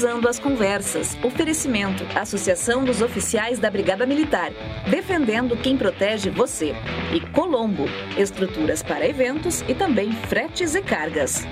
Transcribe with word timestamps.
Cruzando 0.00 0.30
as 0.30 0.38
Conversas. 0.38 1.14
Oferecimento: 1.22 2.02
Associação 2.18 2.84
dos 2.84 3.02
Oficiais 3.02 3.58
da 3.58 3.70
Brigada 3.70 4.06
Militar. 4.06 4.50
Defendendo 4.88 5.54
quem 5.58 5.76
protege 5.76 6.30
você. 6.30 6.72
E 7.12 7.20
Colombo. 7.32 7.84
Estruturas 8.16 8.82
para 8.82 9.06
eventos 9.06 9.60
e 9.68 9.74
também 9.74 10.10
fretes 10.10 10.74
e 10.74 10.80
cargas. 10.80 11.46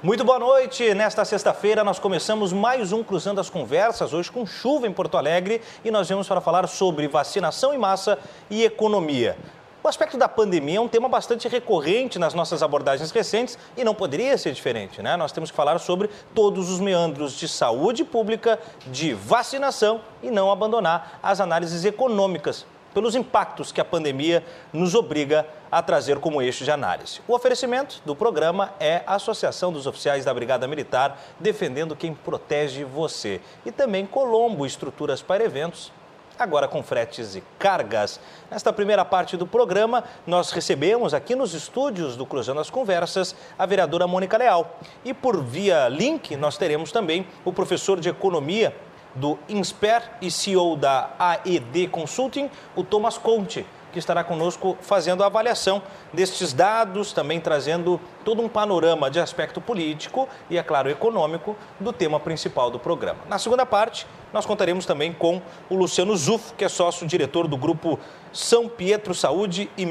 Muito 0.00 0.22
boa 0.22 0.38
noite. 0.38 0.94
Nesta 0.94 1.24
sexta-feira 1.24 1.82
nós 1.82 1.98
começamos 1.98 2.52
mais 2.52 2.92
um 2.92 3.02
Cruzando 3.02 3.40
as 3.40 3.50
Conversas, 3.50 4.14
hoje 4.14 4.30
com 4.30 4.46
chuva 4.46 4.86
em 4.86 4.92
Porto 4.92 5.16
Alegre, 5.16 5.60
e 5.84 5.90
nós 5.90 6.08
vamos 6.08 6.28
para 6.28 6.40
falar 6.40 6.68
sobre 6.68 7.08
vacinação 7.08 7.74
em 7.74 7.78
massa 7.78 8.16
e 8.48 8.62
economia. 8.62 9.36
O 9.80 9.86
aspecto 9.86 10.18
da 10.18 10.28
pandemia 10.28 10.78
é 10.78 10.80
um 10.80 10.88
tema 10.88 11.08
bastante 11.08 11.46
recorrente 11.46 12.18
nas 12.18 12.34
nossas 12.34 12.64
abordagens 12.64 13.12
recentes 13.12 13.56
e 13.76 13.84
não 13.84 13.94
poderia 13.94 14.36
ser 14.36 14.52
diferente, 14.52 15.00
né? 15.00 15.16
Nós 15.16 15.30
temos 15.30 15.52
que 15.52 15.56
falar 15.56 15.78
sobre 15.78 16.10
todos 16.34 16.68
os 16.68 16.80
meandros 16.80 17.34
de 17.34 17.46
saúde 17.46 18.04
pública, 18.04 18.58
de 18.88 19.14
vacinação 19.14 20.00
e 20.20 20.32
não 20.32 20.50
abandonar 20.50 21.20
as 21.22 21.40
análises 21.40 21.84
econômicas 21.84 22.66
pelos 22.92 23.14
impactos 23.14 23.70
que 23.70 23.80
a 23.80 23.84
pandemia 23.84 24.44
nos 24.72 24.96
obriga 24.96 25.46
a 25.70 25.80
trazer 25.80 26.18
como 26.18 26.42
eixo 26.42 26.64
de 26.64 26.70
análise. 26.72 27.20
O 27.28 27.34
oferecimento 27.34 28.02
do 28.04 28.16
programa 28.16 28.72
é 28.80 29.02
a 29.06 29.14
Associação 29.14 29.72
dos 29.72 29.86
Oficiais 29.86 30.24
da 30.24 30.34
Brigada 30.34 30.66
Militar, 30.66 31.20
defendendo 31.38 31.94
quem 31.94 32.12
protege 32.14 32.82
você. 32.82 33.40
E 33.64 33.70
também 33.70 34.06
Colombo 34.06 34.66
Estruturas 34.66 35.22
para 35.22 35.44
Eventos, 35.44 35.92
agora 36.38 36.68
com 36.68 36.82
fretes 36.82 37.34
e 37.34 37.42
cargas. 37.58 38.20
Nesta 38.50 38.72
primeira 38.72 39.04
parte 39.04 39.36
do 39.36 39.46
programa, 39.46 40.04
nós 40.26 40.50
recebemos 40.50 41.12
aqui 41.12 41.34
nos 41.34 41.52
estúdios 41.52 42.16
do 42.16 42.24
Cruzando 42.24 42.60
as 42.60 42.70
Conversas 42.70 43.34
a 43.58 43.66
vereadora 43.66 44.06
Mônica 44.06 44.36
Leal. 44.38 44.78
E 45.04 45.12
por 45.12 45.42
via 45.42 45.88
link, 45.88 46.36
nós 46.36 46.56
teremos 46.56 46.92
também 46.92 47.26
o 47.44 47.52
professor 47.52 47.98
de 47.98 48.08
Economia 48.08 48.74
do 49.14 49.38
INSPER 49.48 50.02
e 50.22 50.30
CEO 50.30 50.76
da 50.76 51.10
AED 51.18 51.88
Consulting, 51.88 52.48
o 52.76 52.84
Thomas 52.84 53.18
Conte, 53.18 53.66
que 53.92 53.98
estará 53.98 54.22
conosco 54.22 54.76
fazendo 54.80 55.22
a 55.22 55.26
avaliação 55.26 55.82
destes 56.12 56.52
dados, 56.52 57.12
também 57.12 57.40
trazendo 57.40 58.00
todo 58.24 58.42
um 58.42 58.48
panorama 58.48 59.10
de 59.10 59.20
aspecto 59.20 59.60
político 59.60 60.28
e, 60.50 60.58
é 60.58 60.62
claro, 60.62 60.90
econômico 60.90 61.56
do 61.80 61.92
tema 61.92 62.20
principal 62.20 62.70
do 62.70 62.78
programa. 62.78 63.20
Na 63.28 63.38
segunda 63.38 63.64
parte, 63.64 64.06
nós 64.32 64.44
contaremos 64.44 64.84
também 64.84 65.12
com 65.12 65.40
o 65.70 65.74
Luciano 65.74 66.16
Zufo, 66.16 66.54
que 66.54 66.64
é 66.64 66.68
sócio-diretor 66.68 67.48
do 67.48 67.56
grupo 67.56 67.98
São 68.32 68.68
Pietro 68.68 69.14
Saúde 69.14 69.70
e 69.76 69.86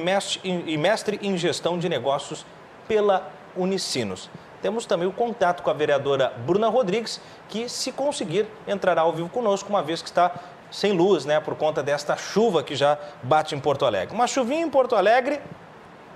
mestre 0.78 1.20
em 1.22 1.38
gestão 1.38 1.78
de 1.78 1.90
negócios 1.90 2.46
pela 2.88 3.32
Unicinos. 3.56 4.30
Temos 4.62 4.86
também 4.86 5.08
o 5.08 5.12
contato 5.12 5.62
com 5.62 5.70
a 5.70 5.74
vereadora 5.74 6.34
Bruna 6.46 6.68
Rodrigues, 6.68 7.22
que, 7.48 7.70
se 7.70 7.92
conseguir, 7.92 8.48
entrará 8.68 9.02
ao 9.02 9.14
vivo 9.14 9.30
conosco, 9.30 9.70
uma 9.70 9.84
vez 9.84 10.02
que 10.02 10.10
está 10.10 10.34
sem 10.72 10.92
luz, 10.92 11.26
né, 11.26 11.40
por 11.40 11.56
conta 11.56 11.82
desta 11.82 12.16
chuva 12.16 12.64
que 12.64 12.76
já 12.76 12.98
bate 13.24 13.56
em 13.56 13.60
Porto 13.60 13.86
Alegre. 13.86 14.14
Uma 14.14 14.28
chuvinha 14.28 14.62
em 14.62 14.70
Porto 14.70 14.96
Alegre, 14.96 15.40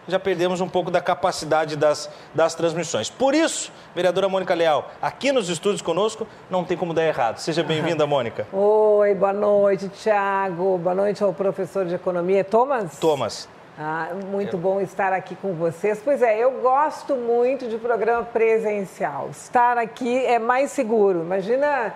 já 0.07 0.19
perdemos 0.19 0.61
um 0.61 0.67
pouco 0.67 0.89
da 0.89 0.99
capacidade 0.99 1.75
das, 1.75 2.09
das 2.33 2.55
transmissões. 2.55 3.09
Por 3.09 3.33
isso, 3.33 3.71
vereadora 3.95 4.27
Mônica 4.27 4.53
Leal, 4.53 4.89
aqui 5.01 5.31
nos 5.31 5.49
estúdios 5.49 5.81
conosco, 5.81 6.27
não 6.49 6.63
tem 6.63 6.75
como 6.75 6.93
dar 6.93 7.05
errado. 7.05 7.37
Seja 7.37 7.63
bem-vinda, 7.63 8.05
Mônica. 8.07 8.47
Oi, 8.51 9.13
boa 9.13 9.33
noite, 9.33 9.89
Tiago. 9.89 10.77
Boa 10.77 10.95
noite 10.95 11.23
ao 11.23 11.33
professor 11.33 11.85
de 11.85 11.95
economia, 11.95 12.43
Thomas. 12.43 12.97
Thomas. 12.99 13.47
Ah, 13.79 14.09
muito 14.29 14.57
é. 14.57 14.59
bom 14.59 14.81
estar 14.81 15.13
aqui 15.13 15.35
com 15.35 15.53
vocês. 15.53 16.01
Pois 16.03 16.21
é, 16.21 16.37
eu 16.37 16.61
gosto 16.61 17.15
muito 17.15 17.67
de 17.67 17.77
programa 17.77 18.23
presencial. 18.23 19.29
Estar 19.31 19.77
aqui 19.77 20.25
é 20.25 20.37
mais 20.37 20.71
seguro. 20.71 21.21
Imagina 21.21 21.93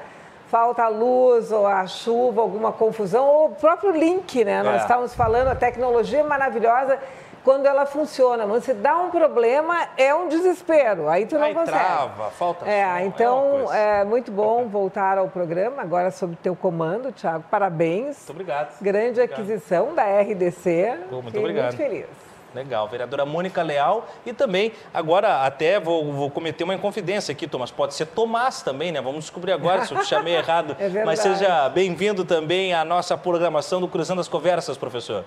falta 0.49 0.83
a 0.83 0.88
luz 0.88 1.51
ou 1.51 1.65
a 1.67 1.85
chuva, 1.88 2.41
alguma 2.41 2.72
confusão, 2.72 3.25
ou 3.25 3.45
o 3.47 3.56
próprio 3.56 3.91
link, 3.91 4.44
né? 4.44 4.59
É. 4.59 4.63
Nós 4.63 4.81
estávamos 4.81 5.13
falando, 5.13 5.47
a 5.50 5.56
tecnologia 5.56 6.19
é 6.19 6.23
maravilhosa 6.23 7.00
quando 7.44 7.67
ela 7.67 7.85
funciona. 7.85 8.45
Quando 8.45 8.61
você 8.63 8.73
dá 8.73 8.97
um 8.97 9.11
problema, 9.11 9.88
é 9.97 10.13
um 10.16 10.28
desespero. 10.28 11.07
Aí 11.07 11.28
tu 11.28 11.35
não 11.38 11.45
Aí 11.45 11.53
consegue. 11.53 11.78
trava, 11.78 12.31
falta 12.31 12.67
É, 12.67 12.83
som, 13.00 13.06
então 13.06 13.73
é, 13.73 14.01
é, 14.01 14.03
muito 14.03 14.31
bom 14.31 14.67
voltar 14.67 15.17
ao 15.19 15.28
programa, 15.29 15.81
agora 15.83 16.09
sob 16.09 16.33
o 16.33 16.38
teu 16.38 16.56
comando, 16.56 17.12
Thiago. 17.12 17.44
Parabéns. 17.50 18.17
Muito 18.17 18.31
obrigado. 18.31 18.79
Grande 18.81 19.22
Obrigado. 19.22 19.39
aquisição 19.39 19.94
da 19.94 20.03
RDC. 20.03 20.97
Muito 21.12 21.25
Fiquei 21.27 21.39
obrigado. 21.39 21.66
muito 21.66 21.77
feliz. 21.77 22.25
Legal, 22.55 22.88
vereadora 22.88 23.25
Mônica 23.25 23.61
Leal 23.61 24.07
e 24.25 24.31
também, 24.31 24.71
agora 24.93 25.45
até 25.45 25.77
vou, 25.77 26.13
vou 26.13 26.31
cometer 26.31 26.63
uma 26.63 26.73
inconfidência 26.73 27.33
aqui, 27.33 27.47
Tomás, 27.47 27.69
pode 27.69 27.93
ser 27.93 28.05
Tomás 28.05 28.61
também, 28.61 28.93
né? 28.93 29.01
Vamos 29.01 29.25
descobrir 29.25 29.51
agora 29.51 29.85
se 29.85 29.93
eu 29.93 29.99
te 29.99 30.07
chamei 30.07 30.35
errado. 30.35 30.75
É 30.85 30.88
verdade. 30.88 31.05
Mas 31.05 31.19
seja 31.19 31.67
bem-vindo 31.69 32.23
também 32.23 32.73
à 32.73 32.85
nossa 32.85 33.17
programação 33.17 33.81
do 33.81 33.88
Cruzando 33.88 34.21
as 34.21 34.27
Conversas, 34.27 34.77
professor. 34.77 35.25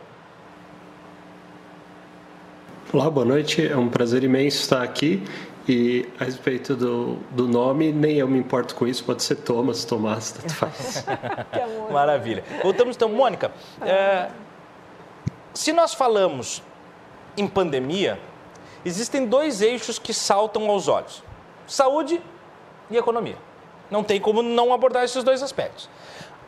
Olá, 2.92 3.10
boa 3.10 3.26
noite. 3.26 3.66
É 3.66 3.76
um 3.76 3.88
prazer 3.88 4.24
imenso 4.24 4.62
estar 4.62 4.82
aqui. 4.82 5.22
E 5.68 6.08
a 6.18 6.24
respeito 6.24 6.74
do, 6.74 7.16
do 7.30 7.46
nome, 7.46 7.92
nem 7.92 8.16
eu 8.16 8.26
me 8.28 8.38
importo 8.38 8.74
com 8.74 8.86
isso, 8.86 9.04
pode 9.04 9.22
ser 9.22 9.36
Thomas, 9.36 9.84
Tomás, 9.84 10.30
tanto 10.30 10.54
faz. 10.54 11.04
Que 11.52 11.60
amor. 11.60 11.92
Maravilha. 11.92 12.42
Voltamos 12.62 12.96
então, 12.96 13.10
Mônica. 13.10 13.50
é, 13.82 14.28
se 15.52 15.72
nós 15.72 15.92
falamos 15.92 16.62
em 17.38 17.46
pandemia, 17.46 18.18
existem 18.84 19.26
dois 19.26 19.62
eixos 19.62 19.98
que 19.98 20.12
saltam 20.12 20.68
aos 20.70 20.88
olhos: 20.88 21.22
saúde 21.66 22.20
e 22.90 22.96
economia. 22.96 23.36
Não 23.90 24.04
tem 24.04 24.20
como 24.20 24.42
não 24.42 24.72
abordar 24.72 25.04
esses 25.04 25.24
dois 25.24 25.42
aspectos. 25.42 25.88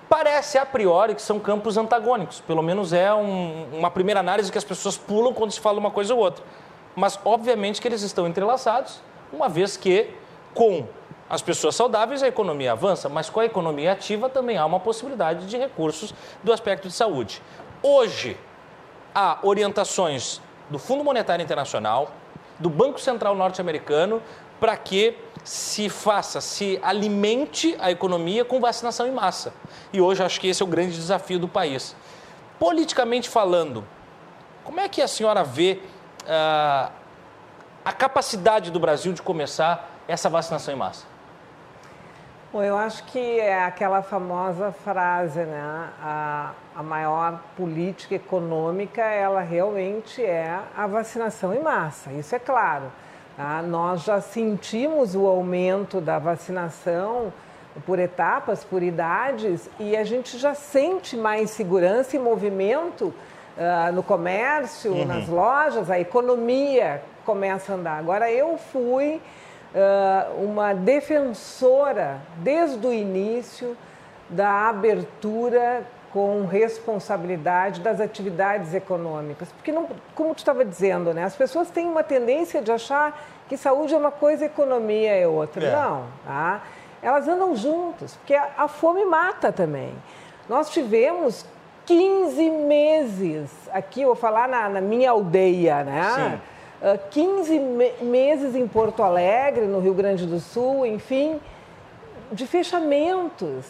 Parece 0.08 0.58
a 0.58 0.66
priori 0.66 1.14
que 1.14 1.22
são 1.22 1.38
campos 1.38 1.76
antagônicos, 1.78 2.40
pelo 2.40 2.62
menos 2.62 2.92
é 2.92 3.14
um- 3.14 3.68
uma 3.72 3.90
primeira 3.90 4.20
análise 4.20 4.50
que 4.50 4.58
as 4.58 4.64
pessoas 4.64 4.98
pulam 4.98 5.32
quando 5.32 5.52
se 5.52 5.60
fala 5.60 5.78
uma 5.78 5.90
coisa 5.90 6.12
ou 6.14 6.20
outra. 6.20 6.44
Mas, 6.96 7.18
obviamente, 7.24 7.80
que 7.80 7.86
eles 7.86 8.02
estão 8.02 8.26
entrelaçados, 8.26 9.00
uma 9.32 9.48
vez 9.48 9.76
que, 9.76 10.10
com 10.52 10.86
as 11.30 11.40
pessoas 11.40 11.76
saudáveis, 11.76 12.24
a 12.24 12.28
economia 12.28 12.72
avança, 12.72 13.08
mas 13.08 13.30
com 13.30 13.38
a 13.38 13.44
economia 13.44 13.92
ativa 13.92 14.28
também 14.28 14.56
há 14.58 14.66
uma 14.66 14.80
possibilidade 14.80 15.46
de 15.46 15.56
recursos 15.56 16.12
do 16.42 16.52
aspecto 16.52 16.88
de 16.88 16.94
saúde. 16.94 17.40
Hoje, 17.80 18.36
há 19.14 19.38
orientações 19.44 20.40
do 20.70 20.78
Fundo 20.78 21.04
Monetário 21.04 21.42
Internacional, 21.42 22.10
do 22.58 22.70
Banco 22.70 23.00
Central 23.00 23.34
Norte-Americano, 23.34 24.22
para 24.60 24.76
que 24.76 25.16
se 25.42 25.88
faça, 25.88 26.40
se 26.40 26.78
alimente 26.82 27.76
a 27.80 27.90
economia 27.90 28.44
com 28.44 28.60
vacinação 28.60 29.06
em 29.06 29.10
massa. 29.10 29.52
E 29.92 30.00
hoje 30.00 30.22
acho 30.22 30.40
que 30.40 30.48
esse 30.48 30.62
é 30.62 30.64
o 30.64 30.68
grande 30.68 30.94
desafio 30.94 31.38
do 31.38 31.48
país. 31.48 31.96
Politicamente 32.58 33.28
falando, 33.28 33.84
como 34.62 34.80
é 34.80 34.88
que 34.88 35.00
a 35.00 35.08
senhora 35.08 35.42
vê 35.42 35.80
ah, 36.28 36.90
a 37.84 37.92
capacidade 37.92 38.70
do 38.70 38.78
Brasil 38.78 39.12
de 39.12 39.22
começar 39.22 39.90
essa 40.06 40.28
vacinação 40.28 40.74
em 40.74 40.76
massa? 40.76 41.06
Bom, 42.52 42.62
eu 42.62 42.76
acho 42.76 43.04
que 43.04 43.40
é 43.40 43.64
aquela 43.64 44.02
famosa 44.02 44.72
frase, 44.72 45.40
né? 45.40 45.88
A, 46.02 46.52
a 46.80 46.82
maior 46.82 47.42
política 47.58 48.14
econômica, 48.14 49.02
ela 49.02 49.42
realmente 49.42 50.24
é 50.24 50.58
a 50.74 50.86
vacinação 50.86 51.54
em 51.54 51.60
massa, 51.60 52.10
isso 52.12 52.34
é 52.34 52.38
claro. 52.38 52.84
tá? 53.36 53.60
Nós 53.60 54.02
já 54.02 54.18
sentimos 54.18 55.14
o 55.14 55.26
aumento 55.26 56.00
da 56.00 56.18
vacinação 56.18 57.30
por 57.84 57.98
etapas, 57.98 58.64
por 58.64 58.82
idades, 58.82 59.68
e 59.78 59.94
a 59.94 60.04
gente 60.04 60.38
já 60.38 60.54
sente 60.54 61.18
mais 61.18 61.50
segurança 61.50 62.16
e 62.16 62.18
movimento 62.18 63.12
ah, 63.58 63.92
no 63.92 64.02
comércio, 64.02 65.04
nas 65.04 65.28
lojas, 65.28 65.90
a 65.90 66.00
economia 66.00 67.02
começa 67.26 67.72
a 67.72 67.76
andar. 67.76 67.98
Agora, 67.98 68.32
eu 68.32 68.56
fui 68.56 69.20
ah, 69.74 70.30
uma 70.38 70.72
defensora 70.72 72.22
desde 72.38 72.86
o 72.86 72.92
início 72.92 73.76
da 74.30 74.70
abertura 74.70 75.84
com 76.12 76.44
responsabilidade 76.44 77.80
das 77.80 78.00
atividades 78.00 78.74
econômicas. 78.74 79.48
Porque, 79.52 79.70
não, 79.70 79.88
como 80.14 80.34
tu 80.34 80.38
estava 80.38 80.64
dizendo, 80.64 81.14
né, 81.14 81.24
as 81.24 81.36
pessoas 81.36 81.70
têm 81.70 81.86
uma 81.86 82.02
tendência 82.02 82.60
de 82.60 82.72
achar 82.72 83.18
que 83.48 83.56
saúde 83.56 83.94
é 83.94 83.96
uma 83.96 84.10
coisa, 84.10 84.44
economia 84.44 85.12
é 85.14 85.26
outra. 85.26 85.64
É. 85.66 85.72
Não, 85.72 86.04
tá? 86.26 86.62
Elas 87.02 87.26
andam 87.28 87.56
juntas, 87.56 88.16
porque 88.16 88.34
a, 88.34 88.48
a 88.58 88.68
fome 88.68 89.04
mata 89.04 89.50
também. 89.52 89.94
Nós 90.48 90.68
tivemos 90.70 91.46
15 91.86 92.50
meses, 92.50 93.50
aqui 93.72 94.02
eu 94.02 94.08
vou 94.08 94.16
falar 94.16 94.48
na, 94.48 94.68
na 94.68 94.80
minha 94.80 95.10
aldeia, 95.10 95.82
né? 95.84 96.02
Sim. 96.14 96.40
Ah, 96.82 96.98
15 97.10 97.58
me- 97.58 97.92
meses 98.02 98.54
em 98.54 98.66
Porto 98.66 99.02
Alegre, 99.02 99.66
no 99.66 99.80
Rio 99.80 99.94
Grande 99.94 100.26
do 100.26 100.40
Sul, 100.40 100.84
enfim, 100.86 101.40
de 102.32 102.46
fechamentos. 102.46 103.64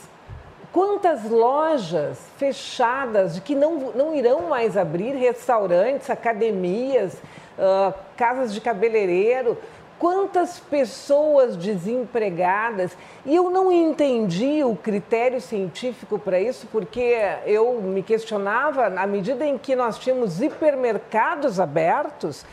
Quantas 0.72 1.28
lojas 1.28 2.18
fechadas 2.36 3.34
de 3.34 3.40
que 3.40 3.54
não, 3.54 3.92
não 3.92 4.14
irão 4.14 4.42
mais 4.42 4.76
abrir, 4.76 5.16
restaurantes, 5.16 6.08
academias, 6.08 7.16
ah, 7.58 7.92
casas 8.16 8.54
de 8.54 8.60
cabeleireiro, 8.60 9.58
quantas 10.00 10.58
pessoas 10.58 11.56
desempregadas. 11.56 12.96
E 13.26 13.36
eu 13.36 13.50
não 13.50 13.70
entendi 13.70 14.64
o 14.64 14.74
critério 14.74 15.40
científico 15.42 16.18
para 16.18 16.40
isso, 16.40 16.66
porque 16.72 17.18
eu 17.44 17.82
me 17.82 18.02
questionava, 18.02 18.86
à 18.86 19.06
medida 19.06 19.44
em 19.44 19.58
que 19.58 19.76
nós 19.76 19.98
tínhamos 19.98 20.40
hipermercados 20.40 21.60
abertos, 21.60 22.46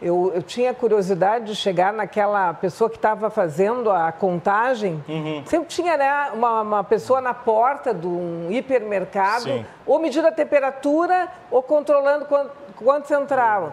eu, 0.00 0.32
eu, 0.34 0.42
tinha 0.42 0.72
curiosidade 0.72 1.46
de 1.46 1.56
chegar 1.56 1.92
naquela 1.92 2.54
pessoa 2.54 2.88
que 2.88 2.96
estava 2.96 3.30
fazendo 3.30 3.90
a 3.90 4.12
contagem. 4.12 5.02
Uhum. 5.08 5.42
Sempre 5.46 5.68
tinha 5.68 5.96
né, 5.96 6.30
uma, 6.32 6.62
uma, 6.62 6.84
pessoa 6.84 7.20
na 7.20 7.34
porta 7.34 7.92
de 7.92 8.06
um 8.06 8.48
hipermercado, 8.50 9.44
Sim. 9.44 9.66
ou 9.84 9.98
medindo 9.98 10.26
a 10.28 10.32
temperatura, 10.32 11.28
ou 11.50 11.62
controlando 11.62 12.26
quantos 12.26 12.68
quantos 12.78 13.10
entravam. 13.10 13.72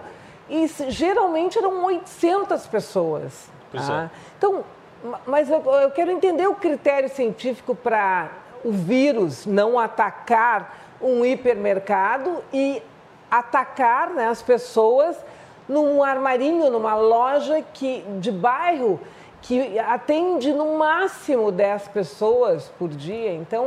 E 0.49 0.67
geralmente 0.89 1.57
eram 1.57 1.83
800 1.85 2.67
pessoas. 2.67 3.49
Tá? 3.71 4.09
É. 4.11 4.17
Então, 4.37 4.63
mas 5.25 5.49
eu, 5.49 5.63
eu 5.63 5.91
quero 5.91 6.11
entender 6.11 6.47
o 6.47 6.55
critério 6.55 7.09
científico 7.09 7.75
para 7.75 8.29
o 8.63 8.71
vírus 8.71 9.45
não 9.45 9.77
atacar 9.77 10.77
um 11.01 11.25
hipermercado 11.25 12.43
e 12.51 12.81
atacar 13.29 14.09
né, 14.11 14.27
as 14.27 14.41
pessoas 14.41 15.17
num 15.67 16.03
armarinho, 16.03 16.69
numa 16.69 16.95
loja 16.95 17.63
que, 17.73 18.03
de 18.19 18.31
bairro 18.31 18.99
que 19.45 19.77
atende 19.77 20.51
no 20.51 20.75
máximo 20.77 21.51
10 21.51 21.89
pessoas 21.89 22.71
por 22.79 22.89
dia. 22.89 23.31
Então, 23.33 23.63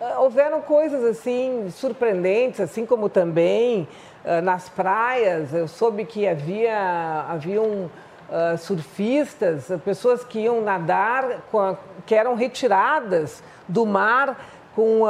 uh, 0.00 0.20
houveram 0.20 0.60
coisas 0.60 1.04
assim 1.04 1.70
surpreendentes, 1.70 2.60
assim 2.60 2.84
como 2.84 3.08
também 3.08 3.86
uh, 4.24 4.42
nas 4.42 4.68
praias, 4.68 5.54
eu 5.54 5.68
soube 5.68 6.04
que 6.04 6.26
havia 6.26 7.24
haviam 7.28 7.64
uh, 7.64 8.58
surfistas, 8.58 9.68
pessoas 9.84 10.24
que 10.24 10.40
iam 10.40 10.60
nadar, 10.60 11.40
a, 11.54 11.76
que 12.04 12.14
eram 12.14 12.34
retiradas 12.34 13.44
do 13.68 13.86
mar 13.86 14.36
com 14.74 15.04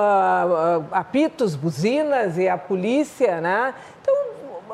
apitos, 0.92 1.56
buzinas 1.56 2.38
e 2.38 2.48
a 2.48 2.56
polícia, 2.56 3.40
né? 3.40 3.74
Então, 4.00 4.14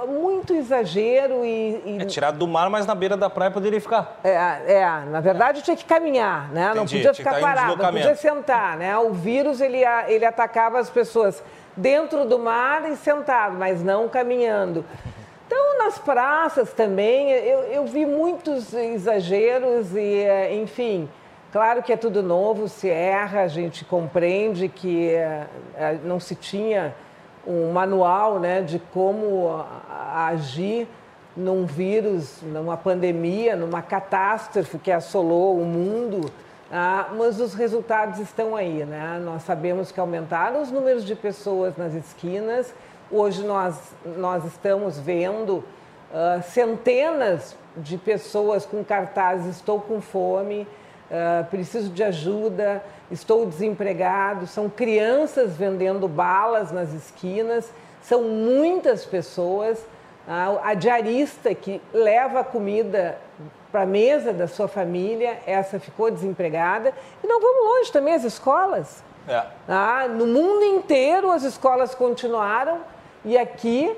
muito 0.06 0.54
exagero 0.54 1.44
e, 1.44 1.82
e... 1.84 1.98
É 2.00 2.04
tirado 2.04 2.38
do 2.38 2.46
mar, 2.46 2.68
mas 2.70 2.86
na 2.86 2.94
beira 2.94 3.16
da 3.16 3.30
praia 3.30 3.50
poderia 3.50 3.80
ficar. 3.80 4.18
É, 4.22 4.32
é 4.32 4.86
na 5.10 5.20
verdade 5.20 5.62
tinha 5.62 5.76
que 5.76 5.84
caminhar, 5.84 6.50
né? 6.50 6.70
Entendi, 6.70 6.76
não 6.76 6.86
podia 6.86 7.14
ficar 7.14 7.40
parado, 7.40 7.76
não 7.76 7.92
podia 7.92 8.14
sentar, 8.14 8.76
né? 8.76 8.96
O 8.98 9.12
vírus, 9.12 9.60
ele, 9.60 9.82
ele 10.08 10.24
atacava 10.24 10.78
as 10.78 10.90
pessoas 10.90 11.42
dentro 11.76 12.24
do 12.24 12.38
mar 12.38 12.90
e 12.90 12.96
sentado, 12.96 13.56
mas 13.56 13.82
não 13.82 14.08
caminhando. 14.08 14.84
Então, 15.46 15.78
nas 15.78 15.98
praças 15.98 16.72
também, 16.72 17.30
eu, 17.30 17.60
eu 17.64 17.86
vi 17.86 18.06
muitos 18.06 18.72
exageros 18.74 19.94
e, 19.94 20.18
é, 20.22 20.54
enfim... 20.54 21.08
Claro 21.52 21.82
que 21.82 21.92
é 21.92 21.98
tudo 21.98 22.22
novo, 22.22 22.66
se 22.66 22.88
erra, 22.88 23.42
a 23.42 23.46
gente 23.46 23.84
compreende 23.84 24.70
que 24.70 25.10
é, 25.10 25.46
é, 25.76 25.98
não 26.02 26.18
se 26.18 26.34
tinha 26.34 26.94
um 27.46 27.72
manual 27.72 28.38
né, 28.38 28.60
de 28.60 28.78
como 28.78 29.64
agir 30.14 30.88
num 31.36 31.64
vírus, 31.64 32.40
numa 32.42 32.76
pandemia, 32.76 33.56
numa 33.56 33.82
catástrofe 33.82 34.78
que 34.78 34.90
assolou 34.90 35.58
o 35.58 35.64
mundo. 35.64 36.30
Ah, 36.70 37.10
mas 37.16 37.40
os 37.40 37.54
resultados 37.54 38.18
estão 38.18 38.56
aí, 38.56 38.84
né? 38.84 39.20
Nós 39.22 39.42
sabemos 39.42 39.92
que 39.92 40.00
aumentaram 40.00 40.62
os 40.62 40.70
números 40.70 41.04
de 41.04 41.14
pessoas 41.14 41.76
nas 41.76 41.94
esquinas. 41.94 42.74
Hoje 43.10 43.44
nós, 43.44 43.78
nós 44.16 44.44
estamos 44.44 44.98
vendo 44.98 45.62
ah, 46.12 46.40
centenas 46.42 47.56
de 47.76 47.96
pessoas 47.96 48.66
com 48.66 48.84
cartazes 48.84 49.56
Estou 49.56 49.80
com 49.80 50.00
fome, 50.00 50.66
ah, 51.12 51.44
preciso 51.50 51.90
de 51.90 52.02
ajuda, 52.02 52.82
estou 53.10 53.44
desempregado. 53.44 54.46
São 54.46 54.70
crianças 54.70 55.54
vendendo 55.54 56.08
balas 56.08 56.72
nas 56.72 56.92
esquinas, 56.94 57.70
são 58.02 58.22
muitas 58.22 59.04
pessoas. 59.04 59.84
Ah, 60.26 60.58
a 60.62 60.74
diarista 60.74 61.54
que 61.54 61.82
leva 61.92 62.40
a 62.40 62.44
comida 62.44 63.18
para 63.70 63.82
a 63.82 63.86
mesa 63.86 64.32
da 64.32 64.48
sua 64.48 64.68
família, 64.68 65.38
essa 65.46 65.78
ficou 65.78 66.10
desempregada. 66.10 66.94
E 67.22 67.26
não 67.26 67.40
vamos 67.40 67.64
longe 67.64 67.92
também, 67.92 68.14
as 68.14 68.24
escolas. 68.24 69.04
É. 69.28 69.42
Ah, 69.68 70.08
no 70.08 70.26
mundo 70.26 70.64
inteiro 70.64 71.30
as 71.30 71.42
escolas 71.42 71.94
continuaram 71.94 72.80
e 73.24 73.38
aqui 73.38 73.94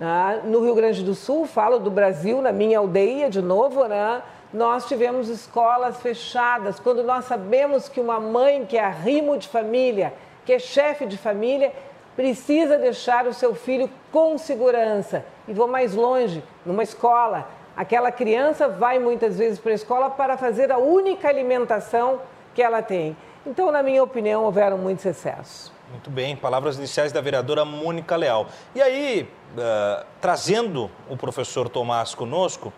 ah, 0.00 0.40
no 0.44 0.62
Rio 0.62 0.74
Grande 0.74 1.02
do 1.02 1.14
Sul, 1.14 1.46
falo 1.46 1.78
do 1.78 1.90
Brasil, 1.90 2.40
na 2.40 2.52
minha 2.52 2.78
aldeia 2.78 3.28
de 3.28 3.42
novo, 3.42 3.86
né? 3.86 4.22
Nós 4.52 4.86
tivemos 4.86 5.28
escolas 5.28 6.00
fechadas, 6.00 6.80
quando 6.80 7.04
nós 7.04 7.24
sabemos 7.24 7.88
que 7.88 8.00
uma 8.00 8.18
mãe 8.18 8.66
que 8.66 8.76
é 8.76 8.84
arrimo 8.84 9.38
de 9.38 9.46
família, 9.46 10.12
que 10.44 10.52
é 10.52 10.58
chefe 10.58 11.06
de 11.06 11.16
família, 11.16 11.72
precisa 12.16 12.76
deixar 12.76 13.26
o 13.26 13.32
seu 13.32 13.54
filho 13.54 13.88
com 14.10 14.36
segurança. 14.36 15.24
E 15.46 15.52
vou 15.52 15.68
mais 15.68 15.94
longe, 15.94 16.42
numa 16.66 16.82
escola. 16.82 17.48
Aquela 17.76 18.10
criança 18.10 18.68
vai 18.68 18.98
muitas 18.98 19.38
vezes 19.38 19.58
para 19.58 19.70
a 19.70 19.74
escola 19.74 20.10
para 20.10 20.36
fazer 20.36 20.72
a 20.72 20.78
única 20.78 21.28
alimentação 21.28 22.20
que 22.54 22.60
ela 22.60 22.82
tem. 22.82 23.16
Então, 23.46 23.70
na 23.70 23.82
minha 23.82 24.02
opinião, 24.02 24.44
houveram 24.44 24.76
muitos 24.76 25.06
excessos. 25.06 25.72
Muito 25.90 26.10
bem, 26.10 26.36
palavras 26.36 26.76
iniciais 26.76 27.10
da 27.10 27.20
vereadora 27.20 27.64
Mônica 27.64 28.14
Leal. 28.16 28.46
E 28.74 28.82
aí, 28.82 29.28
uh, 29.56 30.04
trazendo 30.20 30.90
o 31.08 31.16
professor 31.16 31.68
Tomás 31.68 32.14
conosco, 32.14 32.72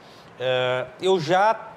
eu 1.00 1.20
já 1.20 1.72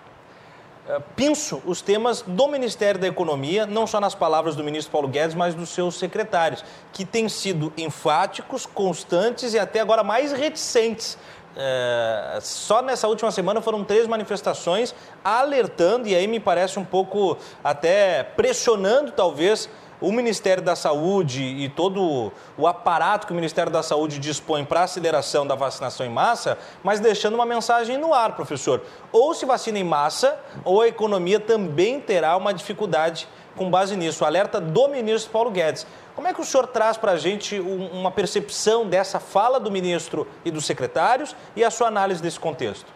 é, 0.88 1.02
penso 1.16 1.62
os 1.66 1.82
temas 1.82 2.22
do 2.22 2.48
Ministério 2.48 3.02
da 3.02 3.08
Economia, 3.08 3.66
não 3.66 3.88
só 3.88 4.00
nas 4.00 4.14
palavras 4.14 4.56
do 4.56 4.64
ministro 4.64 4.92
Paulo 4.92 5.08
Guedes, 5.08 5.34
mas 5.36 5.56
dos 5.56 5.70
seus 5.70 5.96
secretários, 5.96 6.64
que 6.94 7.04
têm 7.04 7.28
sido 7.28 7.74
enfáticos, 7.76 8.68
constantes 8.68 9.54
e 9.54 9.60
até 9.60 9.80
agora 9.80 10.04
mais 10.04 10.32
reticentes. 10.32 11.18
É, 11.58 12.38
só 12.42 12.82
nessa 12.82 13.08
última 13.08 13.32
semana 13.32 13.62
foram 13.62 13.84
três 13.84 14.06
manifestações 14.06 14.94
alertando, 15.24 16.08
e 16.08 16.16
aí 16.16 16.28
me 16.28 16.40
parece 16.40 16.78
um 16.78 16.86
pouco 16.86 17.38
até 17.64 18.24
pressionando, 18.24 19.12
talvez, 19.12 19.70
o 20.00 20.12
Ministério 20.12 20.62
da 20.62 20.76
Saúde 20.76 21.44
e 21.44 21.70
todo 21.70 22.32
o 22.58 22.68
aparato 22.68 23.28
que 23.28 23.34
o 23.34 23.36
Ministério 23.36 23.72
da 23.72 23.82
Saúde 23.82 24.20
dispõe 24.20 24.66
para 24.66 24.84
aceleração 24.84 25.46
da 25.46 25.56
vacinação 25.56 26.06
em 26.06 26.10
massa, 26.10 26.58
mas 26.84 27.00
deixando 27.00 27.36
uma 27.36 27.46
mensagem 27.46 27.98
no 27.98 28.14
ar, 28.14 28.36
professor. 28.36 28.82
Ou 29.12 29.34
se 29.34 29.46
vacina 29.46 29.80
em 29.80 29.84
massa, 29.84 30.38
ou 30.64 30.82
a 30.82 30.88
economia 30.88 31.40
também 31.40 32.00
terá 32.00 32.36
uma 32.36 32.54
dificuldade 32.54 33.28
com 33.56 33.70
base 33.70 33.96
nisso. 33.96 34.24
O 34.24 34.28
alerta 34.28 34.60
do 34.60 34.88
ministro 34.88 35.32
Paulo 35.32 35.52
Guedes. 35.52 35.88
Como 36.16 36.28
é 36.28 36.34
que 36.34 36.42
o 36.42 36.46
senhor 36.46 36.68
traz 36.68 36.98
para 36.98 37.14
a 37.14 37.18
gente 37.18 37.60
uma 37.60 38.12
percepção 38.12 38.88
dessa 38.88 39.20
fala 39.20 39.60
do 39.60 39.70
ministro 39.70 40.28
e 40.46 40.52
dos 40.52 40.66
secretários 40.66 41.36
e 41.56 41.64
a 41.64 41.70
sua 41.70 41.88
análise 41.88 42.22
desse 42.22 42.40
contexto? 42.40 42.94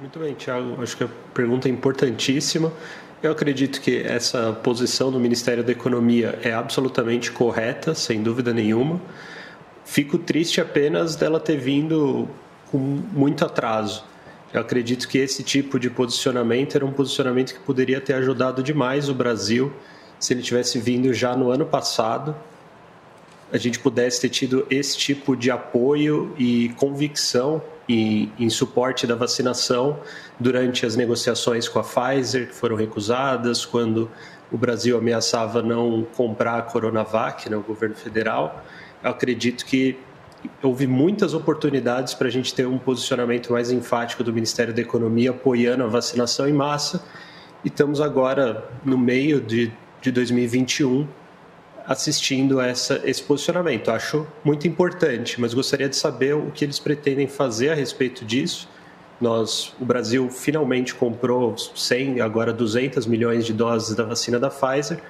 Muito 0.00 0.18
bem, 0.20 0.32
Tiago. 0.34 0.80
Acho 0.80 0.96
que 0.96 1.04
a 1.04 1.08
pergunta 1.34 1.68
é 1.68 1.72
importantíssima. 1.72 2.72
Eu 3.20 3.32
acredito 3.32 3.80
que 3.80 4.00
essa 4.00 4.52
posição 4.62 5.10
do 5.10 5.18
Ministério 5.18 5.64
da 5.64 5.72
Economia 5.72 6.38
é 6.40 6.52
absolutamente 6.52 7.32
correta, 7.32 7.92
sem 7.92 8.22
dúvida 8.22 8.54
nenhuma. 8.54 9.00
Fico 9.84 10.18
triste 10.18 10.60
apenas 10.60 11.16
dela 11.16 11.40
ter 11.40 11.56
vindo 11.56 12.28
com 12.70 12.78
muito 12.78 13.44
atraso. 13.44 14.04
Eu 14.54 14.60
acredito 14.60 15.08
que 15.08 15.18
esse 15.18 15.42
tipo 15.42 15.80
de 15.80 15.90
posicionamento 15.90 16.76
era 16.76 16.86
um 16.86 16.92
posicionamento 16.92 17.54
que 17.54 17.60
poderia 17.60 18.00
ter 18.00 18.12
ajudado 18.12 18.62
demais 18.62 19.08
o 19.08 19.14
Brasil 19.14 19.72
se 20.20 20.32
ele 20.32 20.40
tivesse 20.40 20.78
vindo 20.78 21.12
já 21.12 21.34
no 21.36 21.50
ano 21.50 21.66
passado. 21.66 22.36
A 23.52 23.58
gente 23.58 23.80
pudesse 23.80 24.20
ter 24.20 24.28
tido 24.28 24.64
esse 24.70 24.96
tipo 24.96 25.36
de 25.36 25.50
apoio 25.50 26.32
e 26.38 26.68
convicção 26.76 27.60
em, 27.88 28.32
em 28.38 28.50
suporte 28.50 29.06
da 29.06 29.14
vacinação 29.14 29.98
durante 30.38 30.84
as 30.84 30.94
negociações 30.94 31.68
com 31.68 31.78
a 31.78 31.82
Pfizer, 31.82 32.48
que 32.48 32.54
foram 32.54 32.76
recusadas, 32.76 33.64
quando 33.64 34.10
o 34.52 34.58
Brasil 34.58 34.96
ameaçava 34.96 35.62
não 35.62 36.06
comprar 36.16 36.58
a 36.58 36.62
Coronavac, 36.62 37.48
né, 37.48 37.56
o 37.56 37.62
governo 37.62 37.94
federal. 37.94 38.64
Eu 39.02 39.10
acredito 39.10 39.64
que 39.64 39.98
houve 40.62 40.86
muitas 40.86 41.34
oportunidades 41.34 42.14
para 42.14 42.28
a 42.28 42.30
gente 42.30 42.54
ter 42.54 42.66
um 42.66 42.78
posicionamento 42.78 43.52
mais 43.52 43.70
enfático 43.70 44.22
do 44.22 44.32
Ministério 44.32 44.72
da 44.72 44.80
Economia 44.80 45.30
apoiando 45.30 45.84
a 45.84 45.88
vacinação 45.88 46.48
em 46.48 46.52
massa. 46.52 47.04
E 47.64 47.68
estamos 47.68 48.00
agora 48.00 48.64
no 48.84 48.96
meio 48.96 49.40
de, 49.40 49.72
de 50.00 50.12
2021 50.12 51.08
assistindo 51.88 52.60
essa, 52.60 53.00
esse 53.02 53.22
posicionamento. 53.22 53.90
Acho 53.90 54.26
muito 54.44 54.68
importante, 54.68 55.40
mas 55.40 55.54
gostaria 55.54 55.88
de 55.88 55.96
saber 55.96 56.34
o 56.34 56.50
que 56.50 56.66
eles 56.66 56.78
pretendem 56.78 57.26
fazer 57.26 57.70
a 57.70 57.74
respeito 57.74 58.26
disso. 58.26 58.68
Nós, 59.18 59.72
o 59.80 59.86
Brasil 59.86 60.28
finalmente 60.30 60.94
comprou 60.94 61.56
100, 61.56 62.20
agora 62.20 62.52
200 62.52 63.06
milhões 63.06 63.46
de 63.46 63.54
doses 63.54 63.96
da 63.96 64.04
vacina 64.04 64.38
da 64.38 64.50
Pfizer, 64.50 65.00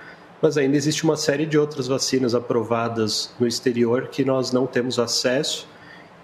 mas 0.40 0.56
ainda 0.56 0.76
existe 0.76 1.02
uma 1.02 1.16
série 1.16 1.47
de 1.47 1.58
outras 1.58 1.88
vacinas 1.88 2.32
aprovadas 2.32 3.35
no 3.40 3.47
exterior 3.47 4.06
que 4.06 4.25
nós 4.25 4.52
não 4.52 4.64
temos 4.64 5.00
acesso 5.00 5.66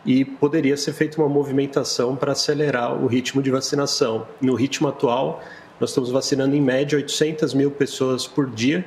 e 0.06 0.24
poderia 0.24 0.76
ser 0.76 0.92
feita 0.92 1.20
uma 1.20 1.28
movimentação 1.28 2.14
para 2.14 2.30
acelerar 2.30 2.94
o 3.02 3.08
ritmo 3.08 3.42
de 3.42 3.50
vacinação. 3.50 4.24
No 4.40 4.54
ritmo 4.54 4.86
atual, 4.86 5.42
nós 5.80 5.90
estamos 5.90 6.10
vacinando 6.10 6.54
em 6.54 6.60
média 6.60 6.96
800 6.96 7.54
mil 7.54 7.72
pessoas 7.72 8.24
por 8.24 8.48
dia, 8.48 8.84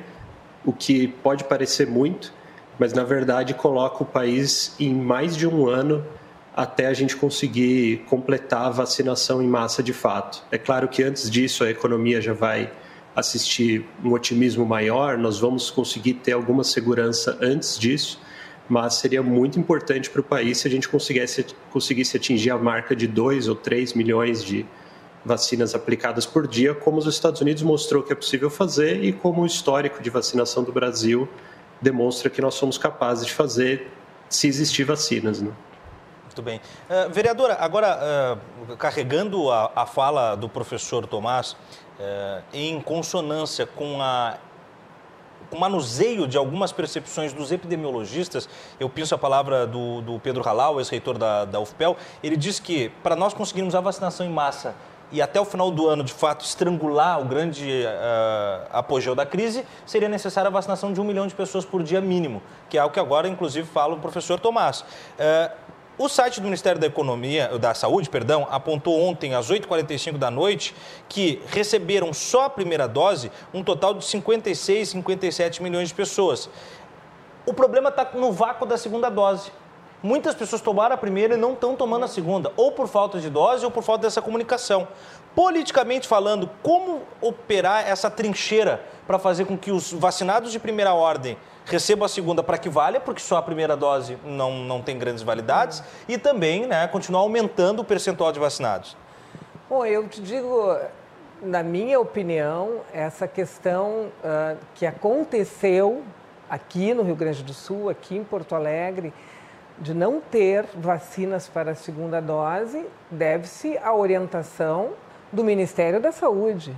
o 0.68 0.72
que 0.74 1.08
pode 1.08 1.44
parecer 1.44 1.86
muito, 1.86 2.30
mas 2.78 2.92
na 2.92 3.02
verdade 3.02 3.54
coloca 3.54 4.02
o 4.02 4.06
país 4.06 4.76
em 4.78 4.94
mais 4.94 5.34
de 5.34 5.46
um 5.46 5.66
ano 5.66 6.04
até 6.54 6.88
a 6.88 6.92
gente 6.92 7.16
conseguir 7.16 8.04
completar 8.06 8.66
a 8.66 8.68
vacinação 8.68 9.40
em 9.40 9.48
massa 9.48 9.82
de 9.82 9.94
fato. 9.94 10.44
É 10.52 10.58
claro 10.58 10.86
que 10.86 11.02
antes 11.02 11.30
disso 11.30 11.64
a 11.64 11.70
economia 11.70 12.20
já 12.20 12.34
vai 12.34 12.70
assistir 13.16 13.82
um 14.04 14.12
otimismo 14.12 14.66
maior, 14.66 15.16
nós 15.16 15.38
vamos 15.38 15.70
conseguir 15.70 16.14
ter 16.14 16.32
alguma 16.32 16.62
segurança 16.62 17.38
antes 17.40 17.78
disso, 17.78 18.20
mas 18.68 18.92
seria 18.96 19.22
muito 19.22 19.58
importante 19.58 20.10
para 20.10 20.20
o 20.20 20.24
país 20.24 20.58
se 20.58 20.68
a 20.68 20.70
gente 20.70 20.86
conseguisse, 20.86 21.46
conseguisse 21.72 22.14
atingir 22.14 22.50
a 22.50 22.58
marca 22.58 22.94
de 22.94 23.06
2 23.06 23.48
ou 23.48 23.56
3 23.56 23.94
milhões 23.94 24.44
de 24.44 24.66
vacinas 25.24 25.74
aplicadas 25.74 26.24
por 26.24 26.46
dia, 26.46 26.74
como 26.74 26.98
os 26.98 27.06
Estados 27.06 27.40
Unidos 27.40 27.62
mostrou 27.62 28.02
que 28.02 28.12
é 28.12 28.16
possível 28.16 28.48
fazer 28.48 29.02
e 29.02 29.12
como 29.12 29.42
o 29.42 29.46
histórico 29.46 30.02
de 30.02 30.10
vacinação 30.10 30.62
do 30.62 30.72
Brasil 30.72 31.28
demonstra 31.80 32.30
que 32.30 32.40
nós 32.40 32.54
somos 32.54 32.78
capazes 32.78 33.26
de 33.26 33.32
fazer 33.32 33.90
se 34.28 34.46
existir 34.46 34.84
vacinas. 34.84 35.40
Né? 35.40 35.52
Muito 36.24 36.42
bem. 36.42 36.60
Uh, 36.88 37.10
vereadora, 37.10 37.56
agora, 37.58 38.38
uh, 38.68 38.76
carregando 38.76 39.50
a, 39.50 39.72
a, 39.74 39.86
fala 39.86 40.34
do 40.34 40.48
professor 40.48 41.06
Tomás, 41.06 41.52
uh, 41.52 42.42
em 42.52 42.80
consonância 42.80 43.66
com 43.66 44.00
a 44.00 44.38
manuseio 45.56 46.28
de 46.28 46.36
algumas 46.36 46.72
percepções 46.72 47.32
dos 47.32 47.50
epidemiologistas, 47.50 48.48
eu 48.78 48.88
penso 48.88 49.14
a 49.14 49.18
palavra 49.18 49.66
do, 49.66 50.02
do 50.02 50.18
Pedro 50.18 50.42
Halal, 50.46 50.78
ex-reitor 50.78 51.16
da, 51.16 51.44
da 51.44 51.58
UFPEL, 51.58 51.96
ele 52.22 52.36
diz 52.36 52.60
que 52.60 52.90
para 53.02 53.16
nós 53.16 53.32
conseguirmos 53.32 53.74
a 53.74 53.80
vacinação 53.80 54.26
em 54.26 54.30
massa 54.30 54.74
e 55.10 55.22
até 55.22 55.40
o 55.40 55.44
final 55.44 55.70
do 55.70 55.88
ano, 55.88 56.04
de 56.04 56.12
fato, 56.12 56.44
estrangular 56.44 57.20
o 57.20 57.24
grande 57.24 57.84
uh, 57.84 58.68
apogeu 58.70 59.14
da 59.14 59.24
crise, 59.24 59.64
seria 59.86 60.08
necessária 60.08 60.48
a 60.48 60.52
vacinação 60.52 60.92
de 60.92 61.00
um 61.00 61.04
milhão 61.04 61.26
de 61.26 61.34
pessoas 61.34 61.64
por 61.64 61.82
dia 61.82 62.00
mínimo, 62.00 62.42
que 62.68 62.76
é 62.76 62.84
o 62.84 62.90
que 62.90 63.00
agora, 63.00 63.28
inclusive, 63.28 63.66
fala 63.66 63.94
o 63.94 63.98
professor 63.98 64.38
Tomás. 64.38 64.80
Uh, 64.80 65.68
o 65.98 66.08
site 66.08 66.40
do 66.40 66.44
Ministério 66.44 66.80
da 66.80 66.86
Economia, 66.86 67.58
da 67.58 67.74
Saúde, 67.74 68.08
perdão, 68.08 68.46
apontou 68.50 69.00
ontem 69.00 69.34
às 69.34 69.50
8h45 69.50 70.16
da 70.16 70.30
noite 70.30 70.72
que 71.08 71.42
receberam 71.48 72.12
só 72.12 72.44
a 72.44 72.50
primeira 72.50 72.86
dose 72.86 73.32
um 73.52 73.64
total 73.64 73.94
de 73.94 74.04
56, 74.04 74.90
57 74.90 75.60
milhões 75.60 75.88
de 75.88 75.94
pessoas. 75.94 76.48
O 77.44 77.52
problema 77.52 77.88
está 77.88 78.08
no 78.14 78.30
vácuo 78.30 78.64
da 78.64 78.76
segunda 78.76 79.08
dose. 79.08 79.50
Muitas 80.02 80.34
pessoas 80.34 80.62
tomaram 80.62 80.94
a 80.94 80.98
primeira 80.98 81.34
e 81.34 81.36
não 81.36 81.54
estão 81.54 81.74
tomando 81.74 82.04
a 82.04 82.08
segunda, 82.08 82.52
ou 82.56 82.70
por 82.70 82.86
falta 82.86 83.18
de 83.18 83.28
dose 83.28 83.64
ou 83.64 83.70
por 83.70 83.82
falta 83.82 84.02
dessa 84.02 84.22
comunicação. 84.22 84.86
Politicamente 85.34 86.06
falando, 86.06 86.48
como 86.62 87.02
operar 87.20 87.88
essa 87.88 88.08
trincheira 88.08 88.80
para 89.06 89.18
fazer 89.18 89.44
com 89.44 89.58
que 89.58 89.72
os 89.72 89.92
vacinados 89.92 90.52
de 90.52 90.58
primeira 90.60 90.94
ordem 90.94 91.36
receba 91.64 92.06
a 92.06 92.08
segunda 92.08 92.42
para 92.42 92.58
que 92.58 92.68
valha, 92.68 93.00
porque 93.00 93.20
só 93.20 93.36
a 93.38 93.42
primeira 93.42 93.76
dose 93.76 94.16
não, 94.24 94.58
não 94.58 94.80
tem 94.80 94.96
grandes 94.96 95.22
validades, 95.22 95.82
e 96.08 96.16
também 96.16 96.66
né, 96.66 96.86
continuar 96.86 97.20
aumentando 97.22 97.82
o 97.82 97.84
percentual 97.84 98.30
de 98.30 98.38
vacinados. 98.38 98.96
Bom, 99.68 99.84
eu 99.84 100.08
te 100.08 100.22
digo, 100.22 100.76
na 101.42 101.62
minha 101.62 102.00
opinião, 102.00 102.80
essa 102.92 103.26
questão 103.26 104.06
uh, 104.24 104.56
que 104.74 104.86
aconteceu 104.86 106.02
aqui 106.48 106.94
no 106.94 107.02
Rio 107.02 107.14
Grande 107.14 107.42
do 107.42 107.52
Sul, 107.52 107.90
aqui 107.90 108.16
em 108.16 108.24
Porto 108.24 108.54
Alegre, 108.54 109.12
de 109.80 109.94
não 109.94 110.20
ter 110.20 110.64
vacinas 110.74 111.48
para 111.48 111.72
a 111.72 111.74
segunda 111.74 112.20
dose, 112.20 112.84
deve-se 113.10 113.78
à 113.78 113.94
orientação 113.94 114.90
do 115.32 115.44
Ministério 115.44 116.00
da 116.00 116.12
Saúde 116.12 116.74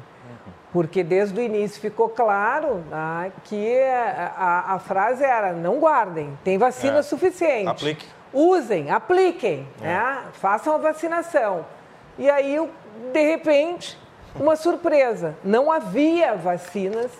porque 0.73 1.03
desde 1.03 1.39
o 1.39 1.43
início 1.43 1.81
ficou 1.81 2.09
claro 2.09 2.85
né, 2.91 3.33
que 3.45 3.83
a, 3.83 4.75
a, 4.75 4.79
frase 4.79 5.25
era 5.25 5.53
não 5.53 5.79
guardem, 5.79 6.39
tem 6.45 6.59
vacina 6.59 6.99
é. 6.99 7.03
suficiente. 7.03 7.69
Aplique. 7.69 8.07
Usem, 8.33 8.91
apliquem, 8.91 9.67
é. 9.81 9.87
né, 9.87 10.23
façam 10.35 10.75
a 10.75 10.79
vacinação. 10.79 11.67
E 12.17 12.31
aí, 12.31 12.57
de 13.13 13.23
repente, 13.23 13.99
uma 14.37 14.55
surpresa, 14.55 15.35
não 15.43 15.73
havia 15.73 16.37
vacinas 16.37 17.11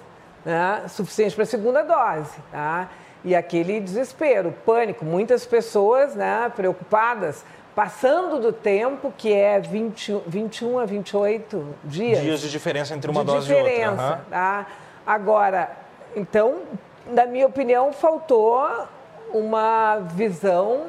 né, 0.45 0.85
suficientes 0.89 1.35
para 1.35 1.43
a 1.43 1.47
segunda 1.47 1.83
dose. 1.83 2.37
Tá? 2.53 2.89
E 3.25 3.35
aquele 3.35 3.81
desespero, 3.81 4.55
pânico, 4.65 5.05
muitas 5.05 5.45
pessoas 5.45 6.15
né, 6.15 6.51
preocupadas 6.55 7.45
passando 7.75 8.41
do 8.41 8.53
tempo, 8.53 9.13
que 9.17 9.33
é 9.33 9.61
20, 9.61 10.23
21 10.27 10.79
a 10.79 10.85
28 10.85 11.67
dias. 11.85 12.21
Dias 12.21 12.41
de 12.41 12.51
diferença 12.51 12.95
entre 12.95 13.11
uma 13.11 13.25
dose 13.25 13.53
e 13.53 13.55
outra. 13.55 13.91
Uhum. 13.91 14.19
Tá? 14.31 14.67
Agora, 15.07 15.71
então, 16.17 16.59
na 17.07 17.27
minha 17.27 17.47
opinião, 17.47 17.93
faltou 17.93 18.87
uma 19.33 19.99
visão 20.15 20.87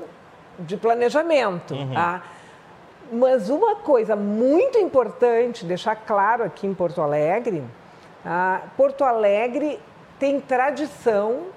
de 0.59 0.77
planejamento. 0.77 1.73
Uhum. 1.73 1.93
Tá? 1.93 2.23
Mas 3.11 3.49
uma 3.49 3.75
coisa 3.75 4.15
muito 4.15 4.77
importante 4.77 5.65
deixar 5.65 5.95
claro 5.95 6.43
aqui 6.43 6.65
em 6.65 6.73
Porto 6.73 7.01
Alegre, 7.01 7.61
tá? 8.23 8.63
Porto 8.77 9.03
Alegre 9.03 9.79
tem 10.17 10.39
tradição, 10.39 11.47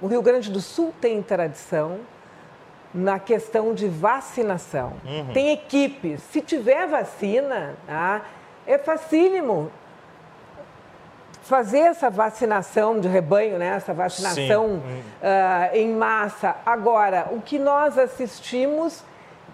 o 0.00 0.06
Rio 0.06 0.22
Grande 0.22 0.50
do 0.50 0.60
Sul 0.60 0.94
tem 1.00 1.22
tradição 1.22 2.00
na 2.92 3.18
questão 3.18 3.72
de 3.74 3.86
vacinação. 3.86 4.94
Uhum. 5.04 5.32
Tem 5.32 5.52
equipes. 5.52 6.22
Se 6.22 6.40
tiver 6.40 6.86
vacina, 6.88 7.76
tá, 7.86 8.22
é 8.66 8.78
facílimo 8.78 9.70
fazer 11.42 11.80
essa 11.80 12.10
vacinação 12.10 13.00
de 13.00 13.08
rebanho, 13.08 13.58
né? 13.58 13.68
essa 13.68 13.92
vacinação 13.92 14.76
uh, 14.76 15.74
em 15.74 15.92
massa. 15.92 16.56
Agora, 16.64 17.28
o 17.32 17.40
que 17.40 17.58
nós 17.58 17.98
assistimos, 17.98 19.02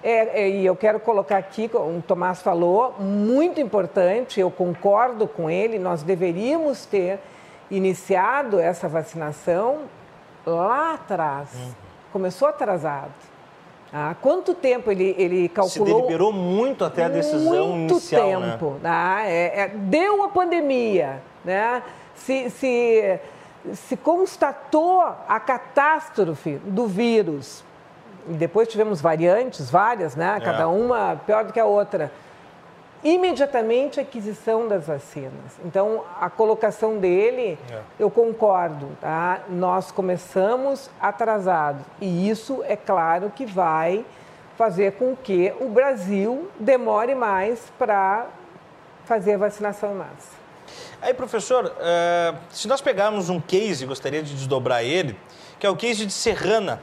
é, 0.03 0.43
é, 0.43 0.49
e 0.49 0.67
eu 0.67 0.77
quero 0.77 1.01
colocar 1.01 1.39
aqui, 1.39 1.69
como 1.69 1.99
o 1.99 2.03
Tomás 2.03 2.43
falou, 2.43 2.97
muito 2.99 3.61
importante, 3.61 4.41
eu 4.41 4.51
concordo 4.51 5.27
com 5.27 5.49
ele, 5.49 5.79
nós 5.79 6.03
deveríamos 6.03 6.85
ter 6.85 7.19
iniciado 7.71 8.61
essa 8.61 8.89
vacinação 8.89 9.83
lá 10.47 10.95
atrás. 10.95 11.49
Uhum 11.55 11.87
começou 12.17 12.49
atrasado. 12.49 13.13
Há 13.93 14.15
quanto 14.15 14.55
tempo 14.55 14.91
ele, 14.91 15.15
ele 15.19 15.49
calculou? 15.51 15.87
Se 15.87 15.95
deliberou 15.95 16.33
muito 16.33 16.83
até 16.83 17.05
a 17.05 17.09
decisão 17.09 17.69
muito 17.69 17.93
inicial, 17.93 18.41
né? 18.41 18.51
tempo. 18.53 18.71
Né? 18.83 18.91
Ah, 18.91 19.23
é, 19.27 19.61
é, 19.61 19.69
deu 19.69 20.25
a 20.25 20.29
pandemia, 20.29 21.23
né? 21.45 21.83
Se, 22.15 22.49
se, 22.51 23.21
se 23.75 23.97
constatou 23.99 25.03
a 25.03 25.39
catástrofe 25.39 26.57
do 26.65 26.87
vírus. 26.87 27.63
E 28.29 28.33
depois 28.33 28.67
tivemos 28.67 29.01
variantes, 29.01 29.71
várias, 29.71 30.17
né? 30.17 30.41
Cada 30.43 30.63
é. 30.63 30.67
uma 30.67 31.21
pior 31.27 31.45
do 31.45 31.53
que 31.53 31.61
a 31.61 31.67
outra 31.67 32.11
imediatamente 33.05 34.01
a 34.01 34.03
aquisição 34.03 34.69
das 34.69 34.87
vacinas. 34.87 35.59
Então, 35.65 36.05
a 36.21 36.29
colocação 36.29 36.99
dele, 36.99 37.59
é. 37.71 37.81
eu 37.99 38.11
concordo, 38.11 38.89
tá? 39.01 39.41
Nós 39.49 39.91
começamos 39.93 40.91
atrasados 41.01 41.83
e 42.01 42.29
isso 42.29 42.63
é 42.65 42.77
claro 42.77 43.31
que 43.35 43.47
vai 43.47 44.05
fazer 44.57 44.93
com 44.93 45.15
que 45.15 45.53
o 45.61 45.69
Brasil 45.69 46.51
demore 46.59 47.15
mais 47.15 47.61
para 47.79 48.27
fazer 49.05 49.35
a 49.35 49.39
vacinação 49.39 49.93
em 49.93 49.97
massa. 49.97 50.37
Aí, 51.01 51.15
professor, 51.15 51.73
é, 51.79 52.35
se 52.51 52.67
nós 52.67 52.81
pegarmos 52.81 53.29
um 53.29 53.41
case, 53.41 53.87
gostaria 53.87 54.23
de 54.23 54.35
desdobrar 54.35 54.83
ele, 54.83 55.17
que 55.59 55.67
é 55.67 55.71
o 55.71 55.77
case 55.77 56.05
de 56.05 56.13
Serrana, 56.13 56.83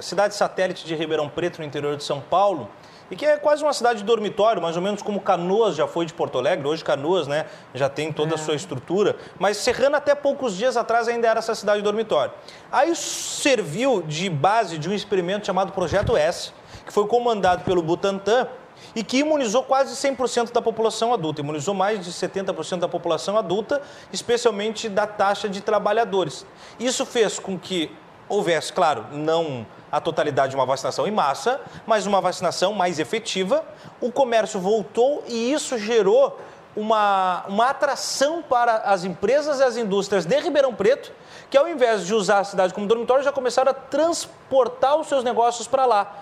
cidade 0.00 0.34
satélite 0.34 0.84
de 0.84 0.94
Ribeirão 0.94 1.28
Preto, 1.28 1.58
no 1.58 1.64
interior 1.64 1.96
de 1.96 2.04
São 2.04 2.20
Paulo, 2.20 2.68
e 3.10 3.16
que 3.16 3.24
é 3.24 3.36
quase 3.36 3.62
uma 3.62 3.72
cidade 3.72 4.00
de 4.00 4.04
dormitório, 4.04 4.60
mais 4.60 4.76
ou 4.76 4.82
menos 4.82 5.02
como 5.02 5.20
Canoas 5.20 5.76
já 5.76 5.86
foi 5.86 6.06
de 6.06 6.12
Porto 6.12 6.38
Alegre. 6.38 6.66
Hoje 6.66 6.84
Canoas 6.84 7.26
né, 7.26 7.46
já 7.74 7.88
tem 7.88 8.12
toda 8.12 8.34
a 8.34 8.38
é. 8.38 8.38
sua 8.38 8.54
estrutura, 8.54 9.16
mas 9.38 9.56
Serrana 9.58 9.98
até 9.98 10.14
poucos 10.14 10.56
dias 10.56 10.76
atrás 10.76 11.08
ainda 11.08 11.28
era 11.28 11.38
essa 11.38 11.54
cidade 11.54 11.78
de 11.78 11.84
dormitório. 11.84 12.32
Aí 12.70 12.94
serviu 12.96 14.02
de 14.02 14.28
base 14.28 14.78
de 14.78 14.88
um 14.88 14.92
experimento 14.92 15.46
chamado 15.46 15.72
Projeto 15.72 16.16
S, 16.16 16.52
que 16.84 16.92
foi 16.92 17.06
comandado 17.06 17.64
pelo 17.64 17.82
Butantan 17.82 18.48
e 18.94 19.02
que 19.02 19.18
imunizou 19.18 19.62
quase 19.62 19.94
100% 19.94 20.52
da 20.52 20.62
população 20.62 21.12
adulta, 21.12 21.40
imunizou 21.40 21.74
mais 21.74 22.04
de 22.04 22.10
70% 22.10 22.78
da 22.78 22.88
população 22.88 23.36
adulta, 23.36 23.80
especialmente 24.12 24.88
da 24.88 25.06
taxa 25.06 25.48
de 25.48 25.60
trabalhadores. 25.60 26.46
Isso 26.78 27.04
fez 27.04 27.38
com 27.38 27.58
que 27.58 27.90
houvesse, 28.28 28.72
claro, 28.72 29.06
não 29.12 29.66
a 29.96 30.00
totalidade 30.00 30.50
de 30.50 30.56
uma 30.56 30.66
vacinação 30.66 31.06
em 31.06 31.10
massa, 31.10 31.60
mas 31.86 32.06
uma 32.06 32.20
vacinação 32.20 32.72
mais 32.72 32.98
efetiva. 32.98 33.64
O 34.00 34.12
comércio 34.12 34.60
voltou 34.60 35.24
e 35.26 35.52
isso 35.52 35.78
gerou 35.78 36.38
uma, 36.76 37.44
uma 37.48 37.70
atração 37.70 38.42
para 38.42 38.76
as 38.78 39.04
empresas 39.04 39.58
e 39.58 39.62
as 39.62 39.76
indústrias 39.76 40.26
de 40.26 40.38
Ribeirão 40.38 40.74
Preto, 40.74 41.10
que 41.48 41.56
ao 41.56 41.66
invés 41.66 42.06
de 42.06 42.12
usar 42.12 42.40
a 42.40 42.44
cidade 42.44 42.74
como 42.74 42.86
dormitório, 42.86 43.24
já 43.24 43.32
começaram 43.32 43.70
a 43.70 43.74
transportar 43.74 44.96
os 44.96 45.06
seus 45.06 45.24
negócios 45.24 45.66
para 45.66 45.86
lá. 45.86 46.16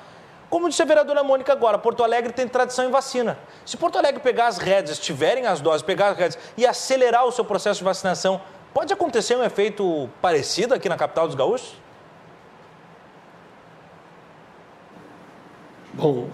Como 0.48 0.68
disse 0.68 0.82
a 0.82 0.84
vereadora 0.84 1.24
Mônica 1.24 1.52
agora, 1.52 1.76
Porto 1.76 2.04
Alegre 2.04 2.32
tem 2.32 2.46
tradição 2.46 2.84
em 2.84 2.90
vacina. 2.90 3.36
Se 3.66 3.76
Porto 3.76 3.98
Alegre 3.98 4.20
pegar 4.20 4.46
as 4.46 4.58
rédeas, 4.58 5.00
tiverem 5.00 5.46
as 5.46 5.60
doses, 5.60 5.82
pegar 5.82 6.10
as 6.10 6.16
rédeas 6.16 6.38
e 6.56 6.64
acelerar 6.64 7.24
o 7.24 7.32
seu 7.32 7.44
processo 7.44 7.78
de 7.78 7.84
vacinação, 7.84 8.40
pode 8.72 8.92
acontecer 8.92 9.34
um 9.36 9.42
efeito 9.42 10.08
parecido 10.22 10.72
aqui 10.72 10.88
na 10.88 10.96
capital 10.96 11.26
dos 11.26 11.34
gaúchos? 11.34 11.83
Bom, 15.96 16.28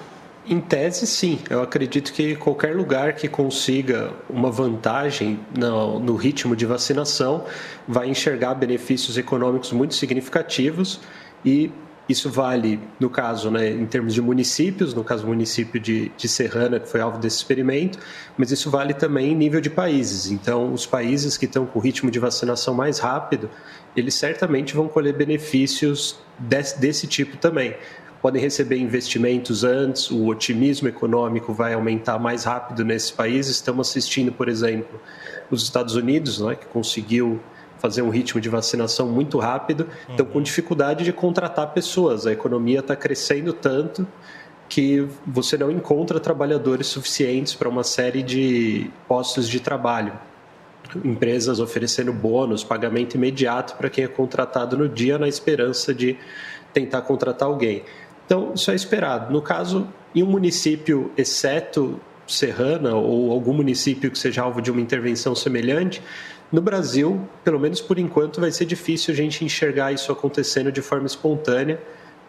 em 0.46 0.58
tese, 0.60 1.06
sim. 1.06 1.38
Eu 1.50 1.62
acredito 1.62 2.12
que 2.12 2.34
qualquer 2.34 2.74
lugar 2.74 3.12
que 3.12 3.28
consiga 3.28 4.12
uma 4.28 4.50
vantagem 4.50 5.38
no, 5.56 6.00
no, 6.00 6.16
ritmo 6.16 6.56
de 6.56 6.64
vacinação 6.64 7.44
vai 7.86 8.08
enxergar 8.08 8.54
benefícios 8.54 9.18
econômicos 9.18 9.70
muito 9.72 9.94
significativos 9.94 11.00
e 11.44 11.70
isso 12.08 12.28
vale, 12.28 12.80
no 12.98 13.08
caso, 13.08 13.52
né, 13.52 13.70
em 13.70 13.86
termos 13.86 14.12
de 14.12 14.20
municípios, 14.20 14.92
no 14.94 15.04
caso 15.04 15.22
do 15.22 15.28
município 15.28 15.78
de, 15.78 16.10
de 16.16 16.26
Serrana, 16.26 16.80
que 16.80 16.88
foi 16.88 17.00
alvo 17.00 17.18
desse 17.18 17.36
experimento, 17.36 18.00
mas 18.36 18.50
isso 18.50 18.68
vale 18.68 18.94
também 18.94 19.30
em 19.30 19.34
nível 19.36 19.60
de 19.60 19.70
países. 19.70 20.28
Então, 20.28 20.72
os 20.72 20.84
países 20.84 21.36
que 21.36 21.44
estão 21.44 21.64
com 21.64 21.78
o 21.78 21.82
ritmo 21.82 22.10
de 22.10 22.18
vacinação 22.18 22.74
mais 22.74 22.98
rápido, 22.98 23.48
eles 23.94 24.14
certamente 24.14 24.74
vão 24.74 24.88
colher 24.88 25.14
benefícios 25.14 26.18
desse, 26.36 26.80
desse 26.80 27.06
tipo 27.06 27.36
também 27.36 27.76
podem 28.20 28.40
receber 28.40 28.76
investimentos 28.76 29.64
antes, 29.64 30.10
o 30.10 30.26
otimismo 30.26 30.88
econômico 30.88 31.52
vai 31.52 31.74
aumentar 31.74 32.18
mais 32.18 32.44
rápido 32.44 32.84
nesse 32.84 33.12
país. 33.12 33.48
Estamos 33.48 33.88
assistindo, 33.88 34.30
por 34.30 34.48
exemplo, 34.48 35.00
os 35.50 35.62
Estados 35.62 35.94
Unidos, 35.94 36.40
né, 36.40 36.54
que 36.54 36.66
conseguiu 36.66 37.40
fazer 37.78 38.02
um 38.02 38.10
ritmo 38.10 38.40
de 38.40 38.48
vacinação 38.48 39.08
muito 39.08 39.38
rápido, 39.38 39.88
estão 40.10 40.26
com 40.26 40.42
dificuldade 40.42 41.02
de 41.02 41.12
contratar 41.14 41.72
pessoas. 41.72 42.26
A 42.26 42.32
economia 42.32 42.80
está 42.80 42.94
crescendo 42.94 43.54
tanto 43.54 44.06
que 44.68 45.08
você 45.26 45.56
não 45.56 45.70
encontra 45.70 46.20
trabalhadores 46.20 46.88
suficientes 46.88 47.54
para 47.54 47.68
uma 47.68 47.82
série 47.82 48.22
de 48.22 48.90
postos 49.08 49.48
de 49.48 49.58
trabalho. 49.60 50.12
Empresas 51.02 51.58
oferecendo 51.58 52.12
bônus, 52.12 52.62
pagamento 52.62 53.14
imediato 53.14 53.74
para 53.76 53.88
quem 53.88 54.04
é 54.04 54.08
contratado 54.08 54.76
no 54.76 54.88
dia, 54.88 55.18
na 55.18 55.26
esperança 55.26 55.94
de 55.94 56.18
tentar 56.72 57.02
contratar 57.02 57.48
alguém. 57.48 57.82
Então, 58.30 58.52
isso 58.54 58.70
é 58.70 58.76
esperado. 58.76 59.32
No 59.32 59.42
caso, 59.42 59.88
em 60.14 60.22
um 60.22 60.26
município, 60.26 61.10
exceto 61.16 61.98
Serrana 62.28 62.94
ou 62.94 63.32
algum 63.32 63.52
município 63.52 64.08
que 64.08 64.16
seja 64.16 64.42
alvo 64.42 64.62
de 64.62 64.70
uma 64.70 64.80
intervenção 64.80 65.34
semelhante, 65.34 66.00
no 66.52 66.60
Brasil, 66.60 67.28
pelo 67.42 67.58
menos 67.58 67.80
por 67.80 67.98
enquanto, 67.98 68.40
vai 68.40 68.52
ser 68.52 68.66
difícil 68.66 69.12
a 69.12 69.16
gente 69.16 69.44
enxergar 69.44 69.90
isso 69.90 70.12
acontecendo 70.12 70.70
de 70.70 70.80
forma 70.80 71.08
espontânea, 71.08 71.82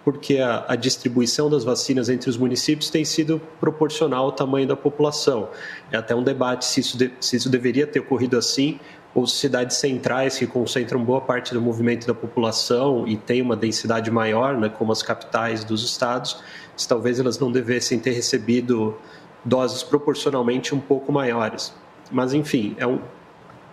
porque 0.04 0.40
a, 0.40 0.66
a, 0.70 0.76
distribuição 0.76 1.52
das 1.52 1.64
vacinas 1.64 2.10
entre 2.10 2.32
os 2.32 2.36
municípios 2.36 2.90
tem 2.90 3.06
sido 3.06 3.40
proporcional 3.60 4.26
ao 4.26 4.32
tamanho 4.32 4.68
da 4.68 4.76
população. 4.76 5.50
É 5.92 5.98
até 5.98 6.16
um 6.16 6.24
debate 6.24 6.66
se 6.66 6.80
isso, 6.80 6.98
de, 6.98 7.12
se 7.20 7.36
isso 7.36 7.48
deveria 7.48 7.86
ter 7.86 8.00
ocorrido 8.00 8.40
assim, 8.40 8.80
ou 9.14 9.28
cidades 9.28 9.78
centrais 9.78 10.38
que 10.38 10.48
concentram 10.48 11.04
boa 11.04 11.20
parte 11.20 11.54
do 11.54 11.62
movimento 11.62 12.08
da 12.08 12.14
população 12.14 13.08
e 13.08 13.18
têm 13.18 13.42
uma 13.42 13.56
densidade 13.56 14.10
maior, 14.10 14.58
né, 14.58 14.70
como 14.70 14.92
as 14.92 15.04
capitais 15.04 15.64
dos 15.64 15.84
estados, 15.84 16.42
se 16.78 16.88
talvez 16.88 17.20
elas 17.20 17.38
não 17.38 17.52
devessem 17.52 18.00
ter 18.00 18.12
recebido 18.12 18.98
doses 19.44 19.84
proporcionalmente 19.84 20.74
um 20.74 20.80
pouco 20.80 21.12
maiores. 21.12 21.74
Mas, 22.10 22.34
enfim, 22.34 22.76
é 22.78 22.88
um, 22.88 23.00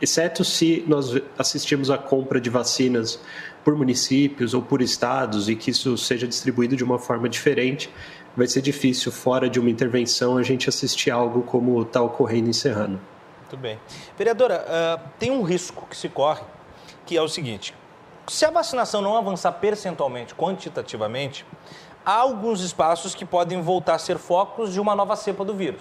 exceto 0.01 0.45
se 0.45 0.85
nós 0.87 1.21
assistimos 1.39 1.91
à 1.91 1.99
compra 1.99 2.41
de 2.41 2.51
vacinas 2.51 3.21
por 3.65 3.77
municípios 3.77 4.55
ou 4.55 4.63
por 4.63 4.83
estados 4.83 5.49
e 5.49 5.55
que 5.55 5.71
isso 5.71 5.97
seja 5.97 6.27
distribuído 6.27 6.75
de 6.75 6.83
uma 6.83 6.99
forma 6.99 7.29
diferente, 7.29 7.91
vai 8.37 8.47
ser 8.47 8.63
difícil, 8.63 9.13
fora 9.13 9.49
de 9.49 9.59
uma 9.59 9.71
intervenção, 9.71 10.37
a 10.37 10.43
gente 10.43 10.69
assistir 10.69 11.11
algo 11.11 11.43
como 11.43 11.83
está 11.83 12.01
ocorrendo 12.01 12.49
em 12.49 12.53
Serrano. 12.53 13.01
Muito 13.49 13.57
bem. 13.57 13.81
Vereadora, 14.15 14.63
uh, 14.69 15.09
tem 15.19 15.31
um 15.31 15.43
risco 15.43 15.87
que 15.89 15.97
se 15.97 16.07
corre, 16.07 16.43
que 17.07 17.17
é 17.17 17.23
o 17.23 17.29
seguinte: 17.29 17.75
se 18.27 18.45
a 18.45 18.51
vacinação 18.51 19.01
não 19.01 19.17
avançar 19.17 19.53
percentualmente, 19.53 20.35
quantitativamente, 20.35 21.47
há 22.05 22.13
alguns 22.13 22.61
espaços 22.61 23.15
que 23.15 23.25
podem 23.25 23.63
voltar 23.63 23.95
a 23.95 23.99
ser 23.99 24.19
focos 24.19 24.75
de 24.75 24.79
uma 24.79 24.95
nova 24.95 25.17
cepa 25.17 25.47
do 25.47 25.55
vírus. 25.55 25.81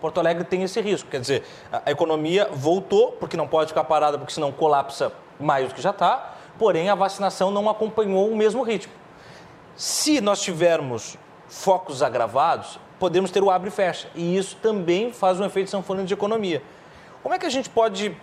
Porto 0.00 0.20
Alegre 0.20 0.44
tem 0.44 0.62
esse 0.62 0.80
risco, 0.80 1.10
quer 1.10 1.20
dizer, 1.20 1.42
a 1.84 1.90
economia 1.90 2.48
voltou, 2.52 3.10
porque 3.10 3.36
não 3.36 3.48
pode 3.48 3.70
ficar 3.70 3.82
parada, 3.82 4.16
porque 4.16 4.32
senão 4.32 4.52
colapsa 4.52 5.10
mais 5.40 5.68
do 5.68 5.74
que 5.74 5.82
já 5.82 5.90
está, 5.90 6.36
porém 6.56 6.88
a 6.88 6.94
vacinação 6.94 7.50
não 7.50 7.68
acompanhou 7.68 8.30
o 8.30 8.36
mesmo 8.36 8.62
ritmo. 8.62 8.92
Se 9.74 10.20
nós 10.20 10.40
tivermos 10.40 11.18
focos 11.48 12.00
agravados, 12.00 12.78
podemos 13.00 13.32
ter 13.32 13.42
o 13.42 13.50
abre 13.50 13.70
e 13.70 13.72
fecha, 13.72 14.08
e 14.14 14.36
isso 14.36 14.54
também 14.62 15.12
faz 15.12 15.40
um 15.40 15.44
efeito 15.44 15.68
sanfona 15.68 16.04
de 16.04 16.14
economia. 16.14 16.62
Como 17.22 17.34
é 17.34 17.38
que 17.38 17.46
a 17.46 17.50
gente 17.50 17.68
pode 17.68 18.16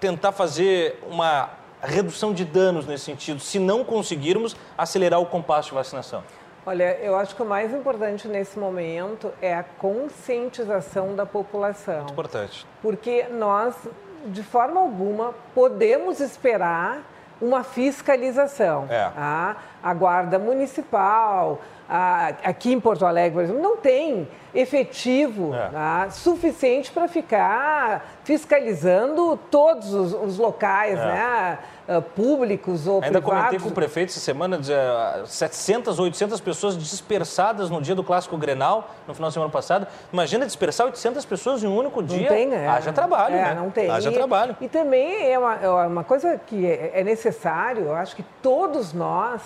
tentar 0.00 0.32
fazer 0.32 0.98
uma 1.08 1.50
redução 1.82 2.32
de 2.32 2.44
danos 2.44 2.86
nesse 2.86 3.04
sentido, 3.04 3.40
se 3.40 3.58
não 3.58 3.84
conseguirmos 3.84 4.56
acelerar 4.76 5.20
o 5.20 5.26
compasso 5.26 5.68
de 5.68 5.74
vacinação? 5.74 6.22
Olha, 6.64 6.96
eu 7.00 7.16
acho 7.16 7.34
que 7.34 7.42
o 7.42 7.46
mais 7.46 7.74
importante 7.74 8.28
nesse 8.28 8.56
momento 8.56 9.32
é 9.42 9.52
a 9.52 9.64
conscientização 9.64 11.16
da 11.16 11.26
população. 11.26 11.98
Muito 11.98 12.12
importante. 12.12 12.64
Porque 12.80 13.24
nós, 13.24 13.74
de 14.26 14.44
forma 14.44 14.80
alguma, 14.80 15.34
podemos 15.54 16.20
esperar 16.20 17.02
uma 17.40 17.64
fiscalização. 17.64 18.86
É. 18.88 19.10
Tá? 19.10 19.56
A 19.82 19.92
guarda 19.92 20.38
municipal, 20.38 21.60
aqui 22.42 22.72
em 22.72 22.80
Porto 22.80 23.04
Alegre, 23.04 23.32
por 23.32 23.42
exemplo, 23.42 23.60
não 23.60 23.76
tem 23.76 24.26
efetivo 24.54 25.54
é. 25.54 25.68
né, 25.70 26.08
suficiente 26.10 26.90
para 26.90 27.06
ficar 27.06 28.06
fiscalizando 28.24 29.38
todos 29.50 29.92
os, 29.92 30.12
os 30.14 30.38
locais 30.38 30.98
é. 30.98 31.04
né, 31.04 31.58
ah, 31.88 32.00
públicos 32.00 32.86
ou 32.86 32.96
Ainda 32.96 33.20
privados. 33.20 33.38
comentei 33.38 33.58
com 33.58 33.68
o 33.68 33.72
prefeito 33.72 34.10
essa 34.10 34.20
semana, 34.20 34.58
de, 34.58 34.72
700, 35.26 35.98
800 35.98 36.40
pessoas 36.40 36.78
dispersadas 36.78 37.68
no 37.68 37.80
dia 37.80 37.94
do 37.94 38.04
Clássico 38.04 38.36
Grenal, 38.38 38.90
no 39.06 39.14
final 39.14 39.28
da 39.28 39.32
semana 39.32 39.50
passada. 39.50 39.88
Imagina 40.12 40.46
dispersar 40.46 40.86
800 40.86 41.24
pessoas 41.26 41.62
em 41.62 41.66
um 41.66 41.76
único 41.76 42.02
dia. 42.02 42.20
Não 42.20 42.28
tem, 42.28 42.46
né? 42.46 42.68
Haja 42.68 42.92
trabalho, 42.92 43.34
é, 43.34 43.42
né? 43.42 43.54
Não 43.54 43.70
tem. 43.70 43.90
Haja 43.90 44.12
trabalho. 44.12 44.56
E 44.60 44.68
também 44.68 45.30
é 45.30 45.38
uma, 45.38 45.54
é 45.56 45.68
uma 45.68 46.04
coisa 46.04 46.38
que 46.38 46.66
é, 46.66 46.92
é 46.94 47.04
necessário, 47.04 47.84
eu 47.84 47.94
acho 47.94 48.16
que 48.16 48.24
todos 48.40 48.92
nós 48.92 49.42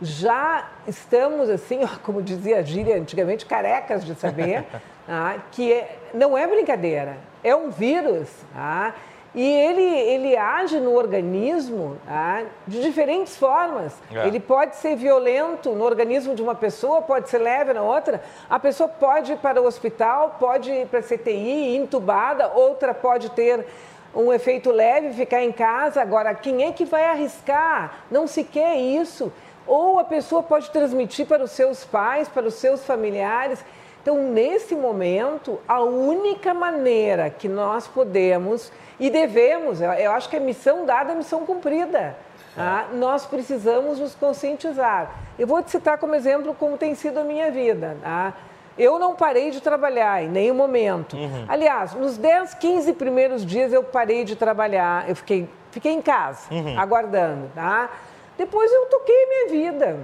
já 0.00 0.68
estamos, 0.86 1.48
assim, 1.48 1.80
como 2.02 2.22
dizia 2.22 2.58
a 2.58 2.62
gíria 2.62 2.96
antigamente, 2.96 3.46
carecas 3.46 4.04
de 4.04 4.14
saber 4.14 4.64
ah, 5.08 5.36
que 5.52 5.72
é, 5.72 5.98
não 6.12 6.36
é 6.36 6.46
brincadeira, 6.46 7.16
é 7.42 7.54
um 7.54 7.70
vírus. 7.70 8.28
Ah, 8.54 8.92
e 9.34 9.46
ele, 9.46 9.82
ele 9.82 10.34
age 10.34 10.80
no 10.80 10.94
organismo 10.94 11.98
ah, 12.08 12.42
de 12.66 12.80
diferentes 12.80 13.36
formas. 13.36 13.92
É. 14.10 14.26
Ele 14.26 14.40
pode 14.40 14.76
ser 14.76 14.96
violento 14.96 15.72
no 15.72 15.84
organismo 15.84 16.34
de 16.34 16.40
uma 16.40 16.54
pessoa, 16.54 17.02
pode 17.02 17.28
ser 17.28 17.38
leve 17.38 17.74
na 17.74 17.82
outra. 17.82 18.22
A 18.48 18.58
pessoa 18.58 18.88
pode 18.88 19.32
ir 19.32 19.36
para 19.36 19.60
o 19.60 19.66
hospital, 19.66 20.36
pode 20.40 20.70
ir 20.70 20.86
para 20.86 21.00
a 21.00 21.02
CTI, 21.02 21.76
entubada, 21.76 22.48
outra 22.48 22.94
pode 22.94 23.30
ter 23.30 23.66
um 24.14 24.32
efeito 24.32 24.70
leve, 24.70 25.12
ficar 25.12 25.42
em 25.42 25.52
casa. 25.52 26.00
Agora, 26.00 26.34
quem 26.34 26.64
é 26.64 26.72
que 26.72 26.86
vai 26.86 27.04
arriscar? 27.04 28.06
Não 28.10 28.26
se 28.26 28.42
quer 28.42 28.76
isso 28.76 29.30
ou 29.66 29.98
a 29.98 30.04
pessoa 30.04 30.42
pode 30.42 30.70
transmitir 30.70 31.26
para 31.26 31.42
os 31.42 31.50
seus 31.50 31.84
pais, 31.84 32.28
para 32.28 32.46
os 32.46 32.54
seus 32.54 32.84
familiares. 32.84 33.64
Então, 34.02 34.16
nesse 34.30 34.74
momento, 34.74 35.58
a 35.66 35.80
única 35.80 36.54
maneira 36.54 37.28
que 37.28 37.48
nós 37.48 37.88
podemos 37.88 38.70
e 38.98 39.10
devemos, 39.10 39.80
eu 39.80 40.12
acho 40.12 40.28
que 40.28 40.36
é 40.36 40.40
missão 40.40 40.86
dada, 40.86 41.14
missão 41.14 41.44
cumprida. 41.44 42.16
Tá? 42.54 42.88
Nós 42.94 43.26
precisamos 43.26 43.98
nos 43.98 44.14
conscientizar. 44.14 45.10
Eu 45.38 45.46
vou 45.46 45.62
te 45.62 45.70
citar 45.70 45.98
como 45.98 46.14
exemplo 46.14 46.54
como 46.54 46.78
tem 46.78 46.94
sido 46.94 47.18
a 47.18 47.24
minha 47.24 47.50
vida. 47.50 47.96
Tá? 48.02 48.32
Eu 48.78 48.98
não 48.98 49.14
parei 49.14 49.50
de 49.50 49.60
trabalhar 49.60 50.22
em 50.22 50.28
nenhum 50.28 50.54
momento. 50.54 51.16
Uhum. 51.16 51.44
Aliás, 51.48 51.92
nos 51.92 52.16
10, 52.16 52.54
15 52.54 52.92
primeiros 52.94 53.44
dias 53.44 53.72
eu 53.72 53.82
parei 53.82 54.24
de 54.24 54.36
trabalhar, 54.36 55.08
eu 55.08 55.16
fiquei, 55.16 55.48
fiquei 55.70 55.92
em 55.92 56.00
casa, 56.00 56.46
uhum. 56.50 56.78
aguardando. 56.78 57.50
Tá? 57.54 57.90
Depois 58.36 58.72
eu 58.72 58.86
toquei 58.86 59.26
minha 59.26 59.48
vida. 59.48 59.98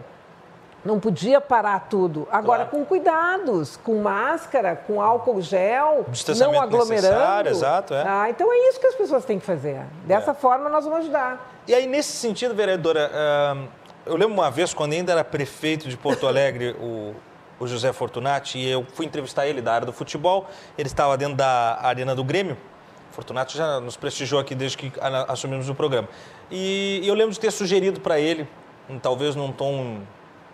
Não 0.84 0.98
podia 0.98 1.40
parar 1.40 1.86
tudo. 1.88 2.26
Agora, 2.30 2.64
claro. 2.64 2.70
com 2.70 2.84
cuidados, 2.84 3.76
com 3.76 4.02
máscara, 4.02 4.74
com 4.74 5.00
álcool 5.00 5.40
gel, 5.40 6.06
não 6.36 6.60
aglomerando. 6.60 7.48
Exato, 7.48 7.94
é. 7.94 8.04
Ah, 8.04 8.28
então 8.28 8.52
é 8.52 8.68
isso 8.68 8.80
que 8.80 8.86
as 8.86 8.94
pessoas 8.94 9.24
têm 9.24 9.38
que 9.38 9.46
fazer. 9.46 9.80
Dessa 10.04 10.32
é. 10.32 10.34
forma, 10.34 10.68
nós 10.68 10.84
vamos 10.84 11.00
ajudar. 11.00 11.52
E 11.68 11.74
aí, 11.74 11.86
nesse 11.86 12.12
sentido, 12.12 12.52
vereadora, 12.52 13.12
eu 14.04 14.16
lembro 14.16 14.34
uma 14.34 14.50
vez, 14.50 14.74
quando 14.74 14.94
ainda 14.94 15.12
era 15.12 15.22
prefeito 15.22 15.88
de 15.88 15.96
Porto 15.96 16.26
Alegre, 16.26 16.74
o, 16.80 17.14
o 17.60 17.66
José 17.68 17.92
Fortunati, 17.92 18.58
e 18.58 18.68
eu 18.68 18.84
fui 18.92 19.06
entrevistar 19.06 19.46
ele 19.46 19.62
da 19.62 19.72
área 19.74 19.86
do 19.86 19.92
futebol. 19.92 20.48
Ele 20.76 20.88
estava 20.88 21.16
dentro 21.16 21.36
da 21.36 21.78
arena 21.80 22.12
do 22.12 22.24
Grêmio. 22.24 22.56
Fortunato 23.12 23.56
já 23.56 23.78
nos 23.78 23.96
prestigiou 23.96 24.40
aqui 24.40 24.54
desde 24.54 24.76
que 24.76 24.92
assumimos 25.28 25.68
o 25.68 25.74
programa. 25.74 26.08
E 26.54 27.00
eu 27.04 27.14
lembro 27.14 27.32
de 27.32 27.40
ter 27.40 27.50
sugerido 27.50 27.98
para 27.98 28.20
ele, 28.20 28.46
talvez 29.00 29.34
num 29.34 29.50
tom 29.50 30.02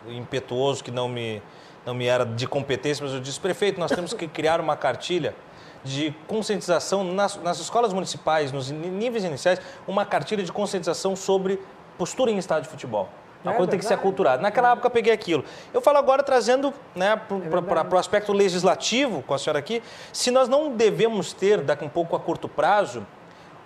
impetuoso 0.06 0.82
que 0.82 0.92
não 0.92 1.08
me 1.08 1.42
não 1.84 1.94
me 1.94 2.04
era 2.04 2.26
de 2.26 2.46
competência, 2.46 3.02
mas 3.02 3.14
eu 3.14 3.20
disse, 3.20 3.40
prefeito, 3.40 3.80
nós 3.80 3.90
temos 3.90 4.12
que 4.12 4.28
criar 4.28 4.60
uma 4.60 4.76
cartilha 4.76 5.34
de 5.82 6.14
conscientização 6.26 7.02
nas, 7.02 7.36
nas 7.42 7.58
escolas 7.60 7.94
municipais, 7.94 8.52
nos 8.52 8.70
níveis 8.70 9.24
iniciais, 9.24 9.58
uma 9.86 10.04
cartilha 10.04 10.44
de 10.44 10.52
conscientização 10.52 11.16
sobre 11.16 11.58
postura 11.96 12.30
em 12.30 12.36
estádio 12.36 12.64
de 12.64 12.68
futebol. 12.68 13.08
Uma 13.42 13.54
é 13.54 13.56
coisa 13.56 13.70
tem 13.70 13.78
que 13.78 13.86
ser 13.86 13.94
aculturada. 13.94 14.42
Naquela 14.42 14.72
época 14.72 14.86
eu 14.86 14.90
peguei 14.90 15.12
aquilo. 15.12 15.44
Eu 15.72 15.80
falo 15.80 15.96
agora 15.96 16.22
trazendo 16.22 16.74
né, 16.94 17.16
para 17.16 17.80
é 17.80 17.94
o 17.94 17.98
aspecto 17.98 18.32
legislativo 18.32 19.22
com 19.22 19.32
a 19.32 19.38
senhora 19.38 19.58
aqui, 19.58 19.82
se 20.12 20.30
nós 20.30 20.48
não 20.48 20.76
devemos 20.76 21.32
ter, 21.32 21.62
daqui 21.62 21.84
um 21.84 21.88
pouco 21.88 22.14
a 22.14 22.20
curto 22.20 22.48
prazo, 22.48 23.06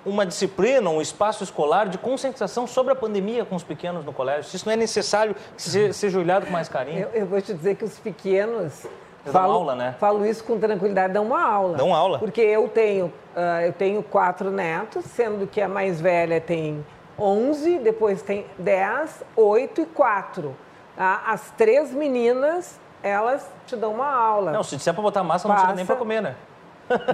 uma 0.04 0.26
disciplina, 0.26 0.88
um 0.90 1.00
espaço 1.00 1.44
escolar 1.44 1.88
de 1.88 1.98
conscientização 1.98 2.66
sobre 2.66 2.92
a 2.92 2.96
pandemia 2.96 3.44
com 3.44 3.54
os 3.54 3.62
pequenos 3.62 4.04
no 4.04 4.12
colégio. 4.12 4.44
Se 4.44 4.56
isso 4.56 4.66
não 4.66 4.72
é 4.72 4.76
necessário 4.76 5.34
que 5.56 5.62
seja 5.92 6.18
olhado 6.18 6.46
com 6.46 6.52
mais 6.52 6.68
carinho. 6.68 7.08
Eu, 7.12 7.20
eu 7.20 7.26
vou 7.26 7.40
te 7.40 7.54
dizer 7.54 7.76
que 7.76 7.84
os 7.84 7.98
pequenos 7.98 8.86
Dão 9.24 9.32
falo, 9.32 9.52
aula, 9.52 9.74
né? 9.74 9.94
Falo 10.00 10.26
isso 10.26 10.42
com 10.42 10.58
tranquilidade, 10.58 11.12
dão 11.12 11.24
uma 11.24 11.42
aula. 11.42 11.76
Dão 11.76 11.94
aula. 11.94 12.18
Porque 12.18 12.40
eu 12.40 12.68
tenho, 12.68 13.06
uh, 13.06 13.60
eu 13.64 13.72
tenho 13.72 14.02
quatro 14.02 14.50
netos, 14.50 15.04
sendo 15.04 15.46
que 15.46 15.60
a 15.60 15.68
mais 15.68 16.00
velha 16.00 16.40
tem 16.40 16.84
11, 17.18 17.78
depois 17.78 18.20
tem 18.22 18.46
10, 18.58 19.22
8 19.36 19.80
e 19.80 19.86
4. 19.86 20.56
Tá? 20.96 21.22
As 21.26 21.50
três 21.52 21.92
meninas, 21.92 22.80
elas 23.00 23.48
te 23.64 23.76
dão 23.76 23.94
uma 23.94 24.12
aula. 24.12 24.50
Não, 24.50 24.64
se 24.64 24.76
disser 24.76 24.92
para 24.92 25.02
botar 25.02 25.22
massa, 25.22 25.46
Passa... 25.46 25.48
não 25.48 25.54
precisa 25.54 25.76
nem 25.76 25.86
para 25.86 25.96
comer, 25.96 26.20
né? 26.20 26.34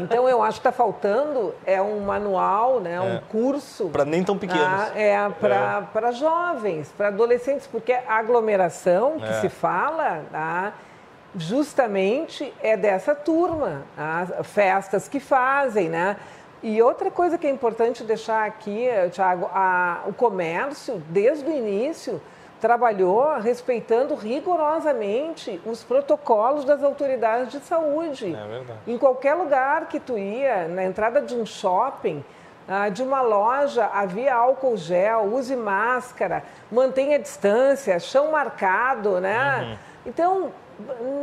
Então 0.02 0.28
eu 0.28 0.42
acho 0.42 0.60
que 0.60 0.68
está 0.68 0.72
faltando 0.72 1.54
é 1.64 1.80
um 1.80 2.00
manual, 2.00 2.80
né, 2.80 3.00
um 3.00 3.16
é. 3.16 3.22
curso 3.30 3.88
para 3.88 4.04
nem 4.04 4.22
tão 4.22 4.38
pequenos. 4.38 4.62
Ah, 4.62 4.92
é 4.94 5.28
para 5.28 6.08
é. 6.08 6.12
jovens, 6.12 6.92
para 6.96 7.08
adolescentes, 7.08 7.66
porque 7.66 7.92
a 7.92 8.16
aglomeração 8.16 9.18
que 9.18 9.28
é. 9.28 9.40
se 9.40 9.48
fala, 9.48 10.22
tá, 10.30 10.72
justamente 11.36 12.52
é 12.62 12.76
dessa 12.76 13.14
turma, 13.14 13.82
as 13.96 14.46
festas 14.46 15.08
que 15.08 15.20
fazem, 15.20 15.88
né? 15.88 16.16
E 16.62 16.82
outra 16.82 17.10
coisa 17.10 17.38
que 17.38 17.46
é 17.46 17.50
importante 17.50 18.02
deixar 18.02 18.44
aqui, 18.44 18.88
Tiago, 19.12 19.48
o 20.06 20.12
comércio, 20.12 21.00
desde 21.08 21.48
o 21.48 21.52
início, 21.52 22.20
trabalhou 22.61 23.38
respeitando 23.38 24.14
rigorosamente 24.14 25.61
os 25.64 25.83
protocolos 25.83 26.64
das 26.64 26.83
autoridades 26.83 27.53
de 27.53 27.61
saúde. 27.61 28.35
É 28.35 28.47
verdade. 28.47 28.79
Em 28.87 28.99
qualquer 28.99 29.35
lugar 29.35 29.87
que 29.87 30.01
tu 30.01 30.18
ia, 30.18 30.68
na 30.68 30.85
entrada 30.85 31.21
de 31.21 31.35
um 31.35 31.47
shopping, 31.47 32.25
ah, 32.68 32.88
de 32.88 33.03
uma 33.03 33.23
loja, 33.23 33.87
havia 33.87 34.35
álcool 34.35 34.77
gel, 34.77 35.25
use 35.33 35.57
máscara, 35.57 36.42
mantenha 36.71 37.18
distância, 37.18 37.99
chão 37.99 38.31
marcado, 38.31 39.21
né? 39.21 39.62
Uhum. 39.62 39.79
Então, 40.07 40.53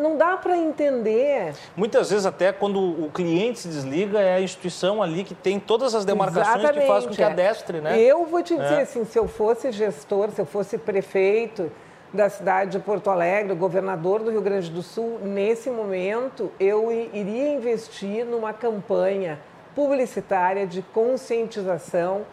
não 0.01 0.17
dá 0.17 0.37
para 0.37 0.57
entender. 0.57 1.53
Muitas 1.75 2.09
vezes 2.09 2.25
até 2.25 2.51
quando 2.51 2.79
o 2.79 3.09
cliente 3.11 3.59
se 3.59 3.67
desliga 3.67 4.19
é 4.19 4.35
a 4.35 4.41
instituição 4.41 5.01
ali 5.01 5.23
que 5.23 5.33
tem 5.33 5.59
todas 5.59 5.95
as 5.95 6.03
demarcações 6.03 6.59
Exatamente, 6.59 6.81
que 6.81 6.87
faz 6.87 7.05
com 7.05 7.13
que 7.13 7.23
é. 7.23 7.25
adestre, 7.25 7.81
né? 7.81 7.99
Eu 7.99 8.25
vou 8.25 8.43
te 8.43 8.55
dizer 8.55 8.79
é. 8.79 8.81
assim, 8.81 9.05
se 9.05 9.17
eu 9.17 9.27
fosse 9.27 9.71
gestor, 9.71 10.29
se 10.31 10.41
eu 10.41 10.45
fosse 10.45 10.77
prefeito 10.77 11.71
da 12.13 12.29
cidade 12.29 12.71
de 12.71 12.79
Porto 12.79 13.09
Alegre, 13.09 13.53
governador 13.55 14.21
do 14.21 14.31
Rio 14.31 14.41
Grande 14.41 14.69
do 14.69 14.81
Sul, 14.81 15.19
nesse 15.21 15.69
momento 15.69 16.51
eu 16.59 16.91
iria 16.91 17.53
investir 17.53 18.25
numa 18.25 18.53
campanha 18.53 19.39
publicitária 19.73 20.65
de 20.65 20.81
conscientização 20.81 22.25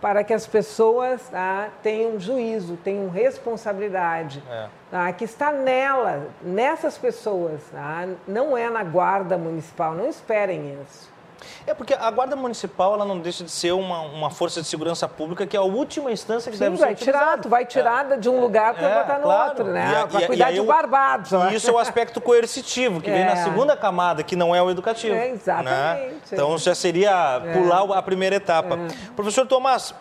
para 0.00 0.24
que 0.24 0.32
as 0.32 0.46
pessoas 0.46 1.28
tá, 1.28 1.68
tenham 1.82 2.18
juízo, 2.18 2.78
tenham 2.82 3.10
responsabilidade, 3.10 4.42
é. 4.50 4.66
tá, 4.90 5.12
que 5.12 5.24
está 5.24 5.52
nela, 5.52 6.28
nessas 6.42 6.96
pessoas, 6.96 7.60
tá, 7.70 8.08
não 8.26 8.56
é 8.56 8.70
na 8.70 8.82
guarda 8.82 9.36
municipal, 9.36 9.94
não 9.94 10.08
esperem 10.08 10.78
isso. 10.82 11.09
É 11.66 11.74
porque 11.74 11.94
a 11.94 12.10
Guarda 12.10 12.36
Municipal 12.36 12.94
ela 12.94 13.04
não 13.04 13.18
deixa 13.18 13.44
de 13.44 13.50
ser 13.50 13.72
uma, 13.72 14.00
uma 14.02 14.30
força 14.30 14.60
de 14.60 14.68
segurança 14.68 15.08
pública 15.08 15.46
que 15.46 15.56
é 15.56 15.60
a 15.60 15.62
última 15.62 16.10
instância 16.10 16.50
que 16.50 16.56
Sim, 16.56 16.64
deve 16.64 16.76
vai 16.76 16.96
ser 16.96 17.04
tirar, 17.04 17.38
tu 17.38 17.48
vai 17.48 17.64
tirar 17.64 18.12
é. 18.12 18.16
de 18.16 18.28
um 18.28 18.40
lugar 18.40 18.74
para 18.74 18.88
é, 18.88 18.94
botar 19.00 19.18
no 19.18 19.22
claro. 19.24 19.48
outro, 19.50 19.64
né? 19.66 20.06
Para 20.10 20.26
cuidar 20.26 20.52
de 20.52 20.60
barbados. 20.62 21.32
E 21.32 21.54
isso 21.54 21.70
é 21.70 21.72
o 21.72 21.78
aspecto 21.78 22.20
coercitivo, 22.20 23.00
que 23.00 23.10
é. 23.10 23.14
vem 23.14 23.24
na 23.24 23.32
é. 23.32 23.44
segunda 23.44 23.76
camada, 23.76 24.22
que 24.22 24.36
não 24.36 24.54
é 24.54 24.62
o 24.62 24.70
educativo. 24.70 25.14
É, 25.14 25.30
exatamente. 25.30 25.70
Né? 25.70 26.12
Então 26.32 26.56
já 26.58 26.74
seria 26.74 27.42
é. 27.44 27.52
pular 27.52 27.82
a 27.96 28.02
primeira 28.02 28.36
etapa. 28.36 28.76
É. 28.76 29.14
Professor 29.14 29.46
Tomás, 29.46 29.94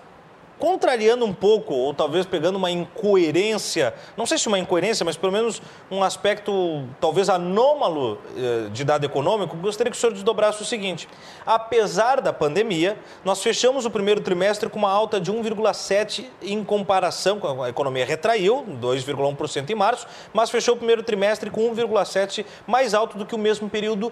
contrariando 0.60 1.26
um 1.26 1.34
pouco, 1.34 1.74
ou 1.74 1.94
talvez 1.94 2.26
pegando 2.26 2.58
uma 2.58 2.70
incoerência, 2.70 3.94
não 4.18 4.26
sei 4.26 4.38
se 4.38 4.48
uma 4.48 4.60
incoerência, 4.60 5.06
mas 5.06 5.16
pelo 5.16 5.32
menos 5.32 5.62
um 5.90 6.04
aspecto 6.04 6.84
talvez 7.00 7.30
anômalo 7.30 8.20
eh, 8.38 8.70
de 8.72 8.84
dado 8.84 9.06
econômico, 9.06 9.56
gostaria 9.58 9.90
que 9.90 9.98
o 9.98 10.00
senhor 10.00 10.12
desdobrasse 10.12 10.62
o 10.62 10.66
seguinte: 10.66 11.08
apesar 11.46 12.20
da 12.20 12.34
pandemia, 12.34 12.98
nós 13.24 13.42
fechamos 13.42 13.86
o 13.86 13.90
primeiro 13.90 14.20
trimestre 14.22 14.70
com 14.70 14.78
uma 14.78 14.92
alta 14.92 15.20
de 15.20 15.32
1,7% 15.32 16.26
em 16.42 16.64
comparação 16.64 17.40
com 17.40 17.64
a 17.64 17.70
economia 17.70 18.06
retraiu, 18.06 18.66
2,1% 18.82 19.70
em 19.70 19.76
março, 19.76 20.08
mas 20.34 20.50
fechou 20.50 20.76
o 20.76 20.78
primeiro 20.78 21.04
trimestre 21.04 21.50
com 21.50 21.74
1,7% 21.74 22.46
mais 22.68 22.94
alto 22.94 23.18
do 23.18 23.26
que 23.26 23.34
o 23.34 23.38
mesmo 23.38 23.70
período 23.70 24.12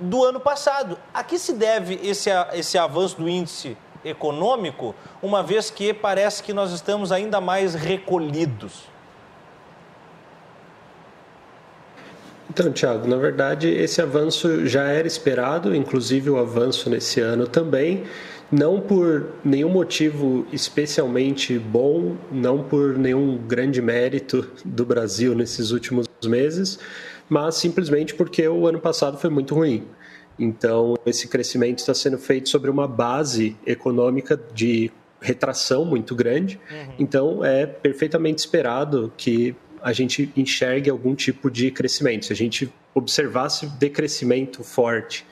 do 0.00 0.24
ano 0.24 0.40
passado. 0.40 0.98
A 1.12 1.22
que 1.22 1.38
se 1.38 1.52
deve 1.52 2.00
esse, 2.02 2.30
esse 2.54 2.78
avanço 2.78 3.16
do 3.16 3.28
índice 3.28 3.76
econômico, 4.04 4.94
uma 5.22 5.42
vez 5.42 5.70
que 5.70 5.92
parece 5.92 6.42
que 6.42 6.52
nós 6.52 6.72
estamos 6.72 7.12
ainda 7.12 7.40
mais 7.40 7.74
recolhidos? 7.74 8.90
Então, 12.50 12.70
Tiago, 12.70 13.08
na 13.08 13.16
verdade, 13.16 13.68
esse 13.68 14.02
avanço 14.02 14.66
já 14.66 14.84
era 14.84 15.06
esperado, 15.06 15.74
inclusive 15.74 16.28
o 16.28 16.36
avanço 16.36 16.90
nesse 16.90 17.18
ano 17.18 17.46
também, 17.46 18.04
não 18.50 18.78
por 18.78 19.28
nenhum 19.42 19.70
motivo 19.70 20.46
especialmente 20.52 21.58
bom, 21.58 22.14
não 22.30 22.62
por 22.62 22.98
nenhum 22.98 23.38
grande 23.38 23.80
mérito 23.80 24.46
do 24.62 24.84
Brasil 24.84 25.34
nesses 25.34 25.70
últimos 25.70 26.06
meses, 26.22 26.78
mas 27.26 27.54
simplesmente 27.54 28.14
porque 28.14 28.46
o 28.46 28.66
ano 28.66 28.78
passado 28.78 29.16
foi 29.16 29.30
muito 29.30 29.54
ruim. 29.54 29.86
Então, 30.38 30.94
esse 31.04 31.28
crescimento 31.28 31.78
está 31.78 31.94
sendo 31.94 32.18
feito 32.18 32.48
sobre 32.48 32.70
uma 32.70 32.88
base 32.88 33.56
econômica 33.66 34.40
de 34.54 34.90
retração 35.20 35.84
muito 35.84 36.14
grande. 36.14 36.58
Uhum. 36.70 36.94
Então, 36.98 37.44
é 37.44 37.66
perfeitamente 37.66 38.40
esperado 38.40 39.12
que 39.16 39.54
a 39.80 39.92
gente 39.92 40.30
enxergue 40.36 40.90
algum 40.90 41.14
tipo 41.14 41.50
de 41.50 41.70
crescimento. 41.70 42.26
Se 42.26 42.32
a 42.32 42.36
gente 42.36 42.72
observasse 42.94 43.66
decrescimento 43.78 44.62
forte 44.62 45.26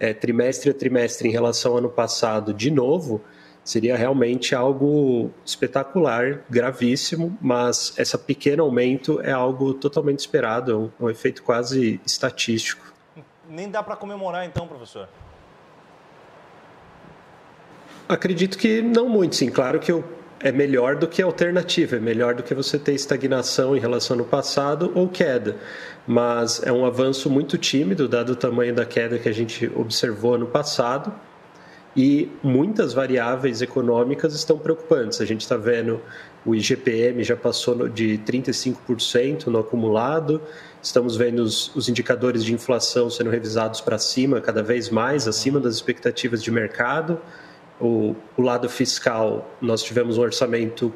é, 0.00 0.12
trimestre 0.12 0.70
a 0.70 0.74
trimestre 0.74 1.28
em 1.28 1.32
relação 1.32 1.72
ao 1.72 1.78
ano 1.78 1.88
passado 1.88 2.52
de 2.52 2.70
novo, 2.70 3.22
seria 3.62 3.96
realmente 3.96 4.54
algo 4.54 5.30
espetacular, 5.44 6.44
gravíssimo, 6.50 7.36
mas 7.40 7.94
esse 7.96 8.16
pequeno 8.18 8.62
aumento 8.64 9.20
é 9.20 9.32
algo 9.32 9.72
totalmente 9.74 10.20
esperado, 10.20 10.72
é 10.72 10.76
um, 10.76 11.06
um 11.06 11.10
efeito 11.10 11.42
quase 11.42 12.00
estatístico 12.04 12.93
nem 13.48 13.70
dá 13.70 13.82
para 13.82 13.96
comemorar 13.96 14.44
então, 14.44 14.66
professor? 14.66 15.08
Acredito 18.08 18.58
que 18.58 18.82
não 18.82 19.08
muito, 19.08 19.36
sim. 19.36 19.50
Claro 19.50 19.80
que 19.80 19.92
é 20.40 20.52
melhor 20.52 20.96
do 20.96 21.08
que 21.08 21.22
alternativa, 21.22 21.96
é 21.96 22.00
melhor 22.00 22.34
do 22.34 22.42
que 22.42 22.54
você 22.54 22.78
ter 22.78 22.92
estagnação 22.92 23.74
em 23.74 23.80
relação 23.80 24.18
ao 24.18 24.26
passado 24.26 24.92
ou 24.94 25.08
queda. 25.08 25.56
Mas 26.06 26.62
é 26.62 26.70
um 26.70 26.84
avanço 26.84 27.30
muito 27.30 27.56
tímido, 27.56 28.06
dado 28.06 28.32
o 28.32 28.36
tamanho 28.36 28.74
da 28.74 28.84
queda 28.84 29.18
que 29.18 29.28
a 29.28 29.32
gente 29.32 29.70
observou 29.74 30.36
no 30.36 30.46
passado. 30.46 31.14
E 31.96 32.28
muitas 32.42 32.92
variáveis 32.92 33.62
econômicas 33.62 34.34
estão 34.34 34.58
preocupantes. 34.58 35.20
A 35.20 35.24
gente 35.24 35.42
está 35.42 35.56
vendo 35.56 36.00
o 36.44 36.54
IGPM 36.54 37.22
já 37.24 37.36
passou 37.36 37.88
de 37.88 38.18
35% 38.26 39.46
no 39.46 39.58
acumulado, 39.60 40.42
Estamos 40.84 41.16
vendo 41.16 41.38
os, 41.38 41.74
os 41.74 41.88
indicadores 41.88 42.44
de 42.44 42.52
inflação 42.52 43.08
sendo 43.08 43.30
revisados 43.30 43.80
para 43.80 43.96
cima, 43.96 44.38
cada 44.38 44.62
vez 44.62 44.90
mais 44.90 45.26
acima 45.26 45.58
das 45.58 45.76
expectativas 45.76 46.42
de 46.42 46.50
mercado. 46.50 47.18
O, 47.80 48.14
o 48.36 48.42
lado 48.42 48.68
fiscal, 48.68 49.50
nós 49.62 49.82
tivemos 49.82 50.18
um 50.18 50.20
orçamento 50.20 50.92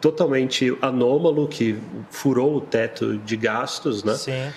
totalmente 0.00 0.74
anômalo 0.80 1.46
que 1.46 1.78
furou 2.08 2.56
o 2.56 2.60
teto 2.62 3.18
de 3.18 3.36
gastos, 3.36 4.02
né? 4.02 4.14
Sim. 4.14 4.50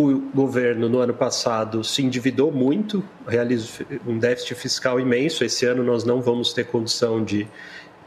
O 0.00 0.20
governo 0.32 0.88
no 0.88 1.00
ano 1.00 1.12
passado 1.12 1.82
se 1.82 2.04
endividou 2.04 2.52
muito, 2.52 3.02
realizou 3.26 3.84
um 4.06 4.16
déficit 4.16 4.54
fiscal 4.54 5.00
imenso. 5.00 5.42
Esse 5.42 5.66
ano 5.66 5.82
nós 5.82 6.04
não 6.04 6.22
vamos 6.22 6.52
ter 6.52 6.68
condição 6.68 7.24
de 7.24 7.48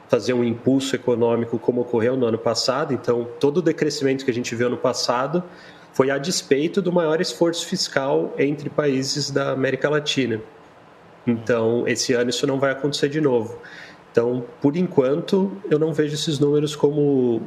fazer 0.08 0.32
um 0.32 0.42
impulso 0.42 0.96
econômico 0.96 1.60
como 1.60 1.82
ocorreu 1.82 2.16
no 2.16 2.26
ano 2.26 2.38
passado. 2.38 2.94
Então, 2.94 3.28
todo 3.42 3.58
o 3.58 3.62
decrescimento 3.62 4.24
que 4.24 4.32
a 4.32 4.34
gente 4.34 4.56
viu 4.56 4.70
no 4.70 4.78
passado 4.78 5.44
foi 5.92 6.10
a 6.10 6.18
despeito 6.18 6.82
do 6.82 6.94
maior 6.94 7.20
esforço 7.20 7.66
fiscal 7.66 8.34
entre 8.38 8.70
países 8.70 9.30
da 9.30 9.52
América 9.52 9.90
Latina. 9.90 10.40
Então, 11.28 11.86
esse 11.86 12.14
ano 12.14 12.30
isso 12.30 12.48
não 12.48 12.58
vai 12.58 12.72
acontecer 12.72 13.10
de 13.10 13.20
novo. 13.20 13.60
Então, 14.14 14.46
por 14.62 14.78
enquanto, 14.78 15.52
eu 15.70 15.78
não 15.78 15.94
vejo 15.94 16.16
esses 16.16 16.40
números 16.40 16.74
como 16.74 17.42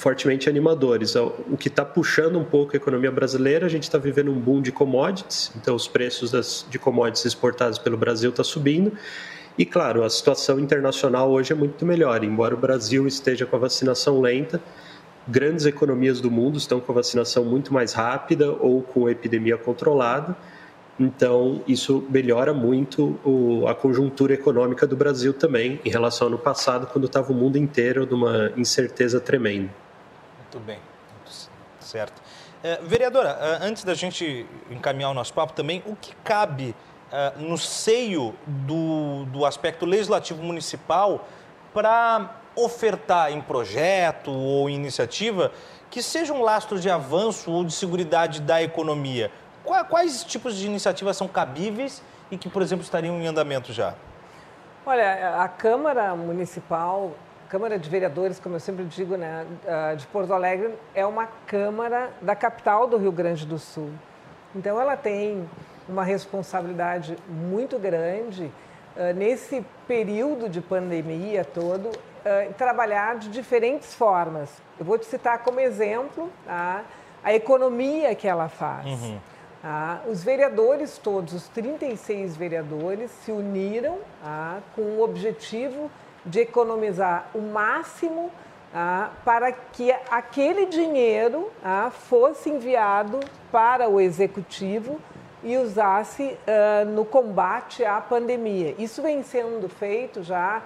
fortemente 0.00 0.48
animadores. 0.48 1.14
O 1.14 1.56
que 1.58 1.68
está 1.68 1.84
puxando 1.84 2.38
um 2.38 2.44
pouco 2.44 2.74
a 2.74 2.78
economia 2.78 3.10
brasileira, 3.10 3.66
a 3.66 3.68
gente 3.68 3.82
está 3.82 3.98
vivendo 3.98 4.30
um 4.30 4.40
boom 4.40 4.62
de 4.62 4.72
commodities, 4.72 5.52
então 5.54 5.74
os 5.76 5.86
preços 5.86 6.30
das, 6.30 6.66
de 6.70 6.78
commodities 6.78 7.26
exportados 7.26 7.78
pelo 7.78 7.98
Brasil 7.98 8.30
estão 8.30 8.42
tá 8.42 8.50
subindo. 8.50 8.92
E 9.58 9.66
claro, 9.66 10.02
a 10.02 10.08
situação 10.08 10.58
internacional 10.58 11.30
hoje 11.30 11.52
é 11.52 11.54
muito 11.54 11.84
melhor, 11.84 12.24
embora 12.24 12.54
o 12.54 12.56
Brasil 12.56 13.06
esteja 13.06 13.44
com 13.44 13.56
a 13.56 13.58
vacinação 13.58 14.22
lenta, 14.22 14.58
grandes 15.28 15.66
economias 15.66 16.18
do 16.18 16.30
mundo 16.30 16.56
estão 16.56 16.80
com 16.80 16.92
a 16.92 16.94
vacinação 16.94 17.44
muito 17.44 17.74
mais 17.74 17.92
rápida 17.92 18.50
ou 18.52 18.80
com 18.80 19.06
a 19.06 19.12
epidemia 19.12 19.58
controlada. 19.58 20.34
Então, 20.98 21.62
isso 21.68 22.02
melhora 22.08 22.54
muito 22.54 23.18
o, 23.22 23.66
a 23.68 23.74
conjuntura 23.74 24.32
econômica 24.32 24.86
do 24.86 24.96
Brasil 24.96 25.34
também, 25.34 25.78
em 25.84 25.90
relação 25.90 26.26
ao 26.26 26.32
ano 26.32 26.42
passado, 26.42 26.86
quando 26.86 27.04
estava 27.04 27.30
o 27.32 27.34
mundo 27.34 27.58
inteiro 27.58 28.06
numa 28.06 28.50
incerteza 28.56 29.20
tremenda. 29.20 29.70
Muito 30.52 30.66
bem, 30.66 30.80
certo. 31.78 32.20
É, 32.62 32.80
vereadora, 32.82 33.38
é, 33.40 33.66
antes 33.66 33.84
da 33.84 33.94
gente 33.94 34.44
encaminhar 34.68 35.10
o 35.10 35.14
nosso 35.14 35.32
papo 35.32 35.52
também, 35.52 35.80
o 35.86 35.94
que 35.94 36.12
cabe 36.24 36.74
é, 37.12 37.32
no 37.36 37.56
seio 37.56 38.34
do, 38.44 39.24
do 39.26 39.46
aspecto 39.46 39.86
legislativo 39.86 40.42
municipal 40.42 41.26
para 41.72 42.34
ofertar 42.56 43.30
em 43.32 43.40
projeto 43.40 44.32
ou 44.32 44.68
iniciativa 44.68 45.52
que 45.88 46.02
seja 46.02 46.32
um 46.32 46.42
lastro 46.42 46.80
de 46.80 46.90
avanço 46.90 47.50
ou 47.52 47.64
de 47.64 47.72
segurança 47.72 48.40
da 48.40 48.60
economia? 48.60 49.30
Quais 49.88 50.24
tipos 50.24 50.56
de 50.56 50.66
iniciativas 50.66 51.16
são 51.16 51.28
cabíveis 51.28 52.02
e 52.28 52.36
que, 52.36 52.48
por 52.48 52.60
exemplo, 52.60 52.84
estariam 52.84 53.20
em 53.20 53.26
andamento 53.26 53.72
já? 53.72 53.94
Olha, 54.84 55.36
a 55.40 55.48
Câmara 55.48 56.14
Municipal 56.16 57.12
Câmara 57.50 57.80
de 57.80 57.90
Vereadores, 57.90 58.38
como 58.38 58.54
eu 58.54 58.60
sempre 58.60 58.84
digo, 58.84 59.16
né, 59.16 59.44
de 59.98 60.06
Porto 60.06 60.32
Alegre, 60.32 60.72
é 60.94 61.04
uma 61.04 61.26
Câmara 61.48 62.10
da 62.22 62.36
capital 62.36 62.86
do 62.86 62.96
Rio 62.96 63.10
Grande 63.10 63.44
do 63.44 63.58
Sul. 63.58 63.90
Então, 64.54 64.80
ela 64.80 64.96
tem 64.96 65.50
uma 65.88 66.04
responsabilidade 66.04 67.16
muito 67.28 67.76
grande 67.76 68.44
uh, 68.44 69.12
nesse 69.16 69.66
período 69.88 70.48
de 70.48 70.60
pandemia 70.60 71.44
todo, 71.44 71.86
uh, 71.88 72.54
trabalhar 72.54 73.16
de 73.16 73.28
diferentes 73.28 73.92
formas. 73.94 74.48
Eu 74.78 74.84
vou 74.84 74.96
te 74.96 75.06
citar 75.06 75.40
como 75.40 75.58
exemplo 75.58 76.30
tá, 76.46 76.84
a 77.24 77.34
economia 77.34 78.14
que 78.14 78.28
ela 78.28 78.48
faz. 78.48 78.86
Uhum. 78.86 79.18
Tá? 79.60 80.02
Os 80.08 80.22
vereadores 80.22 80.98
todos, 80.98 81.34
os 81.34 81.48
36 81.48 82.36
vereadores, 82.36 83.10
se 83.24 83.32
uniram 83.32 83.98
tá, 84.22 84.58
com 84.76 84.82
o 84.82 85.02
objetivo 85.02 85.90
de 86.24 86.40
economizar 86.40 87.28
o 87.34 87.40
máximo 87.40 88.30
ah, 88.74 89.10
para 89.24 89.50
que 89.50 89.90
aquele 90.10 90.66
dinheiro 90.66 91.50
ah, 91.64 91.90
fosse 91.90 92.50
enviado 92.50 93.18
para 93.50 93.88
o 93.88 94.00
executivo 94.00 95.00
e 95.42 95.56
usasse 95.56 96.36
ah, 96.46 96.84
no 96.84 97.04
combate 97.04 97.84
à 97.84 98.00
pandemia. 98.00 98.74
Isso 98.78 99.02
vem 99.02 99.22
sendo 99.22 99.68
feito 99.68 100.22
já. 100.22 100.62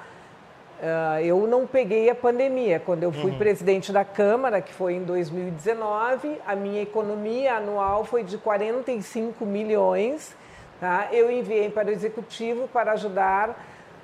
Ah, 0.82 1.22
eu 1.22 1.46
não 1.46 1.66
peguei 1.66 2.10
a 2.10 2.14
pandemia. 2.14 2.78
Quando 2.78 3.04
eu 3.04 3.12
fui 3.12 3.30
uhum. 3.30 3.38
presidente 3.38 3.90
da 3.92 4.04
Câmara, 4.04 4.60
que 4.60 4.72
foi 4.74 4.94
em 4.94 5.04
2019, 5.04 6.40
a 6.46 6.54
minha 6.54 6.82
economia 6.82 7.54
anual 7.54 8.04
foi 8.04 8.22
de 8.22 8.36
45 8.36 9.46
milhões. 9.46 10.36
Tá? 10.78 11.08
Eu 11.10 11.30
enviei 11.30 11.70
para 11.70 11.88
o 11.88 11.90
executivo 11.90 12.68
para 12.68 12.92
ajudar 12.92 13.56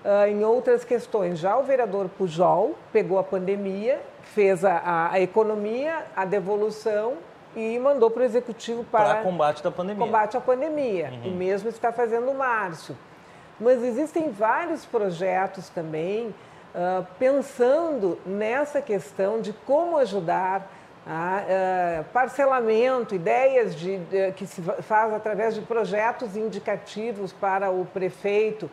uh, 0.04 0.26
em 0.28 0.44
outras 0.44 0.84
questões. 0.84 1.38
Já 1.38 1.56
o 1.56 1.62
vereador 1.62 2.08
Pujol 2.08 2.74
pegou 2.92 3.18
a 3.18 3.24
pandemia, 3.24 4.00
fez 4.34 4.64
a, 4.64 5.10
a, 5.12 5.20
economia, 5.20 6.04
a 6.16 6.24
devolução 6.24 7.14
e 7.54 7.78
mandou 7.78 8.10
para 8.10 8.22
o 8.22 8.24
executivo 8.24 8.84
para, 8.84 9.14
para 9.14 9.22
combate 9.22 9.62
da 9.62 9.70
pandemia. 9.70 10.04
Combate 10.04 10.36
à 10.36 10.40
pandemia. 10.40 11.12
Uhum. 11.24 11.32
O 11.32 11.34
mesmo 11.34 11.68
está 11.68 11.92
fazendo 11.92 12.30
o 12.30 12.34
Márcio. 12.34 12.96
Mas 13.58 13.82
existem 13.82 14.30
vários 14.30 14.86
projetos 14.86 15.68
também 15.68 16.28
uh, 16.28 17.06
pensando 17.18 18.18
nessa 18.24 18.80
questão 18.80 19.40
de 19.40 19.52
como 19.52 19.98
ajudar 19.98 20.70
a, 21.06 21.42
uh, 21.42 22.04
parcelamento, 22.12 23.14
ideias 23.14 23.74
de, 23.74 23.98
de, 23.98 24.32
que 24.32 24.46
se 24.46 24.62
faz 24.62 25.12
através 25.12 25.54
de 25.54 25.60
projetos 25.62 26.36
indicativos 26.36 27.32
para 27.32 27.70
o 27.70 27.84
prefeito 27.84 28.70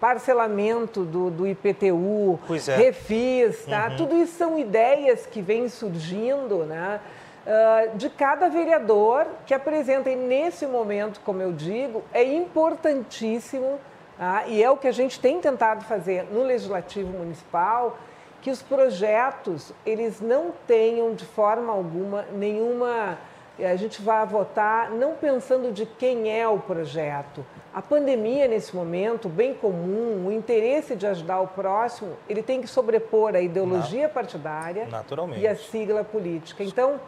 parcelamento 0.00 1.04
do, 1.04 1.30
do 1.30 1.46
IPTU, 1.46 2.38
é. 2.68 2.76
refis, 2.76 3.64
tá? 3.64 3.88
Uhum. 3.88 3.96
Tudo 3.96 4.16
isso 4.16 4.36
são 4.36 4.58
ideias 4.58 5.26
que 5.26 5.42
vêm 5.42 5.68
surgindo, 5.68 6.64
né? 6.64 7.00
Uh, 7.46 7.96
de 7.96 8.10
cada 8.10 8.48
vereador 8.48 9.26
que 9.46 9.54
apresentem 9.54 10.16
nesse 10.16 10.66
momento, 10.66 11.20
como 11.24 11.40
eu 11.40 11.52
digo, 11.52 12.04
é 12.12 12.22
importantíssimo 12.22 13.78
tá? 14.18 14.44
e 14.46 14.62
é 14.62 14.70
o 14.70 14.76
que 14.76 14.86
a 14.86 14.92
gente 14.92 15.18
tem 15.18 15.40
tentado 15.40 15.82
fazer 15.84 16.24
no 16.24 16.42
Legislativo 16.42 17.10
Municipal, 17.10 17.96
que 18.42 18.50
os 18.50 18.60
projetos 18.60 19.72
eles 19.86 20.20
não 20.20 20.52
tenham 20.66 21.14
de 21.14 21.24
forma 21.24 21.72
alguma 21.72 22.26
nenhuma 22.32 23.16
a 23.66 23.74
gente 23.76 24.00
vai 24.00 24.24
votar 24.24 24.90
não 24.90 25.14
pensando 25.14 25.72
de 25.72 25.84
quem 25.84 26.30
é 26.30 26.46
o 26.46 26.58
projeto, 26.58 27.44
a 27.78 27.82
pandemia, 27.82 28.48
nesse 28.48 28.74
momento, 28.74 29.28
bem 29.28 29.54
comum, 29.54 30.26
o 30.26 30.32
interesse 30.32 30.96
de 30.96 31.06
ajudar 31.06 31.38
o 31.38 31.46
próximo, 31.46 32.16
ele 32.28 32.42
tem 32.42 32.60
que 32.60 32.66
sobrepor 32.66 33.36
a 33.36 33.40
ideologia 33.40 34.08
partidária 34.08 34.88
e 35.36 35.46
a 35.46 35.54
sigla 35.54 36.02
política. 36.02 36.64
Então, 36.64 36.98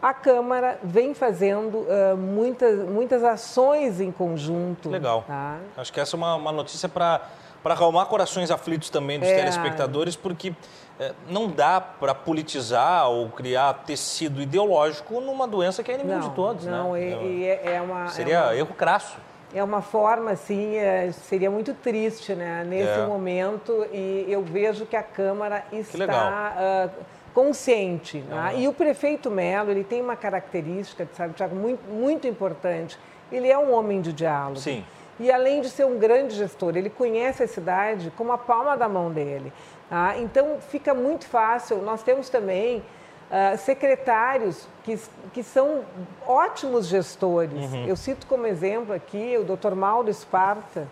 a 0.00 0.14
Câmara 0.14 0.78
vem 0.82 1.12
fazendo 1.12 1.80
uh, 1.80 2.16
muitas, 2.16 2.88
muitas 2.88 3.22
ações 3.22 4.00
em 4.00 4.10
conjunto. 4.10 4.88
Legal. 4.88 5.24
Tá? 5.28 5.58
Acho 5.76 5.92
que 5.92 6.00
essa 6.00 6.16
é 6.16 6.16
uma, 6.16 6.36
uma 6.36 6.52
notícia 6.52 6.88
para 6.88 7.20
acalmar 7.62 8.06
corações 8.06 8.50
aflitos 8.50 8.88
também 8.88 9.20
dos 9.20 9.28
é. 9.28 9.36
telespectadores, 9.36 10.16
porque 10.16 10.54
é, 10.98 11.12
não 11.28 11.50
dá 11.50 11.82
para 11.82 12.14
politizar 12.14 13.10
ou 13.10 13.28
criar 13.28 13.74
tecido 13.84 14.40
ideológico 14.40 15.20
numa 15.20 15.46
doença 15.46 15.82
que 15.82 15.90
é 15.90 15.96
inimigo 15.96 16.18
não, 16.18 16.28
de 16.30 16.34
todos. 16.34 16.64
Não, 16.64 16.92
né? 16.94 17.00
e, 17.02 17.40
e 17.40 17.44
é, 17.44 17.74
é 17.74 17.82
uma. 17.82 18.08
Seria 18.08 18.36
é 18.36 18.42
uma... 18.44 18.56
erro 18.56 18.72
crasso 18.72 19.27
é 19.54 19.62
uma 19.64 19.80
forma, 19.80 20.32
assim, 20.32 20.76
é, 20.76 21.10
seria 21.12 21.50
muito 21.50 21.72
triste, 21.74 22.34
né, 22.34 22.64
nesse 22.66 23.00
é. 23.00 23.06
momento, 23.06 23.86
e 23.92 24.26
eu 24.28 24.42
vejo 24.42 24.84
que 24.84 24.96
a 24.96 25.02
Câmara 25.02 25.64
está 25.72 26.90
uh, 26.94 27.04
consciente. 27.32 28.18
Né? 28.18 28.54
E 28.58 28.68
o 28.68 28.72
prefeito 28.72 29.30
Melo, 29.30 29.70
ele 29.70 29.84
tem 29.84 30.02
uma 30.02 30.16
característica, 30.16 31.08
sabe, 31.14 31.34
Tiago, 31.34 31.56
muito, 31.56 31.88
muito 31.88 32.26
importante. 32.26 32.98
Ele 33.32 33.48
é 33.48 33.58
um 33.58 33.72
homem 33.72 34.00
de 34.00 34.12
diálogo. 34.12 34.58
Sim. 34.58 34.84
E 35.20 35.32
além 35.32 35.60
de 35.60 35.70
ser 35.70 35.84
um 35.84 35.98
grande 35.98 36.34
gestor, 36.34 36.76
ele 36.76 36.90
conhece 36.90 37.42
a 37.42 37.48
cidade 37.48 38.12
como 38.16 38.32
a 38.32 38.38
palma 38.38 38.76
da 38.76 38.88
mão 38.88 39.10
dele. 39.10 39.52
Tá? 39.88 40.14
Então, 40.18 40.58
fica 40.60 40.94
muito 40.94 41.26
fácil. 41.26 41.78
Nós 41.78 42.02
temos 42.02 42.28
também 42.28 42.78
uh, 42.78 43.56
secretários 43.58 44.68
que, 44.88 45.00
que 45.34 45.42
são 45.42 45.82
ótimos 46.26 46.86
gestores. 46.86 47.52
Uhum. 47.52 47.86
Eu 47.86 47.96
cito 47.96 48.26
como 48.26 48.46
exemplo 48.46 48.94
aqui 48.94 49.36
o 49.36 49.44
Dr. 49.44 49.74
Mauro 49.74 50.08
Esparta, 50.08 50.88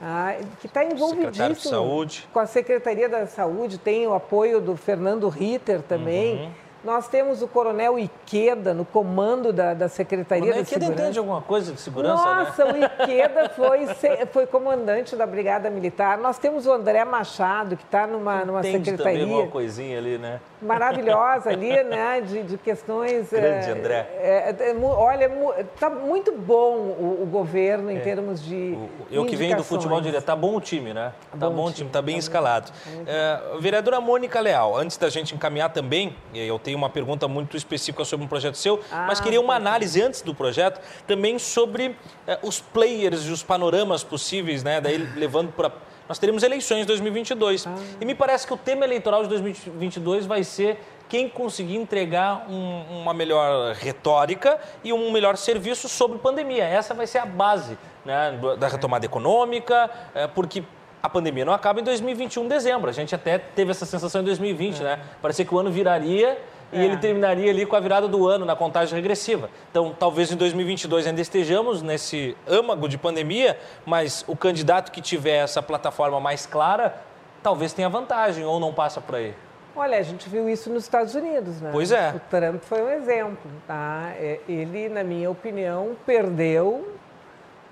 uh, 0.00 0.46
que 0.60 0.66
está 0.66 0.84
envolvidíssimo 0.84 2.06
com 2.32 2.38
a 2.38 2.46
Secretaria 2.46 3.08
da 3.08 3.26
Saúde, 3.26 3.78
tem 3.78 4.06
o 4.06 4.12
apoio 4.12 4.60
do 4.60 4.76
Fernando 4.76 5.28
Ritter 5.28 5.80
também. 5.82 6.44
Uhum 6.44 6.66
nós 6.86 7.08
temos 7.08 7.42
o 7.42 7.48
Coronel 7.48 7.98
Iqueda 7.98 8.72
no 8.72 8.84
comando 8.84 9.52
da, 9.52 9.74
da 9.74 9.88
Secretaria 9.88 10.54
da 10.54 10.64
Segurança. 10.64 10.74
Iqueda 10.76 11.02
entende 11.02 11.18
alguma 11.18 11.42
coisa 11.42 11.72
de 11.72 11.80
segurança, 11.80 12.24
né? 12.24 12.44
Nossa, 12.44 12.64
né? 12.64 12.72
o 12.72 13.02
Iqueda 13.02 13.48
foi, 13.50 13.86
foi 14.30 14.46
comandante 14.46 15.16
da 15.16 15.26
Brigada 15.26 15.68
Militar. 15.68 16.16
Nós 16.16 16.38
temos 16.38 16.64
o 16.64 16.72
André 16.72 17.04
Machado, 17.04 17.76
que 17.76 17.82
está 17.82 18.06
numa, 18.06 18.44
numa 18.44 18.62
secretaria. 18.62 19.20
Também 19.20 19.34
uma 19.34 19.48
coisinha 19.48 19.98
ali, 19.98 20.16
né? 20.16 20.40
Maravilhosa 20.60 21.50
ali, 21.50 21.82
né? 21.84 22.20
De, 22.20 22.42
de 22.42 22.58
questões. 22.58 23.30
Grande, 23.30 23.68
é, 23.68 23.72
André. 23.72 24.08
É, 24.18 24.56
é, 24.58 24.76
olha, 24.82 25.30
está 25.74 25.90
muito 25.90 26.32
bom 26.32 26.76
o, 26.76 27.22
o 27.22 27.26
governo 27.26 27.90
em 27.90 27.98
é. 27.98 28.00
termos 28.00 28.42
de. 28.42 28.76
eu 29.10 29.24
que 29.26 29.36
venho 29.36 29.56
do 29.56 29.64
futebol 29.64 30.00
diria, 30.00 30.22
tá 30.22 30.34
bom 30.34 30.56
o 30.56 30.60
time, 30.60 30.94
né? 30.94 31.12
Tá 31.38 31.48
bom, 31.48 31.56
bom 31.56 31.66
o 31.66 31.72
time, 31.72 31.90
tá 31.90 32.00
bem 32.00 32.16
tá 32.16 32.20
escalado. 32.20 32.70
Tá 32.70 32.90
é, 33.06 33.58
vereadora 33.60 34.00
Mônica 34.00 34.40
Leal, 34.40 34.76
antes 34.76 34.96
da 34.96 35.08
gente 35.08 35.34
encaminhar 35.34 35.72
também, 35.72 36.16
eu 36.34 36.58
tenho 36.58 36.78
uma 36.78 36.88
pergunta 36.88 37.28
muito 37.28 37.56
específica 37.56 38.04
sobre 38.04 38.24
um 38.24 38.28
projeto 38.28 38.56
seu, 38.56 38.80
ah, 38.90 39.06
mas 39.08 39.20
queria 39.20 39.40
uma 39.40 39.54
análise 39.54 40.00
antes 40.00 40.22
do 40.22 40.34
projeto 40.34 40.80
também 41.06 41.38
sobre 41.38 41.96
os 42.42 42.60
players 42.60 43.26
e 43.26 43.30
os 43.30 43.42
panoramas 43.42 44.02
possíveis, 44.02 44.64
né? 44.64 44.80
Daí 44.80 44.96
levando 45.16 45.52
para 45.52 45.70
nós 46.08 46.18
teremos 46.18 46.42
eleições 46.42 46.82
em 46.82 46.86
2022. 46.86 47.66
Ah. 47.66 47.74
E 48.00 48.04
me 48.04 48.14
parece 48.14 48.46
que 48.46 48.54
o 48.54 48.56
tema 48.56 48.84
eleitoral 48.84 49.22
de 49.22 49.28
2022 49.28 50.26
vai 50.26 50.44
ser 50.44 50.78
quem 51.08 51.28
conseguir 51.28 51.76
entregar 51.76 52.46
um, 52.50 53.00
uma 53.02 53.14
melhor 53.14 53.74
retórica 53.74 54.58
e 54.82 54.92
um 54.92 55.10
melhor 55.12 55.36
serviço 55.36 55.88
sobre 55.88 56.18
pandemia. 56.18 56.64
Essa 56.64 56.94
vai 56.94 57.06
ser 57.06 57.18
a 57.18 57.26
base 57.26 57.78
né, 58.04 58.38
da 58.58 58.68
retomada 58.68 59.06
econômica, 59.06 59.90
é, 60.14 60.26
porque 60.26 60.64
a 61.02 61.08
pandemia 61.08 61.44
não 61.44 61.52
acaba 61.52 61.80
em 61.80 61.84
2021, 61.84 62.48
dezembro. 62.48 62.90
A 62.90 62.92
gente 62.92 63.14
até 63.14 63.38
teve 63.38 63.70
essa 63.70 63.86
sensação 63.86 64.20
em 64.20 64.24
2020, 64.24 64.80
é. 64.80 64.84
né? 64.84 65.00
Parecia 65.22 65.44
que 65.44 65.54
o 65.54 65.58
ano 65.58 65.70
viraria 65.70 66.38
e 66.72 66.84
ele 66.84 66.96
terminaria 66.96 67.50
ali 67.50 67.64
com 67.64 67.76
a 67.76 67.80
virada 67.80 68.08
do 68.08 68.26
ano 68.26 68.44
na 68.44 68.56
contagem 68.56 68.94
regressiva. 68.94 69.48
Então, 69.70 69.94
talvez 69.98 70.32
em 70.32 70.36
2022 70.36 71.06
ainda 71.06 71.20
estejamos 71.20 71.82
nesse 71.82 72.36
âmago 72.46 72.88
de 72.88 72.98
pandemia, 72.98 73.58
mas 73.84 74.24
o 74.26 74.36
candidato 74.36 74.90
que 74.90 75.00
tiver 75.00 75.36
essa 75.44 75.62
plataforma 75.62 76.20
mais 76.20 76.44
clara, 76.44 77.00
talvez 77.42 77.72
tenha 77.72 77.88
vantagem 77.88 78.44
ou 78.44 78.58
não 78.58 78.72
passa 78.72 79.00
por 79.00 79.14
aí. 79.14 79.34
Olha, 79.74 79.98
a 79.98 80.02
gente 80.02 80.28
viu 80.28 80.48
isso 80.48 80.70
nos 80.70 80.84
Estados 80.84 81.14
Unidos, 81.14 81.60
né? 81.60 81.68
Pois 81.70 81.92
é. 81.92 82.14
O 82.16 82.20
Trump 82.30 82.62
foi 82.62 82.82
um 82.82 82.90
exemplo, 82.90 83.50
tá? 83.66 84.12
É, 84.16 84.40
ele, 84.48 84.88
na 84.88 85.04
minha 85.04 85.30
opinião, 85.30 85.94
perdeu 86.06 86.94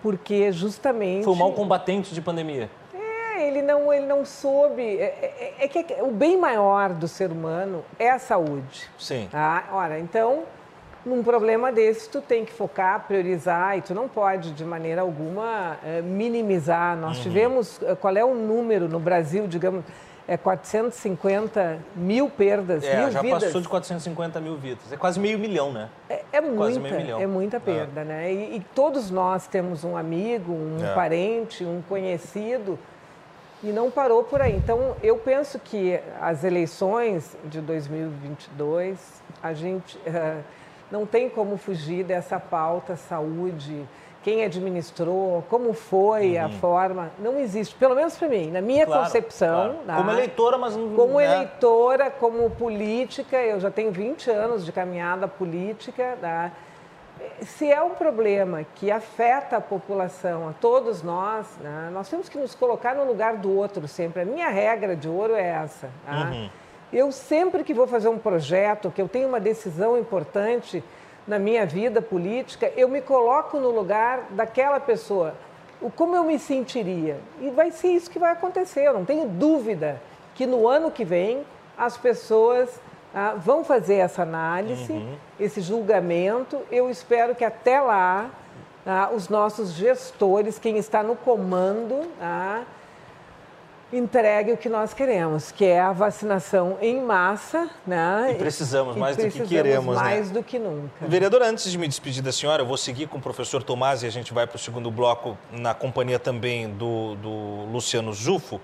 porque 0.02 0.52
justamente... 0.52 1.24
Foi 1.24 1.32
o 1.32 1.36
mau 1.36 1.52
combatente 1.52 2.14
de 2.14 2.20
pandemia. 2.20 2.68
É, 3.34 3.48
ele 3.48 3.62
não, 3.62 3.92
ele 3.92 4.06
não 4.06 4.24
soube... 4.24 4.82
É, 4.82 5.54
é, 5.58 5.64
é 5.64 5.68
que 5.68 6.02
o 6.02 6.10
bem 6.10 6.38
maior 6.38 6.90
do 6.90 7.08
ser 7.08 7.30
humano 7.30 7.84
é 7.98 8.10
a 8.10 8.18
saúde. 8.18 8.88
Sim. 8.98 9.28
Tá? 9.30 9.64
Ora, 9.72 9.98
então, 9.98 10.44
num 11.04 11.22
problema 11.22 11.72
desse, 11.72 12.08
tu 12.08 12.20
tem 12.20 12.44
que 12.44 12.52
focar, 12.52 13.04
priorizar 13.06 13.76
e 13.76 13.82
tu 13.82 13.94
não 13.94 14.08
pode, 14.08 14.52
de 14.52 14.64
maneira 14.64 15.00
alguma, 15.00 15.76
é, 15.84 16.00
minimizar. 16.00 16.96
Nós 16.96 17.16
uhum. 17.18 17.22
tivemos... 17.22 17.82
É, 17.82 17.94
qual 17.94 18.16
é 18.16 18.24
o 18.24 18.34
número 18.34 18.88
no 18.88 19.00
Brasil, 19.00 19.46
digamos 19.46 19.84
é 20.26 20.36
450 20.36 21.78
mil 21.94 22.30
perdas, 22.30 22.82
é, 22.82 22.98
mil 22.98 23.10
já 23.10 23.20
vidas. 23.20 23.44
passou 23.44 23.60
de 23.60 23.68
450 23.68 24.40
mil 24.40 24.56
vidas. 24.56 24.90
É 24.90 24.96
quase 24.96 25.20
meio 25.20 25.38
milhão, 25.38 25.70
né? 25.70 25.90
É, 26.08 26.22
é 26.32 26.40
muita, 26.40 26.88
é 26.88 27.26
muita 27.26 27.60
perda, 27.60 28.00
é. 28.00 28.04
né? 28.04 28.32
E, 28.32 28.56
e, 28.56 28.60
todos 28.74 29.10
nós 29.10 29.46
temos 29.46 29.84
um 29.84 29.96
amigo, 29.96 30.52
um 30.52 30.82
é. 30.82 30.94
parente, 30.94 31.64
um 31.64 31.82
conhecido 31.86 32.78
e 33.64 33.72
não 33.72 33.90
parou 33.90 34.22
por 34.22 34.42
aí. 34.42 34.54
Então, 34.54 34.94
eu 35.02 35.16
penso 35.16 35.58
que 35.58 35.98
as 36.20 36.44
eleições 36.44 37.36
de 37.46 37.60
2022, 37.60 39.22
a 39.42 39.54
gente 39.54 39.96
uh, 39.98 40.42
não 40.90 41.06
tem 41.06 41.30
como 41.30 41.56
fugir 41.56 42.04
dessa 42.04 42.38
pauta 42.38 42.94
saúde, 42.94 43.86
quem 44.22 44.44
administrou, 44.44 45.44
como 45.48 45.72
foi 45.72 46.36
uhum. 46.36 46.44
a 46.44 46.48
forma, 46.48 47.10
não 47.18 47.38
existe. 47.38 47.74
Pelo 47.74 47.94
menos 47.94 48.16
para 48.16 48.28
mim, 48.28 48.50
na 48.50 48.60
minha 48.60 48.86
claro, 48.86 49.04
concepção. 49.04 49.76
Claro. 49.84 50.00
Como 50.00 50.10
eleitora, 50.10 50.58
mas 50.58 50.76
não. 50.76 50.94
Como 50.94 51.18
né? 51.18 51.24
eleitora, 51.24 52.10
como 52.10 52.50
política, 52.50 53.36
eu 53.36 53.60
já 53.60 53.70
tenho 53.70 53.92
20 53.92 54.30
anos 54.30 54.64
de 54.64 54.72
caminhada 54.72 55.28
política. 55.28 56.16
Né? 56.22 56.52
Se 57.42 57.70
é 57.70 57.82
um 57.82 57.90
problema 57.90 58.64
que 58.74 58.90
afeta 58.90 59.56
a 59.56 59.60
população, 59.60 60.48
a 60.48 60.52
todos 60.52 61.02
nós, 61.02 61.46
né? 61.60 61.90
nós 61.92 62.08
temos 62.08 62.28
que 62.28 62.38
nos 62.38 62.54
colocar 62.54 62.94
no 62.94 63.04
lugar 63.04 63.36
do 63.36 63.54
outro 63.54 63.86
sempre. 63.88 64.22
A 64.22 64.24
minha 64.24 64.48
regra 64.48 64.96
de 64.96 65.08
ouro 65.08 65.34
é 65.34 65.46
essa. 65.46 65.90
Tá? 66.06 66.30
Uhum. 66.30 66.50
Eu 66.92 67.10
sempre 67.10 67.64
que 67.64 67.74
vou 67.74 67.86
fazer 67.86 68.08
um 68.08 68.18
projeto, 68.18 68.90
que 68.90 69.02
eu 69.02 69.08
tenho 69.08 69.28
uma 69.28 69.40
decisão 69.40 69.98
importante 69.98 70.82
na 71.26 71.38
minha 71.38 71.64
vida 71.64 72.02
política, 72.02 72.70
eu 72.76 72.88
me 72.88 73.00
coloco 73.00 73.58
no 73.58 73.70
lugar 73.70 74.26
daquela 74.30 74.78
pessoa. 74.78 75.34
O 75.80 75.90
como 75.90 76.14
eu 76.14 76.24
me 76.24 76.38
sentiria? 76.38 77.18
E 77.40 77.50
vai 77.50 77.70
ser 77.70 77.88
isso 77.88 78.10
que 78.10 78.18
vai 78.18 78.32
acontecer. 78.32 78.82
Eu 78.82 78.94
não 78.94 79.04
tenho 79.04 79.26
dúvida 79.26 80.00
que 80.34 80.46
no 80.46 80.68
ano 80.68 80.90
que 80.90 81.04
vem 81.04 81.44
as 81.76 81.96
pessoas 81.96 82.80
ah, 83.14 83.34
vão 83.36 83.64
fazer 83.64 83.94
essa 83.94 84.22
análise, 84.22 84.92
uhum. 84.92 85.14
esse 85.38 85.60
julgamento. 85.60 86.60
Eu 86.70 86.90
espero 86.90 87.34
que 87.34 87.44
até 87.44 87.80
lá 87.80 88.30
ah, 88.84 89.10
os 89.14 89.28
nossos 89.28 89.72
gestores, 89.72 90.58
quem 90.58 90.76
está 90.76 91.02
no 91.02 91.14
comando, 91.14 92.10
ah, 92.20 92.62
entregue 93.92 94.52
o 94.52 94.56
que 94.56 94.68
nós 94.68 94.92
queremos, 94.92 95.52
que 95.52 95.64
é 95.64 95.80
a 95.80 95.92
vacinação 95.92 96.76
em 96.80 97.00
massa, 97.00 97.70
né? 97.86 98.32
E 98.32 98.34
precisamos 98.34 98.96
mais 98.96 99.16
e 99.16 99.20
precisamos 99.20 99.48
do 99.48 99.50
que 99.50 99.62
queremos, 99.62 99.96
né? 99.96 100.02
mais 100.02 100.28
né? 100.28 100.34
do 100.34 100.42
que 100.42 100.58
nunca. 100.58 101.06
Vereador, 101.06 101.42
antes 101.42 101.70
de 101.70 101.78
me 101.78 101.86
despedir 101.86 102.22
da 102.22 102.32
senhora, 102.32 102.62
eu 102.62 102.66
vou 102.66 102.76
seguir 102.76 103.06
com 103.06 103.18
o 103.18 103.20
professor 103.20 103.62
Tomás 103.62 104.02
e 104.02 104.06
a 104.06 104.10
gente 104.10 104.34
vai 104.34 104.46
para 104.46 104.56
o 104.56 104.58
segundo 104.58 104.90
bloco 104.90 105.38
na 105.52 105.72
companhia 105.72 106.18
também 106.18 106.68
do, 106.68 107.14
do 107.16 107.64
Luciano 107.70 108.12
Zufo, 108.12 108.60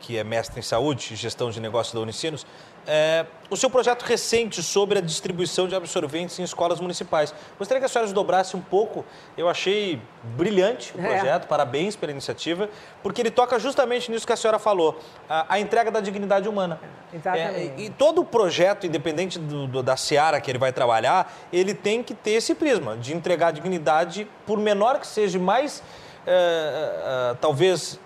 que 0.00 0.18
é 0.18 0.24
mestre 0.24 0.58
em 0.58 0.62
saúde 0.62 1.10
e 1.12 1.16
gestão 1.16 1.50
de 1.50 1.60
negócios 1.60 1.94
da 1.94 2.00
Unicinos. 2.00 2.44
É, 2.86 3.26
o 3.48 3.56
seu 3.56 3.70
projeto 3.70 4.02
recente 4.02 4.62
sobre 4.62 4.98
a 4.98 5.02
distribuição 5.02 5.68
de 5.68 5.74
absorventes 5.74 6.38
em 6.38 6.42
escolas 6.42 6.80
municipais. 6.80 7.32
Gostaria 7.58 7.80
que 7.80 7.86
a 7.86 7.88
senhora 7.88 8.06
desdobrasse 8.06 8.56
um 8.56 8.60
pouco. 8.60 9.04
Eu 9.36 9.48
achei 9.48 10.00
brilhante 10.36 10.92
o 10.96 11.00
é. 11.00 11.06
projeto, 11.06 11.44
é. 11.44 11.46
parabéns 11.46 11.94
pela 11.94 12.10
iniciativa, 12.10 12.68
porque 13.02 13.20
ele 13.20 13.30
toca 13.30 13.58
justamente 13.58 14.10
nisso 14.10 14.26
que 14.26 14.32
a 14.32 14.36
senhora 14.36 14.58
falou, 14.58 14.98
a, 15.28 15.54
a 15.54 15.60
entrega 15.60 15.90
da 15.90 16.00
dignidade 16.00 16.48
humana. 16.48 16.80
Exatamente. 17.12 17.80
É, 17.80 17.84
e 17.84 17.90
todo 17.90 18.24
projeto, 18.24 18.86
independente 18.86 19.38
do, 19.38 19.66
do, 19.66 19.82
da 19.82 19.96
seara 19.96 20.40
que 20.40 20.50
ele 20.50 20.58
vai 20.58 20.72
trabalhar, 20.72 21.32
ele 21.52 21.74
tem 21.74 22.02
que 22.02 22.14
ter 22.14 22.32
esse 22.32 22.54
prisma 22.54 22.96
de 22.96 23.14
entregar 23.14 23.52
dignidade, 23.52 24.26
por 24.46 24.58
menor 24.58 24.98
que 24.98 25.06
seja, 25.06 25.38
mais 25.38 25.82
é, 26.26 26.32
é, 26.32 27.32
é 27.32 27.34
talvez 27.40 28.00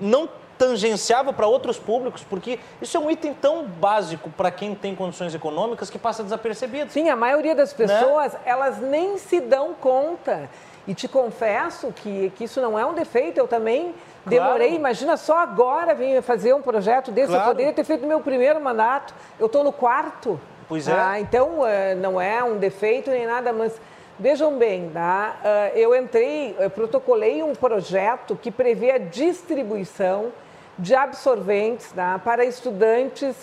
não 0.00 0.28
tangenciável 0.62 1.32
para 1.32 1.44
outros 1.44 1.76
públicos, 1.76 2.22
porque 2.22 2.60
isso 2.80 2.96
é 2.96 3.00
um 3.00 3.10
item 3.10 3.34
tão 3.34 3.64
básico 3.64 4.30
para 4.30 4.48
quem 4.48 4.76
tem 4.76 4.94
condições 4.94 5.34
econômicas 5.34 5.90
que 5.90 5.98
passa 5.98 6.22
desapercebido. 6.22 6.92
Sim, 6.92 7.08
a 7.08 7.16
maioria 7.16 7.52
das 7.52 7.76
né? 7.76 7.84
pessoas, 7.84 8.32
né? 8.34 8.38
elas 8.44 8.78
nem 8.78 9.18
se 9.18 9.40
dão 9.40 9.74
conta. 9.74 10.48
E 10.86 10.94
te 10.94 11.08
confesso 11.08 11.92
que, 11.92 12.32
que 12.36 12.44
isso 12.44 12.60
não 12.60 12.78
é 12.78 12.86
um 12.86 12.94
defeito, 12.94 13.38
eu 13.38 13.48
também 13.48 13.92
claro. 14.24 14.28
demorei, 14.28 14.74
imagina 14.76 15.16
só 15.16 15.38
agora 15.38 15.96
vir 15.96 16.22
fazer 16.22 16.54
um 16.54 16.62
projeto 16.62 17.10
desse, 17.10 17.28
claro. 17.28 17.42
eu 17.42 17.48
poderia 17.48 17.72
ter 17.72 17.82
feito 17.82 18.06
meu 18.06 18.20
primeiro 18.20 18.60
mandato, 18.60 19.12
eu 19.40 19.46
estou 19.46 19.64
no 19.64 19.72
quarto. 19.72 20.40
Pois 20.68 20.86
é. 20.86 20.92
Ah, 20.92 21.18
então, 21.18 21.66
eh, 21.66 21.96
não 21.96 22.20
é 22.20 22.42
um 22.42 22.56
defeito 22.56 23.10
nem 23.10 23.26
nada, 23.26 23.52
mas 23.52 23.80
Vejam 24.18 24.56
bem, 24.56 24.90
tá? 24.90 25.36
Ah, 25.42 25.70
eu 25.74 25.96
entrei, 25.96 26.54
eu 26.58 26.70
protocolei 26.70 27.42
um 27.42 27.54
projeto 27.54 28.38
que 28.40 28.52
prevê 28.52 28.92
a 28.92 28.98
distribuição 28.98 30.30
de 30.78 30.94
absorventes 30.94 31.92
tá? 31.92 32.18
para 32.18 32.44
estudantes 32.44 33.36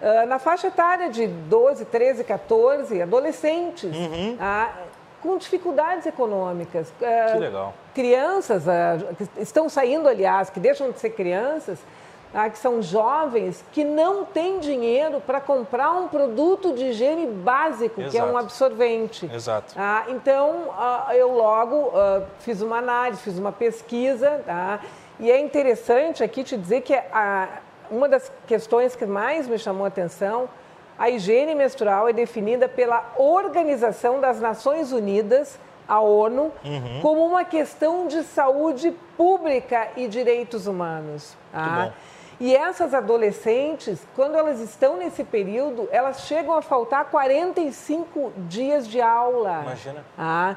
uh, 0.00 0.26
na 0.26 0.38
faixa 0.38 0.68
etária 0.68 1.10
de 1.10 1.26
12, 1.26 1.84
13, 1.86 2.24
14, 2.24 3.02
adolescentes, 3.02 3.96
uhum. 3.96 4.36
tá? 4.36 4.76
com 5.22 5.36
dificuldades 5.38 6.06
econômicas. 6.06 6.88
Uh, 6.90 7.32
que 7.32 7.38
legal. 7.38 7.74
Crianças 7.94 8.64
uh, 8.66 9.14
que 9.14 9.40
estão 9.40 9.68
saindo, 9.68 10.08
aliás, 10.08 10.50
que 10.50 10.60
deixam 10.60 10.90
de 10.90 11.00
ser 11.00 11.10
crianças, 11.10 11.78
tá? 12.30 12.50
que 12.50 12.58
são 12.58 12.82
jovens 12.82 13.64
que 13.72 13.82
não 13.82 14.24
têm 14.24 14.60
dinheiro 14.60 15.20
para 15.26 15.40
comprar 15.40 15.92
um 15.92 16.08
produto 16.08 16.74
de 16.74 16.90
higiene 16.90 17.26
básico, 17.26 18.00
Exato. 18.00 18.12
que 18.12 18.18
é 18.18 18.24
um 18.24 18.36
absorvente. 18.36 19.28
Exato. 19.32 19.74
Então, 20.08 20.66
eu 21.14 21.32
logo 21.32 21.92
fiz 22.40 22.60
uma 22.60 22.76
análise, 22.78 23.22
fiz 23.22 23.38
uma 23.38 23.52
pesquisa? 23.52 24.42
E 25.18 25.30
é 25.30 25.40
interessante 25.40 26.22
aqui 26.22 26.44
te 26.44 26.56
dizer 26.56 26.82
que 26.82 26.94
a, 26.94 27.48
uma 27.90 28.08
das 28.08 28.30
questões 28.46 28.94
que 28.94 29.06
mais 29.06 29.48
me 29.48 29.58
chamou 29.58 29.84
a 29.84 29.88
atenção, 29.88 30.48
a 30.98 31.08
higiene 31.10 31.54
menstrual 31.54 32.08
é 32.08 32.12
definida 32.12 32.68
pela 32.68 33.12
Organização 33.16 34.20
das 34.20 34.40
Nações 34.40 34.92
Unidas, 34.92 35.58
a 35.88 36.00
ONU, 36.00 36.52
uhum. 36.64 37.00
como 37.00 37.24
uma 37.24 37.44
questão 37.44 38.06
de 38.06 38.22
saúde 38.24 38.94
pública 39.16 39.88
e 39.96 40.08
direitos 40.08 40.66
humanos. 40.66 41.36
Tá? 41.52 41.92
E 42.38 42.54
essas 42.54 42.92
adolescentes, 42.92 44.06
quando 44.14 44.36
elas 44.36 44.60
estão 44.60 44.96
nesse 44.96 45.24
período, 45.24 45.88
elas 45.90 46.22
chegam 46.22 46.54
a 46.54 46.60
faltar 46.60 47.06
45 47.06 48.32
dias 48.48 48.86
de 48.86 49.00
aula. 49.00 49.62
Imagina. 49.62 50.04
Tá? 50.16 50.56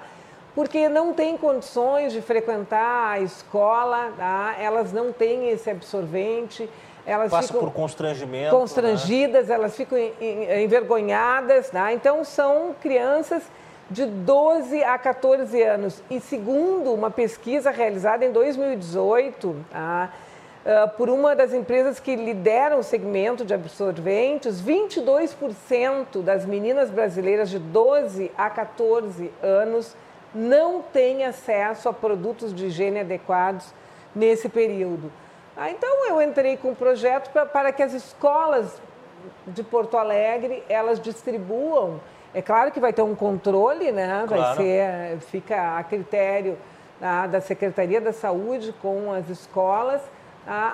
Porque 0.55 0.89
não 0.89 1.13
têm 1.13 1.37
condições 1.37 2.11
de 2.13 2.21
frequentar 2.21 3.11
a 3.11 3.19
escola, 3.19 4.11
tá? 4.17 4.55
elas 4.59 4.91
não 4.91 5.11
têm 5.11 5.49
esse 5.49 5.69
absorvente. 5.69 6.69
Elas 7.05 7.31
Passa 7.31 7.47
ficam 7.47 7.61
por 7.61 7.71
constrangimento. 7.71 8.55
Constrangidas, 8.55 9.47
né? 9.47 9.55
elas 9.55 9.75
ficam 9.75 9.97
envergonhadas. 10.61 11.69
Tá? 11.69 11.93
Então, 11.93 12.23
são 12.23 12.75
crianças 12.81 13.43
de 13.89 14.05
12 14.05 14.83
a 14.83 14.97
14 14.97 15.61
anos. 15.61 16.03
E 16.09 16.19
segundo 16.19 16.93
uma 16.93 17.09
pesquisa 17.09 17.71
realizada 17.71 18.25
em 18.25 18.31
2018, 18.31 19.55
tá? 19.71 20.13
Uh, 20.59 20.89
por 20.97 21.09
uma 21.09 21.35
das 21.35 21.53
empresas 21.53 21.99
que 22.01 22.15
lideram 22.15 22.79
o 22.79 22.83
segmento 22.83 23.45
de 23.45 23.53
absorventes, 23.53 24.61
22% 24.61 26.21
das 26.21 26.45
meninas 26.45 26.91
brasileiras 26.91 27.49
de 27.49 27.57
12 27.57 28.29
a 28.37 28.49
14 28.49 29.31
anos 29.41 29.95
não 30.33 30.81
tem 30.81 31.25
acesso 31.25 31.89
a 31.89 31.93
produtos 31.93 32.53
de 32.53 32.67
higiene 32.67 32.99
adequados 32.99 33.73
nesse 34.15 34.49
período. 34.49 35.11
Ah, 35.55 35.69
então 35.71 36.07
eu 36.07 36.21
entrei 36.21 36.55
com 36.57 36.69
um 36.69 36.75
projeto 36.75 37.31
pra, 37.31 37.45
para 37.45 37.71
que 37.71 37.83
as 37.83 37.93
escolas 37.93 38.81
de 39.47 39.63
Porto 39.63 39.97
Alegre 39.97 40.63
elas 40.69 40.99
distribuam. 40.99 41.99
É 42.33 42.41
claro 42.41 42.71
que 42.71 42.79
vai 42.79 42.93
ter 42.93 43.01
um 43.01 43.15
controle, 43.15 43.91
né? 43.91 44.23
Claro. 44.27 44.55
Vai 44.55 44.55
ser 44.55 45.19
fica 45.19 45.77
a 45.77 45.83
critério 45.83 46.57
da, 46.99 47.27
da 47.27 47.41
Secretaria 47.41 47.99
da 47.99 48.13
Saúde 48.13 48.73
com 48.81 49.11
as 49.13 49.29
escolas, 49.29 50.01
Ah, 50.01 50.18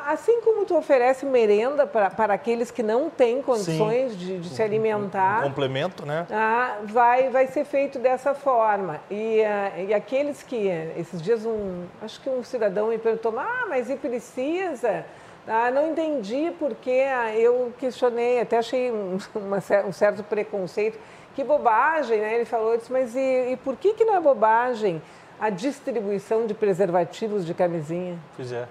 assim 0.08 0.40
como 0.40 0.66
tu 0.66 0.78
oferece 0.78 1.26
merenda 1.26 1.86
para, 1.86 2.10
para 2.10 2.34
aqueles 2.34 2.72
que 2.72 2.82
não 2.82 3.10
têm 3.10 3.42
condições 3.42 4.18
de, 4.18 4.40
de, 4.40 4.50
se 4.50 4.64
alimentar. 4.64 5.42
Um 5.42 5.50
complemento, 5.50 6.06
né? 6.06 6.26
Ah, 6.32 6.78
vai, 6.84 7.30
vai 7.30 7.48
ser 7.48 7.66
feito 7.66 8.00
dessa 8.00 8.34
forma. 8.34 9.02
E, 9.12 9.44
ah, 9.44 9.74
e 9.78 9.94
aqueles 9.94 10.42
que, 10.42 10.68
esses 10.98 11.22
dias, 11.22 11.46
um, 11.46 11.84
acho 12.02 12.22
que 12.22 12.30
um 12.30 12.42
cidadão 12.42 12.88
me 12.88 12.98
perguntou, 12.98 13.38
ah, 13.38 13.66
mas 13.68 13.90
e 13.90 13.98
precisa? 13.98 15.06
Ah, 15.46 15.70
não 15.70 15.92
entendi 15.92 16.54
porque 16.58 17.04
eu 17.36 17.74
questionei, 17.78 18.40
até 18.40 18.60
achei 18.60 18.90
um, 18.90 19.18
uma, 19.36 19.58
um 19.86 19.92
certo 19.92 20.24
preconceito. 20.24 20.98
Que 21.36 21.44
bobagem, 21.44 22.22
né? 22.22 22.36
Ele 22.36 22.46
falou, 22.46 22.78
disse, 22.78 22.94
mas 22.94 23.14
e, 23.14 23.52
e 23.52 23.58
por 23.58 23.76
que, 23.76 23.94
que 23.94 24.06
não 24.06 24.16
é 24.16 24.22
bobagem 24.22 25.02
a 25.38 25.50
distribuição 25.50 26.48
de 26.48 26.54
preservativos 26.54 27.46
de 27.46 27.54
camisinha? 27.54 28.18
Pois 28.38 28.54
é 28.54 28.66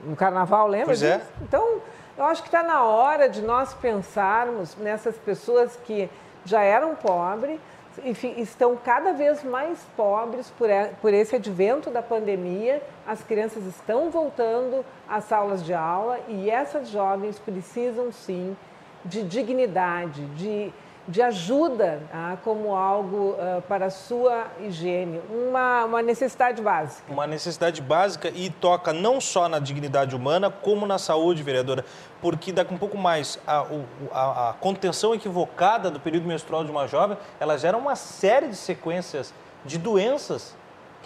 no 0.00 0.16
carnaval, 0.16 0.68
lembra 0.68 0.86
pois 0.86 1.02
é. 1.02 1.18
disso? 1.18 1.30
É. 1.40 1.44
Então, 1.44 1.80
eu 2.16 2.24
acho 2.24 2.42
que 2.42 2.48
está 2.48 2.62
na 2.62 2.84
hora 2.84 3.28
de 3.28 3.42
nós 3.42 3.74
pensarmos 3.74 4.76
nessas 4.76 5.16
pessoas 5.16 5.76
que 5.84 6.08
já 6.44 6.62
eram 6.62 6.94
pobres, 6.94 7.58
enfim, 8.04 8.34
estão 8.38 8.76
cada 8.76 9.12
vez 9.12 9.42
mais 9.42 9.78
pobres 9.96 10.50
por, 10.50 10.68
por 11.00 11.14
esse 11.14 11.36
advento 11.36 11.90
da 11.90 12.02
pandemia. 12.02 12.82
As 13.06 13.22
crianças 13.22 13.64
estão 13.64 14.10
voltando 14.10 14.84
às 15.08 15.32
aulas 15.32 15.64
de 15.64 15.72
aula 15.72 16.18
e 16.28 16.50
essas 16.50 16.88
jovens 16.88 17.38
precisam 17.38 18.12
sim 18.12 18.56
de 19.04 19.22
dignidade, 19.22 20.24
de 20.34 20.72
de 21.08 21.22
ajuda 21.22 22.02
ah, 22.12 22.36
como 22.42 22.74
algo 22.74 23.36
ah, 23.38 23.62
para 23.68 23.86
a 23.86 23.90
sua 23.90 24.46
higiene, 24.60 25.20
uma, 25.30 25.84
uma 25.84 26.02
necessidade 26.02 26.60
básica. 26.60 27.12
Uma 27.12 27.26
necessidade 27.26 27.80
básica 27.80 28.28
e 28.34 28.50
toca 28.50 28.92
não 28.92 29.20
só 29.20 29.48
na 29.48 29.58
dignidade 29.58 30.16
humana, 30.16 30.50
como 30.50 30.86
na 30.86 30.98
saúde, 30.98 31.42
vereadora, 31.42 31.84
porque 32.20 32.52
daqui 32.52 32.74
um 32.74 32.78
pouco 32.78 32.98
mais 32.98 33.38
a, 33.46 33.64
a, 34.12 34.50
a 34.50 34.52
contenção 34.54 35.14
equivocada 35.14 35.90
do 35.90 36.00
período 36.00 36.26
menstrual 36.26 36.64
de 36.64 36.70
uma 36.70 36.86
jovem, 36.86 37.16
ela 37.38 37.56
gera 37.56 37.76
uma 37.76 37.94
série 37.94 38.48
de 38.48 38.56
sequências 38.56 39.32
de 39.64 39.78
doenças 39.78 40.54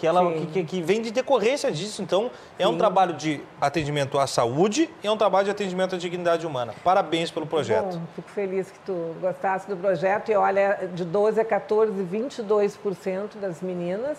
que, 0.01 0.07
ela, 0.07 0.33
que, 0.51 0.63
que, 0.63 0.81
vem 0.81 0.99
de 0.99 1.11
decorrência 1.11 1.71
disso. 1.71 2.01
Então, 2.01 2.31
é 2.57 2.65
Sim. 2.65 2.71
um 2.71 2.77
trabalho 2.77 3.13
de 3.13 3.39
atendimento 3.61 4.17
à 4.17 4.25
saúde 4.25 4.89
e 5.03 5.05
é 5.05 5.11
um 5.11 5.15
trabalho 5.15 5.45
de 5.45 5.51
atendimento 5.51 5.93
à 5.93 5.97
dignidade 5.99 6.47
humana. 6.47 6.73
Parabéns 6.83 7.29
pelo 7.29 7.45
projeto. 7.45 7.97
Bom, 7.97 8.01
fico 8.15 8.29
feliz 8.31 8.71
que 8.71 8.79
tu 8.79 9.15
gostasse 9.21 9.69
do 9.69 9.77
projeto. 9.77 10.31
E 10.31 10.35
olha, 10.35 10.89
de 10.91 11.05
12 11.05 11.39
a 11.39 11.45
14, 11.45 11.91
22% 11.91 13.37
das 13.39 13.61
meninas 13.61 14.17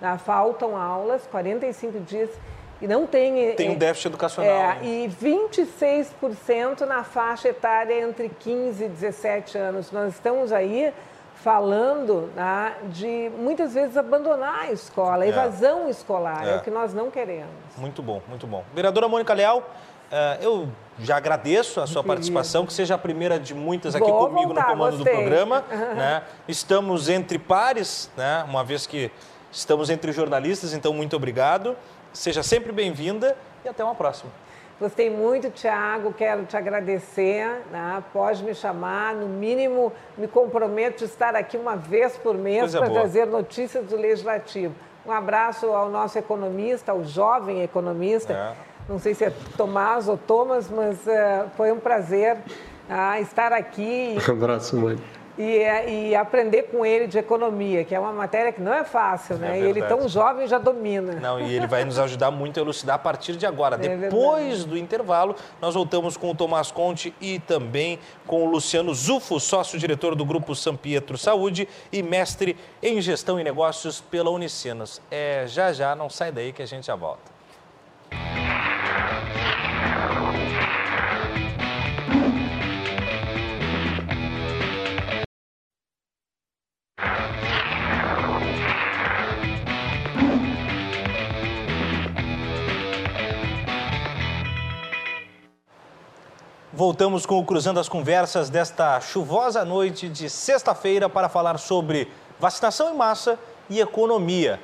né, 0.00 0.16
faltam 0.24 0.76
aulas, 0.76 1.26
45 1.26 1.98
dias 1.98 2.30
e 2.80 2.86
não 2.86 3.04
tem... 3.04 3.56
Tem 3.56 3.70
um 3.70 3.74
déficit 3.74 4.06
educacional. 4.06 4.52
É, 4.52 4.74
né? 4.76 4.80
e 4.84 5.08
26% 5.20 6.82
na 6.82 7.02
faixa 7.02 7.48
etária 7.48 8.00
entre 8.00 8.28
15 8.28 8.84
e 8.84 8.88
17 8.88 9.58
anos. 9.58 9.90
Nós 9.90 10.14
estamos 10.14 10.52
aí 10.52 10.92
falando 11.44 12.30
né, 12.34 12.74
de 12.84 13.30
muitas 13.38 13.74
vezes 13.74 13.98
abandonar 13.98 14.60
a 14.60 14.72
escola, 14.72 15.24
a 15.24 15.26
é. 15.26 15.28
evasão 15.28 15.90
escolar, 15.90 16.42
é. 16.42 16.52
é. 16.52 16.56
o 16.56 16.62
que 16.62 16.70
nós 16.70 16.94
não 16.94 17.10
queremos. 17.10 17.52
Muito 17.76 18.02
bom, 18.02 18.22
muito 18.26 18.46
bom. 18.46 18.64
Vereadora 18.74 19.06
Mônica 19.06 19.34
Leal, 19.34 19.58
uh, 19.58 20.42
eu 20.42 20.68
já 20.98 21.18
agradeço 21.18 21.82
a 21.82 21.86
sua 21.86 22.00
muito 22.00 22.06
participação, 22.06 22.62
querido. 22.62 22.68
que 22.68 22.72
seja 22.72 22.94
a 22.94 22.98
primeira 22.98 23.38
de 23.38 23.52
muitas 23.52 23.94
aqui 23.94 24.10
Vou 24.10 24.26
comigo 24.28 24.54
voltar, 24.54 24.62
no 24.62 24.68
comando 24.68 24.96
gostei. 24.96 25.12
do 25.12 25.20
programa. 25.20 25.64
Né? 25.94 26.22
Estamos 26.48 27.10
entre 27.10 27.38
pares, 27.38 28.10
né? 28.16 28.42
uma 28.48 28.64
vez 28.64 28.86
que 28.86 29.12
estamos 29.52 29.90
entre 29.90 30.12
jornalistas, 30.12 30.72
então 30.72 30.94
muito 30.94 31.14
obrigado. 31.14 31.76
Seja 32.10 32.42
sempre 32.42 32.72
bem-vinda 32.72 33.36
e 33.62 33.68
até 33.68 33.84
uma 33.84 33.94
próxima. 33.94 34.32
Gostei 34.80 35.08
muito, 35.08 35.50
Tiago, 35.50 36.12
quero 36.12 36.44
te 36.44 36.56
agradecer. 36.56 37.62
Né? 37.70 38.02
Pode 38.12 38.42
me 38.42 38.54
chamar, 38.54 39.14
no 39.14 39.26
mínimo 39.26 39.92
me 40.18 40.26
comprometo 40.26 40.98
de 40.98 41.04
estar 41.04 41.36
aqui 41.36 41.56
uma 41.56 41.76
vez 41.76 42.16
por 42.16 42.36
mês 42.36 42.74
para 42.74 42.90
trazer 42.90 43.26
notícias 43.26 43.86
do 43.86 43.96
Legislativo. 43.96 44.74
Um 45.06 45.12
abraço 45.12 45.66
ao 45.66 45.88
nosso 45.90 46.18
economista, 46.18 46.92
ao 46.92 47.04
jovem 47.04 47.62
economista. 47.62 48.32
É. 48.32 48.52
Não 48.88 48.98
sei 48.98 49.14
se 49.14 49.24
é 49.24 49.32
Tomás 49.56 50.08
ou 50.08 50.16
Thomas, 50.16 50.68
mas 50.68 50.98
uh, 51.06 51.48
foi 51.56 51.70
um 51.72 51.78
prazer 51.78 52.36
uh, 52.36 53.20
estar 53.20 53.52
aqui. 53.52 54.16
Um 54.28 54.32
abraço, 54.32 54.76
mãe 54.76 54.98
e, 55.36 56.10
e, 56.10 56.14
aprender 56.14 56.64
com 56.64 56.86
ele 56.86 57.06
de 57.06 57.18
economia, 57.18 57.84
que 57.84 57.94
é 57.94 57.98
uma 57.98 58.12
matéria 58.12 58.52
que 58.52 58.60
não 58.60 58.72
é 58.72 58.84
fácil, 58.84 59.36
né? 59.36 59.58
É 59.58 59.62
e 59.62 59.64
ele 59.64 59.82
tão 59.82 60.08
jovem 60.08 60.46
já 60.46 60.58
domina. 60.58 61.14
Não, 61.14 61.40
e 61.40 61.54
ele 61.54 61.66
vai 61.66 61.84
nos 61.84 61.98
ajudar 61.98 62.30
muito 62.30 62.58
a 62.58 62.62
elucidar 62.62 62.96
a 62.96 62.98
partir 62.98 63.36
de 63.36 63.44
agora. 63.44 63.76
É 63.76 63.96
Depois 63.96 64.46
verdade. 64.46 64.68
do 64.68 64.78
intervalo, 64.78 65.34
nós 65.60 65.74
voltamos 65.74 66.16
com 66.16 66.30
o 66.30 66.34
Tomás 66.34 66.70
Conte 66.70 67.14
e 67.20 67.40
também 67.40 67.98
com 68.26 68.44
o 68.44 68.50
Luciano 68.50 68.94
Zufo, 68.94 69.40
sócio-diretor 69.40 70.14
do 70.14 70.24
Grupo 70.24 70.54
São 70.54 70.76
Pietro 70.76 71.18
Saúde 71.18 71.68
e 71.92 72.02
mestre 72.02 72.56
em 72.82 73.00
gestão 73.00 73.38
e 73.40 73.44
negócios 73.44 74.00
pela 74.00 74.30
Unicinos. 74.30 75.02
É, 75.10 75.44
já 75.48 75.72
já, 75.72 75.94
não 75.96 76.08
sai 76.08 76.30
daí 76.30 76.52
que 76.52 76.62
a 76.62 76.66
gente 76.66 76.86
já 76.86 76.94
volta. 76.94 77.34
Voltamos 96.76 97.24
com 97.24 97.38
o 97.38 97.44
Cruzando 97.44 97.78
as 97.78 97.88
Conversas 97.88 98.50
desta 98.50 99.00
chuvosa 99.00 99.64
noite 99.64 100.08
de 100.08 100.28
sexta-feira 100.28 101.08
para 101.08 101.28
falar 101.28 101.56
sobre 101.56 102.10
vacinação 102.40 102.92
em 102.92 102.96
massa 102.96 103.38
e 103.70 103.78
economia. 103.78 104.60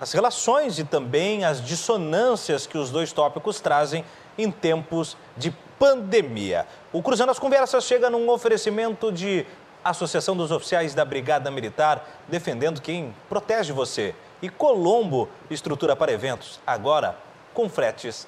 As 0.00 0.10
relações 0.12 0.78
e 0.78 0.84
também 0.84 1.44
as 1.44 1.62
dissonâncias 1.62 2.66
que 2.66 2.78
os 2.78 2.90
dois 2.90 3.12
tópicos 3.12 3.60
trazem 3.60 4.06
em 4.38 4.50
tempos 4.50 5.18
de 5.36 5.50
pandemia. 5.78 6.66
O 6.94 7.02
Cruzando 7.02 7.28
as 7.28 7.38
Conversas 7.38 7.84
chega 7.84 8.08
num 8.08 8.30
oferecimento 8.30 9.12
de 9.12 9.44
Associação 9.84 10.34
dos 10.34 10.50
Oficiais 10.50 10.94
da 10.94 11.04
Brigada 11.04 11.50
Militar, 11.50 12.08
defendendo 12.26 12.80
quem 12.80 13.14
protege 13.28 13.70
você. 13.70 14.14
E 14.40 14.48
Colombo, 14.48 15.28
estrutura 15.50 15.94
para 15.94 16.10
eventos, 16.10 16.58
agora 16.66 17.18
com 17.52 17.68
fretes 17.68 18.26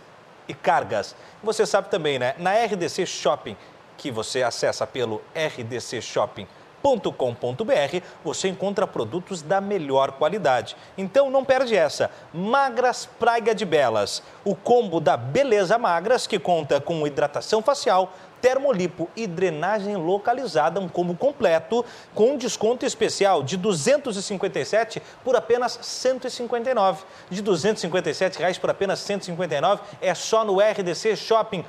e 0.53 0.55
cargas. 0.55 1.17
Você 1.43 1.67
sabe 1.67 1.89
também, 1.89 2.19
né? 2.19 2.35
Na 2.39 2.53
RDC 2.53 3.07
Shopping, 3.07 3.57
que 3.97 4.11
você 4.11 4.43
acessa 4.43 4.87
pelo 4.87 5.23
rdcshopping.com.br, 5.35 8.03
você 8.23 8.49
encontra 8.49 8.87
produtos 8.87 9.41
da 9.41 9.61
melhor 9.61 10.13
qualidade. 10.13 10.77
Então 10.97 11.31
não 11.31 11.45
perde 11.45 11.75
essa. 11.75 12.11
Magras 12.33 13.09
Praia 13.19 13.55
de 13.55 13.65
Belas, 13.65 14.23
o 14.45 14.55
combo 14.55 15.01
da 15.01 15.17
Beleza 15.17 15.79
Magras 15.79 16.27
que 16.27 16.39
conta 16.39 16.81
com 16.81 17.07
hidratação 17.07 17.63
facial, 17.63 18.13
termolipo 18.43 19.09
e 19.17 19.27
drenagem 19.27 19.97
localizada, 19.97 20.81
um 20.81 20.89
combo 20.89 21.15
completo 21.15 21.85
com 22.13 22.37
desconto 22.37 22.85
especial 22.85 23.43
de 23.43 23.57
257 23.57 25.01
por 25.25 25.37
apenas 25.37 25.79
159. 25.81 27.05
De 27.31 27.41
257 27.41 28.41
reais 28.41 28.59
por 28.59 28.69
apenas 28.69 28.99
159 28.99 29.83
é 30.01 30.13
só 30.15 30.45
no 30.45 30.59
RDC 30.59 31.17
Shopping 31.17 31.65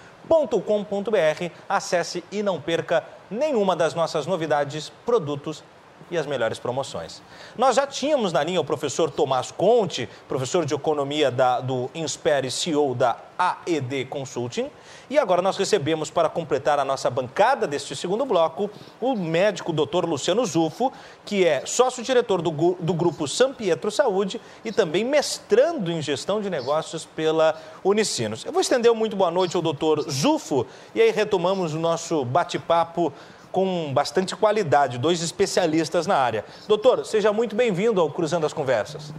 Acesse 1.70 2.24
e 2.32 2.42
não 2.42 2.60
perca 2.60 3.04
nenhuma 3.30 3.76
das 3.76 3.94
nossas 3.94 4.26
novidades, 4.26 4.92
produtos 5.06 5.64
e 6.14 6.18
as 6.18 6.28
melhores 6.28 6.60
promoções. 6.60 7.22
Nós 7.58 7.76
já 7.76 7.88
tínhamos 7.88 8.32
na 8.32 8.44
linha 8.44 8.62
o 8.62 8.64
professor 8.64 9.10
Tomás 9.10 9.52
Conte, 9.52 10.08
professor 10.28 10.64
de 10.64 10.74
economia 10.74 11.32
da, 11.32 11.60
do 11.60 11.90
Inspire 11.96 12.52
CEO 12.52 12.94
da 12.94 13.18
AED 13.38 14.06
Consulting. 14.06 14.70
E 15.10 15.18
agora 15.18 15.42
nós 15.42 15.58
recebemos 15.58 16.12
para 16.12 16.30
completar 16.30 16.80
a 16.80 16.86
nossa 16.86 17.10
bancada 17.10 17.66
deste 17.66 17.96
segundo 17.96 18.26
bloco 18.26 18.70
o 19.02 19.16
médico 19.16 19.74
Dr. 19.74 20.06
Luciano 20.06 20.46
Zufo, 20.46 20.94
que 21.26 21.46
é 21.46 21.66
sócio-diretor 21.66 22.42
do, 22.42 22.52
do 22.80 22.94
grupo 22.94 23.28
São 23.28 23.52
Pietro 23.52 23.90
Saúde 23.90 24.40
e 24.64 24.72
também 24.72 25.04
mestrando 25.04 25.92
em 25.92 26.02
gestão 26.02 26.42
de 26.42 26.50
negócios 26.50 27.06
pela 27.06 27.60
Unicinos. 27.84 28.46
Eu 28.46 28.52
vou 28.52 28.62
estender 28.62 28.92
um 28.92 28.96
muito 28.96 29.16
boa 29.16 29.32
noite 29.32 29.56
ao 29.56 29.62
doutor 29.62 30.02
Zufo 30.10 30.66
e 30.94 31.02
aí 31.02 31.12
retomamos 31.12 31.74
o 31.74 31.80
nosso 31.80 32.24
bate-papo 32.24 33.12
com 33.54 33.94
bastante 33.94 34.36
qualidade, 34.36 34.98
dois 34.98 35.22
especialistas 35.22 36.08
na 36.08 36.18
área. 36.18 36.44
Doutor, 36.68 37.06
seja 37.06 37.32
muito 37.32 37.56
bem-vindo 37.56 38.02
ao 38.02 38.10
Cruzando 38.10 38.48
as 38.48 38.52
Conversas. 38.52 39.14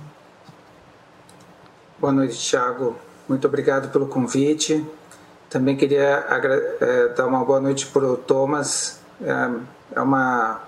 Boa 2.01 2.13
noite, 2.13 2.37
Thiago. 2.37 2.97
Muito 3.29 3.47
obrigado 3.47 3.91
pelo 3.91 4.09
convite. 4.09 4.85
Também 5.49 5.77
queria 5.77 6.27
é, 6.81 7.09
dar 7.17 7.27
uma 7.27 7.45
boa 7.45 7.61
noite 7.61 7.87
para 7.87 8.05
o 8.05 8.17
Thomas. 8.17 9.01
É, 9.23 9.97
é, 9.97 10.01
uma, 10.01 10.61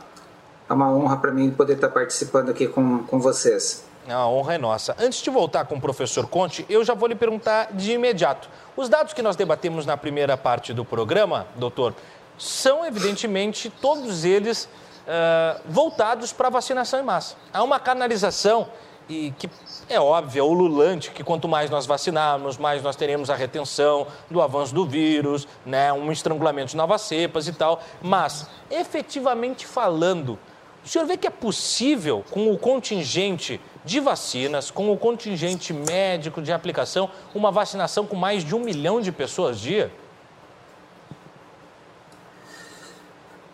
é 0.70 0.72
uma 0.72 0.92
honra 0.92 1.16
para 1.16 1.32
mim 1.32 1.50
poder 1.50 1.74
estar 1.74 1.88
participando 1.88 2.50
aqui 2.50 2.68
com, 2.68 3.00
com 3.00 3.18
vocês. 3.18 3.84
A 4.08 4.28
honra 4.28 4.54
é 4.54 4.58
nossa. 4.58 4.94
Antes 5.00 5.20
de 5.20 5.28
voltar 5.30 5.64
com 5.64 5.74
o 5.74 5.80
professor 5.80 6.28
Conte, 6.28 6.64
eu 6.68 6.84
já 6.84 6.94
vou 6.94 7.08
lhe 7.08 7.16
perguntar 7.16 7.72
de 7.72 7.92
imediato. 7.92 8.48
Os 8.76 8.88
dados 8.88 9.12
que 9.12 9.20
nós 9.20 9.34
debatemos 9.34 9.84
na 9.84 9.96
primeira 9.96 10.36
parte 10.36 10.72
do 10.72 10.84
programa, 10.84 11.48
doutor, 11.56 11.92
são 12.39 12.84
evidentemente 12.84 13.70
todos 13.70 14.24
eles 14.24 14.64
uh, 14.64 15.61
voltados 15.66 16.32
para 16.32 16.49
a 16.49 16.51
vacinação 16.51 17.01
em 17.01 17.03
massa. 17.03 17.37
Há 17.53 17.62
uma 17.62 17.78
canalização 17.78 18.68
e 19.09 19.32
que 19.39 19.49
é 19.89 20.01
óbvio, 20.01 20.41
é 20.41 20.43
ululante 20.43 21.12
que 21.12 21.22
quanto 21.22 21.47
mais 21.47 21.70
nós 21.70 21.87
vacinarmos, 21.87 22.59
mais 22.59 22.82
nós 22.82 22.97
teremos 22.97 23.30
a 23.30 23.37
retenção 23.37 24.07
do 24.28 24.43
avanço 24.43 24.74
do 24.74 24.84
vírus, 24.84 25.47
né, 25.64 25.93
um 25.93 26.11
estrangulamento 26.11 26.72
de 26.72 26.76
novas 26.76 27.03
cepas 27.03 27.47
e 27.47 27.53
tal. 27.53 27.80
Mas, 28.03 28.49
efetivamente 28.68 29.64
falando, 29.64 30.37
o 30.84 30.89
senhor 30.89 31.07
vê 31.07 31.16
que 31.16 31.26
é 31.26 31.30
possível, 31.30 32.24
com 32.30 32.51
o 32.51 32.59
contingente 32.59 33.61
de 33.84 34.01
vacinas, 34.01 34.72
com 34.72 34.93
o 34.93 34.97
contingente 34.97 35.72
médico 35.72 36.43
de 36.43 36.53
aplicação, 36.53 37.09
uma 37.32 37.53
vacinação 37.53 38.07
com 38.07 38.16
mais 38.16 38.45
de 38.45 38.57
um 38.57 38.61
milhão 38.61 39.01
de 39.01 39.12
pessoas 39.12 39.61
dia? 39.61 39.93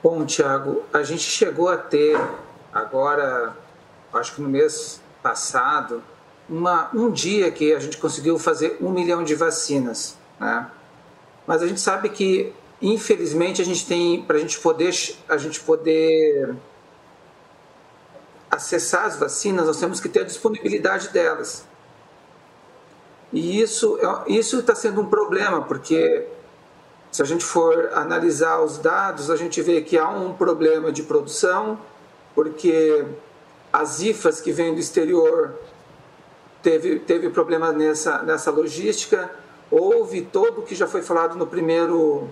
Bom, 0.03 0.27
Tiago, 0.27 0.83
a 0.93 1.05
gente 1.05 1.23
chegou 1.23 1.69
a 1.69 1.77
ter 1.77 2.19
agora, 2.75 3.57
acho 4.13 4.35
que 4.35 4.43
no 4.43 4.49
mês 4.49 5.01
passado, 5.23 6.03
uma, 6.49 6.91
um 6.93 7.09
dia 7.09 7.53
que 7.53 7.73
a 7.73 7.79
gente 7.79 7.99
conseguiu 7.99 8.37
fazer 8.37 8.79
um 8.81 8.91
milhão 8.91 9.23
de 9.23 9.37
vacinas, 9.37 10.19
né? 10.41 10.69
Mas 11.47 11.63
a 11.63 11.69
gente 11.69 11.81
sabe 11.81 12.09
que, 12.09 12.53
infelizmente, 12.81 13.63
a 13.63 13.65
gente 13.65 13.87
tem 13.87 14.23
para 14.23 14.39
a 14.39 14.41
gente 14.41 14.59
poder 14.59 14.93
a 15.29 15.37
gente 15.37 15.61
poder 15.61 16.53
acessar 18.51 19.05
as 19.05 19.17
vacinas, 19.17 19.69
nós 19.69 19.79
temos 19.79 20.01
que 20.01 20.09
ter 20.09 20.23
a 20.23 20.25
disponibilidade 20.25 21.11
delas. 21.11 21.65
E 23.33 23.61
isso 23.61 23.99
é, 23.99 24.33
isso 24.33 24.59
está 24.59 24.75
sendo 24.75 25.01
um 25.01 25.07
problema, 25.07 25.63
porque 25.63 26.27
se 27.13 27.21
a 27.21 27.27
gente 27.27 27.45
for 27.45 27.91
analisar 27.93 28.61
os 28.63 28.79
dados, 28.79 29.31
a 29.31 29.37
gente 29.37 29.61
vê 29.61 29.83
que 29.83 29.99
há 29.99 30.09
um 30.09 30.33
problema 30.33 30.91
de 30.91 31.03
produção, 31.03 31.79
porque 32.35 33.05
as 33.71 34.01
IFAs 34.01 34.41
que 34.41 34.51
vêm 34.51 34.73
do 34.73 34.81
exterior 34.81 35.55
teve, 36.63 37.01
teve 37.01 37.29
problema 37.29 37.71
nessa, 37.71 38.23
nessa 38.23 38.51
logística. 38.51 39.31
Houve 39.71 40.23
todo 40.23 40.61
o 40.61 40.63
que 40.63 40.75
já 40.75 40.87
foi 40.87 41.03
falado 41.03 41.37
no 41.37 41.47
primeiro 41.47 42.31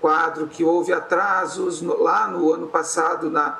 quadro, 0.00 0.46
que 0.46 0.64
houve 0.64 0.94
atrasos 0.94 1.82
no, 1.82 2.02
lá 2.02 2.26
no 2.26 2.54
ano 2.54 2.68
passado 2.68 3.28
na, 3.30 3.58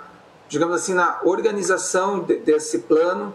digamos 0.49 0.75
assim, 0.75 0.95
na 0.95 1.21
organização 1.23 2.21
de, 2.21 2.37
desse 2.37 2.79
plano, 2.79 3.35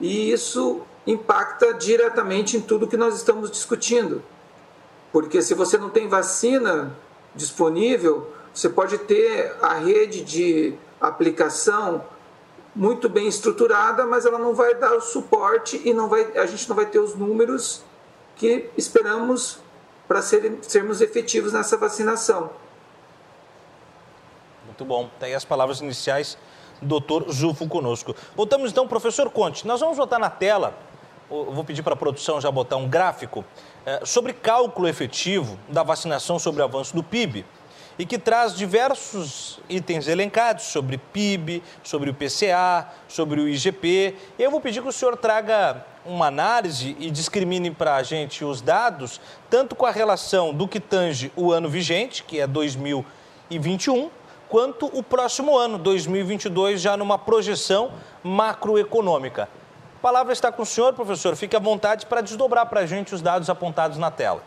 e 0.00 0.32
isso 0.32 0.80
impacta 1.06 1.74
diretamente 1.74 2.56
em 2.56 2.62
tudo 2.62 2.88
que 2.88 2.96
nós 2.96 3.14
estamos 3.14 3.50
discutindo. 3.50 4.22
Porque 5.12 5.40
se 5.40 5.54
você 5.54 5.78
não 5.78 5.90
tem 5.90 6.08
vacina 6.08 6.96
disponível, 7.34 8.30
você 8.52 8.68
pode 8.68 8.98
ter 8.98 9.54
a 9.62 9.74
rede 9.74 10.22
de 10.22 10.74
aplicação 11.00 12.04
muito 12.74 13.08
bem 13.08 13.26
estruturada, 13.26 14.04
mas 14.04 14.26
ela 14.26 14.38
não 14.38 14.54
vai 14.54 14.74
dar 14.74 14.92
o 14.94 15.00
suporte 15.00 15.80
e 15.84 15.94
não 15.94 16.08
vai, 16.08 16.36
a 16.36 16.46
gente 16.46 16.68
não 16.68 16.76
vai 16.76 16.86
ter 16.86 16.98
os 16.98 17.14
números 17.14 17.82
que 18.36 18.68
esperamos 18.76 19.60
para 20.06 20.20
ser, 20.20 20.58
sermos 20.62 21.00
efetivos 21.00 21.52
nessa 21.52 21.76
vacinação. 21.76 22.50
Muito 24.66 24.84
bom. 24.84 25.10
Tem 25.18 25.30
tá 25.30 25.36
as 25.36 25.44
palavras 25.44 25.80
iniciais 25.80 26.36
doutor 26.82 27.30
Zufo 27.32 27.66
conosco. 27.66 28.14
Voltamos 28.34 28.70
então, 28.70 28.86
professor 28.86 29.30
Conte. 29.30 29.66
Nós 29.66 29.80
vamos 29.80 29.96
botar 29.96 30.18
na 30.18 30.30
tela, 30.30 30.74
vou 31.30 31.64
pedir 31.64 31.82
para 31.82 31.94
a 31.94 31.96
produção 31.96 32.40
já 32.40 32.50
botar 32.50 32.76
um 32.76 32.88
gráfico, 32.88 33.44
sobre 34.04 34.32
cálculo 34.32 34.88
efetivo 34.88 35.58
da 35.68 35.82
vacinação 35.82 36.38
sobre 36.38 36.60
o 36.60 36.64
avanço 36.64 36.94
do 36.94 37.02
PIB 37.02 37.44
e 37.98 38.04
que 38.04 38.18
traz 38.18 38.54
diversos 38.54 39.58
itens 39.68 40.06
elencados 40.06 40.64
sobre 40.64 40.98
PIB, 40.98 41.62
sobre 41.82 42.10
o 42.10 42.14
PCA, 42.14 42.88
sobre 43.08 43.40
o 43.40 43.48
IGP. 43.48 44.14
Eu 44.38 44.50
vou 44.50 44.60
pedir 44.60 44.82
que 44.82 44.88
o 44.88 44.92
senhor 44.92 45.16
traga 45.16 45.84
uma 46.04 46.26
análise 46.26 46.96
e 47.00 47.10
discrimine 47.10 47.70
para 47.70 47.96
a 47.96 48.02
gente 48.02 48.44
os 48.44 48.60
dados, 48.60 49.20
tanto 49.48 49.74
com 49.74 49.86
a 49.86 49.90
relação 49.90 50.52
do 50.52 50.68
que 50.68 50.78
tange 50.78 51.32
o 51.34 51.50
ano 51.50 51.68
vigente, 51.68 52.22
que 52.22 52.38
é 52.38 52.46
2021, 52.46 54.10
quanto 54.48 54.86
o 54.86 55.02
próximo 55.02 55.56
ano, 55.56 55.78
2022, 55.78 56.80
já 56.80 56.96
numa 56.96 57.18
projeção 57.18 57.92
macroeconômica. 58.22 59.48
Palavra 60.06 60.32
está 60.32 60.52
com 60.52 60.62
o 60.62 60.64
senhor, 60.64 60.92
professor. 60.92 61.34
Fique 61.34 61.56
à 61.56 61.58
vontade 61.58 62.06
para 62.06 62.20
desdobrar 62.20 62.64
para 62.66 62.82
a 62.82 62.86
gente 62.86 63.12
os 63.12 63.20
dados 63.20 63.50
apontados 63.50 63.98
na 63.98 64.08
tela. 64.08 64.40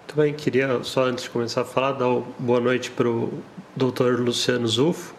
Muito 0.00 0.16
bem, 0.16 0.34
queria 0.34 0.82
só 0.84 1.04
antes 1.04 1.24
de 1.24 1.30
começar 1.30 1.62
a 1.62 1.64
falar, 1.64 1.92
dar 1.92 2.20
boa 2.38 2.60
noite 2.60 2.90
para 2.90 3.08
o 3.08 3.42
doutor 3.74 4.20
Luciano 4.20 4.68
Zufo. 4.68 5.14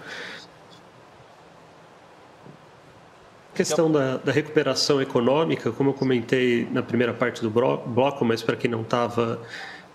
A 3.52 3.58
questão 3.58 3.92
da, 3.92 4.18
da, 4.18 4.32
recuperação 4.32 5.02
econômica, 5.02 5.72
como 5.72 5.90
eu 5.90 5.94
comentei 5.96 6.68
na 6.72 6.84
primeira 6.84 7.16
parte 7.16 7.42
do 7.42 7.50
bloco, 7.50 8.24
mas 8.24 8.44
para 8.44 8.56
quem 8.56 8.70
não 8.70 8.82
estava 8.82 9.42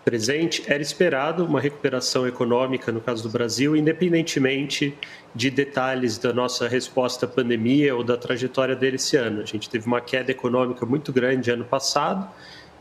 presente, 0.05 0.65
era 0.67 0.83
esperado 0.83 1.45
uma 1.45 1.61
recuperação 1.61 2.27
econômica 2.27 2.91
no 2.91 3.01
caso 3.01 3.23
do 3.23 3.29
Brasil, 3.29 3.77
independentemente 3.77 4.97
de 5.35 5.51
detalhes 5.51 6.19
da 6.19 6.33
nossa 6.33 6.67
resposta 6.69 7.27
à 7.27 7.29
pandemia 7.29 7.95
ou 7.95 8.03
da 8.03 8.17
trajetória 8.17 8.75
dele 8.75 8.97
esse 8.97 9.17
ano. 9.17 9.41
A 9.41 9.47
gente 9.47 9.71
teve 9.71 9.87
uma 9.87 10.01
queda 10.01 10.31
econômica 10.31 10.85
muito 10.85 11.13
grande 11.13 11.51
ano 11.51 11.65
passado 11.65 12.29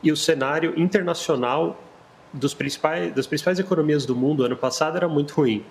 e 0.01 0.11
o 0.11 0.17
cenário 0.17 0.74
internacional 0.80 1.82
dos 2.34 2.53
principais, 2.53 3.13
das 3.13 3.28
principais 3.28 3.59
economias 3.59 4.05
do 4.05 4.15
mundo 4.15 4.43
ano 4.43 4.57
passado 4.57 4.97
era 4.97 5.07
muito 5.07 5.34
ruim. 5.34 5.63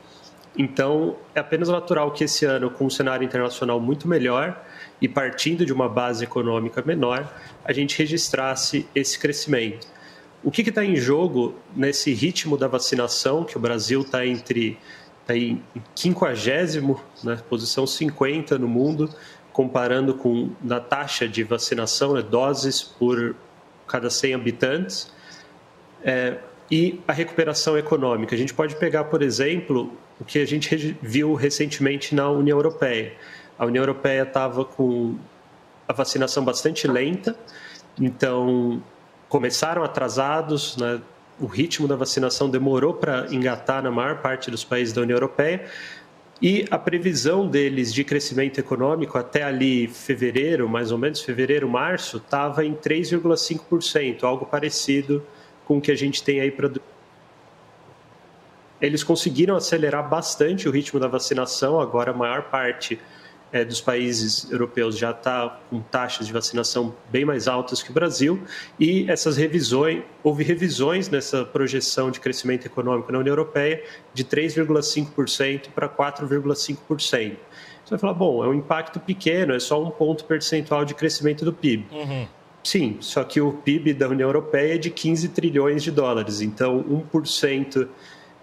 Então, 0.56 1.16
é 1.34 1.40
apenas 1.40 1.68
natural 1.68 2.10
que 2.10 2.24
esse 2.24 2.44
ano, 2.44 2.70
com 2.70 2.86
um 2.86 2.90
cenário 2.90 3.24
internacional 3.24 3.80
muito 3.80 4.08
melhor 4.08 4.60
e 5.00 5.08
partindo 5.08 5.64
de 5.64 5.72
uma 5.72 5.88
base 5.88 6.24
econômica 6.24 6.82
menor, 6.84 7.32
a 7.64 7.72
gente 7.72 7.96
registrasse 7.96 8.86
esse 8.94 9.18
crescimento. 9.18 9.86
O 10.42 10.50
que 10.50 10.62
está 10.62 10.84
em 10.84 10.96
jogo 10.96 11.54
nesse 11.76 12.14
ritmo 12.14 12.56
da 12.56 12.66
vacinação, 12.66 13.44
que 13.44 13.56
o 13.56 13.60
Brasil 13.60 14.00
está 14.00 14.26
entre 14.26 14.78
tá 15.26 15.36
em 15.36 15.62
50, 15.94 16.80
né, 17.22 17.38
posição 17.48 17.86
50 17.86 18.58
no 18.58 18.66
mundo, 18.66 19.10
comparando 19.52 20.14
com 20.14 20.50
na 20.62 20.80
taxa 20.80 21.28
de 21.28 21.42
vacinação, 21.42 22.14
né, 22.14 22.22
doses 22.22 22.82
por 22.82 23.36
cada 23.86 24.08
100 24.08 24.34
habitantes, 24.34 25.12
é, 26.02 26.38
e 26.70 27.00
a 27.06 27.12
recuperação 27.12 27.76
econômica. 27.76 28.34
A 28.34 28.38
gente 28.38 28.54
pode 28.54 28.76
pegar, 28.76 29.04
por 29.04 29.22
exemplo, 29.22 29.92
o 30.20 30.24
que 30.24 30.38
a 30.38 30.46
gente 30.46 30.96
viu 31.02 31.34
recentemente 31.34 32.14
na 32.14 32.30
União 32.30 32.56
Europeia. 32.56 33.12
A 33.58 33.66
União 33.66 33.82
Europeia 33.82 34.22
estava 34.22 34.64
com 34.64 35.16
a 35.86 35.92
vacinação 35.92 36.44
bastante 36.44 36.86
lenta, 36.86 37.36
então 38.00 38.82
começaram 39.30 39.82
atrasados, 39.84 40.76
né? 40.76 41.00
o 41.40 41.46
ritmo 41.46 41.88
da 41.88 41.96
vacinação 41.96 42.50
demorou 42.50 42.92
para 42.92 43.28
engatar 43.30 43.82
na 43.82 43.90
maior 43.90 44.18
parte 44.18 44.50
dos 44.50 44.62
países 44.62 44.92
da 44.92 45.00
União 45.00 45.16
Europeia. 45.16 45.64
E 46.42 46.66
a 46.70 46.78
previsão 46.78 47.46
deles 47.46 47.94
de 47.94 48.02
crescimento 48.02 48.58
econômico 48.58 49.16
até 49.16 49.42
ali 49.42 49.86
fevereiro, 49.86 50.68
mais 50.68 50.90
ou 50.90 50.98
menos 50.98 51.20
fevereiro, 51.20 51.68
março, 51.68 52.16
estava 52.16 52.64
em 52.64 52.74
3,5%, 52.74 54.24
algo 54.24 54.44
parecido 54.44 55.24
com 55.64 55.78
o 55.78 55.80
que 55.80 55.92
a 55.92 55.96
gente 55.96 56.22
tem 56.22 56.40
aí 56.40 56.50
para. 56.50 56.70
Eles 58.80 59.04
conseguiram 59.04 59.54
acelerar 59.54 60.08
bastante 60.08 60.68
o 60.68 60.72
ritmo 60.72 60.98
da 60.98 61.06
vacinação, 61.06 61.78
agora 61.78 62.10
a 62.10 62.14
maior 62.14 62.44
parte 62.44 62.98
é, 63.52 63.64
dos 63.64 63.80
países 63.80 64.50
europeus 64.50 64.96
já 64.96 65.10
está 65.10 65.60
com 65.68 65.80
taxas 65.80 66.26
de 66.26 66.32
vacinação 66.32 66.94
bem 67.10 67.24
mais 67.24 67.48
altas 67.48 67.82
que 67.82 67.90
o 67.90 67.94
Brasil, 67.94 68.40
e 68.78 69.10
essas 69.10 69.36
revisões, 69.36 70.02
houve 70.22 70.44
revisões 70.44 71.08
nessa 71.08 71.44
projeção 71.44 72.10
de 72.10 72.20
crescimento 72.20 72.66
econômico 72.66 73.10
na 73.10 73.18
União 73.18 73.32
Europeia 73.32 73.82
de 74.14 74.24
3,5% 74.24 75.70
para 75.74 75.88
4,5%. 75.88 77.36
Você 77.84 77.90
vai 77.90 77.98
falar, 77.98 78.14
bom, 78.14 78.44
é 78.44 78.48
um 78.48 78.54
impacto 78.54 79.00
pequeno, 79.00 79.52
é 79.52 79.58
só 79.58 79.82
um 79.82 79.90
ponto 79.90 80.24
percentual 80.24 80.84
de 80.84 80.94
crescimento 80.94 81.44
do 81.44 81.52
PIB. 81.52 81.86
Uhum. 81.90 82.28
Sim, 82.62 82.98
só 83.00 83.24
que 83.24 83.40
o 83.40 83.52
PIB 83.52 83.94
da 83.94 84.08
União 84.08 84.28
Europeia 84.28 84.74
é 84.74 84.78
de 84.78 84.90
15 84.90 85.30
trilhões 85.30 85.82
de 85.82 85.90
dólares, 85.90 86.40
então 86.40 86.84
1% 87.12 87.88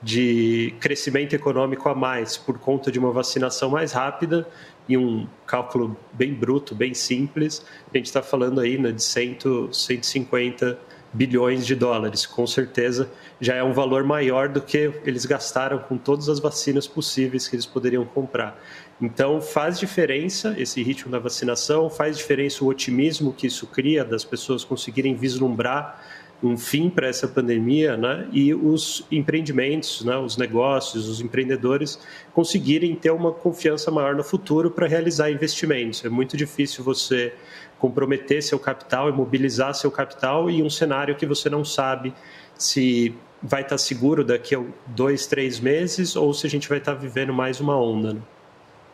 de 0.01 0.75
crescimento 0.79 1.33
econômico 1.33 1.87
a 1.89 1.95
mais 1.95 2.37
por 2.37 2.59
conta 2.59 2.91
de 2.91 2.99
uma 2.99 3.11
vacinação 3.11 3.69
mais 3.69 3.91
rápida 3.91 4.47
e 4.87 4.97
um 4.97 5.27
cálculo 5.45 5.97
bem 6.13 6.33
bruto, 6.33 6.73
bem 6.73 6.93
simples, 6.93 7.65
a 7.93 7.97
gente 7.97 8.07
está 8.07 8.21
falando 8.21 8.59
aí 8.59 8.77
né, 8.77 8.91
de 8.91 9.03
100, 9.03 9.37
150 9.71 10.77
bilhões 11.13 11.65
de 11.65 11.75
dólares. 11.75 12.25
Com 12.25 12.45
certeza 12.45 13.09
já 13.39 13.55
é 13.55 13.63
um 13.63 13.73
valor 13.73 14.03
maior 14.03 14.49
do 14.49 14.61
que 14.61 14.91
eles 15.05 15.25
gastaram 15.25 15.79
com 15.79 15.97
todas 15.97 16.29
as 16.29 16.39
vacinas 16.39 16.87
possíveis 16.87 17.47
que 17.47 17.55
eles 17.55 17.65
poderiam 17.65 18.05
comprar. 18.05 18.59
Então 19.01 19.41
faz 19.41 19.79
diferença 19.79 20.55
esse 20.57 20.81
ritmo 20.81 21.11
da 21.11 21.19
vacinação, 21.19 21.89
faz 21.89 22.17
diferença 22.17 22.63
o 22.63 22.67
otimismo 22.67 23.33
que 23.33 23.47
isso 23.47 23.67
cria 23.67 24.03
das 24.03 24.23
pessoas 24.23 24.63
conseguirem 24.63 25.15
vislumbrar 25.15 26.03
um 26.41 26.55
fim 26.55 26.89
para 26.89 27.07
essa 27.07 27.27
pandemia, 27.27 27.97
né? 27.97 28.27
E 28.31 28.53
os 28.53 29.03
empreendimentos, 29.11 30.03
né? 30.05 30.15
Os 30.17 30.37
negócios, 30.37 31.07
os 31.07 31.19
empreendedores 31.19 31.99
conseguirem 32.33 32.95
ter 32.95 33.11
uma 33.11 33.31
confiança 33.31 33.89
maior 33.89 34.15
no 34.15 34.23
futuro 34.23 34.69
para 34.69 34.87
realizar 34.87 35.31
investimentos. 35.31 36.05
É 36.05 36.09
muito 36.09 36.37
difícil 36.37 36.83
você 36.83 37.33
comprometer 37.79 38.43
seu 38.43 38.59
capital, 38.59 39.11
mobilizar 39.13 39.73
seu 39.73 39.91
capital 39.91 40.49
em 40.49 40.63
um 40.63 40.69
cenário 40.69 41.15
que 41.15 41.25
você 41.25 41.49
não 41.49 41.65
sabe 41.65 42.13
se 42.55 43.15
vai 43.41 43.61
estar 43.61 43.77
seguro 43.77 44.23
daqui 44.23 44.55
a 44.55 44.63
dois, 44.87 45.27
três 45.27 45.59
meses 45.59 46.15
ou 46.15 46.33
se 46.33 46.47
a 46.47 46.49
gente 46.49 46.67
vai 46.67 46.79
estar 46.79 46.93
vivendo 46.93 47.33
mais 47.33 47.59
uma 47.59 47.79
onda. 47.79 48.13
Né? 48.13 48.21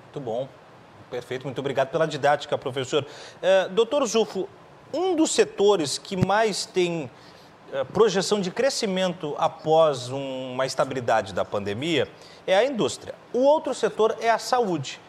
Muito 0.04 0.20
bom, 0.20 0.50
perfeito. 1.10 1.46
Muito 1.46 1.60
obrigado 1.60 1.90
pela 1.90 2.06
didática, 2.06 2.58
professor. 2.58 3.06
É, 3.42 3.70
doutor 3.70 4.06
Zufo, 4.06 4.48
um 4.94 5.16
dos 5.16 5.32
setores 5.32 5.98
que 5.98 6.16
mais 6.18 6.66
tem 6.66 7.10
projeção 7.92 8.40
de 8.40 8.52
crescimento 8.52 9.36
após 9.38 10.10
uma 10.10 10.66
estabilidade 10.66 11.34
da 11.34 11.44
pandemia 11.44 12.08
é 12.46 12.56
a 12.56 12.64
indústria. 12.64 13.16
O 13.34 13.40
outro 13.40 13.74
setor 13.74 14.16
é 14.22 14.30
a 14.30 14.38
saúde. 14.38 15.00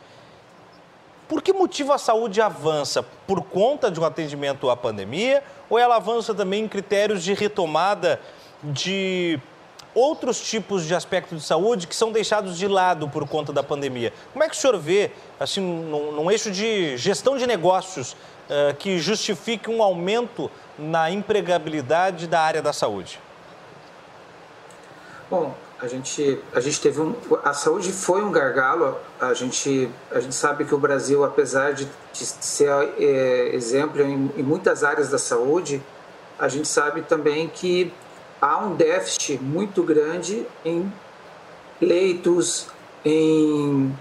Por 1.28 1.42
que 1.42 1.52
motivo 1.52 1.92
a 1.92 1.98
saúde 1.98 2.40
avança? 2.40 3.02
Por 3.02 3.42
conta 3.42 3.90
de 3.90 4.00
um 4.00 4.04
atendimento 4.04 4.70
à 4.70 4.76
pandemia 4.76 5.42
ou 5.68 5.78
ela 5.78 5.96
avança 5.96 6.34
também 6.34 6.64
em 6.64 6.68
critérios 6.68 7.22
de 7.22 7.34
retomada 7.34 8.20
de 8.62 9.38
outros 9.94 10.40
tipos 10.40 10.84
de 10.84 10.94
aspectos 10.94 11.40
de 11.40 11.46
saúde 11.46 11.86
que 11.86 11.94
são 11.94 12.10
deixados 12.10 12.58
de 12.58 12.66
lado 12.66 13.08
por 13.08 13.26
conta 13.28 13.52
da 13.52 13.62
pandemia? 13.62 14.12
Como 14.32 14.44
é 14.44 14.48
que 14.48 14.54
o 14.54 14.58
senhor 14.58 14.78
vê, 14.78 15.10
assim, 15.38 15.60
num, 15.60 16.12
num 16.12 16.30
eixo 16.30 16.50
de 16.50 16.96
gestão 16.96 17.36
de 17.36 17.46
negócios, 17.46 18.12
uh, 18.12 18.74
que 18.78 18.98
justifique 18.98 19.70
um 19.70 19.82
aumento 19.82 20.50
na 20.78 21.10
empregabilidade 21.10 22.26
da 22.26 22.40
área 22.40 22.60
da 22.60 22.72
saúde? 22.72 23.20
Bom, 25.30 25.54
a 25.80 25.86
gente, 25.86 26.40
a 26.54 26.60
gente 26.60 26.80
teve 26.80 27.00
um. 27.00 27.14
A 27.44 27.52
saúde 27.52 27.92
foi 27.92 28.22
um 28.22 28.30
gargalo. 28.30 28.96
A 29.20 29.34
gente, 29.34 29.90
a 30.10 30.20
gente 30.20 30.34
sabe 30.34 30.64
que 30.64 30.74
o 30.74 30.78
Brasil, 30.78 31.24
apesar 31.24 31.72
de, 31.72 31.88
de 32.12 32.24
ser 32.24 32.70
é, 32.98 33.50
exemplo 33.54 34.02
em, 34.02 34.30
em 34.36 34.42
muitas 34.42 34.84
áreas 34.84 35.10
da 35.10 35.18
saúde, 35.18 35.82
a 36.38 36.48
gente 36.48 36.68
sabe 36.68 37.02
também 37.02 37.48
que 37.48 37.92
há 38.40 38.58
um 38.58 38.74
déficit 38.74 39.38
muito 39.38 39.82
grande 39.82 40.46
em 40.64 40.92
leitos, 41.80 42.68
em, 43.04 43.94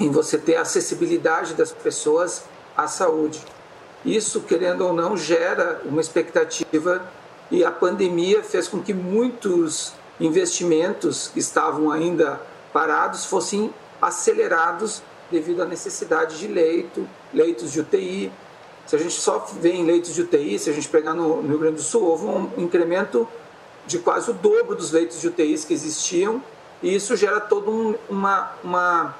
em 0.00 0.10
você 0.10 0.38
ter 0.38 0.56
acessibilidade 0.56 1.54
das 1.54 1.72
pessoas 1.72 2.44
à 2.76 2.86
saúde. 2.86 3.40
Isso, 4.04 4.40
querendo 4.42 4.82
ou 4.86 4.92
não, 4.92 5.16
gera 5.16 5.80
uma 5.84 6.00
expectativa 6.00 7.02
e 7.50 7.64
a 7.64 7.70
pandemia 7.70 8.42
fez 8.42 8.68
com 8.68 8.82
que 8.82 8.92
muitos 8.92 9.92
investimentos 10.20 11.28
que 11.28 11.38
estavam 11.38 11.90
ainda 11.90 12.40
parados 12.72 13.24
fossem 13.24 13.72
acelerados 14.00 15.02
devido 15.30 15.62
à 15.62 15.64
necessidade 15.64 16.38
de 16.38 16.46
leito, 16.46 17.08
leitos 17.32 17.72
de 17.72 17.80
UTI. 17.80 18.30
Se 18.86 18.94
a 18.94 18.98
gente 18.98 19.14
só 19.14 19.46
vê 19.60 19.72
em 19.72 19.84
leitos 19.84 20.14
de 20.14 20.22
UTI, 20.22 20.58
se 20.58 20.68
a 20.68 20.72
gente 20.72 20.88
pegar 20.88 21.14
no, 21.14 21.40
Rio 21.40 21.58
Grande 21.58 21.76
do 21.76 21.82
Sul, 21.82 22.04
houve 22.04 22.26
um 22.26 22.50
incremento 22.58 23.26
de 23.86 23.98
quase 23.98 24.30
o 24.30 24.34
dobro 24.34 24.74
dos 24.74 24.92
leitos 24.92 25.20
de 25.20 25.28
UTIs 25.28 25.64
que 25.64 25.74
existiam, 25.74 26.42
e 26.82 26.94
isso 26.94 27.16
gera 27.16 27.40
todo 27.40 27.70
um, 27.70 27.94
uma, 28.08 28.52
uma, 28.62 29.14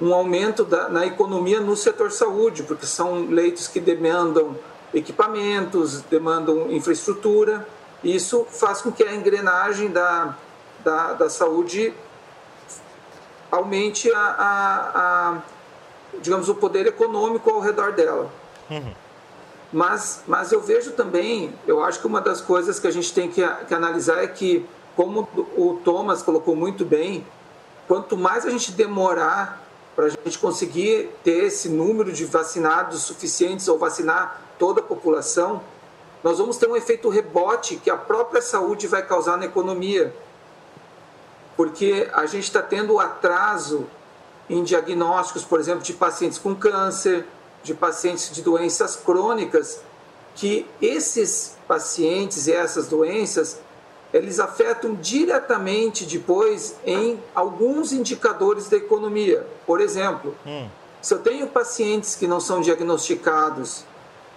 um 0.00 0.14
aumento 0.14 0.64
da, 0.64 0.88
na 0.88 1.06
economia 1.06 1.60
no 1.60 1.76
setor 1.76 2.10
saúde, 2.10 2.62
porque 2.62 2.86
são 2.86 3.26
leitos 3.26 3.68
que 3.68 3.80
demandam 3.80 4.56
equipamentos, 4.94 6.02
demandam 6.02 6.70
infraestrutura, 6.70 7.66
isso 8.02 8.46
faz 8.50 8.80
com 8.80 8.92
que 8.92 9.02
a 9.02 9.14
engrenagem 9.14 9.90
da, 9.90 10.36
da, 10.84 11.12
da 11.14 11.30
saúde 11.30 11.92
aumente 13.50 14.10
a, 14.12 14.18
a, 14.18 14.90
a, 14.94 15.42
digamos, 16.20 16.48
o 16.48 16.54
poder 16.54 16.86
econômico 16.86 17.50
ao 17.50 17.60
redor 17.60 17.92
dela. 17.92 18.30
Uhum. 18.70 18.92
Mas, 19.72 20.22
mas 20.26 20.50
eu 20.50 20.60
vejo 20.60 20.92
também, 20.92 21.54
eu 21.66 21.82
acho 21.84 22.00
que 22.00 22.06
uma 22.06 22.20
das 22.20 22.40
coisas 22.40 22.80
que 22.80 22.86
a 22.86 22.90
gente 22.90 23.12
tem 23.12 23.30
que, 23.30 23.46
que 23.66 23.74
analisar 23.74 24.22
é 24.22 24.26
que, 24.26 24.64
como 24.96 25.28
o 25.56 25.78
Thomas 25.84 26.22
colocou 26.22 26.56
muito 26.56 26.84
bem, 26.84 27.26
quanto 27.86 28.16
mais 28.16 28.46
a 28.46 28.50
gente 28.50 28.72
demorar 28.72 29.62
para 29.94 30.06
a 30.06 30.08
gente 30.08 30.38
conseguir 30.38 31.10
ter 31.22 31.44
esse 31.44 31.68
número 31.68 32.12
de 32.12 32.24
vacinados 32.24 33.02
suficientes 33.02 33.68
ou 33.68 33.78
vacinar 33.78 34.40
toda 34.58 34.80
a 34.80 34.82
população, 34.82 35.60
nós 36.22 36.38
vamos 36.38 36.56
ter 36.56 36.68
um 36.68 36.76
efeito 36.76 37.08
rebote 37.08 37.76
que 37.76 37.90
a 37.90 37.96
própria 37.96 38.40
saúde 38.40 38.86
vai 38.86 39.04
causar 39.04 39.36
na 39.36 39.44
economia. 39.44 40.14
Porque 41.56 42.08
a 42.12 42.26
gente 42.26 42.44
está 42.44 42.62
tendo 42.62 42.98
atraso 42.98 43.86
em 44.48 44.62
diagnósticos, 44.62 45.44
por 45.44 45.60
exemplo, 45.60 45.82
de 45.82 45.92
pacientes 45.92 46.38
com 46.38 46.54
câncer, 46.54 47.26
de 47.68 47.74
pacientes 47.74 48.30
de 48.32 48.40
doenças 48.40 48.96
crônicas, 48.96 49.82
que 50.34 50.66
esses 50.80 51.54
pacientes 51.68 52.46
e 52.46 52.52
essas 52.52 52.88
doenças, 52.88 53.60
eles 54.10 54.40
afetam 54.40 54.94
diretamente 54.94 56.06
depois 56.06 56.76
em 56.86 57.22
alguns 57.34 57.92
indicadores 57.92 58.68
da 58.68 58.78
economia. 58.78 59.46
Por 59.66 59.82
exemplo, 59.82 60.34
hum. 60.46 60.66
se 61.02 61.12
eu 61.12 61.18
tenho 61.18 61.46
pacientes 61.48 62.14
que 62.14 62.26
não 62.26 62.40
são 62.40 62.62
diagnosticados 62.62 63.84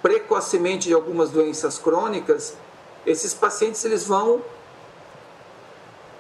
precocemente 0.02 0.90
de 0.90 0.94
algumas 0.94 1.30
doenças 1.30 1.78
crônicas, 1.80 2.56
esses 3.06 3.34
pacientes 3.34 3.86
eles 3.86 4.04
vão 4.04 4.42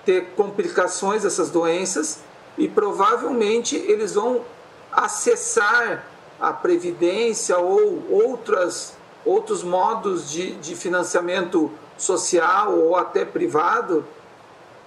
ter 0.05 0.29
complicações 0.37 1.23
dessas 1.23 1.49
doenças 1.49 2.19
e 2.57 2.69
provavelmente 2.69 3.75
eles 3.75 4.13
vão 4.13 4.45
acessar 4.93 6.05
a 6.41 6.51
previdência 6.51 7.57
ou 7.57 8.03
outras, 8.09 8.97
outros 9.23 9.63
modos 9.63 10.29
de, 10.29 10.55
de 10.55 10.75
financiamento 10.75 11.71
social 11.97 12.73
ou 12.73 12.95
até 12.95 13.23
privado 13.23 14.03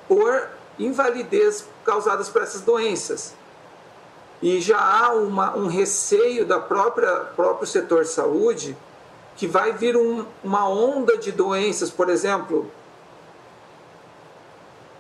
por 0.09 0.49
invalidez 0.79 1.65
causadas 1.85 2.29
por 2.29 2.43
essas 2.43 2.61
doenças. 2.63 3.35
E 4.43 4.61
já 4.61 4.79
há 4.79 5.13
uma, 5.13 5.57
um 5.57 5.69
receio 5.69 6.45
da 6.45 6.59
própria 6.59 7.21
próprio 7.37 7.67
setor 7.67 8.05
saúde 8.05 8.77
que 9.37 9.47
vai 9.47 9.73
vir 9.73 9.97
um, 9.97 10.27
uma 10.43 10.69
onda 10.69 11.17
de 11.17 11.33
doenças, 11.33 11.91
por 11.91 12.09
exemplo, 12.09 12.71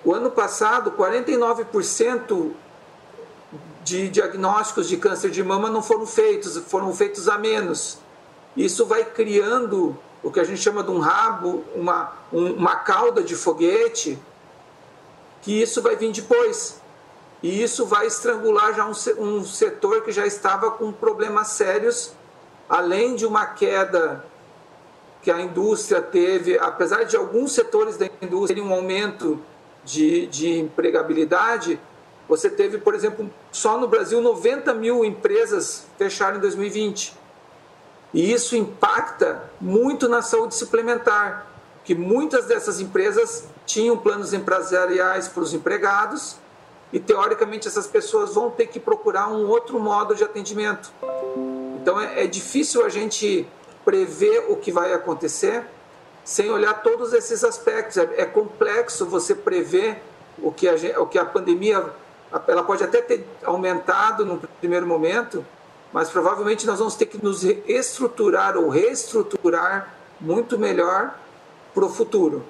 o 0.04 0.12
ano 0.12 0.30
passado 0.30 0.92
49% 0.92 2.52
de 3.84 4.08
diagnósticos 4.08 4.88
de 4.88 4.96
câncer 4.96 5.30
de 5.30 5.42
mama 5.42 5.68
não 5.68 5.82
foram 5.82 6.06
feitos, 6.06 6.56
foram 6.66 6.92
feitos 6.92 7.28
a 7.28 7.38
menos. 7.38 7.98
Isso 8.56 8.86
vai 8.86 9.04
criando 9.04 9.96
o 10.22 10.32
que 10.32 10.40
a 10.40 10.44
gente 10.44 10.60
chama 10.60 10.82
de 10.82 10.90
um 10.90 10.98
rabo, 10.98 11.62
uma, 11.74 12.12
um, 12.32 12.54
uma 12.54 12.76
cauda 12.76 13.22
de 13.22 13.36
foguete, 13.36 14.18
que 15.42 15.60
isso 15.60 15.82
vai 15.82 15.96
vir 15.96 16.10
depois. 16.10 16.80
E 17.42 17.62
isso 17.62 17.84
vai 17.84 18.06
estrangular 18.06 18.74
já 18.74 18.86
um, 18.86 18.94
um 19.22 19.44
setor 19.44 20.02
que 20.02 20.10
já 20.10 20.26
estava 20.26 20.70
com 20.70 20.90
problemas 20.90 21.48
sérios, 21.48 22.12
além 22.66 23.14
de 23.14 23.26
uma 23.26 23.44
queda 23.44 24.24
que 25.20 25.30
a 25.30 25.40
indústria 25.40 26.00
teve, 26.00 26.58
apesar 26.58 27.04
de 27.04 27.16
alguns 27.16 27.52
setores 27.52 27.98
da 27.98 28.06
indústria 28.22 28.56
terem 28.56 28.62
um 28.62 28.72
aumento 28.72 29.38
de, 29.84 30.26
de 30.28 30.58
empregabilidade, 30.58 31.78
você 32.28 32.48
teve, 32.48 32.78
por 32.78 32.94
exemplo, 32.94 33.30
só 33.52 33.78
no 33.78 33.86
Brasil 33.86 34.20
90 34.20 34.72
mil 34.74 35.04
empresas 35.04 35.86
fecharam 35.98 36.38
em 36.38 36.40
2020. 36.40 37.14
E 38.12 38.32
isso 38.32 38.56
impacta 38.56 39.50
muito 39.60 40.08
na 40.08 40.22
saúde 40.22 40.54
suplementar, 40.54 41.46
que 41.84 41.94
muitas 41.94 42.46
dessas 42.46 42.80
empresas 42.80 43.44
tinham 43.66 43.98
planos 43.98 44.32
empresariais 44.32 45.28
para 45.28 45.42
os 45.42 45.52
empregados 45.52 46.36
e 46.92 47.00
teoricamente 47.00 47.66
essas 47.66 47.86
pessoas 47.86 48.34
vão 48.34 48.50
ter 48.50 48.68
que 48.68 48.78
procurar 48.78 49.28
um 49.28 49.48
outro 49.48 49.78
modo 49.80 50.14
de 50.14 50.22
atendimento. 50.22 50.92
Então 51.82 52.00
é, 52.00 52.22
é 52.22 52.26
difícil 52.26 52.84
a 52.84 52.88
gente 52.88 53.46
prever 53.84 54.46
o 54.48 54.56
que 54.56 54.72
vai 54.72 54.94
acontecer 54.94 55.64
sem 56.24 56.50
olhar 56.50 56.82
todos 56.82 57.12
esses 57.12 57.44
aspectos. 57.44 57.96
É, 57.96 58.08
é 58.18 58.24
complexo 58.24 59.04
você 59.04 59.34
prever 59.34 60.00
o 60.38 60.50
que, 60.50 60.68
a, 60.68 60.74
o 61.00 61.06
que 61.06 61.18
a 61.18 61.24
pandemia 61.24 61.92
ela 62.48 62.62
pode 62.62 62.82
até 62.82 63.00
ter 63.00 63.26
aumentado 63.44 64.24
no 64.24 64.38
primeiro 64.60 64.86
momento, 64.86 65.44
mas 65.92 66.10
provavelmente 66.10 66.66
nós 66.66 66.78
vamos 66.78 66.94
ter 66.94 67.06
que 67.06 67.22
nos 67.22 67.44
estruturar 67.44 68.56
ou 68.56 68.68
reestruturar 68.68 69.94
muito 70.20 70.58
melhor 70.58 71.14
para 71.72 71.84
o 71.84 71.88
futuro. 71.88 72.44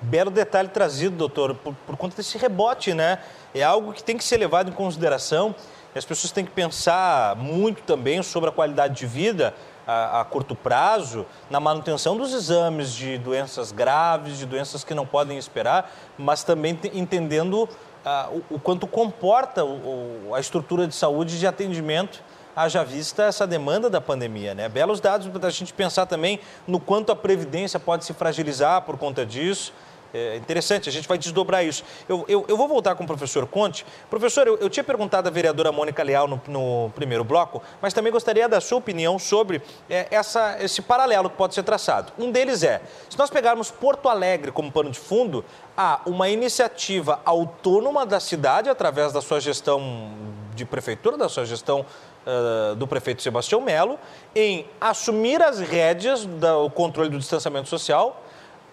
Belo 0.00 0.30
detalhe 0.30 0.68
trazido, 0.68 1.16
doutor, 1.16 1.54
por, 1.54 1.74
por, 1.86 1.96
conta 1.96 2.16
desse 2.16 2.36
rebote, 2.38 2.92
né? 2.92 3.18
É 3.54 3.62
algo 3.62 3.92
que 3.92 4.04
tem 4.04 4.16
que 4.16 4.24
ser 4.24 4.36
levado 4.36 4.70
em 4.70 4.72
consideração. 4.72 5.54
As 5.94 6.04
pessoas 6.04 6.30
têm 6.30 6.44
que 6.44 6.50
pensar 6.50 7.34
muito 7.36 7.82
também 7.82 8.22
sobre 8.22 8.50
a 8.50 8.52
qualidade 8.52 8.94
de 8.94 9.06
vida 9.06 9.54
a, 9.86 10.20
a 10.20 10.24
curto 10.24 10.54
prazo, 10.54 11.24
na 11.48 11.60
manutenção 11.60 12.16
dos 12.16 12.34
exames 12.34 12.92
de 12.92 13.16
doenças 13.18 13.70
graves, 13.70 14.38
de 14.38 14.44
doenças 14.44 14.82
que 14.82 14.94
não 14.94 15.06
podem 15.06 15.38
esperar, 15.38 15.90
mas 16.18 16.42
também 16.42 16.78
entendendo 16.92 17.68
uh, 18.06 18.42
o, 18.50 18.54
o, 18.54 18.60
quanto 18.60 18.86
comporta 18.86 19.64
o, 19.64 20.32
a 20.34 20.40
estrutura 20.40 20.86
de 20.86 20.94
saúde 20.94 21.38
de 21.38 21.46
atendimento 21.46 22.22
haja 22.54 22.82
vista 22.82 23.24
essa 23.24 23.46
demanda 23.46 23.90
da 23.90 24.00
pandemia. 24.00 24.54
Né? 24.54 24.68
Belos 24.68 25.00
dados 25.00 25.26
para 25.28 25.48
a 25.48 25.50
gente 25.50 25.74
pensar 25.74 26.06
também 26.06 26.40
no 26.66 26.80
quanto 26.80 27.12
a 27.12 27.16
Previdência 27.16 27.78
pode 27.78 28.04
se 28.04 28.14
fragilizar 28.14 28.80
por 28.82 28.96
conta 28.96 29.26
disso. 29.26 29.74
É 30.16 30.36
interessante, 30.36 30.88
a 30.88 30.92
gente 30.92 31.06
vai 31.06 31.18
desdobrar 31.18 31.62
isso. 31.64 31.84
Eu, 32.08 32.24
eu, 32.26 32.44
eu 32.48 32.56
vou 32.56 32.66
voltar 32.66 32.94
com 32.94 33.04
o 33.04 33.06
professor 33.06 33.46
Conte. 33.46 33.84
Professor, 34.08 34.46
eu, 34.46 34.56
eu 34.56 34.70
tinha 34.70 34.82
perguntado 34.82 35.28
à 35.28 35.30
vereadora 35.30 35.70
Mônica 35.70 36.02
Leal 36.02 36.26
no, 36.26 36.40
no, 36.48 36.90
primeiro 36.94 37.22
bloco, 37.22 37.62
mas 37.82 37.92
também 37.92 38.10
gostaria 38.10 38.48
da 38.48 38.60
sua 38.60 38.78
opinião 38.78 39.18
sobre 39.18 39.60
é, 39.90 40.06
essa, 40.10 40.56
esse 40.60 40.80
paralelo 40.80 41.28
que 41.28 41.36
pode 41.36 41.54
ser 41.54 41.62
traçado. 41.62 42.12
Um 42.18 42.30
deles 42.30 42.62
é, 42.62 42.80
se 43.10 43.18
nós 43.18 43.28
pegarmos 43.28 43.70
Porto 43.70 44.08
Alegre 44.08 44.50
como 44.50 44.72
pano 44.72 44.90
de 44.90 44.98
fundo, 44.98 45.44
há 45.76 46.00
uma 46.06 46.28
iniciativa 46.30 47.20
autônoma 47.24 48.06
da 48.06 48.18
cidade, 48.18 48.70
através 48.70 49.12
da 49.12 49.20
sua 49.20 49.38
gestão 49.38 50.10
de 50.54 50.64
prefeitura, 50.64 51.18
da 51.18 51.28
sua 51.28 51.44
gestão 51.44 51.84
uh, 52.26 52.74
do 52.74 52.86
prefeito 52.86 53.22
Sebastião 53.22 53.60
Melo, 53.60 53.98
em 54.34 54.66
assumir 54.80 55.42
as 55.42 55.60
rédeas 55.60 56.24
do 56.24 56.70
controle 56.70 57.10
do 57.10 57.18
distanciamento 57.18 57.68
social 57.68 58.22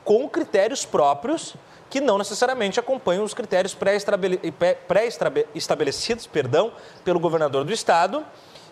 com 0.04 0.30
critérios 0.30 0.86
próprios 0.86 1.56
que 1.90 2.00
não 2.02 2.18
necessariamente 2.18 2.80
acompanham 2.80 3.24
os 3.24 3.36
critérios 3.36 3.76
pré-estabelecidos 3.76 6.26
perdão, 6.26 6.72
pelo 7.06 7.20
governador 7.20 7.64
do 7.64 7.72
estado 7.72 8.26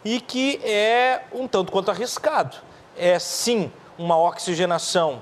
e 0.04 0.20
que 0.20 0.60
é 0.64 1.22
um 1.32 1.48
tanto 1.48 1.72
quanto 1.72 1.92
arriscado. 1.92 2.58
É 2.98 3.20
sim 3.20 3.72
uma 3.96 4.18
oxigenação 4.18 5.22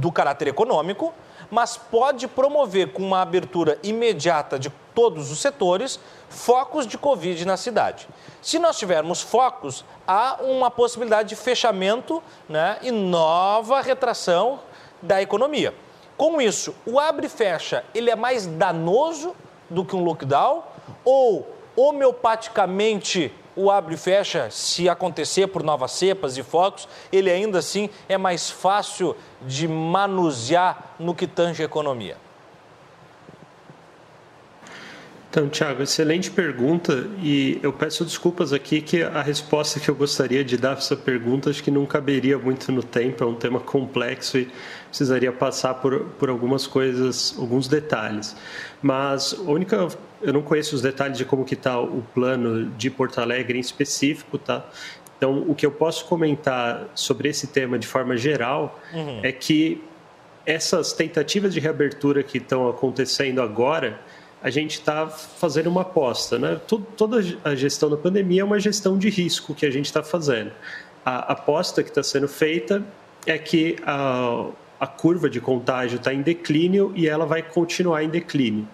do 0.00 0.12
caráter 0.12 0.48
econômico, 0.48 1.12
mas 1.50 1.76
pode 1.76 2.28
promover 2.28 2.92
com 2.92 3.02
uma 3.02 3.22
abertura 3.22 3.78
imediata 3.82 4.58
de 4.58 4.70
todos 4.94 5.30
os 5.30 5.40
setores 5.40 6.00
focos 6.28 6.86
de 6.86 6.96
Covid 6.96 7.44
na 7.44 7.56
cidade. 7.56 8.08
Se 8.40 8.58
nós 8.58 8.78
tivermos 8.78 9.20
focos, 9.20 9.84
há 10.06 10.38
uma 10.40 10.70
possibilidade 10.70 11.30
de 11.30 11.36
fechamento 11.36 12.22
né, 12.48 12.78
e 12.82 12.90
nova 12.90 13.80
retração 13.80 14.60
da 15.02 15.20
economia. 15.20 15.74
Com 16.16 16.40
isso, 16.40 16.74
o 16.86 16.98
abre 16.98 17.26
e 17.26 17.30
fecha, 17.30 17.84
ele 17.94 18.10
é 18.10 18.16
mais 18.16 18.46
danoso 18.46 19.34
do 19.68 19.84
que 19.84 19.94
um 19.94 20.02
lockdown 20.02 20.62
ou 21.04 21.54
homeopaticamente 21.76 23.32
o 23.54 23.70
abre 23.70 23.94
e 23.94 23.98
fecha, 23.98 24.50
se 24.50 24.88
acontecer 24.88 25.46
por 25.46 25.62
novas 25.62 25.92
cepas 25.92 26.36
e 26.36 26.42
focos, 26.42 26.86
ele 27.10 27.30
ainda 27.30 27.58
assim 27.58 27.88
é 28.06 28.18
mais 28.18 28.50
fácil 28.50 29.16
de 29.42 29.66
manusear 29.66 30.94
no 30.98 31.14
que 31.14 31.26
tange 31.26 31.62
a 31.62 31.64
economia? 31.64 32.18
Então, 35.36 35.50
Tiago, 35.50 35.82
excelente 35.82 36.30
pergunta 36.30 37.06
e 37.22 37.60
eu 37.62 37.70
peço 37.70 38.06
desculpas 38.06 38.54
aqui 38.54 38.80
que 38.80 39.02
a 39.02 39.20
resposta 39.20 39.78
que 39.78 39.86
eu 39.86 39.94
gostaria 39.94 40.42
de 40.42 40.56
dar 40.56 40.70
para 40.70 40.78
essa 40.78 40.96
pergunta 40.96 41.50
acho 41.50 41.62
que 41.62 41.70
não 41.70 41.84
caberia 41.84 42.38
muito 42.38 42.72
no 42.72 42.82
tempo, 42.82 43.22
é 43.22 43.26
um 43.26 43.34
tema 43.34 43.60
complexo 43.60 44.38
e 44.38 44.48
precisaria 44.88 45.30
passar 45.30 45.74
por, 45.74 46.06
por 46.18 46.30
algumas 46.30 46.66
coisas, 46.66 47.36
alguns 47.38 47.68
detalhes. 47.68 48.34
Mas 48.80 49.34
a 49.34 49.42
única, 49.42 49.88
eu 50.22 50.32
não 50.32 50.40
conheço 50.40 50.74
os 50.74 50.80
detalhes 50.80 51.18
de 51.18 51.26
como 51.26 51.44
que 51.44 51.52
está 51.52 51.78
o 51.78 52.02
plano 52.14 52.70
de 52.70 52.88
Porto 52.88 53.20
Alegre 53.20 53.58
em 53.58 53.60
específico, 53.60 54.38
tá? 54.38 54.66
Então, 55.18 55.44
o 55.46 55.54
que 55.54 55.66
eu 55.66 55.70
posso 55.70 56.06
comentar 56.06 56.88
sobre 56.94 57.28
esse 57.28 57.48
tema 57.48 57.78
de 57.78 57.86
forma 57.86 58.16
geral 58.16 58.80
uhum. 58.90 59.20
é 59.22 59.32
que 59.32 59.84
essas 60.46 60.94
tentativas 60.94 61.52
de 61.52 61.60
reabertura 61.60 62.22
que 62.22 62.38
estão 62.38 62.70
acontecendo 62.70 63.42
agora, 63.42 64.00
a 64.42 64.50
gente 64.50 64.72
está 64.72 65.08
fazendo 65.08 65.68
uma 65.68 65.82
aposta. 65.82 66.38
Né? 66.38 66.60
Toda 66.96 67.18
a 67.44 67.54
gestão 67.54 67.90
da 67.90 67.96
pandemia 67.96 68.42
é 68.42 68.44
uma 68.44 68.60
gestão 68.60 68.98
de 68.98 69.08
risco 69.08 69.54
que 69.54 69.66
a 69.66 69.70
gente 69.70 69.86
está 69.86 70.02
fazendo. 70.02 70.52
A 71.04 71.32
aposta 71.32 71.82
que 71.82 71.88
está 71.88 72.02
sendo 72.02 72.28
feita 72.28 72.84
é 73.26 73.38
que 73.38 73.76
a, 73.84 74.46
a 74.78 74.86
curva 74.86 75.28
de 75.28 75.40
contágio 75.40 75.96
está 75.96 76.12
em 76.12 76.22
declínio 76.22 76.92
e 76.94 77.08
ela 77.08 77.26
vai 77.26 77.42
continuar 77.42 78.02
em 78.02 78.08
declínio. 78.08 78.68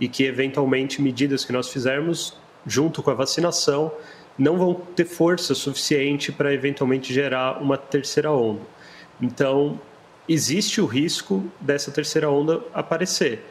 E 0.00 0.08
que, 0.08 0.24
eventualmente, 0.24 1.02
medidas 1.02 1.44
que 1.44 1.52
nós 1.52 1.68
fizermos, 1.68 2.36
junto 2.66 3.02
com 3.02 3.10
a 3.10 3.14
vacinação, 3.14 3.90
não 4.38 4.56
vão 4.56 4.74
ter 4.74 5.04
força 5.04 5.54
suficiente 5.54 6.30
para, 6.30 6.54
eventualmente, 6.54 7.12
gerar 7.12 7.60
uma 7.60 7.76
terceira 7.76 8.30
onda. 8.30 8.60
Então, 9.20 9.80
existe 10.28 10.80
o 10.80 10.86
risco 10.86 11.44
dessa 11.60 11.90
terceira 11.90 12.30
onda 12.30 12.62
aparecer. 12.72 13.44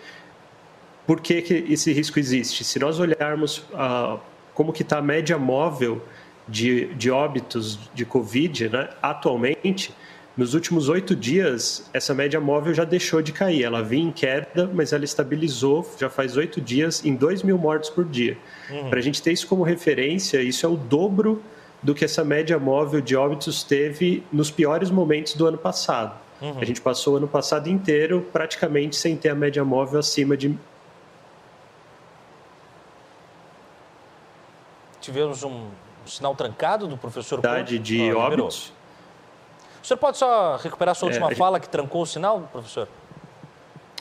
Por 1.08 1.22
que, 1.22 1.41
que 1.41 1.66
esse 1.70 1.91
risco 1.93 2.20
existe? 2.20 2.66
Se 2.66 2.78
nós 2.78 2.99
olharmos 2.99 3.64
ah, 3.74 4.20
como 4.53 4.74
que 4.74 4.82
está 4.82 4.97
a 4.97 5.01
média 5.01 5.38
móvel 5.38 6.01
de, 6.47 6.93
de 6.95 7.10
óbitos 7.10 7.80
de 7.93 8.05
Covid 8.05 8.70
né, 8.70 8.89
atualmente, 9.01 9.93
nos 10.36 10.53
últimos 10.53 10.88
oito 10.88 11.16
dias, 11.16 11.89
essa 11.93 12.14
média 12.14 12.39
móvel 12.39 12.74
já 12.74 12.84
deixou 12.84 13.22
de 13.22 13.32
cair. 13.32 13.64
Ela 13.64 13.82
vinha 13.82 14.08
em 14.08 14.12
queda, 14.12 14.70
mas 14.72 14.93
ela 14.93 15.03
estabilizou 15.03 15.89
já 15.97 16.10
faz 16.10 16.38
oito 16.38 16.62
dias 16.62 17.03
em 17.03 17.16
2 17.16 17.41
mil 17.41 17.58
mortes 17.58 17.89
por 17.89 18.05
dia. 18.05 18.38
Uhum. 18.70 18.89
Para 18.89 18.99
a 18.99 19.01
gente 19.01 19.22
ter 19.22 19.32
isso 19.32 19.47
como 19.47 19.64
referência, 19.64 20.41
isso 20.41 20.66
é 20.66 20.70
o 20.70 20.76
dobro 20.76 21.41
do 21.82 21.95
que 21.95 22.05
essa 22.05 22.24
média 22.24 22.60
móvel 22.60 23.01
de 23.01 23.16
óbitos 23.16 23.64
teve 23.64 24.24
nos 24.32 24.51
piores 24.51 24.91
momentos 24.91 25.34
do 25.34 25.47
ano 25.47 25.58
passado. 25.58 26.20
Uhum. 26.41 26.60
A 26.60 26.66
gente 26.66 26.82
passou 26.82 27.16
o 27.16 27.18
ano 27.18 27.28
passado 27.28 27.68
inteiro 27.68 28.28
praticamente 28.32 28.95
sem 28.95 29.16
ter 29.16 29.30
a 29.30 29.36
média 29.36 29.64
móvel 29.66 29.99
acima 29.99 30.38
de 30.38 30.55
tivemos 35.08 35.41
um 35.41 35.70
sinal 36.05 36.36
trancado 36.36 36.86
do 36.86 36.97
professor 36.97 37.41
Conte. 37.41 37.80
de 37.80 38.12
oh, 38.12 38.20
óbitos. 38.20 38.74
O 39.82 39.88
senhor 39.88 39.97
pode 39.97 40.18
só 40.18 40.58
recuperar 40.58 40.91
a 40.91 40.95
sua 40.95 41.08
é, 41.08 41.12
última 41.12 41.34
fala 41.34 41.62
que 41.62 41.70
trancou 41.70 42.01
o 42.01 42.05
sinal, 42.05 42.41
professor? 42.51 42.89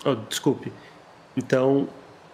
Oh, 0.05 0.17
desculpe. 0.29 0.73
Então, 1.37 1.83
o 1.83 1.89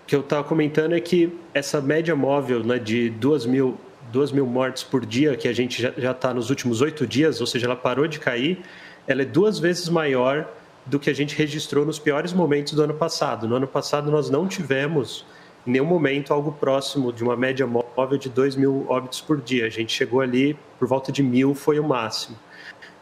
que 0.07 0.17
eu 0.17 0.21
estava 0.21 0.43
comentando 0.43 0.95
é 0.95 1.01
que 1.01 1.39
essa 1.53 1.83
média 1.83 2.17
móvel 2.17 2.65
né, 2.65 2.79
de 2.79 3.11
2 3.11 3.45
mil, 3.45 3.79
2 4.11 4.33
mil 4.33 4.47
mortes 4.47 4.83
por 4.83 5.05
dia, 5.05 5.37
que 5.37 5.47
a 5.47 5.53
gente 5.53 5.83
já 5.83 6.13
está 6.13 6.33
nos 6.33 6.49
últimos 6.49 6.81
oito 6.81 7.07
dias, 7.07 7.43
ou 7.43 7.47
seja, 7.47 7.67
ela 7.67 7.77
parou 7.77 8.09
de 8.09 8.19
cair, 8.19 8.65
ela 9.07 9.21
é 9.21 9.27
duas 9.27 9.59
vezes 9.59 9.87
maior 9.91 10.49
do 10.87 10.99
que 10.99 11.11
a 11.11 11.15
gente 11.15 11.37
registrou 11.37 11.85
nos 11.85 11.99
piores 11.99 12.33
momentos 12.33 12.73
do 12.73 12.83
ano 12.83 12.95
passado. 12.95 13.47
No 13.47 13.57
ano 13.57 13.67
passado, 13.67 14.11
nós 14.11 14.31
não 14.31 14.49
tivemos 14.49 15.27
em 15.67 15.73
nenhum 15.73 15.85
momento 15.85 16.33
algo 16.33 16.53
próximo 16.53 17.13
de 17.13 17.23
uma 17.23 17.37
média 17.37 17.67
móvel 17.67 18.19
de 18.19 18.29
2 18.29 18.57
mil 18.57 18.87
óbitos 18.89 19.21
por 19.21 19.41
dia. 19.41 19.67
A 19.67 19.71
gente 19.71 19.93
chegou 19.93 20.21
ali 20.21 20.59
por 20.79 20.89
volta 20.89 21.13
de 21.13 21.23
mil, 21.23 21.55
foi 21.55 21.79
o 21.79 21.85
máximo. 21.85 22.37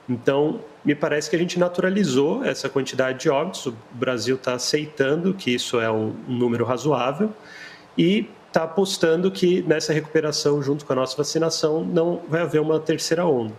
Então, 0.08 0.60
me 0.84 0.94
parece 0.94 1.30
que 1.30 1.36
a 1.36 1.38
gente 1.38 1.58
naturalizou 1.58 2.44
essa 2.44 2.68
quantidade 2.68 3.20
de 3.20 3.30
óbitos. 3.30 3.66
O 3.66 3.74
Brasil 3.92 4.36
está 4.36 4.54
aceitando 4.54 5.32
que 5.32 5.54
isso 5.54 5.80
é 5.80 5.90
um, 5.90 6.14
número 6.26 6.64
razoável 6.64 7.32
e 7.96 8.28
está 8.48 8.64
apostando 8.64 9.30
que 9.30 9.62
nessa 9.62 9.92
recuperação, 9.92 10.60
junto 10.60 10.84
com 10.84 10.92
a 10.92 10.96
nossa 10.96 11.16
vacinação, 11.16 11.84
não 11.84 12.22
vai 12.28 12.40
haver 12.40 12.60
uma 12.60 12.80
terceira 12.80 13.24
onda. 13.24 13.54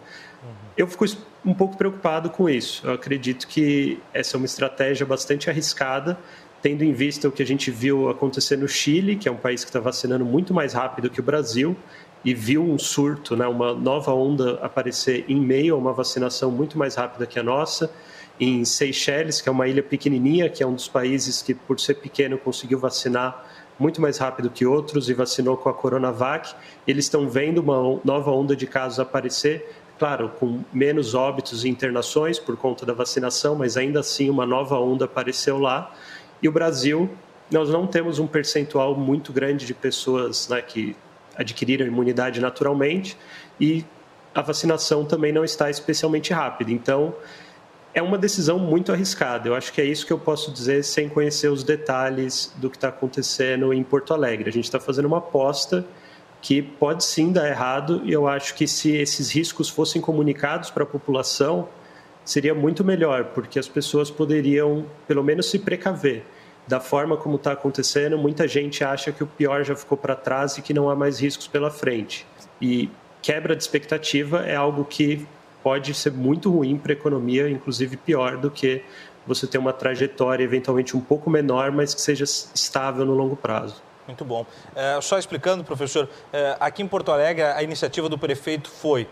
Eu 0.75 0.87
fico 0.87 1.05
um 1.45 1.53
pouco 1.53 1.77
preocupado 1.77 2.29
com 2.29 2.49
isso. 2.49 2.85
Eu 2.85 2.93
acredito 2.93 3.47
que 3.47 3.99
essa 4.13 4.35
é 4.35 4.37
uma 4.37 4.45
estratégia 4.45 5.05
bastante 5.05 5.49
arriscada 5.49 6.17
tendo 6.61 6.83
em 6.83 6.93
vista 6.93 7.27
o 7.27 7.31
que 7.31 7.41
a 7.41 7.45
gente 7.45 7.71
viu 7.71 8.09
acontecer 8.09 8.57
no 8.57 8.67
Chile, 8.67 9.15
que 9.15 9.27
é 9.27 9.31
um 9.31 9.37
país 9.37 9.63
que 9.63 9.69
está 9.69 9.79
vacinando 9.79 10.23
muito 10.23 10.53
mais 10.53 10.73
rápido 10.73 11.09
que 11.09 11.19
o 11.19 11.23
Brasil, 11.23 11.75
e 12.23 12.33
viu 12.33 12.63
um 12.63 12.77
surto, 12.77 13.35
né, 13.35 13.47
uma 13.47 13.73
nova 13.73 14.13
onda 14.13 14.59
aparecer 14.61 15.25
em 15.27 15.39
meio 15.39 15.73
a 15.73 15.77
uma 15.77 15.91
vacinação 15.91 16.51
muito 16.51 16.77
mais 16.77 16.95
rápida 16.95 17.25
que 17.25 17.39
a 17.39 17.43
nossa. 17.43 17.91
Em 18.39 18.63
Seychelles, 18.63 19.41
que 19.41 19.49
é 19.49 19.51
uma 19.51 19.67
ilha 19.67 19.83
pequenininha, 19.83 20.49
que 20.49 20.63
é 20.63 20.67
um 20.67 20.73
dos 20.73 20.87
países 20.87 21.41
que, 21.41 21.53
por 21.53 21.79
ser 21.79 21.95
pequeno, 21.95 22.37
conseguiu 22.37 22.79
vacinar 22.79 23.45
muito 23.79 23.99
mais 23.99 24.19
rápido 24.19 24.49
que 24.49 24.65
outros 24.65 25.09
e 25.09 25.13
vacinou 25.13 25.57
com 25.57 25.67
a 25.67 25.73
Coronavac. 25.73 26.53
Eles 26.87 27.05
estão 27.05 27.27
vendo 27.27 27.59
uma 27.59 27.99
nova 28.03 28.31
onda 28.31 28.55
de 28.55 28.67
casos 28.67 28.99
aparecer, 28.99 29.67
claro, 29.97 30.29
com 30.39 30.63
menos 30.71 31.15
óbitos 31.15 31.65
e 31.65 31.69
internações 31.69 32.37
por 32.37 32.55
conta 32.57 32.85
da 32.85 32.93
vacinação, 32.93 33.55
mas 33.55 33.77
ainda 33.77 33.99
assim 33.99 34.29
uma 34.29 34.45
nova 34.45 34.79
onda 34.79 35.05
apareceu 35.05 35.57
lá. 35.57 35.93
E 36.41 36.47
o 36.47 36.51
Brasil, 36.51 37.09
nós 37.51 37.69
não 37.69 37.85
temos 37.85 38.19
um 38.19 38.27
percentual 38.27 38.95
muito 38.95 39.31
grande 39.31 39.65
de 39.65 39.73
pessoas 39.73 40.47
né, 40.47 40.61
que 40.61 40.95
adquiriram 41.35 41.85
imunidade 41.85 42.39
naturalmente 42.39 43.17
e 43.59 43.85
a 44.33 44.41
vacinação 44.41 45.05
também 45.05 45.31
não 45.31 45.43
está 45.43 45.69
especialmente 45.69 46.33
rápida. 46.33 46.71
Então, 46.71 47.13
é 47.93 48.01
uma 48.01 48.17
decisão 48.17 48.57
muito 48.57 48.91
arriscada. 48.91 49.49
Eu 49.49 49.55
acho 49.55 49.73
que 49.73 49.81
é 49.81 49.85
isso 49.85 50.05
que 50.05 50.13
eu 50.13 50.19
posso 50.19 50.51
dizer 50.51 50.83
sem 50.83 51.09
conhecer 51.09 51.49
os 51.49 51.63
detalhes 51.63 52.53
do 52.55 52.69
que 52.69 52.77
está 52.77 52.87
acontecendo 52.87 53.73
em 53.73 53.83
Porto 53.83 54.13
Alegre. 54.13 54.49
A 54.49 54.53
gente 54.53 54.65
está 54.65 54.79
fazendo 54.79 55.05
uma 55.05 55.17
aposta 55.17 55.85
que 56.41 56.61
pode 56.61 57.03
sim 57.03 57.31
dar 57.31 57.47
errado 57.47 58.01
e 58.03 58.11
eu 58.11 58.27
acho 58.27 58.55
que 58.55 58.67
se 58.67 58.95
esses 58.95 59.29
riscos 59.29 59.69
fossem 59.69 60.01
comunicados 60.01 60.71
para 60.71 60.83
a 60.83 60.87
população 60.87 61.67
seria 62.23 62.53
muito 62.53 62.83
melhor, 62.83 63.25
porque 63.25 63.59
as 63.59 63.67
pessoas 63.67 64.11
poderiam 64.11 64.85
pelo 65.07 65.23
menos 65.23 65.49
se 65.49 65.59
precaver. 65.59 66.23
Da 66.67 66.79
forma 66.79 67.17
como 67.17 67.35
está 67.35 67.53
acontecendo, 67.53 68.17
muita 68.17 68.47
gente 68.47 68.83
acha 68.83 69.11
que 69.11 69.23
o 69.23 69.27
pior 69.27 69.63
já 69.63 69.75
ficou 69.75 69.97
para 69.97 70.15
trás 70.15 70.57
e 70.57 70.61
que 70.61 70.73
não 70.73 70.89
há 70.89 70.95
mais 70.95 71.19
riscos 71.19 71.47
pela 71.47 71.71
frente. 71.71 72.25
E 72.61 72.89
quebra 73.21 73.55
de 73.55 73.63
expectativa 73.63 74.45
é 74.45 74.55
algo 74.55 74.85
que 74.85 75.27
pode 75.63 75.93
ser 75.93 76.11
muito 76.11 76.51
ruim 76.51 76.77
para 76.77 76.91
a 76.91 76.93
economia, 76.93 77.49
inclusive 77.49 77.97
pior 77.97 78.37
do 78.37 78.49
que 78.49 78.83
você 79.25 79.45
ter 79.45 79.57
uma 79.57 79.73
trajetória 79.73 80.43
eventualmente 80.43 80.95
um 80.97 81.01
pouco 81.01 81.29
menor, 81.29 81.71
mas 81.71 81.93
que 81.93 82.01
seja 82.01 82.23
estável 82.23 83.05
no 83.05 83.13
longo 83.13 83.35
prazo. 83.35 83.81
Muito 84.07 84.25
bom. 84.25 84.45
É, 84.75 84.99
só 85.01 85.17
explicando, 85.17 85.63
professor, 85.63 86.09
é, 86.33 86.57
aqui 86.59 86.81
em 86.81 86.87
Porto 86.87 87.11
Alegre 87.11 87.43
a 87.43 87.61
iniciativa 87.61 88.09
do 88.09 88.17
prefeito 88.17 88.69
foi 88.69 89.07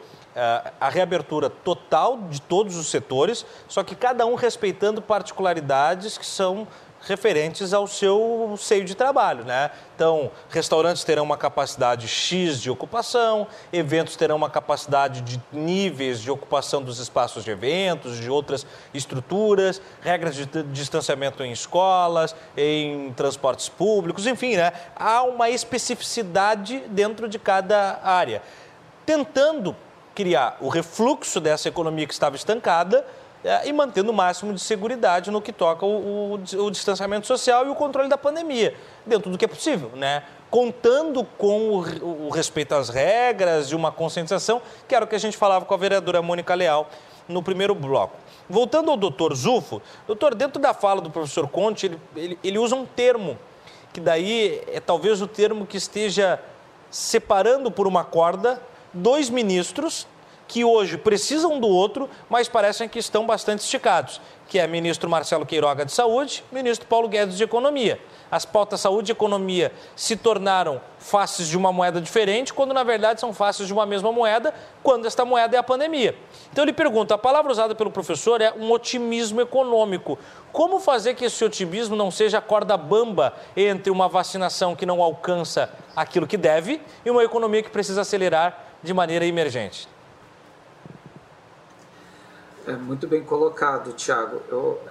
a 0.79 0.89
reabertura 0.89 1.49
total 1.49 2.17
de 2.29 2.41
todos 2.41 2.75
os 2.77 2.87
setores, 2.87 3.45
só 3.67 3.83
que 3.83 3.95
cada 3.95 4.25
um 4.25 4.35
respeitando 4.35 5.01
particularidades 5.01 6.17
que 6.17 6.25
são 6.25 6.67
referentes 7.01 7.73
ao 7.73 7.87
seu 7.87 8.55
seio 8.57 8.83
de 8.83 8.93
trabalho, 8.93 9.45
né? 9.45 9.71
Então, 9.95 10.29
restaurantes 10.49 11.03
terão 11.03 11.23
uma 11.23 11.37
capacidade 11.37 12.07
X 12.07 12.59
de 12.61 12.69
ocupação, 12.69 13.47
eventos 13.71 14.17
terão 14.17 14.35
uma 14.35 14.49
capacidade 14.49 15.21
de 15.21 15.41
níveis 15.51 16.19
de 16.19 16.29
ocupação 16.29 16.81
dos 16.81 16.99
espaços 16.99 17.45
de 17.45 17.51
eventos, 17.51 18.19
de 18.19 18.29
outras 18.29 18.67
estruturas, 18.93 19.81
regras 20.01 20.35
de 20.35 20.45
distanciamento 20.45 21.41
em 21.41 21.53
escolas, 21.53 22.35
em 22.55 23.13
transportes 23.13 23.69
públicos, 23.69 24.27
enfim, 24.27 24.57
né? 24.57 24.73
Há 24.95 25.23
uma 25.23 25.49
especificidade 25.49 26.79
dentro 26.89 27.29
de 27.29 27.39
cada 27.39 28.01
área, 28.03 28.41
tentando 29.05 29.73
criar 30.19 30.57
o 30.59 30.67
refluxo 30.67 31.39
dessa 31.39 31.69
economia 31.69 32.05
que 32.05 32.11
estava 32.11 32.35
estancada 32.35 33.05
é, 33.41 33.69
e 33.69 33.71
mantendo 33.71 34.11
o 34.11 34.13
máximo 34.13 34.53
de 34.53 34.59
segurança 34.59 35.31
no 35.31 35.41
que 35.41 35.53
toca 35.53 35.85
o, 35.85 36.33
o, 36.33 36.65
o, 36.65 36.69
distanciamento 36.69 37.25
social 37.25 37.65
e 37.65 37.69
o 37.69 37.75
controle 37.75 38.09
da 38.09 38.17
pandemia, 38.17 38.75
dentro 39.05 39.31
do 39.31 39.37
que 39.37 39.45
é 39.45 39.47
possível, 39.47 39.91
né? 39.95 40.23
Contando 40.51 41.23
com 41.37 41.69
o, 41.69 42.27
o 42.27 42.29
respeito 42.31 42.75
às 42.75 42.89
regras 42.89 43.71
e 43.71 43.75
uma 43.75 43.93
conscientização, 43.93 44.61
que 44.89 44.93
era 44.93 45.05
o 45.05 45.07
que 45.07 45.15
a 45.15 45.19
gente 45.19 45.37
falava 45.37 45.63
com 45.63 45.73
a 45.73 45.77
vereadora 45.77 46.21
Mônica 46.21 46.53
Leal 46.53 46.89
no 47.25 47.41
primeiro 47.41 47.73
bloco. 47.73 48.17
Voltando 48.49 48.91
ao 48.91 48.97
doutor 48.97 49.33
Zufo, 49.33 49.81
doutor, 50.05 50.35
dentro 50.35 50.61
da 50.61 50.73
fala 50.73 50.99
do 50.99 51.09
professor 51.09 51.47
Conte, 51.47 51.85
ele, 51.85 51.99
ele, 52.13 52.39
ele 52.43 52.59
usa 52.59 52.75
um 52.75 52.85
termo, 52.85 53.39
que 53.93 54.01
daí 54.01 54.61
é 54.67 54.81
talvez 54.81 55.21
o 55.21 55.27
termo 55.27 55.65
que 55.65 55.77
esteja 55.77 56.41
separando 56.91 57.71
por 57.71 57.87
uma 57.87 58.03
corda 58.03 58.61
dois 58.93 59.29
ministros 59.29 60.07
que 60.49 60.65
hoje 60.65 60.97
precisam 60.97 61.59
do 61.59 61.67
outro, 61.67 62.09
mas 62.27 62.49
parecem 62.49 62.89
que 62.89 62.97
estão 62.97 63.25
bastante 63.25 63.59
esticados, 63.59 64.19
que 64.47 64.57
é 64.57 64.65
ministro 64.65 65.07
Marcelo 65.07 65.45
Queiroga 65.45 65.85
de 65.85 65.91
Saúde, 65.91 66.43
ministro 66.51 66.87
Paulo 66.87 67.07
Guedes 67.07 67.37
de 67.37 67.43
Economia. 67.43 67.99
As 68.31 68.45
pautas 68.45 68.81
saúde 68.81 69.11
e 69.11 69.13
economia 69.13 69.71
se 69.95 70.15
tornaram 70.15 70.79
faces 70.99 71.47
de 71.47 71.57
uma 71.57 71.71
moeda 71.71 71.99
diferente, 71.99 72.53
quando 72.53 72.73
na 72.73 72.83
verdade 72.83 73.19
são 73.19 73.33
faces 73.33 73.65
de 73.65 73.73
uma 73.73 73.85
mesma 73.85 74.11
moeda, 74.11 74.53
quando 74.83 75.07
esta 75.07 75.25
moeda 75.25 75.55
é 75.55 75.59
a 75.59 75.63
pandemia. 75.63 76.15
Então 76.51 76.63
ele 76.63 76.73
pergunta, 76.73 77.15
a 77.15 77.17
palavra 77.17 77.51
usada 77.51 77.73
pelo 77.73 77.89
professor 77.89 78.41
é 78.41 78.53
um 78.53 78.71
otimismo 78.71 79.41
econômico. 79.41 80.17
Como 80.51 80.79
fazer 80.79 81.15
que 81.15 81.25
esse 81.25 81.43
otimismo 81.43 81.95
não 81.95 82.11
seja 82.11 82.39
corda 82.39 82.77
bamba 82.77 83.33
entre 83.55 83.91
uma 83.91 84.07
vacinação 84.07 84.75
que 84.75 84.85
não 84.85 85.01
alcança 85.01 85.71
aquilo 85.95 86.27
que 86.27 86.37
deve 86.37 86.81
e 87.03 87.09
uma 87.09 87.23
economia 87.23 87.63
que 87.63 87.69
precisa 87.69 88.01
acelerar 88.01 88.68
de 88.81 88.93
maneira 88.93 89.25
emergente? 89.25 89.87
É 92.67 92.73
muito 92.73 93.07
bem 93.07 93.23
colocado, 93.23 93.93
Tiago. 93.93 94.41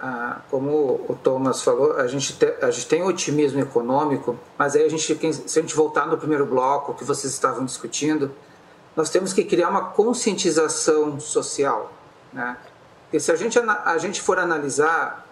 Ah, 0.00 0.40
como 0.50 1.04
o 1.08 1.16
Thomas 1.22 1.62
falou, 1.62 1.96
a 1.96 2.08
gente, 2.08 2.32
te, 2.36 2.56
a 2.60 2.70
gente 2.72 2.88
tem 2.88 3.04
otimismo 3.04 3.60
econômico, 3.60 4.36
mas 4.58 4.74
aí 4.74 4.84
a 4.84 4.88
gente, 4.88 5.32
se 5.32 5.58
a 5.58 5.62
gente 5.62 5.76
voltar 5.76 6.06
no 6.06 6.18
primeiro 6.18 6.44
bloco 6.44 6.94
que 6.94 7.04
vocês 7.04 7.32
estavam 7.32 7.64
discutindo, 7.64 8.32
nós 8.96 9.10
temos 9.10 9.32
que 9.32 9.44
criar 9.44 9.68
uma 9.68 9.90
conscientização 9.90 11.20
social. 11.20 11.92
Né? 12.32 12.56
Porque 13.04 13.20
se 13.20 13.30
a 13.30 13.36
gente, 13.36 13.58
a 13.58 13.96
gente 13.96 14.20
for 14.20 14.40
analisar, 14.40 15.24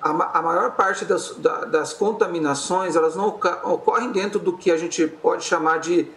a, 0.00 0.10
a 0.38 0.42
maior 0.42 0.70
parte 0.76 1.04
das, 1.04 1.34
das 1.70 1.92
contaminações 1.92 2.94
elas 2.94 3.16
não 3.16 3.26
ocorrem 3.26 4.12
dentro 4.12 4.38
do 4.38 4.56
que 4.56 4.70
a 4.70 4.76
gente 4.76 5.06
pode 5.08 5.42
chamar 5.42 5.78
de 5.78 6.08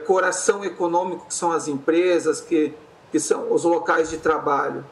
coração 0.00 0.64
econômico, 0.64 1.26
que 1.26 1.34
são 1.34 1.52
as 1.52 1.68
empresas, 1.68 2.40
que 2.40 2.74
que 3.10 3.18
são 3.18 3.52
os 3.52 3.64
locais 3.64 4.08
de 4.08 4.18
trabalho. 4.18 4.84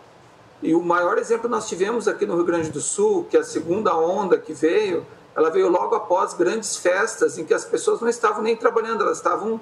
E 0.61 0.75
o 0.75 0.83
maior 0.83 1.19
exemplo 1.19 1.49
nós 1.49 1.69
tivemos 1.69 2.09
aqui 2.09 2.27
no 2.27 2.35
Rio 2.35 2.45
Grande 2.45 2.71
do 2.71 2.81
Sul, 2.81 3.27
que 3.31 3.37
a 3.37 3.45
segunda 3.45 3.97
onda 3.97 4.37
que 4.37 4.53
veio, 4.53 5.07
ela 5.37 5.51
veio 5.51 5.69
logo 5.69 5.95
após 5.95 6.35
grandes 6.35 6.77
festas 6.77 7.39
em 7.39 7.45
que 7.45 7.55
as 7.55 7.65
pessoas 7.65 8.01
não 8.01 8.09
estavam 8.09 8.43
nem 8.43 8.57
trabalhando, 8.57 9.03
elas 9.03 9.19
estavam 9.19 9.61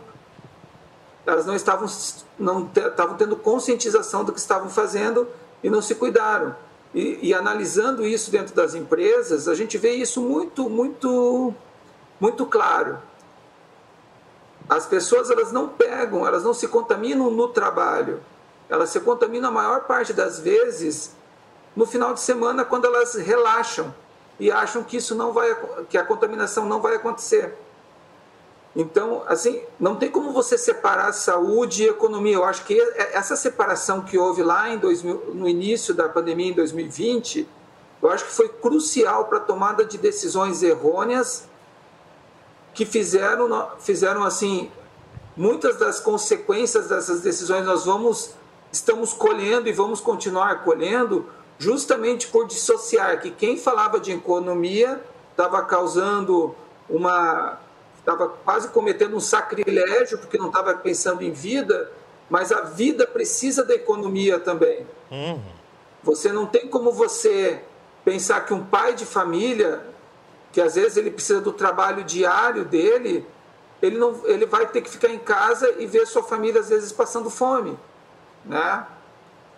elas 1.27 1.45
não 1.45 1.55
estavam 1.55 1.87
não 2.39 2.71
estavam 2.75 3.17
tendo 3.17 3.37
conscientização 3.37 4.25
do 4.25 4.33
que 4.33 4.39
estavam 4.39 4.71
fazendo 4.71 5.29
e 5.63 5.69
não 5.69 5.83
se 5.83 5.95
cuidaram. 5.95 6.57
E, 6.95 7.19
e 7.21 7.35
analisando 7.35 8.07
isso 8.07 8.31
dentro 8.31 8.55
das 8.55 8.75
empresas, 8.75 9.49
a 9.49 9.55
gente 9.55 9.77
vê 9.77 9.91
isso 9.91 10.23
muito 10.23 10.71
muito 10.71 11.53
muito 12.19 12.47
claro. 12.47 12.99
As 14.69 14.87
pessoas 14.87 15.31
elas 15.31 15.53
não 15.53 15.69
pegam, 15.69 16.27
elas 16.27 16.43
não 16.43 16.55
se 16.55 16.69
contaminam 16.69 17.31
no 17.31 17.49
trabalho 17.49 18.21
elas 18.69 18.91
se 18.91 19.01
contaminam 19.01 19.49
a 19.49 19.53
maior 19.53 19.83
parte 19.83 20.13
das 20.13 20.41
vezes 20.41 21.15
no 21.75 21.87
final 21.87 22.15
de 22.15 22.21
semana 22.21 22.65
quando 22.65 22.87
elas 22.87 23.15
relaxam 23.15 23.95
e 24.39 24.51
acham 24.51 24.83
que 24.83 24.97
isso 24.97 25.15
não 25.15 25.33
vai 25.33 25.57
que 25.89 25.97
a 25.97 26.05
contaminação 26.05 26.67
não 26.67 26.81
vai 26.81 26.97
acontecer. 26.97 27.55
Então, 28.75 29.23
assim, 29.27 29.63
não 29.81 29.97
tem 29.97 30.11
como 30.11 30.33
você 30.33 30.59
separar 30.59 31.11
saúde 31.13 31.85
e 31.85 31.89
economia. 31.89 32.35
Eu 32.35 32.45
acho 32.45 32.63
que 32.65 32.79
essa 33.13 33.35
separação 33.35 34.03
que 34.03 34.19
houve 34.19 34.43
lá 34.43 34.69
em 34.69 34.77
2000, 34.77 35.35
no 35.35 35.49
início 35.49 35.95
da 35.95 36.11
pandemia 36.11 36.51
em 36.51 36.53
2020, 36.53 37.49
eu 38.03 38.11
acho 38.11 38.27
que 38.27 38.33
foi 38.33 38.51
crucial 38.51 39.27
para 39.27 39.39
a 39.39 39.41
tomada 39.41 39.83
de 39.83 39.97
decisões 39.97 40.63
errôneas 40.63 41.49
que 42.77 42.87
fizeram 42.87 43.71
fizeram 43.81 44.23
assim 44.23 44.71
muitas 45.37 45.79
das 45.79 45.99
consequências 45.99 46.89
dessas 46.89 47.23
decisões 47.23 47.65
nós 47.65 47.85
vamos 47.85 48.37
estamos 48.77 49.13
colhendo 49.13 49.69
e 49.69 49.73
vamos 49.73 50.01
continuar 50.01 50.63
colhendo, 50.63 51.27
justamente 51.59 52.29
por 52.29 52.47
dissociar 52.47 53.21
que 53.21 53.31
quem 53.31 53.57
falava 53.57 53.99
de 53.99 54.13
economia 54.13 55.01
estava 55.31 55.63
causando 55.63 56.55
uma. 56.89 57.59
estava 57.99 58.29
quase 58.29 58.69
cometendo 58.69 59.17
um 59.17 59.21
sacrilégio, 59.21 60.19
porque 60.19 60.39
não 60.39 60.49
estava 60.49 60.75
pensando 60.75 61.23
em 61.23 61.33
vida, 61.33 61.91
mas 62.29 62.53
a 62.53 62.61
vida 62.63 63.07
precisa 63.07 63.65
da 63.65 63.75
economia 63.75 64.39
também. 64.39 64.87
Uhum. 65.11 65.41
Você 66.03 66.33
não 66.33 66.47
tem 66.47 66.69
como 66.69 66.93
você 66.93 67.63
pensar 68.05 68.45
que 68.47 68.55
um 68.55 68.65
pai 68.65 68.95
de 68.95 69.05
família, 69.05 69.83
que 70.57 70.61
às 70.63 70.75
vezes 70.75 70.97
ele 70.97 71.11
precisa 71.11 71.39
do 71.39 71.53
trabalho 71.53 72.03
diário 72.03 72.65
dele, 72.65 73.27
ele, 73.83 73.99
não, 73.99 74.19
ele 74.25 74.47
vai 74.47 74.67
ter 74.67 74.81
que 74.81 74.89
ficar 74.89 75.11
em 75.11 75.19
casa 75.19 75.71
e 75.77 75.85
ver 75.85 76.07
sua 76.07 76.23
família 76.23 76.63
às 76.63 76.71
vezes 76.71 76.91
passando 76.91 77.29
fome. 77.29 77.79
Né? 78.43 78.87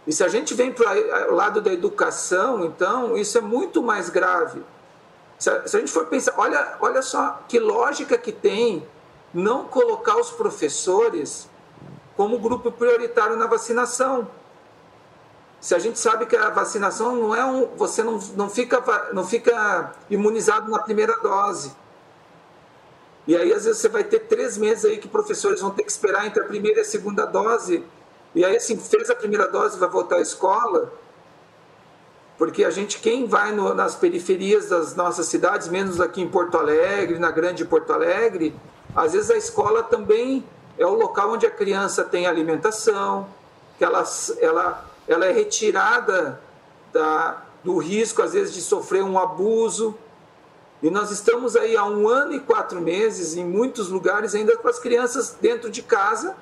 E 0.09 0.13
se 0.13 0.25
a 0.25 0.29
gente 0.29 0.55
vem 0.55 0.73
para 0.73 1.31
o 1.31 1.37
lado 1.37 1.61
da 1.61 1.73
educação, 1.73 2.65
então, 2.65 3.17
isso 3.17 3.39
é 3.39 3.41
muito 3.41 3.81
mais 3.81 4.11
grave. 4.11 4.61
Se 5.39 5.49
a, 5.49 5.69
se 5.69 5.77
a 5.77 5.79
gente 5.79 5.93
for 5.93 6.07
pensar, 6.07 6.35
olha, 6.37 6.77
olha 6.81 7.01
só 7.01 7.43
que 7.47 7.61
lógica 7.61 8.19
que 8.19 8.33
tem 8.33 8.85
não 9.33 9.67
colocar 9.67 10.17
os 10.17 10.33
professores 10.33 11.49
como 12.17 12.41
grupo 12.41 12.73
prioritário 12.73 13.37
na 13.37 13.47
vacinação. 13.47 14.27
Se 15.61 15.75
a 15.75 15.79
gente 15.79 15.99
sabe 15.99 16.27
que 16.27 16.37
a 16.37 16.51
vacinação 16.51 17.17
não 17.17 17.35
é 17.35 17.45
um. 17.45 17.67
Você 17.77 18.03
não, 18.03 18.19
não, 18.37 18.49
fica, 18.49 19.11
não 19.13 19.27
fica 19.27 19.93
imunizado 20.09 20.71
na 20.71 20.79
primeira 20.79 21.17
dose. 21.19 21.73
E 23.27 23.37
aí, 23.37 23.53
às 23.53 23.65
vezes, 23.65 23.81
você 23.81 23.89
vai 23.89 24.05
ter 24.05 24.21
três 24.21 24.57
meses 24.57 24.85
aí 24.85 24.99
que 24.99 25.09
professores 25.09 25.61
vão 25.61 25.71
ter 25.71 25.83
que 25.83 25.91
esperar 25.91 26.27
entre 26.27 26.43
a 26.43 26.47
primeira 26.47 26.79
e 26.79 26.83
a 26.83 26.85
segunda 26.85 27.27
dose 27.27 27.85
e 28.35 28.45
aí, 28.45 28.57
assim, 28.57 28.77
fez 28.79 29.11
a 29.11 29.15
primeira 29.15 29.49
dose, 29.49 29.79
vai 29.79 29.89
voltar 29.89 30.17
à 30.17 30.21
escola, 30.21 30.93
porque 32.37 32.65
a 32.65 32.71
gente, 32.71 33.01
quem 33.01 33.27
vai 33.27 33.53
no, 33.53 33.75
nas 33.75 33.95
periferias 33.95 34.69
das 34.69 34.95
nossas 34.95 35.27
cidades, 35.27 35.69
menos 35.69 36.01
aqui 36.01 36.21
em 36.21 36.29
Porto 36.29 36.57
Alegre, 36.57 37.19
na 37.19 37.31
grande 37.31 37.65
Porto 37.65 37.93
Alegre, 37.93 38.55
às 38.95 39.13
vezes 39.13 39.31
a 39.31 39.37
escola 39.37 39.83
também 39.83 40.45
é 40.77 40.87
o 40.87 40.95
local 40.95 41.33
onde 41.33 41.47
a 41.47 41.51
criança 41.51 42.05
tem 42.05 42.27
alimentação, 42.27 43.27
que 43.77 43.85
ela, 43.85 44.05
ela, 44.41 44.88
ela 45.09 45.27
é 45.27 45.33
retirada 45.33 46.41
da, 46.93 47.43
do 47.65 47.79
risco, 47.79 48.23
às 48.23 48.35
vezes, 48.35 48.55
de 48.55 48.61
sofrer 48.61 49.03
um 49.03 49.19
abuso. 49.19 49.97
E 50.83 50.91
nós 50.91 51.11
estamos 51.11 51.57
aí 51.57 51.77
há 51.77 51.85
um 51.85 52.07
ano 52.07 52.35
e 52.35 52.41
quatro 52.41 52.81
meses, 52.81 53.35
em 53.35 53.45
muitos 53.45 53.89
lugares, 53.89 54.35
ainda 54.35 54.57
com 54.57 54.69
as 54.69 54.79
crianças 54.79 55.37
dentro 55.41 55.71
de 55.71 55.83
casa 55.83 56.37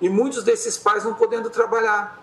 e 0.00 0.08
muitos 0.08 0.44
desses 0.44 0.76
pais 0.76 1.04
não 1.04 1.14
podendo 1.14 1.48
trabalhar. 1.48 2.20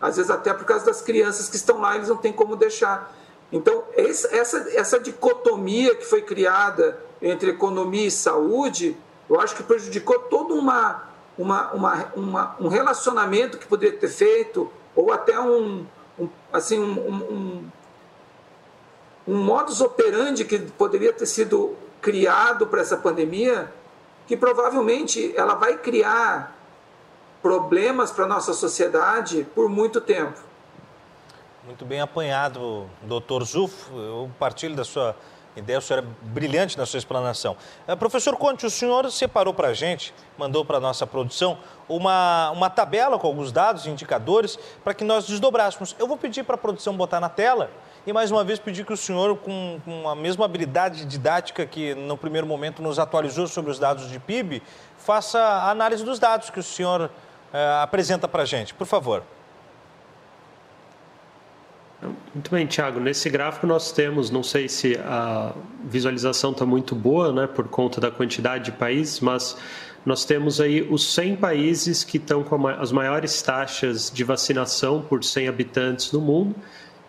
Às 0.00 0.16
vezes, 0.16 0.30
até 0.30 0.52
por 0.52 0.64
causa 0.64 0.84
das 0.84 1.00
crianças 1.00 1.48
que 1.48 1.56
estão 1.56 1.80
lá, 1.80 1.96
eles 1.96 2.08
não 2.08 2.16
têm 2.16 2.32
como 2.32 2.54
deixar. 2.54 3.12
Então, 3.50 3.84
essa, 3.94 4.68
essa 4.74 5.00
dicotomia 5.00 5.94
que 5.94 6.04
foi 6.04 6.22
criada 6.22 7.02
entre 7.20 7.50
economia 7.50 8.06
e 8.06 8.10
saúde, 8.10 8.96
eu 9.28 9.40
acho 9.40 9.56
que 9.56 9.62
prejudicou 9.62 10.18
todo 10.20 10.54
uma, 10.54 11.07
uma, 11.38 11.70
uma, 11.72 12.12
uma 12.16 12.56
um 12.60 12.68
relacionamento 12.68 13.56
que 13.56 13.66
poderia 13.66 13.96
ter 13.96 14.08
feito, 14.08 14.70
ou 14.94 15.12
até 15.12 15.38
um, 15.38 15.86
um 16.18 16.28
assim, 16.52 16.78
um, 16.80 17.14
um, 17.14 17.70
um 19.26 19.36
modus 19.36 19.80
operandi 19.80 20.44
que 20.44 20.58
poderia 20.58 21.12
ter 21.12 21.26
sido 21.26 21.76
criado 22.00 22.66
para 22.66 22.80
essa 22.80 22.96
pandemia, 22.96 23.72
que 24.26 24.36
provavelmente 24.36 25.32
ela 25.36 25.54
vai 25.54 25.78
criar 25.78 26.56
problemas 27.40 28.10
para 28.10 28.24
a 28.24 28.28
nossa 28.28 28.52
sociedade 28.52 29.46
por 29.54 29.68
muito 29.68 30.00
tempo. 30.00 30.48
Muito 31.64 31.84
bem 31.84 32.00
apanhado, 32.00 32.88
doutor 33.02 33.44
Zufo. 33.44 33.94
Eu 33.94 34.30
partilho 34.38 34.74
da 34.74 34.84
sua 34.84 35.14
ideia, 35.58 35.78
o 35.78 35.82
senhor 35.82 36.02
é 36.02 36.26
brilhante 36.28 36.78
na 36.78 36.86
sua 36.86 36.98
explanação. 36.98 37.56
Uh, 37.86 37.96
professor 37.96 38.36
Conte, 38.36 38.64
o 38.66 38.70
senhor 38.70 39.10
separou 39.10 39.52
para 39.52 39.68
a 39.68 39.74
gente, 39.74 40.14
mandou 40.36 40.64
para 40.64 40.78
a 40.78 40.80
nossa 40.80 41.06
produção, 41.06 41.58
uma, 41.88 42.50
uma 42.50 42.70
tabela 42.70 43.18
com 43.18 43.26
alguns 43.26 43.50
dados 43.50 43.86
e 43.86 43.90
indicadores 43.90 44.58
para 44.84 44.94
que 44.94 45.04
nós 45.04 45.26
desdobrássemos. 45.26 45.94
Eu 45.98 46.06
vou 46.06 46.16
pedir 46.16 46.44
para 46.44 46.54
a 46.54 46.58
produção 46.58 46.96
botar 46.96 47.20
na 47.20 47.28
tela 47.28 47.70
e, 48.06 48.12
mais 48.12 48.30
uma 48.30 48.44
vez, 48.44 48.58
pedir 48.58 48.86
que 48.86 48.92
o 48.92 48.96
senhor, 48.96 49.36
com, 49.38 49.80
com 49.84 50.08
a 50.08 50.14
mesma 50.14 50.44
habilidade 50.44 51.04
didática 51.04 51.66
que 51.66 51.94
no 51.94 52.16
primeiro 52.16 52.46
momento 52.46 52.82
nos 52.82 52.98
atualizou 52.98 53.46
sobre 53.46 53.70
os 53.70 53.78
dados 53.78 54.08
de 54.08 54.18
PIB, 54.18 54.62
faça 54.96 55.38
a 55.38 55.70
análise 55.70 56.04
dos 56.04 56.18
dados 56.18 56.50
que 56.50 56.60
o 56.60 56.62
senhor 56.62 57.02
uh, 57.02 57.82
apresenta 57.82 58.26
para 58.26 58.42
a 58.42 58.46
gente. 58.46 58.74
Por 58.74 58.86
favor. 58.86 59.22
Muito 62.00 62.50
bem, 62.52 62.64
Tiago. 62.64 63.00
Nesse 63.00 63.28
gráfico 63.28 63.66
nós 63.66 63.90
temos, 63.90 64.30
não 64.30 64.42
sei 64.42 64.68
se 64.68 64.96
a 64.98 65.52
visualização 65.84 66.52
está 66.52 66.64
muito 66.64 66.94
boa, 66.94 67.32
né, 67.32 67.46
por 67.48 67.66
conta 67.66 68.00
da 68.00 68.10
quantidade 68.10 68.66
de 68.66 68.72
países, 68.72 69.18
mas 69.18 69.56
nós 70.06 70.24
temos 70.24 70.60
aí 70.60 70.86
os 70.88 71.12
100 71.12 71.36
países 71.36 72.04
que 72.04 72.16
estão 72.18 72.44
com 72.44 72.68
as 72.68 72.92
maiores 72.92 73.42
taxas 73.42 74.10
de 74.14 74.22
vacinação 74.22 75.02
por 75.02 75.24
100 75.24 75.48
habitantes 75.48 76.12
no 76.12 76.20
mundo. 76.20 76.54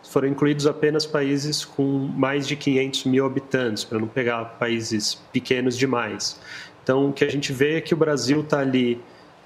Foram 0.10 0.28
incluídos 0.28 0.66
apenas 0.66 1.06
países 1.06 1.64
com 1.64 1.84
mais 1.84 2.48
de 2.48 2.56
500 2.56 3.04
mil 3.06 3.28
habitantes, 3.28 3.84
para 3.84 4.00
não 4.00 4.08
pegar 4.08 4.44
países 4.58 5.14
pequenos 5.32 5.78
demais. 5.78 6.40
Então, 6.82 7.10
o 7.10 7.14
que 7.14 7.24
a 7.24 7.30
gente 7.30 7.54
vê 7.54 7.78
é 7.78 7.82
que 7.82 7.94
o 7.94 7.98
Brasil 7.98 8.42
está 8.42 8.60
ali 8.60 9.00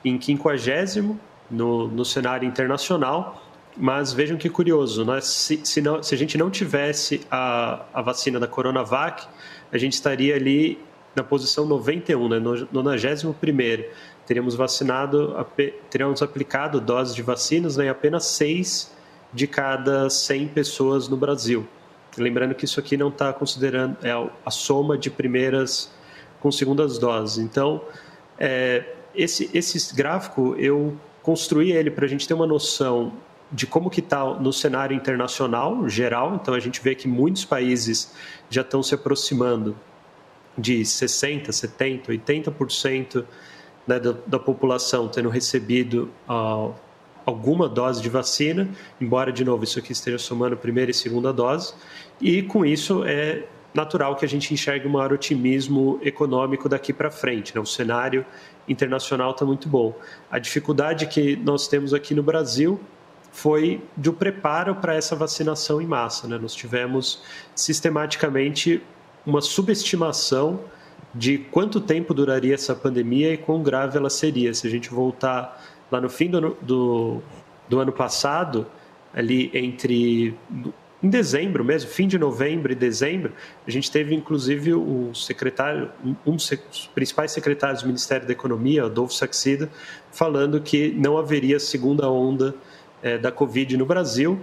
em 0.06 0.20
50 0.22 1.18
no, 1.52 1.90
no 1.90 2.06
cenário 2.06 2.48
internacional, 2.48 3.43
mas 3.76 4.14
vejam 4.14 4.38
que 4.38 4.50
curioso, 4.50 5.04
né? 5.04 5.22
se, 5.22 5.60
se, 5.64 5.82
não, 5.82 6.02
se 6.02 6.14
a 6.14 6.18
gente 6.18 6.38
não 6.38 6.50
tivesse 6.50 7.22
a, 7.30 7.86
a 7.94 8.02
vacina 8.02 8.40
da 8.40 8.48
Coronavac, 8.48 9.28
a 9.72 9.78
gente 9.78 9.94
estaria 9.94 10.36
ali 10.36 10.80
na 11.16 11.24
posição 11.24 11.66
91, 11.66 12.30
né? 12.30 12.40
no 12.40 12.68
91 12.72 13.34
teríamos 14.26 14.56
vacinado, 14.56 15.36
teríamos 15.90 16.22
aplicado 16.22 16.80
doses 16.80 17.14
de 17.14 17.22
vacinas 17.22 17.78
né, 17.78 17.86
em 17.86 17.90
apenas 17.90 18.26
6 18.26 18.92
de 19.34 19.48
cada 19.48 20.10
100 20.10 20.48
pessoas 20.50 21.08
no 21.08 21.18
Brasil. 21.18 21.68
Lembrando 22.18 22.54
que 22.54 22.66
isso 22.66 22.80
aqui 22.80 22.96
não 22.96 23.10
está 23.10 23.34
considerando 23.34 23.98
é 24.04 24.12
a 24.46 24.52
soma 24.52 24.98
de 24.98 25.10
primeiras 25.10 25.92
com 26.40 26.52
segundas 26.52 26.98
doses. 26.98 27.38
Então, 27.38 27.82
é, 28.40 28.84
esse, 29.16 29.50
esse 29.54 29.96
gráfico 29.96 30.56
eu 30.58 30.96
construí 31.22 31.72
ele 31.72 31.90
para 31.90 32.06
a 32.06 32.08
gente 32.08 32.28
ter 32.28 32.34
uma 32.34 32.46
noção 32.46 33.14
de 33.54 33.68
como 33.68 33.90
que 33.90 34.00
está 34.00 34.26
no 34.26 34.52
cenário 34.52 34.96
internacional 34.96 35.88
geral. 35.88 36.36
Então 36.42 36.56
a 36.56 36.60
gente 36.60 36.82
vê 36.82 36.96
que 36.96 37.08
muitos 37.08 37.46
países 37.46 38.12
já 38.50 38.62
estão 38.62 38.82
se 38.82 38.96
aproximando 38.96 39.78
de 40.58 40.84
60, 40.84 41.52
70, 41.52 42.12
80% 42.12 43.26
né, 43.88 44.00
da, 44.00 44.16
da, 44.26 44.40
população 44.40 45.08
tendo 45.08 45.30
recebido 45.30 46.10
uh, 46.28 46.74
alguma 47.26 47.70
dose 47.70 48.02
de 48.02 48.10
vacina, 48.10 48.70
embora 49.00 49.32
de 49.32 49.44
novo 49.44 49.64
isso 49.64 49.80
aqui 49.80 49.92
esteja 49.92 50.18
somando 50.18 50.58
primeira 50.58 50.92
e 50.92 50.94
segunda 50.94 51.32
dose, 51.32 51.74
e 52.22 52.44
com 52.44 52.66
isso 52.66 53.04
é 53.06 53.46
natural 53.74 54.16
que 54.16 54.24
a 54.24 54.28
gente 54.28 54.54
enxergue 54.54 54.88
um 54.88 54.92
maior 54.92 55.12
otimismo 55.12 56.00
econômico 56.04 56.70
daqui 56.70 56.94
para 56.94 57.10
frente. 57.10 57.56
Né? 57.56 57.62
O 57.62 57.66
cenário 57.66 58.24
internacional 58.68 59.32
está 59.32 59.44
muito 59.44 59.68
bom. 59.68 59.96
A 60.30 60.38
dificuldade 60.38 61.08
que 61.08 61.36
nós 61.36 61.68
temos 61.68 61.94
aqui 61.94 62.14
no 62.14 62.22
Brasil 62.22 62.80
foi 63.34 63.82
do 63.98 64.14
preparo 64.14 64.76
para 64.76 64.94
essa 64.94 65.16
vacinação 65.16 65.82
em 65.82 65.88
massa. 65.88 66.28
Né? 66.28 66.38
Nós 66.38 66.54
tivemos 66.54 67.24
sistematicamente 67.56 68.80
uma 69.26 69.42
subestimação 69.42 70.62
de 71.16 71.40
quanto 71.40 71.82
tempo 71.82 72.14
duraria 72.14 72.54
essa 72.54 72.76
pandemia 72.76 73.34
e 73.34 73.38
quão 73.38 73.64
grave 73.64 73.98
ela 73.98 74.10
seria. 74.10 74.54
Se 74.54 74.68
a 74.68 74.70
gente 74.70 74.92
voltar 74.92 75.60
lá 75.92 76.00
no 76.00 76.10
fim 76.10 76.30
do, 76.30 76.56
do, 76.62 77.22
do 77.68 77.80
ano 77.80 77.92
passado, 77.92 78.68
ali 79.12 79.50
entre 79.52 80.38
em 81.02 81.10
dezembro 81.10 81.66
mesmo, 81.66 81.90
fim 81.90 82.08
de 82.08 82.20
novembro 82.20 82.72
e 82.72 82.76
dezembro, 82.76 83.34
a 83.68 83.72
gente 83.72 83.92
teve 83.92 84.14
inclusive 84.14 84.76
o 84.76 85.14
secretário, 85.16 85.90
um 86.26 86.36
dos 86.36 86.52
principais 86.94 87.32
secretários 87.32 87.82
do 87.82 87.88
Ministério 87.88 88.28
da 88.28 88.32
Economia, 88.32 88.86
Adolfo 88.86 89.14
Saxida, 89.14 89.70
falando 90.12 90.62
que 90.62 90.92
não 90.92 91.18
haveria 91.18 91.60
segunda 91.60 92.10
onda 92.10 92.56
é, 93.04 93.18
da 93.18 93.32
Covid 93.32 93.78
no 93.78 93.86
Brasil. 93.86 94.40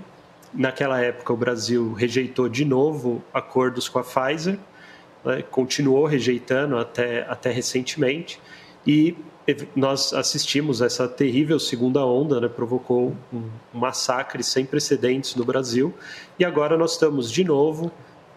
Naquela 0.53 1.01
época, 1.01 1.33
o 1.33 1.37
Brasil 1.37 1.93
rejeitou 1.95 2.49
de 2.49 2.65
novo 2.65 3.25
acordos 3.33 3.89
com 3.89 3.99
a 3.99 4.05
Pfizer, 4.05 4.59
né, 5.25 5.43
continuou 5.51 6.05
rejeitando 6.07 6.77
até, 6.77 7.23
até 7.23 7.51
recentemente, 7.51 8.41
e 8.87 9.17
nós 9.75 10.13
assistimos 10.13 10.81
essa 10.81 11.09
terrível 11.09 11.59
segunda 11.59 12.05
onda, 12.05 12.41
né, 12.41 12.49
provocou 12.49 13.17
um, 13.33 13.43
um 13.75 13.79
massacre 13.79 14.43
sem 14.45 14.65
precedentes 14.65 15.35
no 15.35 15.45
Brasil, 15.45 15.95
e 16.39 16.45
agora 16.45 16.77
nós 16.77 16.93
estamos 16.93 17.31
de 17.31 17.43
novo 17.43 17.91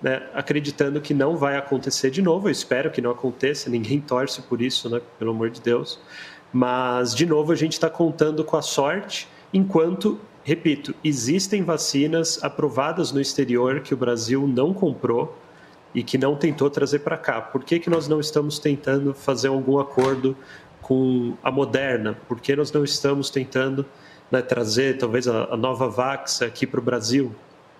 né, 0.03 0.21
acreditando 0.33 0.99
que 0.99 1.13
não 1.13 1.37
vai 1.37 1.55
acontecer 1.55 2.11
de 2.11 2.21
novo. 2.21 2.47
Eu 2.47 2.51
espero 2.51 2.91
que 2.91 3.01
não 3.01 3.11
aconteça, 3.11 3.69
ninguém 3.69 3.99
torce 4.01 4.41
por 4.41 4.61
isso, 4.61 4.89
né, 4.89 5.01
pelo 5.17 5.31
amor 5.31 5.49
de 5.49 5.61
Deus. 5.61 5.99
Mas, 6.51 7.15
de 7.15 7.25
novo, 7.25 7.51
a 7.51 7.55
gente 7.55 7.73
está 7.73 7.89
contando 7.89 8.43
com 8.43 8.55
a 8.55 8.61
sorte 8.61 9.27
enquanto, 9.53 10.19
repito, 10.43 10.95
existem 11.03 11.63
vacinas 11.63 12.43
aprovadas 12.43 13.11
no 13.11 13.21
exterior 13.21 13.81
que 13.81 13.93
o 13.93 13.97
Brasil 13.97 14.47
não 14.47 14.73
comprou 14.73 15.37
e 15.93 16.03
que 16.03 16.17
não 16.17 16.35
tentou 16.35 16.69
trazer 16.69 16.99
para 16.99 17.17
cá. 17.17 17.39
Por 17.39 17.63
que, 17.63 17.79
que 17.79 17.89
nós 17.89 18.07
não 18.07 18.19
estamos 18.19 18.57
tentando 18.57 19.13
fazer 19.13 19.49
algum 19.49 19.77
acordo 19.79 20.35
com 20.81 21.35
a 21.43 21.51
Moderna? 21.51 22.17
Por 22.27 22.39
que 22.39 22.55
nós 22.55 22.71
não 22.71 22.83
estamos 22.83 23.29
tentando 23.29 23.85
né, 24.31 24.41
trazer 24.41 24.97
talvez 24.97 25.27
a, 25.27 25.53
a 25.53 25.57
nova 25.57 25.87
Vax 25.87 26.41
aqui 26.41 26.65
para 26.65 26.79
o 26.79 26.83
Brasil? 26.83 27.31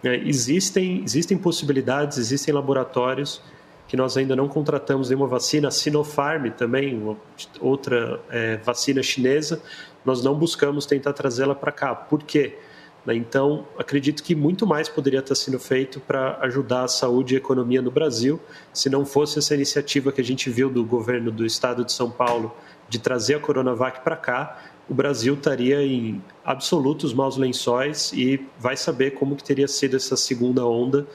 É, 0.04 0.16
existem, 0.16 1.02
existem 1.04 1.38
possibilidades, 1.38 2.18
existem 2.18 2.54
laboratórios 2.54 3.42
que 3.88 3.98
nós 3.98 4.18
ainda 4.18 4.36
não 4.36 4.48
contratamos 4.48 5.10
nenhuma 5.10 5.28
vacina, 5.28 5.68
a 5.68 5.72
Sinopharm 5.72 6.50
também, 6.52 7.18
outra 7.60 8.20
é, 8.30 8.58
vacina 8.58 9.04
chinesa, 9.04 9.62
nós 10.04 10.24
não 10.24 10.36
buscamos 10.36 10.86
tentar 10.86 11.14
trazê-la 11.14 11.56
para 11.56 11.72
cá. 11.72 11.94
Por 11.94 12.24
quê? 12.24 12.58
Né, 13.06 13.16
então, 13.16 13.68
acredito 13.78 14.24
que 14.24 14.34
muito 14.34 14.66
mais 14.66 14.88
poderia 14.88 15.20
estar 15.20 15.36
sendo 15.36 15.60
feito 15.60 16.00
para 16.00 16.38
ajudar 16.42 16.84
a 16.84 16.88
saúde 16.88 17.34
e 17.34 17.38
a 17.38 17.40
economia 17.40 17.82
no 17.82 17.92
Brasil, 17.92 18.40
se 18.74 18.90
não 18.90 19.06
fosse 19.06 19.40
essa 19.40 19.54
iniciativa 19.54 20.12
que 20.12 20.22
a 20.22 20.24
gente 20.24 20.50
viu 20.50 20.70
do 20.70 20.84
governo 20.84 21.32
do 21.32 21.46
estado 21.46 21.84
de 21.84 21.92
São 21.92 22.10
Paulo 22.10 22.56
de 22.88 23.00
trazer 23.00 23.36
a 23.36 23.40
Coronavac 23.40 24.02
para 24.04 24.16
cá, 24.16 24.60
o 24.90 24.94
Brasil 24.94 25.34
estaria 25.34 25.82
em 25.82 26.22
absolutos 26.44 27.14
maus 27.14 27.38
lençóis 27.38 28.12
e 28.14 28.46
vai 28.60 28.76
saber 28.76 29.12
como 29.12 29.36
que 29.36 29.44
teria 29.44 29.68
sido 29.68 29.96
essa 29.96 30.16
segunda 30.18 30.66
onda 30.66 31.08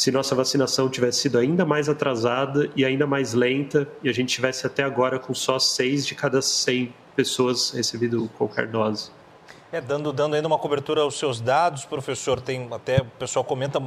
se 0.00 0.10
nossa 0.10 0.34
vacinação 0.34 0.88
tivesse 0.88 1.20
sido 1.20 1.36
ainda 1.36 1.62
mais 1.62 1.86
atrasada 1.86 2.70
e 2.74 2.86
ainda 2.86 3.06
mais 3.06 3.34
lenta 3.34 3.86
e 4.02 4.08
a 4.08 4.12
gente 4.14 4.34
tivesse 4.34 4.66
até 4.66 4.82
agora 4.82 5.18
com 5.18 5.34
só 5.34 5.58
seis 5.58 6.06
de 6.06 6.14
cada 6.14 6.40
100 6.40 6.94
pessoas 7.14 7.72
recebido 7.72 8.26
qualquer 8.38 8.66
dose. 8.66 9.10
É, 9.70 9.78
dando, 9.78 10.10
dando 10.10 10.36
ainda 10.36 10.48
uma 10.48 10.58
cobertura 10.58 11.02
aos 11.02 11.18
seus 11.18 11.38
dados, 11.38 11.84
professor, 11.84 12.40
tem 12.40 12.66
até 12.72 13.02
o 13.02 13.04
pessoal 13.18 13.44
comenta 13.44 13.78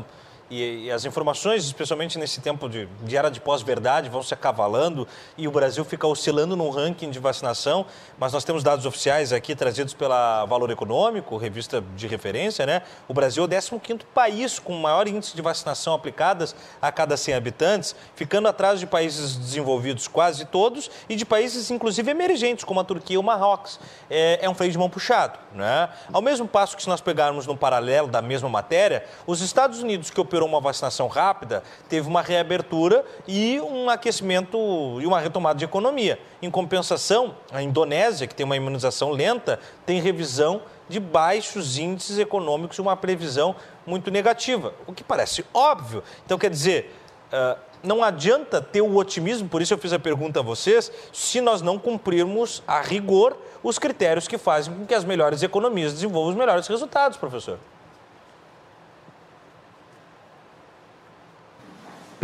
e, 0.54 0.86
e, 0.86 0.92
as 0.92 1.04
informações, 1.04 1.66
especialmente 1.66 2.20
nesse 2.20 2.40
tempo 2.40 2.70
de, 2.70 2.86
de 3.02 3.18
era 3.18 3.30
de 3.30 3.40
pós-verdade, 3.40 4.10
vão 4.10 4.22
se 4.22 4.34
acavalando 4.34 5.08
e 5.36 5.48
o 5.48 5.52
Brasil 5.52 5.84
fica 5.84 6.06
oscilando 6.06 6.56
num 6.56 6.70
ranking 6.70 7.10
de 7.10 7.18
vacinação, 7.18 7.86
mas 8.20 8.34
nós 8.34 8.44
temos 8.44 8.62
dados 8.62 8.86
oficiais 8.86 9.34
aqui 9.34 9.56
trazidos 9.56 9.94
pela 9.94 10.46
Valor 10.46 10.70
Econômico, 10.70 11.38
revista 11.38 11.84
de 11.96 12.06
referência, 12.06 12.66
né? 12.66 12.84
O 13.08 13.14
Brasil 13.14 13.44
é 13.44 13.48
o 13.48 13.50
15º 13.50 14.02
país 14.14 14.60
com 14.60 14.74
maior 14.78 15.08
índice 15.08 15.36
de 15.36 15.42
vacinação 15.42 15.96
aplicadas 15.96 16.56
a 16.82 16.92
cada 16.92 17.18
100 17.18 17.34
habitantes, 17.34 17.96
ficando 18.16 18.48
atrás 18.48 18.80
de 18.80 18.86
países 18.86 19.36
desenvolvidos 19.36 20.08
quase 20.08 20.46
todos 20.46 20.92
e 21.10 21.16
de 21.16 21.26
países, 21.26 21.72
inclusive, 21.72 22.12
emergentes, 22.12 22.64
como 22.64 22.80
a 22.80 22.84
Turquia 22.84 23.16
e 23.16 23.18
o 23.18 23.24
Marrocos. 23.24 23.80
É, 24.10 24.40
é 24.44 24.50
um 24.50 24.54
freio 24.54 24.72
de 24.72 24.78
mão 24.78 24.90
puxado, 24.90 25.40
né? 25.54 25.90
Ao 26.12 26.22
mesmo 26.22 26.48
passo 26.48 26.76
que 26.76 26.84
se 26.84 26.90
nós 26.90 27.02
pegarmos 27.02 27.48
no 27.48 27.58
paralelo 27.58 28.08
da 28.08 28.22
mesma 28.22 28.50
matéria, 28.50 29.04
os 29.26 29.42
Estados 29.42 29.80
Unidos, 29.80 30.10
que 30.10 30.22
operou 30.22 30.43
uma 30.46 30.60
vacinação 30.60 31.08
rápida, 31.08 31.64
teve 31.90 32.08
uma 32.08 32.22
reabertura 32.22 33.04
e 33.28 33.60
um 33.62 33.90
aquecimento 33.90 34.58
e 35.02 35.06
uma 35.06 35.20
retomada 35.20 35.60
de 35.60 35.66
economia. 35.66 36.20
Em 36.42 36.50
compensação, 36.50 37.36
a 37.52 37.62
Indonésia, 37.62 38.28
que 38.28 38.36
tem 38.36 38.46
uma 38.46 38.56
imunização 38.56 39.12
lenta, 39.12 39.60
tem 39.86 40.02
revisão 40.02 40.62
de 40.90 41.00
baixos 41.00 41.78
índices 41.78 42.20
econômicos 42.20 42.78
e 42.78 42.82
uma 42.82 42.96
previsão 42.96 43.56
muito 43.86 44.12
negativa, 44.12 44.74
o 44.86 44.94
que 44.94 45.04
parece 45.04 45.46
óbvio. 45.54 46.04
Então, 46.26 46.38
quer 46.38 46.50
dizer, 46.50 46.94
uh, 47.32 47.58
não 47.84 48.04
adianta 48.04 48.62
ter 48.62 48.82
o 48.82 48.96
otimismo, 48.96 49.50
por 49.50 49.62
isso 49.62 49.74
eu 49.74 49.78
fiz 49.78 49.92
a 49.92 50.00
pergunta 50.00 50.40
a 50.40 50.44
vocês, 50.44 50.92
se 51.12 51.42
nós 51.42 51.62
não 51.62 51.78
cumprirmos 51.78 52.64
a 52.66 52.82
rigor 52.82 53.38
os 53.62 53.78
critérios 53.78 54.28
que 54.28 54.38
fazem 54.38 54.74
com 54.74 54.86
que 54.86 54.94
as 54.94 55.04
melhores 55.04 55.44
economias 55.44 55.94
desenvolvam 55.94 56.32
os 56.32 56.38
melhores 56.38 56.68
resultados, 56.68 57.18
professor. 57.18 57.60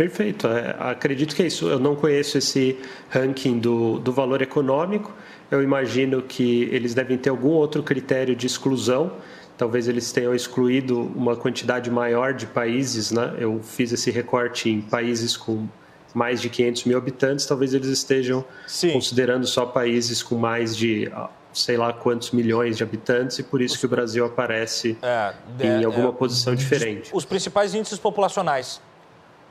Perfeito. 0.00 0.46
É, 0.46 0.74
acredito 0.78 1.36
que 1.36 1.42
é 1.42 1.46
isso. 1.46 1.68
Eu 1.68 1.78
não 1.78 1.94
conheço 1.94 2.38
esse 2.38 2.78
ranking 3.10 3.58
do, 3.58 3.98
do 3.98 4.10
valor 4.10 4.40
econômico. 4.40 5.12
Eu 5.50 5.62
imagino 5.62 6.22
que 6.22 6.62
eles 6.72 6.94
devem 6.94 7.18
ter 7.18 7.28
algum 7.28 7.50
outro 7.50 7.82
critério 7.82 8.34
de 8.34 8.46
exclusão. 8.46 9.12
Talvez 9.58 9.88
eles 9.88 10.10
tenham 10.10 10.34
excluído 10.34 10.98
uma 11.14 11.36
quantidade 11.36 11.90
maior 11.90 12.32
de 12.32 12.46
países. 12.46 13.12
Né? 13.12 13.34
Eu 13.38 13.60
fiz 13.62 13.92
esse 13.92 14.10
recorte 14.10 14.70
em 14.70 14.80
países 14.80 15.36
com 15.36 15.68
mais 16.14 16.40
de 16.40 16.48
500 16.48 16.84
mil 16.86 16.96
habitantes. 16.96 17.44
Talvez 17.44 17.74
eles 17.74 17.88
estejam 17.88 18.42
Sim. 18.66 18.92
considerando 18.92 19.46
só 19.46 19.66
países 19.66 20.22
com 20.22 20.36
mais 20.36 20.74
de 20.74 21.12
sei 21.52 21.76
lá 21.76 21.92
quantos 21.92 22.30
milhões 22.30 22.78
de 22.78 22.82
habitantes 22.82 23.38
e 23.38 23.42
por 23.42 23.60
isso 23.60 23.78
que 23.78 23.84
o 23.84 23.88
Brasil 23.88 24.24
aparece 24.24 24.96
é, 25.02 25.34
em 25.60 25.82
é, 25.82 25.84
alguma 25.84 26.08
é, 26.08 26.12
posição 26.12 26.54
diferente. 26.54 27.10
Os 27.12 27.26
principais 27.26 27.74
índices 27.74 27.98
populacionais 27.98 28.80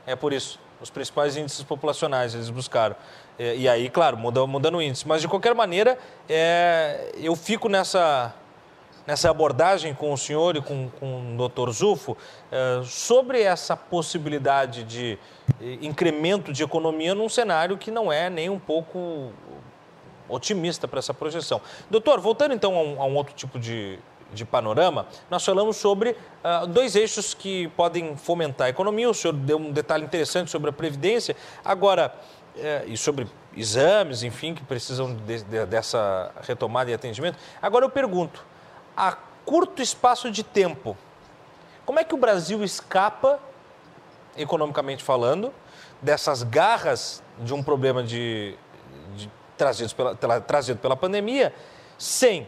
é 0.06 0.16
por 0.16 0.32
isso. 0.32 0.58
Os 0.80 0.88
principais 0.88 1.36
índices 1.36 1.62
populacionais 1.62 2.34
eles 2.34 2.48
buscaram. 2.48 2.96
É, 3.38 3.54
e 3.54 3.68
aí, 3.68 3.90
claro, 3.90 4.16
mudando, 4.16 4.48
mudando 4.48 4.78
o 4.78 4.82
índice. 4.82 5.06
Mas, 5.06 5.20
de 5.20 5.28
qualquer 5.28 5.54
maneira, 5.54 5.98
é, 6.28 7.12
eu 7.16 7.36
fico 7.36 7.68
nessa, 7.68 8.34
nessa 9.06 9.30
abordagem 9.30 9.94
com 9.94 10.12
o 10.12 10.16
senhor 10.16 10.56
e 10.56 10.62
com, 10.62 10.88
com 10.98 11.34
o 11.34 11.36
doutor 11.36 11.70
Zufo 11.70 12.16
é, 12.50 12.80
sobre 12.84 13.42
essa 13.42 13.76
possibilidade 13.76 14.84
de 14.84 15.18
é, 15.60 15.78
incremento 15.82 16.52
de 16.52 16.62
economia 16.62 17.14
num 17.14 17.28
cenário 17.28 17.76
que 17.76 17.90
não 17.90 18.10
é 18.10 18.30
nem 18.30 18.48
um 18.48 18.58
pouco 18.58 19.32
otimista 20.28 20.88
para 20.88 20.98
essa 20.98 21.12
projeção. 21.12 21.60
Doutor, 21.90 22.20
voltando 22.20 22.54
então 22.54 22.74
a 22.74 22.82
um, 22.82 23.02
a 23.02 23.04
um 23.04 23.16
outro 23.16 23.34
tipo 23.34 23.58
de, 23.58 23.98
de 24.32 24.44
panorama, 24.44 25.06
nós 25.28 25.44
falamos 25.44 25.76
sobre 25.76 26.10
uh, 26.10 26.66
dois 26.66 26.96
eixos 26.96 27.34
que 27.34 27.68
podem 27.68 28.16
fomentar 28.16 28.68
a 28.68 28.70
economia. 28.70 29.10
O 29.10 29.14
senhor 29.14 29.34
deu 29.34 29.58
um 29.58 29.72
detalhe 29.72 30.04
interessante 30.04 30.50
sobre 30.50 30.70
a 30.70 30.72
Previdência. 30.72 31.36
Agora, 31.64 32.14
uh, 32.56 32.90
e 32.90 32.96
sobre 32.96 33.26
exames, 33.56 34.22
enfim, 34.22 34.54
que 34.54 34.62
precisam 34.62 35.14
de, 35.14 35.42
de, 35.42 35.66
dessa 35.66 36.32
retomada 36.42 36.90
e 36.90 36.94
atendimento. 36.94 37.38
Agora 37.60 37.84
eu 37.84 37.90
pergunto, 37.90 38.44
a 38.96 39.16
curto 39.44 39.82
espaço 39.82 40.30
de 40.30 40.42
tempo, 40.42 40.96
como 41.84 41.98
é 41.98 42.04
que 42.04 42.14
o 42.14 42.18
Brasil 42.18 42.62
escapa, 42.62 43.40
economicamente 44.36 45.02
falando, 45.02 45.52
dessas 46.00 46.42
garras 46.42 47.22
de 47.38 47.52
um 47.52 47.62
problema 47.62 48.02
de, 48.02 48.56
de 49.16 49.30
trazido, 49.56 49.94
pela, 50.16 50.40
trazido 50.40 50.78
pela 50.78 50.96
pandemia, 50.96 51.52
sem 51.98 52.46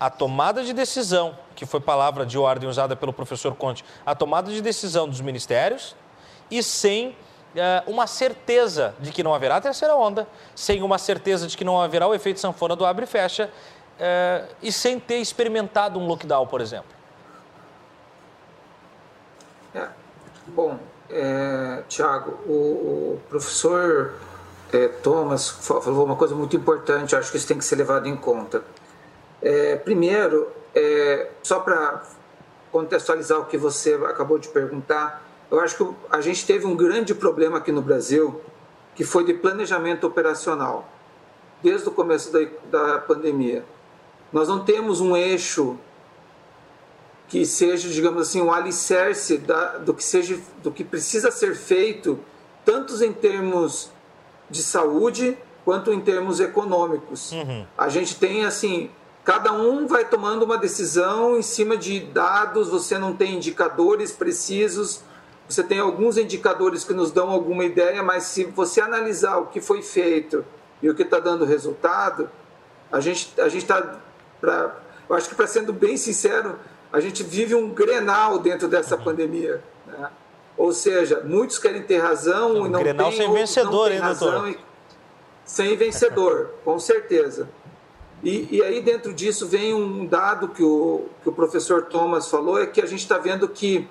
a 0.00 0.08
tomada 0.08 0.64
de 0.64 0.72
decisão, 0.72 1.36
que 1.54 1.66
foi 1.66 1.78
palavra 1.78 2.24
de 2.24 2.38
ordem 2.38 2.66
usada 2.66 2.96
pelo 2.96 3.12
professor 3.12 3.54
Conte, 3.54 3.84
a 4.06 4.14
tomada 4.14 4.50
de 4.50 4.62
decisão 4.62 5.06
dos 5.06 5.20
ministérios 5.20 5.94
e 6.50 6.62
sem 6.62 7.14
é, 7.54 7.82
uma 7.86 8.06
certeza 8.06 8.94
de 8.98 9.12
que 9.12 9.22
não 9.22 9.34
haverá 9.34 9.60
terceira 9.60 9.94
onda, 9.94 10.26
sem 10.54 10.82
uma 10.82 10.96
certeza 10.96 11.46
de 11.46 11.54
que 11.56 11.64
não 11.64 11.80
haverá 11.80 12.06
o 12.06 12.14
efeito 12.14 12.40
sanfona 12.40 12.74
do 12.74 12.86
abre 12.86 13.04
e 13.04 13.06
fecha 13.06 13.50
é, 13.98 14.46
e 14.62 14.72
sem 14.72 14.98
ter 14.98 15.18
experimentado 15.18 15.98
um 15.98 16.06
lockdown, 16.06 16.46
por 16.46 16.62
exemplo? 16.62 16.90
É, 19.74 19.86
bom, 20.46 20.78
é, 21.10 21.82
Tiago, 21.88 22.38
o, 22.46 22.52
o, 22.52 23.20
professor 23.28 24.14
é, 24.72 24.88
Thomas 24.88 25.50
falou 25.50 26.06
uma 26.06 26.16
coisa 26.16 26.34
muito 26.34 26.56
importante, 26.56 27.14
acho 27.14 27.30
que 27.30 27.36
isso 27.36 27.46
tem 27.46 27.58
que 27.58 27.64
ser 27.64 27.76
levado 27.76 28.08
em 28.08 28.16
conta. 28.16 28.62
É, 29.42 29.76
primeiro, 29.76 30.50
é, 30.74 31.30
só 31.42 31.60
para 31.60 32.02
contextualizar 32.70 33.40
o 33.40 33.46
que 33.46 33.56
você 33.56 33.94
acabou 33.94 34.38
de 34.38 34.48
perguntar, 34.48 35.26
eu 35.50 35.58
acho 35.60 35.76
que 35.76 35.94
a 36.10 36.20
gente 36.20 36.46
teve 36.46 36.66
um 36.66 36.76
grande 36.76 37.14
problema 37.14 37.58
aqui 37.58 37.72
no 37.72 37.82
Brasil, 37.82 38.40
que 38.94 39.04
foi 39.04 39.24
de 39.24 39.34
planejamento 39.34 40.06
operacional, 40.06 40.88
desde 41.62 41.88
o 41.88 41.90
começo 41.90 42.32
da, 42.32 42.40
da 42.70 42.98
pandemia. 42.98 43.64
Nós 44.32 44.48
não 44.48 44.64
temos 44.64 45.00
um 45.00 45.16
eixo 45.16 45.76
que 47.28 47.44
seja, 47.46 47.88
digamos 47.88 48.22
assim, 48.22 48.40
um 48.42 48.52
alicerce 48.52 49.38
da, 49.38 49.78
do, 49.78 49.94
que 49.94 50.02
seja, 50.02 50.38
do 50.62 50.70
que 50.70 50.84
precisa 50.84 51.30
ser 51.30 51.54
feito, 51.54 52.18
tanto 52.64 53.02
em 53.04 53.12
termos 53.12 53.90
de 54.48 54.62
saúde 54.62 55.38
quanto 55.64 55.92
em 55.92 56.00
termos 56.00 56.40
econômicos. 56.40 57.30
Uhum. 57.32 57.64
A 57.78 57.88
gente 57.88 58.16
tem, 58.16 58.44
assim, 58.44 58.90
Cada 59.30 59.52
um 59.52 59.86
vai 59.86 60.04
tomando 60.04 60.42
uma 60.42 60.58
decisão 60.58 61.38
em 61.38 61.42
cima 61.42 61.76
de 61.76 62.00
dados, 62.00 62.68
você 62.68 62.98
não 62.98 63.14
tem 63.14 63.36
indicadores 63.36 64.10
precisos, 64.10 65.02
você 65.48 65.62
tem 65.62 65.78
alguns 65.78 66.18
indicadores 66.18 66.82
que 66.82 66.92
nos 66.92 67.12
dão 67.12 67.30
alguma 67.30 67.64
ideia, 67.64 68.02
mas 68.02 68.24
se 68.24 68.46
você 68.46 68.80
analisar 68.80 69.36
o 69.36 69.46
que 69.46 69.60
foi 69.60 69.82
feito 69.82 70.44
e 70.82 70.90
o 70.90 70.96
que 70.96 71.02
está 71.02 71.20
dando 71.20 71.44
resultado, 71.44 72.28
a 72.90 72.98
gente 72.98 73.32
a 73.40 73.48
gente 73.48 73.62
está, 73.62 74.00
eu 75.08 75.14
acho 75.14 75.28
que 75.28 75.36
para 75.36 75.46
sendo 75.46 75.72
bem 75.72 75.96
sincero, 75.96 76.58
a 76.92 76.98
gente 76.98 77.22
vive 77.22 77.54
um 77.54 77.70
grenal 77.70 78.36
dentro 78.36 78.66
dessa 78.66 78.96
uhum. 78.96 79.04
pandemia. 79.04 79.62
Né? 79.86 80.10
Ou 80.56 80.72
seja, 80.72 81.20
muitos 81.20 81.56
querem 81.56 81.84
ter 81.84 81.98
razão 81.98 82.62
um 82.62 82.66
e 82.66 82.68
não 82.68 82.80
grenal 82.80 83.10
tem, 83.10 83.18
sem 83.18 83.32
vencedor, 83.32 83.92
hein, 83.92 84.00
doutor? 84.00 84.48
E, 84.48 84.58
sem 85.44 85.76
vencedor, 85.76 86.50
com 86.64 86.80
certeza. 86.80 87.48
E, 88.22 88.48
e, 88.50 88.62
aí, 88.62 88.82
dentro 88.82 89.14
disso, 89.14 89.46
vem 89.46 89.72
um 89.72 90.06
dado 90.06 90.48
que 90.48 90.62
o, 90.62 91.06
que 91.22 91.28
o 91.28 91.32
professor 91.32 91.86
Thomas 91.86 92.28
falou: 92.28 92.60
é 92.60 92.66
que 92.66 92.80
a 92.80 92.86
gente 92.86 93.00
está 93.00 93.18
vendo 93.18 93.48
que 93.48 93.88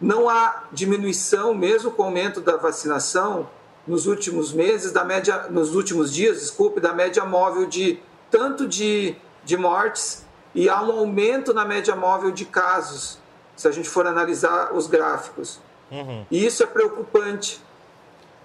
não 0.00 0.28
há 0.28 0.64
diminuição, 0.72 1.52
mesmo 1.54 1.90
com 1.90 2.02
o 2.02 2.06
aumento 2.06 2.40
da 2.40 2.56
vacinação, 2.56 3.48
nos 3.86 4.06
últimos 4.06 4.52
meses, 4.52 4.92
da 4.92 5.04
média, 5.04 5.46
nos 5.50 5.74
últimos 5.74 6.12
dias, 6.12 6.40
desculpe, 6.40 6.80
da 6.80 6.92
média 6.92 7.24
móvel 7.24 7.66
de 7.66 7.98
tanto 8.30 8.66
de, 8.66 9.16
de 9.44 9.56
mortes 9.56 10.26
e 10.54 10.68
há 10.68 10.82
um 10.82 10.92
aumento 10.92 11.52
na 11.54 11.64
média 11.64 11.94
móvel 11.96 12.30
de 12.30 12.44
casos, 12.44 13.18
se 13.56 13.66
a 13.66 13.70
gente 13.70 13.88
for 13.88 14.06
analisar 14.06 14.74
os 14.74 14.86
gráficos. 14.86 15.60
Uhum. 15.90 16.26
E 16.30 16.44
isso 16.44 16.62
é 16.62 16.66
preocupante, 16.66 17.60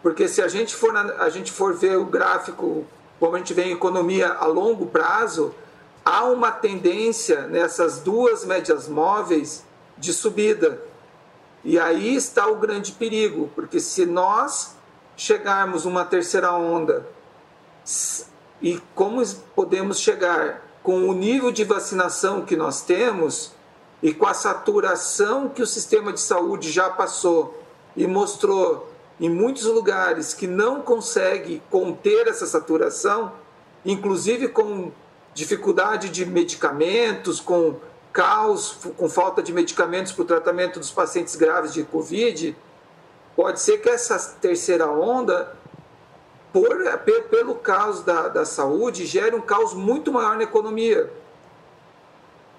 porque 0.02 0.28
se 0.28 0.42
a 0.42 0.48
gente 0.48 0.74
for, 0.74 0.96
a 0.96 1.30
gente 1.30 1.52
for 1.52 1.74
ver 1.74 1.98
o 1.98 2.06
gráfico 2.06 2.86
como 3.24 3.38
a 3.38 3.40
gente 3.40 3.54
vê 3.54 3.64
em 3.64 3.72
economia 3.72 4.34
a 4.34 4.46
longo 4.46 4.88
prazo, 4.88 5.56
há 6.04 6.26
uma 6.26 6.52
tendência 6.52 7.48
nessas 7.48 8.00
duas 8.00 8.44
médias 8.44 8.90
móveis 8.90 9.64
de 9.98 10.12
subida. 10.12 10.84
E 11.64 11.80
aí 11.80 12.18
está 12.18 12.48
o 12.48 12.58
grande 12.58 12.92
perigo, 12.92 13.50
porque 13.56 13.80
se 13.80 14.06
nós 14.06 14.76
chegarmos 15.16 15.86
uma 15.86 16.04
terceira 16.04 16.52
onda 16.52 17.08
e 18.62 18.78
como 18.94 19.26
podemos 19.56 20.00
chegar 20.00 20.62
com 20.84 21.08
o 21.08 21.14
nível 21.14 21.50
de 21.50 21.64
vacinação 21.64 22.42
que 22.42 22.58
nós 22.58 22.82
temos 22.82 23.54
e 24.02 24.14
com 24.14 24.26
a 24.26 24.34
saturação 24.34 25.48
que 25.48 25.62
o 25.62 25.68
sistema 25.68 26.12
de 26.12 26.20
saúde 26.20 26.70
já 26.70 26.90
passou 26.90 27.58
e 27.96 28.06
mostrou 28.06 28.93
em 29.20 29.30
muitos 29.30 29.66
lugares 29.66 30.34
que 30.34 30.48
não 30.48 30.82
consegue 30.82 31.62
conter 31.70 32.28
essa 32.28 32.46
saturação, 32.46 33.32
inclusive 33.86 34.48
com 34.50 34.92
dificuldade 35.34 36.10
de 36.10 36.26
medicamentos, 36.26 37.40
com 37.40 37.76
caos 38.12 38.78
com 38.96 39.10
falta 39.10 39.42
de 39.42 39.52
medicamentos 39.52 40.12
para 40.12 40.22
o 40.22 40.26
tratamento 40.26 40.80
dos 40.80 40.92
pacientes 40.92 41.36
graves 41.36 41.74
de 41.74 41.84
Covid, 41.84 42.56
pode 43.36 43.60
ser 43.60 43.80
que 43.80 43.90
essa 43.90 44.38
terceira 44.40 44.88
onda, 44.88 45.56
por, 46.52 46.78
pelo 47.32 47.56
caos 47.56 48.04
da, 48.04 48.28
da 48.28 48.46
saúde, 48.46 49.08
gere 49.08 49.36
um 49.36 49.42
caos 49.42 49.74
muito 49.74 50.12
maior 50.12 50.38
na 50.38 50.44
economia. 50.44 51.12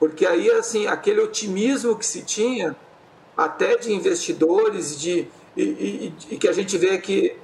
Porque 0.00 0.26
aí, 0.26 0.50
assim, 0.50 0.88
aquele 0.88 1.20
otimismo 1.20 1.96
que 1.96 2.04
se 2.04 2.22
tinha, 2.22 2.74
até 3.36 3.76
de 3.76 3.92
investidores, 3.92 4.98
de, 4.98 5.28
e, 5.56 5.62
e, 5.62 6.34
e 6.34 6.38
que 6.38 6.48
a 6.48 6.52
gente 6.52 6.76
vê 6.76 6.98
que 6.98 7.36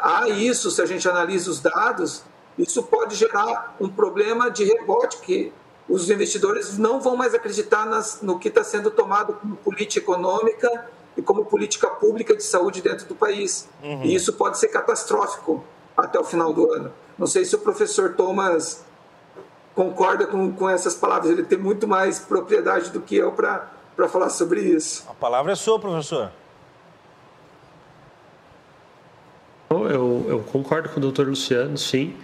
há 0.00 0.28
isso, 0.28 0.70
se 0.70 0.80
a 0.80 0.86
gente 0.86 1.08
analisa 1.08 1.50
os 1.50 1.60
dados, 1.60 2.22
isso 2.58 2.82
pode 2.82 3.14
gerar 3.14 3.76
um 3.80 3.88
problema 3.88 4.50
de 4.50 4.64
rebote, 4.64 5.18
que 5.18 5.52
os 5.88 6.10
investidores 6.10 6.76
não 6.76 7.00
vão 7.00 7.16
mais 7.16 7.34
acreditar 7.34 7.86
nas, 7.86 8.20
no 8.20 8.38
que 8.38 8.48
está 8.48 8.62
sendo 8.62 8.90
tomado 8.90 9.34
como 9.34 9.56
política 9.56 10.04
econômica 10.04 10.86
e 11.16 11.22
como 11.22 11.44
política 11.44 11.88
pública 11.88 12.36
de 12.36 12.42
saúde 12.42 12.82
dentro 12.82 13.06
do 13.06 13.14
país. 13.14 13.68
Uhum. 13.82 14.02
E 14.04 14.14
isso 14.14 14.32
pode 14.34 14.58
ser 14.58 14.68
catastrófico 14.68 15.64
até 15.96 16.18
o 16.18 16.24
final 16.24 16.52
do 16.52 16.70
ano. 16.72 16.92
Não 17.16 17.26
sei 17.26 17.44
se 17.44 17.54
o 17.56 17.58
professor 17.58 18.14
Thomas 18.14 18.84
concorda 19.74 20.26
com, 20.26 20.52
com 20.52 20.68
essas 20.68 20.94
palavras, 20.94 21.30
ele 21.30 21.44
tem 21.44 21.58
muito 21.58 21.86
mais 21.88 22.18
propriedade 22.18 22.90
do 22.90 23.00
que 23.00 23.16
eu 23.16 23.32
para 23.32 24.08
falar 24.08 24.28
sobre 24.30 24.60
isso. 24.60 25.04
A 25.08 25.14
palavra 25.14 25.52
é 25.52 25.54
sua, 25.54 25.78
professor. 25.78 26.30
Eu, 29.70 30.26
eu 30.28 30.38
concordo 30.50 30.88
com 30.88 30.98
o 30.98 31.00
doutor 31.00 31.26
Luciano, 31.26 31.76
sim. 31.76 32.14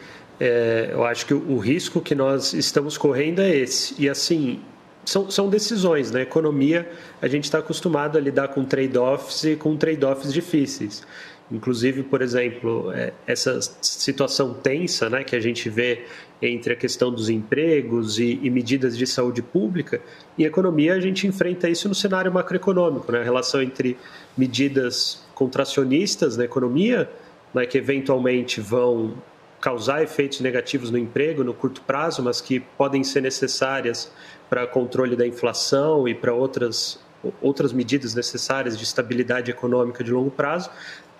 É, 0.41 0.91
eu 0.93 1.05
acho 1.05 1.27
que 1.27 1.35
o, 1.35 1.53
o, 1.53 1.59
risco 1.59 2.01
que 2.01 2.15
nós 2.15 2.53
estamos 2.55 2.97
correndo 2.99 3.41
é 3.41 3.55
esse. 3.55 3.95
E 3.99 4.09
assim, 4.09 4.61
são, 5.05 5.31
são 5.31 5.49
decisões, 5.49 6.11
né? 6.11 6.23
Economia, 6.23 6.91
a 7.21 7.29
gente 7.29 7.45
está 7.45 7.59
acostumado 7.59 8.17
a 8.17 8.21
lidar 8.21 8.49
com 8.49 8.65
trade-offs 8.65 9.45
e 9.45 9.57
com 9.57 9.77
trade-offs 9.77 10.33
difíceis. 10.33 11.07
Inclusive, 11.53 12.03
por 12.03 12.23
exemplo, 12.23 12.91
é, 12.93 13.13
essa 13.27 13.61
situação 13.83 14.55
tensa 14.55 15.11
né, 15.11 15.23
que 15.23 15.37
a 15.37 15.41
gente 15.41 15.69
vê 15.69 16.05
entre 16.41 16.73
a 16.73 16.77
questão 16.77 17.13
dos 17.13 17.29
empregos 17.29 18.19
e, 18.19 18.41
e, 18.43 18.51
medidas 18.51 18.97
de 18.97 19.07
saúde 19.07 19.43
pública, 19.43 20.01
em 20.39 20.45
economia 20.45 20.95
a 20.95 21.01
gente 21.01 21.27
enfrenta 21.27 21.69
isso 21.69 21.89
no 21.89 21.95
cenário 21.95 22.33
macroeconômico, 22.33 23.13
né? 23.13 23.21
a 23.21 23.23
relação 23.23 23.63
entre 23.63 23.97
medidas 24.37 25.23
contracionistas 25.35 26.37
na 26.37 26.45
economia, 26.45 27.11
né, 27.55 27.65
que 27.65 27.79
eventualmente 27.79 28.61
vão 28.61 29.15
causar 29.61 30.03
efeitos 30.03 30.41
negativos 30.41 30.91
no 30.91 30.99
emprego 30.99 31.43
no 31.43 31.55
curto 31.55 31.81
prazo, 31.83 32.23
mas 32.23 32.41
que 32.41 32.61
podem 32.61 33.03
ser 33.03 33.23
necessárias 33.23 34.13
para 34.51 34.67
controle 34.67 35.17
da 35.17 35.27
inflação 35.27 36.07
e 36.07 36.15
para 36.15 36.35
outras, 36.35 37.01
outras 37.41 37.73
medidas 37.73 38.15
necessárias 38.15 38.77
de 38.77 38.85
estabilidade 38.85 39.51
econômica 39.51 40.05
de 40.05 40.13
longo 40.13 40.31
prazo, 40.31 40.69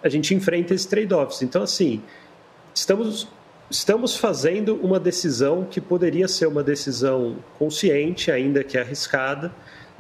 a 0.03 0.09
gente 0.11 0.35
enfrenta 0.35 0.75
esses 0.75 0.87
trade-offs. 0.87 1.41
Então, 1.41 1.63
assim, 1.63 2.03
estamos, 2.75 3.27
estamos 3.71 4.15
fazendo 4.15 4.75
uma 4.77 5.01
decisão 5.01 5.65
que 5.65 5.81
poderia 5.81 6.29
ser 6.29 6.47
uma 6.47 6.63
decisão 6.63 7.37
consciente, 7.59 8.31
ainda 8.31 8.63
que 8.63 8.77
arriscada, 8.77 9.51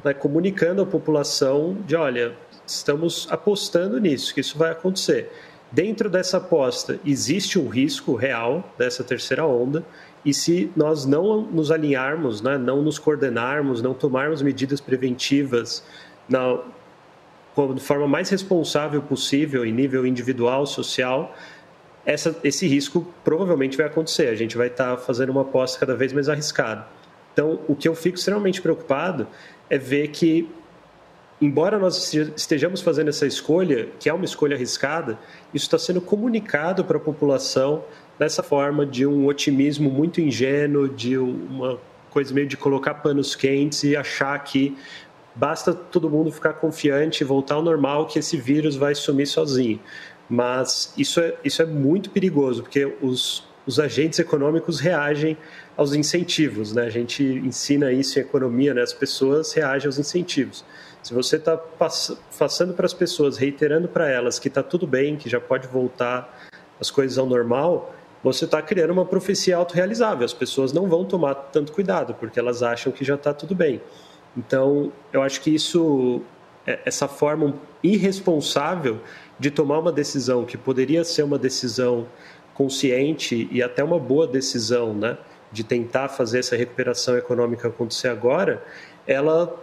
né, 0.05 0.13
comunicando 0.13 0.83
à 0.83 0.87
população 0.87 1.79
de, 1.87 1.97
olha, 1.97 2.37
estamos 2.67 3.27
apostando 3.31 3.99
nisso, 3.99 4.35
que 4.35 4.41
isso 4.41 4.59
vai 4.59 4.71
acontecer. 4.71 5.31
Dentro 5.75 6.09
dessa 6.09 6.37
aposta, 6.37 7.01
existe 7.05 7.59
um 7.59 7.67
risco 7.67 8.15
real 8.15 8.73
dessa 8.79 9.03
terceira 9.03 9.45
onda, 9.45 9.85
e 10.25 10.33
se 10.33 10.71
nós 10.77 11.05
não 11.05 11.43
nos 11.43 11.73
alinharmos, 11.73 12.41
né, 12.41 12.57
não 12.57 12.81
nos 12.81 12.97
coordenarmos, 12.97 13.83
não 13.83 13.93
tomarmos 13.93 14.41
medidas 14.41 14.81
preventivas 14.81 15.85
na, 16.29 16.61
de 17.75 17.81
forma 17.81 18.07
mais 18.07 18.31
responsável 18.31 19.03
possível, 19.03 19.67
em 19.67 19.73
nível 19.73 20.07
individual, 20.07 20.65
social, 20.65 21.35
essa, 22.07 22.39
esse 22.45 22.69
risco 22.69 23.13
provavelmente 23.25 23.77
vai 23.77 23.87
acontecer. 23.87 24.29
A 24.29 24.37
gente 24.37 24.57
vai 24.57 24.69
estar 24.69 24.97
fazendo 24.99 25.31
uma 25.31 25.43
aposta 25.43 25.81
cada 25.81 25.97
vez 25.97 26.13
mais 26.13 26.29
arriscada. 26.29 26.87
Então, 27.33 27.59
o 27.67 27.75
que 27.75 27.89
eu 27.89 27.97
fico 27.97 28.17
extremamente 28.17 28.63
preocupado 28.63 29.27
é 29.69 29.77
ver 29.77 30.07
que 30.09 30.49
embora 31.41 31.79
nós 31.79 32.13
estejamos 32.37 32.81
fazendo 32.81 33.09
essa 33.09 33.27
escolha, 33.27 33.89
que 33.99 34.09
é 34.09 34.15
uma 34.15 34.25
escolha 34.25 34.57
arriscada, 34.57 35.19
isso 35.53 35.67
está 35.67 35.79
sendo 35.79 36.01
comunicado 36.01 36.85
para 36.85 36.97
a 36.97 37.01
população 37.01 37.85
dessa 38.19 38.43
forma 38.43 38.87
de 38.87 39.07
um 39.07 39.27
otimismo 39.27 39.91
muito 39.91 40.21
ingênuo, 40.21 40.89
de 40.89 41.19
uma 41.19 41.79
coisa 42.11 42.33
meio 42.33 42.47
de 42.47 42.57
colocar 42.57 42.95
panos 42.95 43.35
quentes 43.35 43.83
e 43.83 43.97
achar 43.97 44.39
que 44.45 44.77
basta 45.35 45.75
todo 45.75 46.09
mundo 46.09 46.31
ficar 46.31 46.55
confiante 46.55 47.23
e 47.23 47.25
voltar 47.25 47.57
ao 47.57 47.63
normal 47.63 48.07
que 48.07 48.21
esse 48.21 48.37
vírus 48.37 48.77
vai 48.77 48.95
sumir 48.95 49.27
sozinho. 49.27 49.81
Mas 50.29 50.95
isso 50.97 51.21
é, 51.21 51.35
isso 51.45 51.61
é 51.61 51.67
muito 51.67 52.11
perigoso, 52.11 52.63
porque 52.63 52.97
os, 53.03 53.45
os 53.67 53.81
agentes 53.81 54.19
econômicos 54.19 54.79
reagem 54.79 55.37
aos 55.77 55.93
incentivos, 55.93 56.73
né? 56.73 56.85
A 56.85 56.91
gente 56.91 57.23
ensina 57.23 57.93
isso 57.93 58.19
em 58.19 58.23
economia, 58.23 58.73
né? 58.73 58.83
As 58.83 58.93
pessoas 58.93 59.53
reagem 59.53 59.87
aos 59.87 59.99
incentivos. 59.99 60.65
Se 61.05 61.13
você 61.13 61.37
está 61.37 61.55
passando 62.39 62.73
para 62.73 62.87
as 62.87 62.95
pessoas, 62.95 63.37
reiterando 63.37 63.87
para 63.87 64.09
elas 64.09 64.39
que 64.39 64.49
está 64.49 64.63
tudo 64.63 64.87
bem, 64.87 65.17
que 65.17 65.29
já 65.29 65.39
pode 65.39 65.69
voltar 65.69 66.47
as 66.81 66.91
coisas 66.91 67.19
ao 67.19 67.27
normal, 67.27 67.95
você 68.23 68.47
está 68.47 68.63
criando 68.63 68.91
uma 68.91 69.05
profecia 69.05 69.55
autorrealizável. 69.59 70.25
As 70.25 70.33
pessoas 70.33 70.73
não 70.73 70.89
vão 70.89 71.05
tomar 71.05 71.35
tanto 71.35 71.73
cuidado, 71.73 72.15
porque 72.15 72.41
elas 72.41 72.63
acham 72.63 72.91
que 72.91 73.05
já 73.05 73.17
está 73.17 73.35
tudo 73.35 73.55
bem. 73.55 73.83
Então, 74.35 74.91
eu 75.13 75.21
acho 75.21 75.43
que 75.43 75.55
isso, 75.55 76.23
é, 76.67 76.81
essa 76.87 77.07
forma 77.07 77.55
irresponsável 77.83 78.99
de 79.39 79.51
tomar 79.51 79.81
uma 79.81 79.93
decisão 79.93 80.47
que 80.47 80.57
poderia 80.57 81.05
ser 81.05 81.23
uma 81.23 81.39
decisão 81.39 82.07
consciente 82.55 83.47
e 83.53 83.63
até 83.63 83.85
uma 83.85 83.99
boa 83.99 84.27
decisão, 84.27 84.95
né, 84.95 85.19
de 85.53 85.63
tentar 85.63 86.09
fazer 86.09 86.39
essa 86.39 86.57
recuperação 86.57 87.15
econômica 87.19 87.69
acontecer 87.69 88.09
agora, 88.09 88.65
ela 89.07 89.55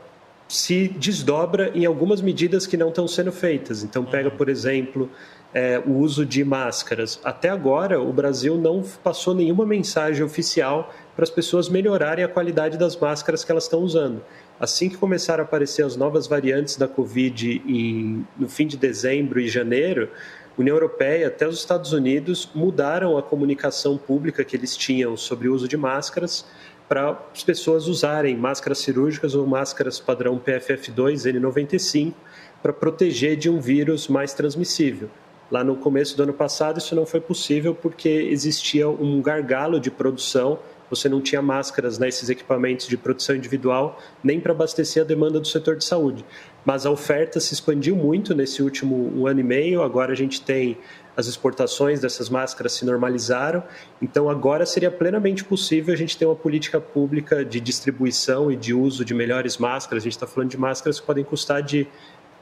se 0.52 0.90
desdobra 0.90 1.72
em 1.74 1.86
algumas 1.86 2.20
medidas 2.20 2.68
que 2.68 2.76
não 2.76 2.90
estão 2.90 3.08
sendo 3.08 3.32
feitas. 3.32 3.84
Então, 3.84 4.04
pega, 4.04 4.30
uhum. 4.30 4.36
por 4.36 4.50
exemplo, 4.50 5.10
é, 5.54 5.82
o 5.86 5.94
uso 5.94 6.26
de 6.26 6.44
máscaras. 6.44 7.22
Até 7.24 7.48
agora, 7.48 8.02
o 8.02 8.12
Brasil 8.12 8.58
não 8.58 8.84
passou 9.02 9.34
nenhuma 9.34 9.66
mensagem 9.66 10.24
oficial 10.24 10.94
para 11.16 11.24
as 11.24 11.30
pessoas 11.30 11.70
melhorarem 11.70 12.26
a 12.26 12.28
qualidade 12.28 12.78
das 12.78 12.98
máscaras 12.98 13.46
que 13.46 13.52
elas 13.52 13.64
estão 13.64 13.80
usando. 13.80 14.22
Assim 14.60 14.90
que 14.90 14.98
começaram 14.98 15.42
a 15.42 15.46
aparecer 15.46 15.86
as 15.86 15.96
novas 15.96 16.28
variantes 16.28 16.76
da 16.76 16.88
Covid 16.88 17.62
em, 17.66 18.28
no 18.38 18.50
fim 18.50 18.68
de 18.68 18.76
dezembro 18.76 19.40
e 19.40 19.48
janeiro, 19.48 20.10
a 20.58 20.62
União 20.62 20.76
Europeia 20.76 21.28
até 21.28 21.48
os 21.48 21.60
Estados 21.60 21.94
Unidos 21.94 22.50
mudaram 22.54 23.18
a 23.18 23.24
comunicação 23.24 23.98
pública 23.98 24.44
que 24.44 24.56
eles 24.56 24.76
tinham 24.76 25.16
sobre 25.16 25.48
o 25.48 25.54
uso 25.54 25.66
de 25.66 25.78
máscaras 25.78 26.46
para 26.92 27.18
as 27.34 27.42
pessoas 27.42 27.88
usarem 27.88 28.36
máscaras 28.36 28.80
cirúrgicas 28.80 29.34
ou 29.34 29.48
máscaras 29.48 29.98
padrão 29.98 30.38
PFF2 30.38 31.24
N95 31.24 32.14
para 32.62 32.74
proteger 32.74 33.38
de 33.38 33.50
um 33.50 33.62
vírus 33.62 34.10
mais 34.10 34.34
transmissível. 34.34 35.10
Lá 35.50 35.64
no 35.64 35.78
começo 35.78 36.18
do 36.18 36.24
ano 36.24 36.34
passado, 36.34 36.80
isso 36.80 36.94
não 36.94 37.06
foi 37.06 37.22
possível 37.22 37.74
porque 37.74 38.10
existia 38.10 38.90
um 38.90 39.22
gargalo 39.22 39.80
de 39.80 39.90
produção. 39.90 40.60
Você 40.90 41.08
não 41.08 41.22
tinha 41.22 41.42
máscaras 41.42 41.98
nesses 41.98 42.30
equipamentos 42.30 42.90
de 42.90 42.98
produção 42.98 43.38
individual, 43.38 43.98
nem 44.22 44.42
para 44.42 44.52
abastecer 44.52 45.02
a 45.02 45.06
demanda 45.06 45.40
do 45.40 45.48
setor 45.48 45.78
de 45.78 45.86
saúde. 45.86 46.26
Mas 46.66 46.86
a 46.86 46.92
oferta 46.92 47.40
se 47.40 47.54
expandiu 47.54 47.96
muito 47.96 48.36
nesse 48.36 48.62
último 48.62 49.18
um 49.18 49.28
ano 49.28 49.40
e 49.40 49.44
meio. 49.44 49.82
Agora 49.82 50.12
a 50.12 50.16
gente 50.16 50.42
tem 50.42 50.78
as 51.22 51.28
exportações 51.28 52.02
dessas 52.02 52.30
máscaras 52.30 52.74
se 52.74 52.84
normalizaram, 52.84 53.64
então 54.02 54.30
agora 54.30 54.66
seria 54.66 54.92
plenamente 54.92 55.44
possível 55.44 55.94
a 55.94 55.98
gente 55.98 56.18
ter 56.18 56.26
uma 56.26 56.36
política 56.36 56.82
pública 56.82 57.46
de 57.46 57.62
distribuição 57.62 58.52
e 58.52 58.56
de 58.56 58.74
uso 58.74 59.06
de 59.06 59.14
melhores 59.14 59.58
máscaras. 59.58 60.04
A 60.04 60.06
gente 60.06 60.14
está 60.14 60.28
falando 60.28 60.50
de 60.50 60.58
máscaras 60.58 61.00
que 61.00 61.06
podem 61.06 61.24
custar 61.24 61.62
de 61.62 61.88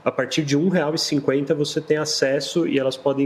a 0.03 0.11
partir 0.11 0.43
de 0.43 0.55
R$ 0.55 0.63
1,50 0.63 1.53
você 1.53 1.81
tem 1.81 1.97
acesso 1.97 2.67
e 2.67 2.79
elas 2.79 2.95
podem 2.95 3.25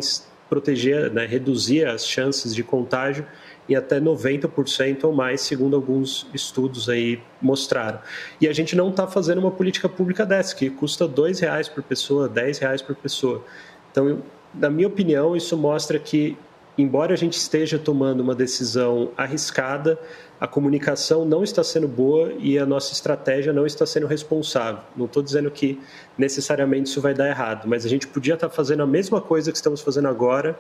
proteger, 0.50 1.12
né, 1.12 1.26
reduzir 1.26 1.88
as 1.88 2.06
chances 2.06 2.54
de 2.54 2.64
contágio 2.64 3.26
em 3.68 3.76
até 3.76 4.00
90% 4.00 5.06
ou 5.06 5.14
mais, 5.14 5.42
segundo 5.42 5.76
alguns 5.76 6.28
estudos 6.34 6.90
aí 6.90 7.22
mostraram. 7.42 8.00
E 8.42 8.48
a 8.48 8.54
gente 8.54 8.76
não 8.76 8.90
está 8.90 9.08
fazendo 9.08 9.40
uma 9.40 9.52
política 9.52 9.88
pública 9.88 10.26
dessa, 10.26 10.56
que 10.56 10.70
custa 10.70 11.06
R$ 11.06 11.34
reais 11.40 11.70
por 11.70 11.82
pessoa, 11.82 12.28
R$ 12.28 12.52
reais 12.60 12.82
por 12.82 12.96
pessoa. 12.96 13.44
Então, 13.92 14.22
na 14.54 14.70
minha 14.70 14.88
opinião, 14.88 15.36
isso 15.36 15.58
mostra 15.58 15.98
que, 15.98 16.38
embora 16.78 17.14
a 17.14 17.18
gente 17.18 17.38
esteja 17.38 17.80
tomando 17.80 18.22
uma 18.22 18.36
decisão 18.36 19.12
arriscada, 19.18 20.00
a 20.40 20.48
comunicação 20.48 21.24
não 21.24 21.44
está 21.44 21.64
sendo 21.64 21.88
boa 21.88 22.34
e 22.38 22.60
a 22.60 22.66
nossa 22.66 22.92
estratégia 22.92 23.54
não 23.54 23.66
está 23.66 23.86
sendo 23.86 24.08
responsável. 24.08 24.82
Não 24.96 25.06
estou 25.06 25.24
dizendo 25.24 25.50
que 25.50 25.80
necessariamente 26.18 26.90
isso 26.90 27.00
vai 27.00 27.14
dar 27.14 27.30
errado, 27.30 27.66
mas 27.68 27.86
a 27.86 27.90
gente 27.90 28.08
podia 28.08 28.34
estar 28.34 28.50
fazendo 28.50 28.84
a 28.84 28.88
mesma 28.88 29.22
coisa 29.22 29.52
que 29.52 29.58
estamos 29.58 29.82
fazendo 29.82 30.08
agora, 30.08 30.60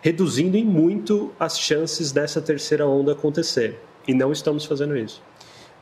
reduzindo 0.00 0.56
em 0.56 0.64
muito 0.64 1.32
as 1.40 1.58
chances 1.58 2.12
dessa 2.12 2.40
terceira 2.40 2.86
onda 2.86 3.12
acontecer. 3.12 3.80
E 4.06 4.14
não 4.14 4.30
estamos 4.30 4.64
fazendo 4.64 4.96
isso. 4.96 5.22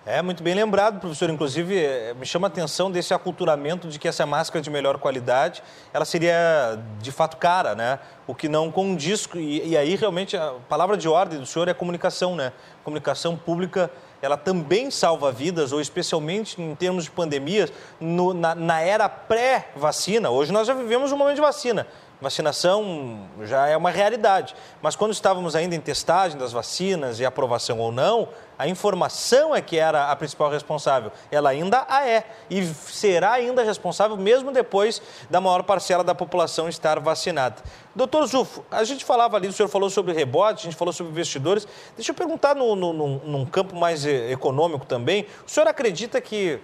É, 0.09 0.23
muito 0.23 0.41
bem 0.41 0.55
lembrado, 0.55 1.01
professor. 1.01 1.29
Inclusive, 1.29 1.77
eh, 1.77 2.15
me 2.15 2.25
chama 2.25 2.47
a 2.47 2.49
atenção 2.49 2.93
desse 2.93 3.13
aculturamento 3.13 3.89
de 3.89 3.99
que 3.99 4.07
essa 4.07 4.25
máscara 4.25 4.63
de 4.63 4.71
melhor 4.71 4.99
qualidade, 4.99 5.65
ela 5.93 6.05
seria 6.05 6.79
de 7.01 7.11
fato 7.11 7.37
cara, 7.39 7.75
né? 7.75 7.99
O 8.25 8.33
que 8.33 8.49
não 8.49 8.71
condiz, 8.71 9.29
e, 9.35 9.71
e 9.71 9.77
aí 9.77 9.97
realmente 9.97 10.37
a 10.37 10.55
palavra 10.69 10.97
de 10.97 11.09
ordem 11.09 11.41
do 11.41 11.45
senhor 11.45 11.67
é 11.67 11.75
comunicação, 11.75 12.37
né? 12.37 12.53
Comunicação 12.85 13.37
pública, 13.37 13.91
ela 14.23 14.37
também 14.37 14.93
salva 14.93 15.33
vidas, 15.33 15.73
ou 15.73 15.81
especialmente 15.81 16.63
em 16.63 16.77
termos 16.77 17.03
de 17.03 17.11
pandemias, 17.11 17.73
no, 18.01 18.33
na, 18.33 18.55
na 18.55 18.81
era 18.81 19.09
pré-vacina. 19.09 20.31
Hoje 20.31 20.53
nós 20.53 20.69
já 20.69 20.75
vivemos 20.75 21.11
um 21.11 21.17
momento 21.17 21.35
de 21.35 21.41
vacina, 21.41 21.85
Vacinação 22.19 23.29
já 23.43 23.67
é 23.67 23.77
uma 23.77 23.91
realidade, 23.91 24.55
mas 24.81 24.97
quando 24.97 25.13
estávamos 25.13 25.55
ainda 25.55 25.75
em 25.75 25.81
testagem 25.81 26.39
das 26.39 26.51
vacinas 26.51 27.21
e 27.21 27.27
aprovação 27.27 27.79
ou 27.79 27.93
não, 27.93 28.29
a 28.59 28.67
informação 28.67 29.55
é 29.55 29.61
que 29.61 29.77
era 29.77 30.11
a 30.11 30.17
principal 30.17 30.51
responsável. 30.51 31.13
Ela 31.31 31.51
ainda 31.51 31.85
a 31.87 32.09
é 32.09 32.25
e 32.49 32.65
será 32.65 33.33
ainda 33.33 33.63
responsável 33.63 34.17
mesmo 34.17 34.51
depois 34.51 35.03
da 35.29 35.43
maior 35.43 35.63
parcela 35.63 36.03
da 36.03 36.15
população 36.15 36.71
estar 36.71 36.99
vacinada. 37.01 37.57
Doutor 37.95 38.27
Zufo, 38.27 38.65
a 38.71 38.83
gente 38.83 39.05
falava 39.05 39.37
ali, 39.37 39.49
o 39.49 39.53
senhor 39.53 39.69
falou 39.69 39.91
sobre 39.91 40.15
rebote, 40.15 40.61
a 40.61 40.71
gente 40.71 40.77
falou 40.77 40.95
sobre 40.95 41.13
investidores. 41.13 41.69
Deixa 41.97 42.13
eu 42.13 42.15
perguntar 42.15 42.55
no, 42.55 42.75
no, 42.75 42.95
num 42.95 43.45
campo 43.45 43.77
mais 43.77 44.07
econômico 44.07 44.87
também. 44.87 45.27
O 45.47 45.51
senhor 45.51 45.69
acredita 45.69 46.19
que 46.19 46.61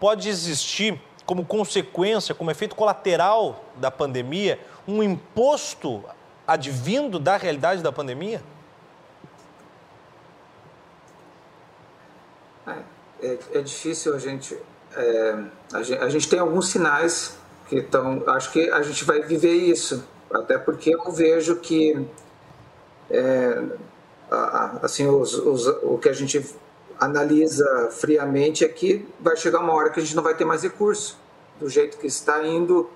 pode 0.00 0.30
existir 0.30 0.98
como 1.26 1.44
consequência, 1.44 2.34
como 2.34 2.50
efeito 2.50 2.76
colateral 2.76 3.64
da 3.76 3.90
pandemia, 3.90 4.58
um 4.86 5.02
imposto 5.02 6.04
advindo 6.46 7.18
da 7.18 7.36
realidade 7.36 7.82
da 7.82 7.92
pandemia? 7.92 8.42
É, 12.66 12.72
é, 13.22 13.38
é 13.54 13.60
difícil 13.62 14.14
a 14.14 14.18
gente, 14.18 14.56
é, 14.96 15.44
a 15.72 15.82
gente. 15.82 16.02
A 16.02 16.08
gente 16.08 16.28
tem 16.28 16.38
alguns 16.38 16.68
sinais 16.68 17.36
que 17.68 17.76
estão. 17.76 18.22
Acho 18.28 18.52
que 18.52 18.70
a 18.70 18.82
gente 18.82 19.04
vai 19.04 19.20
viver 19.22 19.52
isso, 19.52 20.06
até 20.32 20.58
porque 20.58 20.94
eu 20.94 21.10
vejo 21.10 21.56
que. 21.56 22.06
É, 23.10 23.62
assim, 24.82 25.06
os, 25.06 25.34
os, 25.34 25.66
o 25.82 25.98
que 25.98 26.08
a 26.08 26.12
gente 26.12 26.44
analisa 26.98 27.90
friamente 27.90 28.64
é 28.64 28.68
que 28.68 29.06
vai 29.20 29.36
chegar 29.36 29.60
uma 29.60 29.72
hora 29.72 29.90
que 29.90 30.00
a 30.00 30.02
gente 30.02 30.16
não 30.16 30.22
vai 30.22 30.34
ter 30.34 30.44
mais 30.44 30.62
recurso 30.62 31.18
do 31.58 31.68
jeito 31.68 31.98
que 31.98 32.06
está 32.06 32.44
indo 32.46 32.88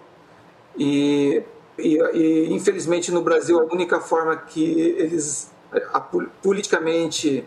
e 0.77 1.43
e, 1.79 1.97
e, 2.15 2.53
infelizmente 2.53 3.11
no 3.13 3.23
Brasil 3.23 3.61
a 3.61 3.65
única 3.65 4.01
forma 4.01 4.37
que 4.37 4.81
eles 4.99 5.51
a, 5.93 6.01
politicamente 6.01 7.47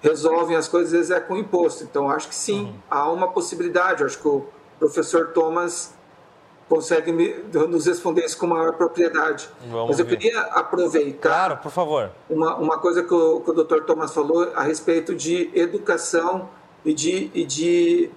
resolvem 0.00 0.56
as 0.56 0.66
coisas 0.66 1.10
é 1.10 1.20
com 1.20 1.36
imposto. 1.36 1.84
Então 1.84 2.10
acho 2.10 2.28
que 2.28 2.34
sim, 2.34 2.64
uhum. 2.64 2.74
há 2.90 3.10
uma 3.10 3.28
possibilidade. 3.28 4.02
Acho 4.02 4.18
que 4.18 4.28
o 4.28 4.46
professor 4.78 5.28
Thomas 5.28 5.94
consegue 6.68 7.10
me, 7.10 7.34
nos 7.68 7.86
responder 7.86 8.24
isso 8.24 8.38
com 8.38 8.46
maior 8.46 8.72
propriedade. 8.74 9.48
Vamos 9.68 9.88
Mas 9.88 9.98
eu 9.98 10.06
ver. 10.06 10.16
queria 10.16 10.40
aproveitar. 10.40 11.28
Claro, 11.28 11.56
por 11.56 11.70
favor. 11.70 12.10
Uma, 12.28 12.56
uma 12.56 12.78
coisa 12.78 13.02
que 13.02 13.12
o, 13.12 13.40
que 13.40 13.50
o 13.50 13.64
Dr. 13.64 13.82
Thomas 13.84 14.14
falou 14.14 14.52
a 14.54 14.62
respeito 14.62 15.14
de 15.14 15.50
educação 15.52 16.48
e 16.84 16.94
de, 16.94 17.30
e 17.34 17.44
de 17.44 18.10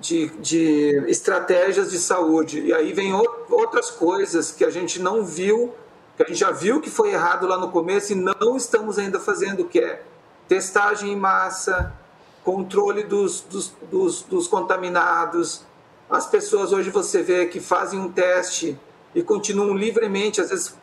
de, 0.00 0.28
de 0.38 1.04
estratégias 1.08 1.90
de 1.90 1.98
saúde. 1.98 2.60
E 2.60 2.74
aí 2.74 2.92
vem 2.92 3.12
outras 3.50 3.90
coisas 3.90 4.50
que 4.50 4.64
a 4.64 4.70
gente 4.70 5.00
não 5.00 5.24
viu, 5.24 5.74
que 6.16 6.22
a 6.22 6.26
gente 6.26 6.38
já 6.38 6.50
viu 6.50 6.80
que 6.80 6.90
foi 6.90 7.12
errado 7.12 7.46
lá 7.46 7.56
no 7.58 7.70
começo 7.70 8.12
e 8.12 8.14
não 8.14 8.56
estamos 8.56 8.98
ainda 8.98 9.20
fazendo, 9.20 9.64
que 9.64 9.78
é 9.78 10.02
testagem 10.48 11.12
em 11.12 11.16
massa, 11.16 11.92
controle 12.44 13.02
dos, 13.02 13.40
dos, 13.42 13.72
dos, 13.90 14.22
dos 14.22 14.48
contaminados. 14.48 15.62
As 16.08 16.26
pessoas 16.26 16.72
hoje 16.72 16.90
você 16.90 17.22
vê 17.22 17.46
que 17.46 17.60
fazem 17.60 17.98
um 17.98 18.10
teste 18.10 18.78
e 19.14 19.22
continuam 19.22 19.74
livremente, 19.74 20.40
às 20.40 20.50
vezes 20.50 20.74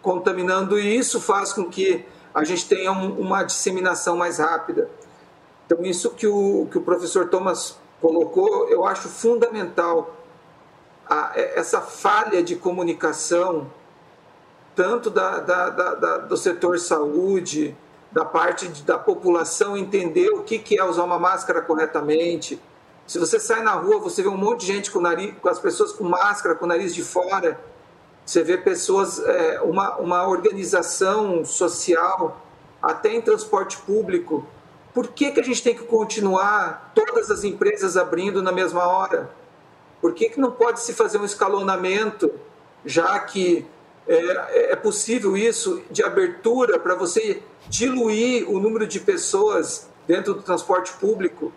contaminando, 0.00 0.78
e 0.78 0.96
isso 0.96 1.20
faz 1.20 1.52
com 1.52 1.70
que 1.70 2.04
a 2.34 2.42
gente 2.44 2.66
tenha 2.66 2.90
um, 2.90 3.20
uma 3.20 3.42
disseminação 3.42 4.16
mais 4.16 4.38
rápida. 4.38 4.90
Então, 5.64 5.84
isso 5.84 6.10
que 6.10 6.26
o, 6.26 6.66
que 6.70 6.76
o 6.76 6.82
professor 6.82 7.28
Thomas 7.28 7.78
colocou, 8.02 8.68
eu 8.68 8.84
acho 8.84 9.08
fundamental 9.08 10.16
a, 11.08 11.32
essa 11.34 11.80
falha 11.80 12.42
de 12.42 12.56
comunicação, 12.56 13.70
tanto 14.74 15.08
da, 15.08 15.38
da, 15.38 15.70
da, 15.70 16.18
do 16.18 16.36
setor 16.36 16.80
saúde, 16.80 17.76
da 18.10 18.24
parte 18.24 18.66
de, 18.68 18.82
da 18.82 18.98
população 18.98 19.76
entender 19.76 20.30
o 20.30 20.42
que, 20.42 20.58
que 20.58 20.78
é 20.78 20.84
usar 20.84 21.04
uma 21.04 21.18
máscara 21.18 21.62
corretamente. 21.62 22.60
Se 23.06 23.18
você 23.18 23.38
sai 23.38 23.62
na 23.62 23.72
rua, 23.72 24.00
você 24.00 24.22
vê 24.22 24.28
um 24.28 24.36
monte 24.36 24.60
de 24.60 24.66
gente 24.66 24.90
com, 24.90 25.00
nariz, 25.00 25.34
com 25.40 25.48
as 25.48 25.60
pessoas 25.60 25.92
com 25.92 26.04
máscara, 26.04 26.56
com 26.56 26.64
o 26.64 26.68
nariz 26.68 26.94
de 26.94 27.04
fora. 27.04 27.58
Você 28.26 28.42
vê 28.42 28.58
pessoas, 28.58 29.18
é, 29.20 29.60
uma, 29.62 29.96
uma 29.96 30.26
organização 30.26 31.44
social, 31.44 32.40
até 32.82 33.12
em 33.12 33.20
transporte 33.20 33.78
público, 33.78 34.44
por 34.94 35.08
que, 35.08 35.30
que 35.30 35.40
a 35.40 35.42
gente 35.42 35.62
tem 35.62 35.74
que 35.74 35.84
continuar 35.84 36.92
todas 36.94 37.30
as 37.30 37.44
empresas 37.44 37.96
abrindo 37.96 38.42
na 38.42 38.52
mesma 38.52 38.86
hora? 38.86 39.30
Por 40.00 40.12
que, 40.12 40.28
que 40.28 40.40
não 40.40 40.50
pode 40.50 40.80
se 40.80 40.92
fazer 40.92 41.18
um 41.18 41.24
escalonamento, 41.24 42.30
já 42.84 43.18
que 43.20 43.64
é, 44.06 44.72
é 44.72 44.76
possível 44.76 45.36
isso, 45.36 45.82
de 45.90 46.02
abertura 46.02 46.78
para 46.78 46.94
você 46.94 47.42
diluir 47.68 48.50
o 48.50 48.58
número 48.58 48.86
de 48.86 49.00
pessoas 49.00 49.88
dentro 50.06 50.34
do 50.34 50.42
transporte 50.42 50.92
público? 50.94 51.52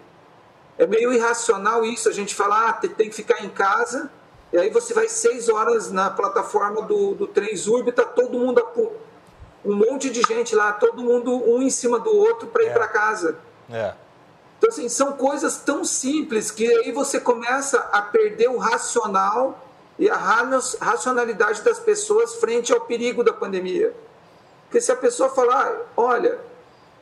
É 0.77 0.85
meio 0.85 1.11
irracional 1.11 1.83
isso, 1.83 2.07
a 2.07 2.11
gente 2.13 2.35
falar, 2.35 2.69
ah, 2.69 2.73
tem 2.73 3.09
que 3.09 3.15
ficar 3.15 3.43
em 3.43 3.49
casa, 3.49 4.11
e 4.53 4.57
aí 4.57 4.69
você 4.69 4.93
vai 4.93 5.09
seis 5.09 5.49
horas 5.49 5.91
na 5.91 6.09
plataforma 6.09 6.81
do, 6.83 7.15
do 7.15 7.29
Zurb, 7.55 7.89
está 7.89 8.03
todo 8.03 8.37
mundo 8.37 8.59
um 9.65 9.75
monte 9.75 10.09
de 10.09 10.21
gente 10.21 10.55
lá, 10.55 10.71
todo 10.73 11.01
mundo 11.01 11.31
um 11.49 11.61
em 11.61 11.69
cima 11.69 11.99
do 11.99 12.15
outro 12.15 12.47
para 12.47 12.63
ir 12.63 12.67
é. 12.67 12.73
para 12.73 12.87
casa. 12.87 13.37
É. 13.69 13.93
Então, 14.57 14.69
assim, 14.69 14.87
são 14.87 15.13
coisas 15.13 15.57
tão 15.57 15.83
simples 15.83 16.51
que 16.51 16.67
aí 16.67 16.91
você 16.91 17.19
começa 17.19 17.79
a 17.91 18.01
perder 18.01 18.49
o 18.49 18.57
racional 18.57 19.59
e 19.97 20.09
a 20.09 20.15
racionalidade 20.15 21.61
das 21.61 21.79
pessoas 21.79 22.35
frente 22.35 22.71
ao 22.71 22.81
perigo 22.81 23.23
da 23.23 23.33
pandemia. 23.33 23.93
Porque 24.63 24.79
se 24.79 24.91
a 24.91 24.95
pessoa 24.95 25.29
falar, 25.29 25.73
olha, 25.95 26.39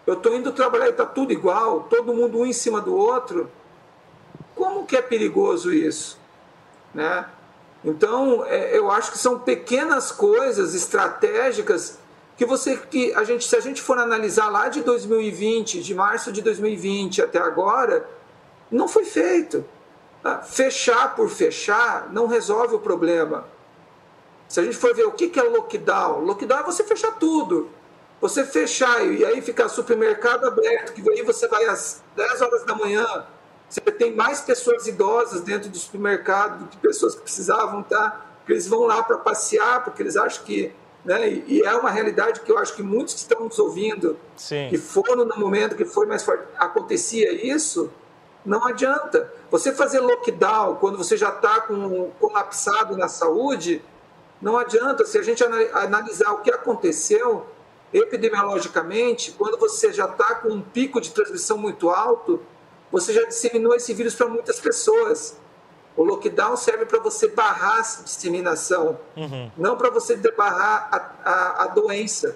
eu 0.06 0.14
estou 0.14 0.36
indo 0.36 0.52
trabalhar 0.52 0.88
e 0.88 0.92
está 0.92 1.06
tudo 1.06 1.32
igual, 1.32 1.88
todo 1.90 2.14
mundo 2.14 2.40
um 2.40 2.46
em 2.46 2.54
cima 2.54 2.80
do 2.80 2.96
outro, 2.96 3.50
como 4.56 4.86
que 4.86 4.96
é 4.96 5.02
perigoso 5.02 5.74
isso? 5.74 6.18
Né? 6.94 7.26
Então, 7.84 8.46
é, 8.46 8.78
eu 8.78 8.92
acho 8.92 9.12
que 9.12 9.18
são 9.18 9.40
pequenas 9.40 10.12
coisas 10.12 10.74
estratégicas 10.74 11.98
que 12.44 12.46
você 12.46 12.76
que 12.76 13.14
a 13.14 13.24
gente 13.24 13.46
se 13.46 13.56
a 13.56 13.62
gente 13.62 13.82
for 13.82 13.98
analisar 13.98 14.50
lá 14.50 14.68
de 14.68 14.82
2020, 14.82 15.82
de 15.82 15.96
março 15.96 16.32
de 16.32 16.42
2020 16.42 17.22
até 17.22 17.40
agora, 17.40 18.06
não 18.70 18.88
foi 18.88 19.06
feito. 19.06 19.66
Ah, 20.22 20.40
fechar 20.40 21.16
por 21.16 21.30
fechar 21.30 22.12
não 22.12 22.28
resolve 22.28 22.76
o 22.76 22.80
problema. 22.80 23.46
Se 24.48 24.60
a 24.60 24.64
gente 24.64 24.76
for 24.76 24.94
ver 24.94 25.06
o 25.06 25.12
que 25.12 25.40
é 25.40 25.44
lockdown, 25.44 26.20
lockdown 26.20 26.60
é 26.60 26.64
você 26.64 26.84
fechar 26.84 27.14
tudo. 27.14 27.70
Você 28.20 28.46
fechar 28.46 29.06
e 29.06 29.26
aí 29.26 29.42
ficar 29.42 29.68
supermercado 29.70 30.46
aberto, 30.46 30.94
que 30.94 31.10
aí 31.10 31.22
você 31.24 31.48
vai 31.48 31.66
às 31.66 32.02
10 32.16 32.42
horas 32.42 32.64
da 32.64 32.76
manhã, 32.76 33.26
você 33.70 33.82
tem 33.82 34.16
mais 34.16 34.40
pessoas 34.42 34.86
idosas 34.88 35.42
dentro 35.42 35.70
do 35.70 35.78
supermercado 35.78 36.60
do 36.60 36.68
que 36.68 36.78
pessoas 36.78 37.16
que 37.16 37.22
precisavam 37.22 37.84
tá? 37.84 38.22
porque 38.40 38.54
eles 38.54 38.68
vão 38.68 38.82
lá 38.82 39.02
para 39.02 39.18
passear, 39.18 39.84
porque 39.84 40.02
eles 40.02 40.16
acham 40.16 40.44
que 40.44 40.74
né? 41.04 41.28
E, 41.48 41.62
é 41.64 41.76
uma 41.76 41.90
realidade 41.90 42.42
que 42.42 42.52
eu 42.52 42.58
acho 42.58 42.76
que 42.76 42.84
muitos 42.84 43.14
que 43.14 43.20
estão 43.20 43.44
nos 43.44 43.60
ouvindo, 43.60 44.18
Sim. 44.36 44.68
que 44.70 44.78
foram 44.78 45.26
no 45.26 45.38
momento 45.38 45.76
que 45.76 45.86
foi 45.86 46.06
mais 46.06 46.24
forte, 46.24 46.46
acontecia 46.58 47.32
isso, 47.32 47.92
não 48.46 48.66
adianta. 48.66 49.32
Você 49.52 49.74
fazer 49.74 50.00
lockdown 50.00 50.76
quando 50.76 50.98
você 50.98 51.18
já 51.18 51.30
está 51.30 51.62
com, 51.62 52.12
colapsado 52.20 52.98
na 52.98 53.08
saúde, 53.08 53.82
não 54.42 54.58
adianta. 54.58 55.06
Se 55.06 55.18
a 55.18 55.22
gente 55.22 55.44
analisar 55.74 56.32
o 56.32 56.40
que 56.40 56.52
aconteceu 56.52 57.46
epidemiologicamente, 57.94 59.32
quando 59.32 59.58
você 59.58 59.94
já 59.94 60.06
está 60.06 60.36
com 60.36 60.50
um 60.50 60.62
pico 60.62 61.00
de 61.00 61.12
transmissão 61.12 61.58
muito 61.58 61.90
alto, 61.90 62.42
você 62.92 63.14
já 63.14 63.24
disseminou 63.26 63.76
esse 63.76 63.94
vírus 63.94 64.16
para 64.16 64.28
muitas 64.28 64.60
pessoas. 64.60 65.38
O 65.96 66.04
lockdown 66.04 66.58
serve 66.58 66.86
para 66.86 67.00
você 67.00 67.28
barrar 67.28 67.78
a 67.78 68.04
disseminação, 68.04 68.98
uhum. 69.16 69.52
não 69.56 69.78
para 69.78 69.92
você 69.92 70.16
barrar 70.16 70.90
a, 70.92 71.30
a, 71.30 71.64
a, 71.64 71.68
doença. 71.68 72.36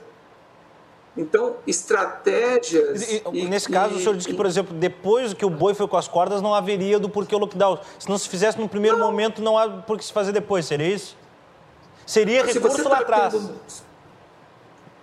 Então, 1.17 1.55
estratégias. 1.65 3.11
E, 3.11 3.23
e, 3.33 3.45
nesse 3.47 3.67
caso, 3.67 3.95
e, 3.95 3.97
o 3.97 3.99
senhor 3.99 4.15
disse 4.15 4.29
que, 4.29 4.35
por 4.35 4.45
exemplo, 4.45 4.75
depois 4.75 5.33
que 5.33 5.43
o 5.43 5.49
boi 5.49 5.73
foi 5.73 5.87
com 5.87 5.97
as 5.97 6.07
cordas, 6.07 6.39
não 6.39 6.53
haveria 6.53 6.99
do 6.99 7.09
porquê 7.09 7.33
o 7.33 7.39
lockdown. 7.39 7.79
Se 7.97 8.07
não 8.07 8.17
se 8.19 8.29
fizesse 8.29 8.59
no 8.59 8.69
primeiro 8.69 8.97
não. 8.97 9.07
momento, 9.07 9.41
não 9.41 9.57
há 9.57 9.67
por 9.67 9.97
que 9.97 10.05
se 10.05 10.13
fazer 10.13 10.31
depois, 10.31 10.65
seria 10.67 10.93
isso? 10.93 11.17
Seria 12.05 12.45
se 12.45 12.53
recurso 12.53 12.87
lá 12.87 12.97
tá 12.97 13.01
atrás. 13.01 13.83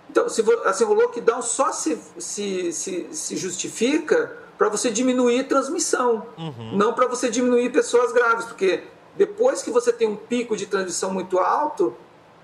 Então, 0.09 0.29
se, 0.29 0.41
assim, 0.63 0.85
o 0.85 0.93
lockdown 0.93 1.41
só 1.41 1.73
se, 1.73 1.99
se, 2.17 2.71
se, 2.71 3.09
se 3.11 3.35
justifica 3.35 4.44
para 4.57 4.69
você 4.69 4.89
diminuir 4.89 5.47
transmissão, 5.47 6.25
uhum. 6.37 6.77
não 6.77 6.93
para 6.93 7.07
você 7.07 7.29
diminuir 7.29 7.71
pessoas 7.71 8.11
graves, 8.11 8.45
porque 8.45 8.83
depois 9.15 9.61
que 9.61 9.69
você 9.69 9.91
tem 9.91 10.07
um 10.07 10.15
pico 10.15 10.55
de 10.55 10.65
transmissão 10.65 11.11
muito 11.11 11.39
alto, 11.39 11.95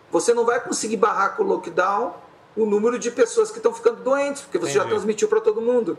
você 0.10 0.34
não 0.34 0.46
vai 0.46 0.60
conseguir 0.60 0.98
barrar 0.98 1.36
com 1.36 1.44
o 1.44 1.48
lockdown 1.48 2.14
o 2.56 2.66
número 2.66 3.00
de 3.00 3.10
pessoas 3.12 3.50
que 3.50 3.58
estão 3.58 3.74
ficando 3.74 4.04
doentes, 4.04 4.42
porque 4.42 4.58
você 4.58 4.72
Entendi. 4.72 4.84
já 4.84 4.90
transmitiu 4.90 5.28
para 5.28 5.40
todo 5.40 5.62
mundo. 5.62 5.98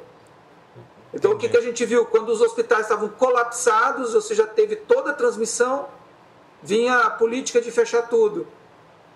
Então, 1.14 1.32
Entendi. 1.32 1.46
o 1.46 1.50
que, 1.50 1.56
que 1.56 1.56
a 1.56 1.66
gente 1.66 1.84
viu? 1.84 2.04
Quando 2.04 2.28
os 2.28 2.40
hospitais 2.40 2.82
estavam 2.82 3.08
colapsados, 3.08 4.12
você 4.12 4.34
já 4.34 4.46
teve 4.46 4.76
toda 4.76 5.10
a 5.10 5.14
transmissão, 5.14 5.88
vinha 6.62 6.98
a 6.98 7.10
política 7.10 7.60
de 7.60 7.70
fechar 7.70 8.02
tudo. 8.02 8.46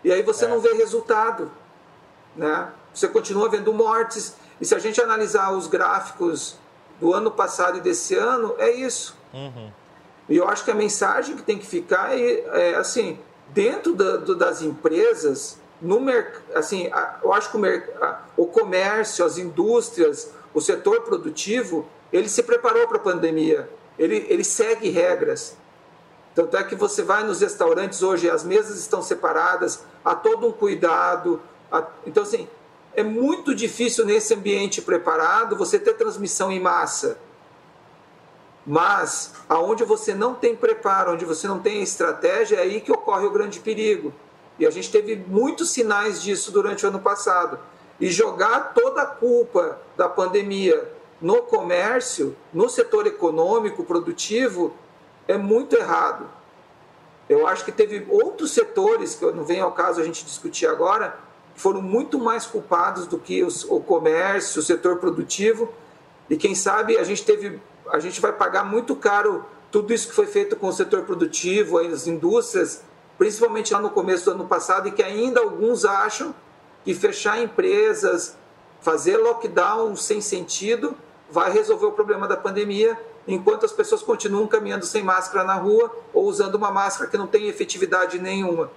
E 0.02 0.12
aí 0.12 0.22
você 0.22 0.44
é. 0.44 0.48
não 0.48 0.60
vê 0.60 0.72
resultado. 0.74 1.50
Né? 2.34 2.70
Você 2.92 3.08
continua 3.08 3.48
vendo 3.48 3.72
mortes. 3.72 4.34
E 4.60 4.64
se 4.64 4.74
a 4.74 4.78
gente 4.78 5.00
analisar 5.00 5.52
os 5.52 5.66
gráficos 5.66 6.56
do 7.00 7.12
ano 7.12 7.30
passado 7.30 7.78
e 7.78 7.80
desse 7.80 8.14
ano, 8.14 8.54
é 8.58 8.70
isso. 8.70 9.16
Uhum. 9.32 9.70
E 10.28 10.36
eu 10.36 10.48
acho 10.48 10.64
que 10.64 10.70
a 10.70 10.74
mensagem 10.74 11.36
que 11.36 11.42
tem 11.42 11.58
que 11.58 11.66
ficar 11.66 12.18
é, 12.18 12.72
é 12.72 12.74
assim, 12.76 13.18
dentro 13.48 13.94
da, 13.94 14.16
do, 14.16 14.34
das 14.34 14.62
empresas, 14.62 15.58
no 15.80 16.00
assim, 16.54 16.90
eu 17.22 17.32
acho 17.32 17.50
que 17.50 17.56
o, 17.56 17.62
o 18.36 18.46
comércio, 18.46 19.24
as 19.24 19.38
indústrias, 19.38 20.32
o 20.52 20.60
setor 20.60 21.02
produtivo, 21.02 21.86
ele 22.12 22.28
se 22.28 22.42
preparou 22.42 22.86
para 22.88 22.96
a 22.96 23.00
pandemia. 23.00 23.68
Ele, 23.98 24.26
ele 24.28 24.44
segue 24.44 24.88
regras. 24.90 25.56
Tanto 26.34 26.56
é 26.56 26.64
que 26.64 26.74
você 26.74 27.02
vai 27.02 27.24
nos 27.24 27.40
restaurantes 27.40 28.02
hoje, 28.02 28.28
as 28.28 28.44
mesas 28.44 28.78
estão 28.78 29.02
separadas, 29.02 29.84
há 30.04 30.14
todo 30.14 30.46
um 30.46 30.52
cuidado. 30.52 31.40
Há... 31.70 31.86
Então, 32.06 32.22
assim, 32.22 32.48
é 32.96 33.02
muito 33.02 33.54
difícil 33.54 34.06
nesse 34.06 34.32
ambiente 34.32 34.80
preparado 34.80 35.54
você 35.54 35.78
ter 35.78 35.92
transmissão 35.92 36.50
em 36.50 36.58
massa. 36.58 37.18
Mas 38.66 39.34
aonde 39.46 39.84
você 39.84 40.14
não 40.14 40.34
tem 40.34 40.56
preparo, 40.56 41.12
onde 41.12 41.26
você 41.26 41.46
não 41.46 41.58
tem 41.58 41.82
estratégia, 41.82 42.56
é 42.56 42.62
aí 42.62 42.80
que 42.80 42.90
ocorre 42.90 43.26
o 43.26 43.30
grande 43.30 43.60
perigo. 43.60 44.14
E 44.58 44.66
a 44.66 44.70
gente 44.70 44.90
teve 44.90 45.14
muitos 45.14 45.70
sinais 45.70 46.22
disso 46.22 46.50
durante 46.50 46.86
o 46.86 46.88
ano 46.88 46.98
passado. 46.98 47.58
E 48.00 48.10
jogar 48.10 48.72
toda 48.72 49.02
a 49.02 49.06
culpa 49.06 49.78
da 49.94 50.08
pandemia 50.08 50.90
no 51.20 51.42
comércio, 51.42 52.34
no 52.52 52.66
setor 52.68 53.06
econômico, 53.06 53.84
produtivo, 53.84 54.74
é 55.28 55.36
muito 55.36 55.76
errado. 55.76 56.28
Eu 57.28 57.46
acho 57.46 57.62
que 57.62 57.72
teve 57.72 58.06
outros 58.08 58.52
setores, 58.52 59.14
que 59.14 59.26
não 59.26 59.44
vem 59.44 59.60
ao 59.60 59.72
caso 59.72 60.00
a 60.00 60.04
gente 60.04 60.24
discutir 60.24 60.66
agora, 60.66 61.25
foram 61.56 61.82
muito 61.82 62.18
mais 62.18 62.46
culpados 62.46 63.06
do 63.06 63.18
que 63.18 63.42
os, 63.42 63.64
o 63.64 63.80
comércio, 63.80 64.60
o 64.60 64.62
setor 64.62 64.98
produtivo. 64.98 65.72
E 66.28 66.36
quem 66.36 66.54
sabe 66.54 66.98
a 66.98 67.04
gente 67.04 67.24
teve 67.24 67.60
a 67.88 67.98
gente 67.98 68.20
vai 68.20 68.32
pagar 68.32 68.64
muito 68.64 68.96
caro 68.96 69.44
tudo 69.70 69.92
isso 69.92 70.08
que 70.08 70.14
foi 70.14 70.26
feito 70.26 70.56
com 70.56 70.68
o 70.68 70.72
setor 70.72 71.02
produtivo, 71.02 71.78
as 71.78 72.06
indústrias, 72.06 72.82
principalmente 73.18 73.72
lá 73.72 73.80
no 73.80 73.90
começo 73.90 74.24
do 74.24 74.32
ano 74.32 74.46
passado, 74.46 74.88
e 74.88 74.92
que 74.92 75.02
ainda 75.02 75.40
alguns 75.40 75.84
acham 75.84 76.34
que 76.84 76.94
fechar 76.94 77.40
empresas, 77.40 78.36
fazer 78.80 79.16
lockdown 79.16 79.96
sem 79.96 80.20
sentido, 80.20 80.96
vai 81.30 81.50
resolver 81.50 81.86
o 81.86 81.92
problema 81.92 82.28
da 82.28 82.36
pandemia, 82.36 82.98
enquanto 83.26 83.66
as 83.66 83.72
pessoas 83.72 84.02
continuam 84.02 84.46
caminhando 84.46 84.86
sem 84.86 85.02
máscara 85.02 85.44
na 85.44 85.54
rua 85.54 85.94
ou 86.14 86.24
usando 86.24 86.54
uma 86.54 86.70
máscara 86.70 87.10
que 87.10 87.18
não 87.18 87.26
tem 87.26 87.48
efetividade 87.48 88.18
nenhuma. 88.18 88.70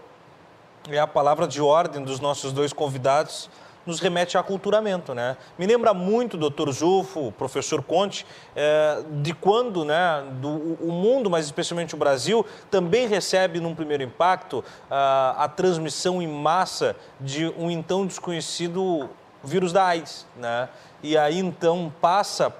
É 0.87 0.99
a 0.99 1.07
palavra 1.07 1.47
de 1.47 1.61
ordem 1.61 2.03
dos 2.03 2.19
nossos 2.19 2.53
dois 2.53 2.71
convidados 2.71 3.49
nos 3.85 3.99
remete 3.99 4.37
a 4.37 4.41
aculturamento, 4.41 5.13
né? 5.13 5.35
Me 5.57 5.65
lembra 5.65 5.93
muito, 5.93 6.37
doutor 6.37 6.71
Zufo, 6.71 7.31
professor 7.37 7.81
Conte, 7.81 8.25
é, 8.55 9.01
de 9.21 9.33
quando 9.33 9.83
né, 9.83 10.23
do, 10.33 10.77
o 10.79 10.91
mundo, 10.91 11.29
mas 11.29 11.45
especialmente 11.45 11.95
o 11.95 11.97
Brasil, 11.97 12.45
também 12.69 13.07
recebe 13.07 13.59
num 13.59 13.73
primeiro 13.73 14.03
impacto 14.03 14.63
a, 14.89 15.49
transmissão 15.55 16.21
em 16.21 16.27
massa 16.27 16.95
de 17.19 17.47
um 17.57 17.71
então 17.71 18.05
desconhecido 18.05 19.09
vírus 19.43 19.73
da 19.73 19.85
AIDS, 19.85 20.25
né? 20.37 20.69
E 21.01 21.17
aí 21.17 21.39
então 21.39 21.91
passa 21.99 22.53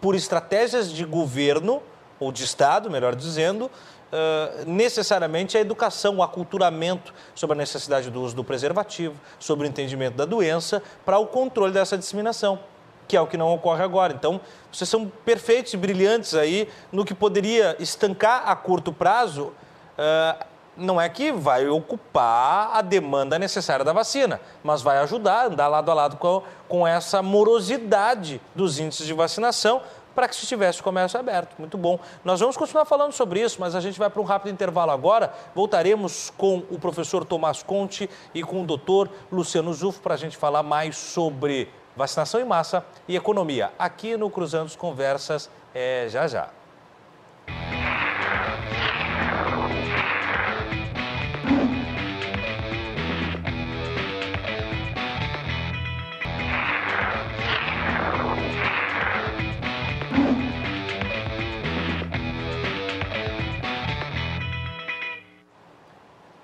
por 0.00 0.14
estratégias 0.14 0.90
de 0.90 1.04
governo, 1.04 1.82
ou 2.18 2.32
de 2.32 2.44
Estado, 2.44 2.90
melhor 2.90 3.14
dizendo, 3.14 3.70
Necessariamente 4.66 5.58
a 5.58 5.60
educação, 5.60 6.16
o 6.16 6.22
aculturamento 6.22 7.12
sobre 7.34 7.54
a 7.54 7.58
necessidade 7.58 8.10
do 8.10 8.22
uso 8.22 8.36
do 8.36 8.44
preservativo, 8.44 9.20
sobre 9.38 9.66
o 9.66 9.68
entendimento 9.68 10.16
da 10.16 10.24
doença, 10.24 10.82
para 11.04 11.18
o 11.18 11.26
controle 11.26 11.72
dessa 11.72 11.98
disseminação, 11.98 12.58
que 13.08 13.16
é 13.16 13.20
o 13.20 13.26
que 13.26 13.36
não 13.36 13.52
ocorre 13.52 13.82
agora. 13.82 14.12
Então, 14.12 14.40
vocês 14.70 14.88
são 14.88 15.10
perfeitos 15.24 15.74
e 15.74 15.76
brilhantes 15.76 16.34
aí 16.34 16.68
no 16.92 17.04
que 17.04 17.14
poderia 17.14 17.76
estancar 17.80 18.48
a 18.48 18.54
curto 18.54 18.92
prazo. 18.92 19.52
Uh, 19.98 20.44
não 20.76 21.00
é 21.00 21.08
que 21.08 21.32
vai 21.32 21.66
ocupar 21.68 22.70
a 22.74 22.82
demanda 22.82 23.38
necessária 23.38 23.84
da 23.84 23.94
vacina, 23.94 24.40
mas 24.62 24.82
vai 24.82 24.98
ajudar, 24.98 25.46
andar 25.46 25.68
lado 25.68 25.90
a 25.90 25.94
lado 25.94 26.16
com, 26.16 26.42
com 26.68 26.86
essa 26.86 27.22
morosidade 27.22 28.40
dos 28.54 28.78
índices 28.78 29.06
de 29.06 29.14
vacinação, 29.14 29.80
para 30.16 30.26
que 30.26 30.34
se 30.34 30.46
tivesse 30.46 30.80
o 30.80 30.82
comércio 30.82 31.20
aberto. 31.20 31.54
Muito 31.58 31.76
bom. 31.76 32.00
Nós 32.24 32.40
vamos 32.40 32.56
continuar 32.56 32.86
falando 32.86 33.12
sobre 33.12 33.40
isso, 33.40 33.60
mas 33.60 33.74
a 33.74 33.80
gente 33.80 33.98
vai 33.98 34.08
para 34.08 34.20
um 34.20 34.24
rápido 34.24 34.50
intervalo 34.50 34.90
agora. 34.90 35.32
Voltaremos 35.54 36.32
com 36.38 36.64
o 36.70 36.78
professor 36.80 37.22
Tomás 37.24 37.62
Conte 37.62 38.08
e 38.34 38.42
com 38.42 38.62
o 38.62 38.66
doutor 38.66 39.10
Luciano 39.30 39.72
Zufo 39.74 40.00
para 40.00 40.14
a 40.14 40.16
gente 40.16 40.36
falar 40.36 40.62
mais 40.62 40.96
sobre 40.96 41.68
vacinação 41.94 42.40
em 42.40 42.44
massa 42.44 42.84
e 43.06 43.14
economia. 43.14 43.70
Aqui 43.78 44.16
no 44.16 44.30
Cruzando 44.30 44.66
as 44.66 44.76
Conversas, 44.76 45.50
é 45.74 46.06
já 46.08 46.26
já. 46.26 46.48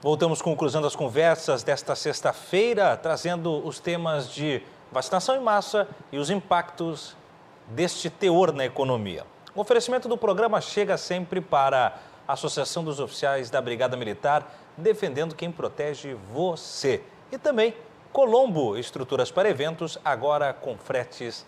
Voltamos 0.02 0.42
com 0.42 0.56
as 0.84 0.96
Conversas 0.96 1.62
desta 1.62 1.94
sexta-feira, 1.94 2.96
trazendo 2.96 3.64
os 3.64 3.78
temas 3.78 4.28
de 4.28 4.60
vacinação 4.90 5.36
em 5.36 5.40
massa 5.40 5.86
e 6.10 6.18
os 6.18 6.28
impactos 6.28 7.16
deste 7.68 8.10
teor 8.10 8.52
na 8.52 8.64
economia. 8.64 9.24
O 9.54 9.60
oferecimento 9.60 10.08
do 10.08 10.18
programa 10.18 10.60
chega 10.60 10.96
sempre 10.96 11.40
para 11.40 12.00
a 12.26 12.32
Associação 12.32 12.82
dos 12.82 12.98
Oficiais 12.98 13.48
da 13.48 13.62
Brigada 13.62 13.96
Militar, 13.96 14.52
defendendo 14.76 15.36
quem 15.36 15.52
protege 15.52 16.14
você. 16.32 17.00
E 17.30 17.38
também 17.38 17.72
Colombo, 18.12 18.76
estruturas 18.76 19.30
para 19.30 19.48
eventos, 19.48 20.00
agora 20.04 20.52
com 20.52 20.76
fretes 20.76 21.46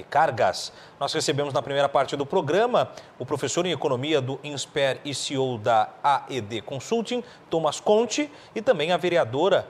e 0.00 0.04
cargas. 0.04 0.72
Nós 0.98 1.12
recebemos 1.12 1.54
na 1.54 1.62
primeira 1.62 1.88
parte 1.88 2.16
do 2.16 2.26
programa 2.26 2.90
o 3.18 3.26
professor 3.26 3.64
em 3.66 3.72
economia 3.72 4.20
do 4.20 4.40
INSPER 4.42 5.00
e 5.04 5.14
CEO 5.14 5.58
da 5.58 5.90
AED 6.02 6.62
Consulting, 6.62 7.22
Thomas 7.48 7.78
Conte, 7.78 8.30
e 8.54 8.60
também 8.60 8.92
a 8.92 8.96
vereadora 8.96 9.66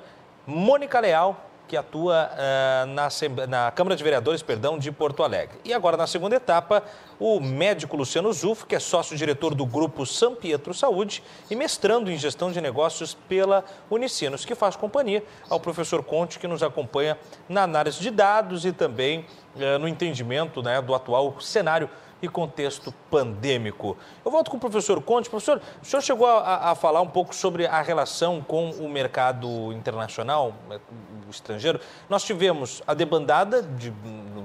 Mônica 0.47 0.98
Leal, 0.98 1.49
que 1.70 1.76
atua 1.76 2.28
uh, 2.32 2.86
na, 2.88 3.09
na, 3.47 3.70
Câmara 3.70 3.94
de 3.94 4.02
Vereadores 4.02 4.42
perdão, 4.42 4.76
de 4.76 4.90
Porto 4.90 5.22
Alegre. 5.22 5.56
E 5.64 5.72
agora, 5.72 5.97
na 5.97 6.05
segunda 6.05 6.34
etapa, 6.34 6.82
o 7.16 7.38
médico 7.38 7.97
Luciano 7.97 8.32
Zufo, 8.32 8.66
que 8.66 8.74
é 8.74 8.80
sócio-diretor 8.80 9.55
do 9.55 9.64
Grupo 9.64 10.05
São 10.05 10.34
Pietro 10.34 10.74
Saúde 10.74 11.22
e 11.48 11.55
mestrando 11.55 12.10
em 12.10 12.18
gestão 12.18 12.51
de 12.51 12.60
negócios 12.60 13.14
pela 13.14 13.64
Unicinos, 13.88 14.44
que 14.44 14.56
faz 14.56 14.74
companhia 14.74 15.22
ao 15.48 15.60
professor 15.60 16.02
Conte, 16.02 16.40
que 16.40 16.48
nos 16.48 16.60
acompanha 16.60 17.16
na 17.48 17.62
análise 17.62 18.01
de 18.01 18.10
dados 18.10 18.64
e 18.64 18.72
também 18.72 19.24
uh, 19.55 19.78
no 19.78 19.86
entendimento 19.86 20.64
né, 20.64 20.82
do 20.82 20.92
atual 20.92 21.40
cenário 21.40 21.88
e 22.22 22.28
contexto 22.28 22.92
pandêmico. 23.10 23.97
Eu 24.24 24.30
volto 24.30 24.51
com 24.51 24.56
o 24.56 24.60
professor 24.60 25.01
Conte. 25.02 25.30
Professor, 25.30 25.60
o 25.82 25.84
senhor 25.84 26.02
chegou 26.02 26.26
a, 26.26 26.70
a 26.70 26.74
falar 26.74 27.01
um 27.01 27.09
pouco 27.09 27.34
sobre 27.34 27.66
a 27.66 27.80
relação 27.80 28.40
com 28.42 28.70
o 28.70 28.88
mercado 28.88 29.72
internacional, 29.72 30.55
o 31.26 31.30
estrangeiro. 31.30 31.80
Nós 32.09 32.22
tivemos 32.22 32.82
a 32.86 32.94
debandada 32.94 33.62
de, 33.62 33.90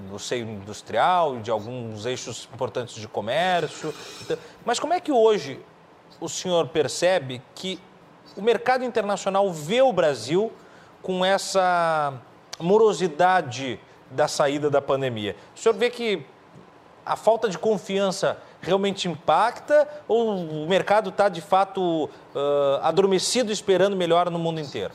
no 0.09 0.19
seio 0.19 0.47
industrial 0.47 1.37
e 1.37 1.41
de 1.41 1.51
alguns 1.51 2.05
eixos 2.05 2.47
importantes 2.53 2.95
de 2.95 3.07
comércio. 3.07 3.93
Então, 4.21 4.37
mas 4.65 4.79
como 4.79 4.93
é 4.93 4.99
que 4.99 5.11
hoje 5.11 5.59
o 6.19 6.29
senhor 6.29 6.67
percebe 6.69 7.41
que 7.53 7.79
o 8.35 8.41
mercado 8.41 8.83
internacional 8.83 9.51
vê 9.51 9.81
o 9.81 9.91
Brasil 9.91 10.51
com 11.01 11.23
essa 11.23 12.13
morosidade 12.59 13.79
da 14.09 14.27
saída 14.27 14.69
da 14.69 14.81
pandemia? 14.81 15.35
O 15.55 15.59
senhor 15.59 15.75
vê 15.75 15.89
que 15.89 16.25
a 17.05 17.15
falta 17.15 17.47
de 17.47 17.57
confiança 17.57 18.37
realmente 18.61 19.07
impacta 19.07 19.87
ou 20.07 20.63
o 20.63 20.67
mercado 20.67 21.09
está 21.09 21.29
de 21.29 21.41
fato 21.41 22.05
uh, 22.05 22.09
adormecido 22.81 23.51
esperando 23.51 23.95
melhor 23.95 24.29
no 24.31 24.39
mundo 24.39 24.59
inteiro? 24.59 24.93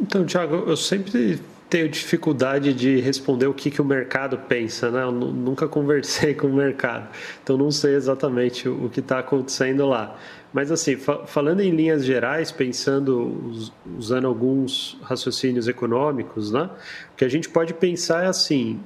Então, 0.00 0.24
Tiago, 0.24 0.64
eu 0.66 0.76
sempre 0.76 1.40
tenho 1.70 1.88
dificuldade 1.88 2.74
de 2.74 3.00
responder 3.00 3.46
o 3.46 3.54
que, 3.54 3.70
que 3.70 3.80
o 3.80 3.84
mercado 3.84 4.36
pensa, 4.36 4.90
né? 4.90 5.04
Eu 5.04 5.12
nunca 5.12 5.68
conversei 5.68 6.34
com 6.34 6.48
o 6.48 6.52
mercado, 6.52 7.08
então 7.42 7.56
não 7.56 7.70
sei 7.70 7.94
exatamente 7.94 8.68
o 8.68 8.90
que 8.90 8.98
está 8.98 9.20
acontecendo 9.20 9.86
lá. 9.86 10.18
Mas 10.52 10.72
assim, 10.72 10.96
fa 10.96 11.24
falando 11.26 11.60
em 11.60 11.70
linhas 11.70 12.04
gerais, 12.04 12.50
pensando, 12.50 13.52
usando 13.96 14.26
alguns 14.26 14.98
raciocínios 15.02 15.68
econômicos, 15.68 16.50
né? 16.50 16.68
O 17.12 17.16
que 17.16 17.24
a 17.24 17.28
gente 17.28 17.48
pode 17.48 17.72
pensar 17.72 18.24
é 18.24 18.26
assim, 18.26 18.80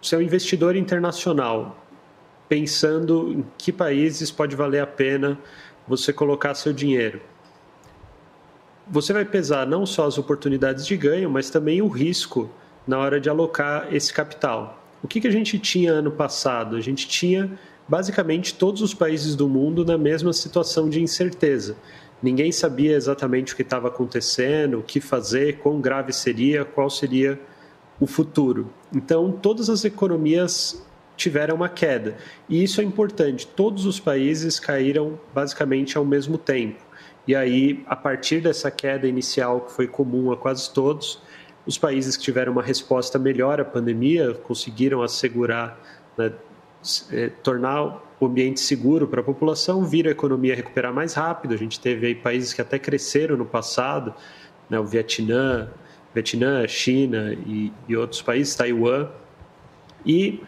você 0.00 0.14
é 0.14 0.18
um 0.18 0.22
investidor 0.22 0.74
internacional, 0.76 1.86
pensando 2.48 3.32
em 3.32 3.44
que 3.58 3.70
países 3.70 4.30
pode 4.30 4.56
valer 4.56 4.80
a 4.80 4.86
pena 4.86 5.38
você 5.86 6.10
colocar 6.10 6.54
seu 6.54 6.72
dinheiro. 6.72 7.20
Você 8.92 9.12
vai 9.12 9.24
pesar 9.24 9.68
não 9.68 9.86
só 9.86 10.04
as 10.04 10.18
oportunidades 10.18 10.84
de 10.84 10.96
ganho, 10.96 11.30
mas 11.30 11.48
também 11.48 11.80
o 11.80 11.86
risco 11.86 12.50
na 12.84 12.98
hora 12.98 13.20
de 13.20 13.30
alocar 13.30 13.86
esse 13.94 14.12
capital. 14.12 14.82
O 15.00 15.06
que, 15.06 15.20
que 15.20 15.28
a 15.28 15.30
gente 15.30 15.60
tinha 15.60 15.92
ano 15.92 16.10
passado? 16.10 16.74
A 16.74 16.80
gente 16.80 17.06
tinha 17.06 17.56
basicamente 17.86 18.52
todos 18.52 18.82
os 18.82 18.92
países 18.92 19.36
do 19.36 19.48
mundo 19.48 19.84
na 19.84 19.96
mesma 19.96 20.32
situação 20.32 20.88
de 20.88 21.00
incerteza. 21.00 21.76
Ninguém 22.20 22.50
sabia 22.50 22.96
exatamente 22.96 23.52
o 23.52 23.56
que 23.56 23.62
estava 23.62 23.86
acontecendo, 23.86 24.80
o 24.80 24.82
que 24.82 25.00
fazer, 25.00 25.58
quão 25.58 25.80
grave 25.80 26.12
seria, 26.12 26.64
qual 26.64 26.90
seria 26.90 27.40
o 28.00 28.08
futuro. 28.08 28.72
Então, 28.92 29.30
todas 29.30 29.70
as 29.70 29.84
economias 29.84 30.84
tiveram 31.16 31.54
uma 31.54 31.68
queda. 31.68 32.16
E 32.48 32.60
isso 32.60 32.80
é 32.80 32.84
importante. 32.84 33.46
Todos 33.46 33.86
os 33.86 34.00
países 34.00 34.58
caíram 34.58 35.16
basicamente 35.32 35.96
ao 35.96 36.04
mesmo 36.04 36.36
tempo. 36.36 36.89
E 37.30 37.36
aí, 37.36 37.84
a 37.86 37.94
partir 37.94 38.40
dessa 38.40 38.72
queda 38.72 39.06
inicial, 39.06 39.60
que 39.60 39.70
foi 39.70 39.86
comum 39.86 40.32
a 40.32 40.36
quase 40.36 40.68
todos, 40.74 41.22
os 41.64 41.78
países 41.78 42.16
que 42.16 42.24
tiveram 42.24 42.50
uma 42.50 42.60
resposta 42.60 43.20
melhor 43.20 43.60
à 43.60 43.64
pandemia 43.64 44.34
conseguiram 44.34 45.00
assegurar 45.00 45.78
né, 46.18 46.32
é, 47.12 47.28
tornar 47.40 48.02
o 48.18 48.26
ambiente 48.26 48.58
seguro 48.58 49.06
para 49.06 49.20
a 49.20 49.22
população, 49.22 49.84
vir 49.84 50.08
a 50.08 50.10
economia 50.10 50.56
recuperar 50.56 50.92
mais 50.92 51.14
rápido. 51.14 51.54
A 51.54 51.56
gente 51.56 51.78
teve 51.78 52.08
aí 52.08 52.16
países 52.16 52.52
que 52.52 52.62
até 52.62 52.80
cresceram 52.80 53.36
no 53.36 53.46
passado, 53.46 54.12
né, 54.68 54.80
o 54.80 54.84
Vietnã, 54.84 55.68
Vietnã, 56.12 56.66
China 56.66 57.32
e, 57.46 57.72
e 57.88 57.96
outros 57.96 58.22
países, 58.22 58.56
Taiwan. 58.56 59.08
E 60.04 60.42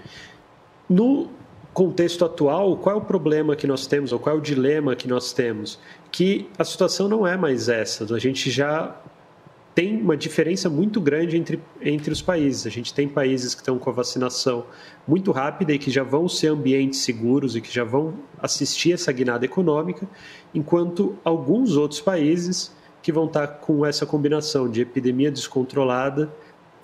no 0.91 1.31
contexto 1.73 2.25
atual, 2.25 2.77
qual 2.77 2.97
é 2.97 2.99
o 2.99 3.03
problema 3.03 3.55
que 3.55 3.69
nós 3.69 3.87
temos, 3.87 4.13
ou 4.13 4.19
qual 4.19 4.35
é 4.35 4.39
o 4.39 4.43
dilema 4.43 4.97
que 4.97 5.07
nós 5.07 5.33
temos? 5.33 5.79
Que 6.13 6.49
a 6.59 6.65
situação 6.65 7.09
não 7.09 7.27
é 7.27 7.37
mais 7.37 7.69
essa. 7.69 8.15
A 8.15 8.19
gente 8.19 8.51
já 8.51 8.95
tem 9.75 10.01
uma 10.01 10.17
diferença 10.17 10.69
muito 10.69 11.01
grande 11.01 11.37
entre, 11.37 11.59
entre 11.81 12.13
os 12.13 12.21
países. 12.21 12.67
A 12.67 12.71
gente 12.71 12.93
tem 12.93 13.09
países 13.09 13.55
que 13.55 13.63
estão 13.63 13.79
com 13.79 13.89
a 13.89 13.93
vacinação 13.93 14.67
muito 15.09 15.33
rápida 15.33 15.73
e 15.73 15.79
que 15.79 15.91
já 15.91 16.03
vão 16.03 16.29
ser 16.29 16.49
ambientes 16.49 17.01
seguros 17.01 17.57
e 17.57 17.61
que 17.61 17.73
já 17.73 17.83
vão 17.83 18.15
assistir 18.39 18.93
essa 18.93 19.11
guinada 19.11 19.45
econômica, 19.45 20.07
enquanto 20.55 21.17
alguns 21.25 21.77
outros 21.77 22.01
países 22.01 22.77
que 23.03 23.11
vão 23.11 23.25
estar 23.25 23.47
com 23.47 23.85
essa 23.85 24.05
combinação 24.05 24.69
de 24.69 24.83
epidemia 24.83 25.31
descontrolada 25.31 26.33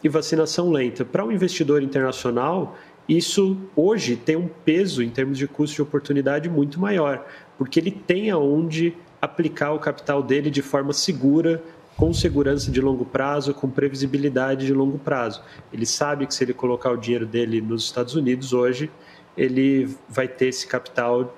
e 0.03 0.09
vacinação 0.09 0.71
lenta. 0.71 1.05
Para 1.05 1.25
um 1.25 1.31
investidor 1.31 1.83
internacional, 1.83 2.77
isso 3.09 3.57
hoje 3.77 4.17
tem 4.17 4.37
um 4.37 4.49
peso 4.49 5.03
em 5.03 5.11
termos 5.11 5.39
de 5.39 5.47
custo 5.47 5.77
de 5.77 5.83
oportunidade 5.83 6.49
muito 6.49 6.81
maior, 6.81 7.25
porque 7.57 7.79
ele 7.79 7.91
tem 7.91 8.31
aonde 8.31 8.95
aplicar 9.21 9.73
o 9.73 9.79
capital 9.79 10.23
dele 10.23 10.51
de 10.51 10.63
forma 10.63 10.93
segura, 10.93 11.63
com 11.97 12.13
segurança 12.13 12.71
de 12.71 12.81
longo 12.81 13.05
prazo, 13.05 13.53
com 13.53 13.69
previsibilidade 13.69 14.67
de 14.67 14.73
longo 14.73 14.99
prazo. 14.99 15.43
Ele 15.73 15.85
sabe 15.85 16.27
que 16.27 16.35
se 16.35 16.45
ele 16.45 16.55
colocar 16.55 16.93
o 16.93 16.97
dinheiro 16.97 17.27
dele 17.27 17.61
nos 17.61 17.85
Estados 17.85 18.15
Unidos 18.15 18.53
hoje, 18.53 18.91
ele 19.37 19.89
vai 20.09 20.29
ter 20.29 20.47
esse 20.47 20.67
capital 20.67 21.37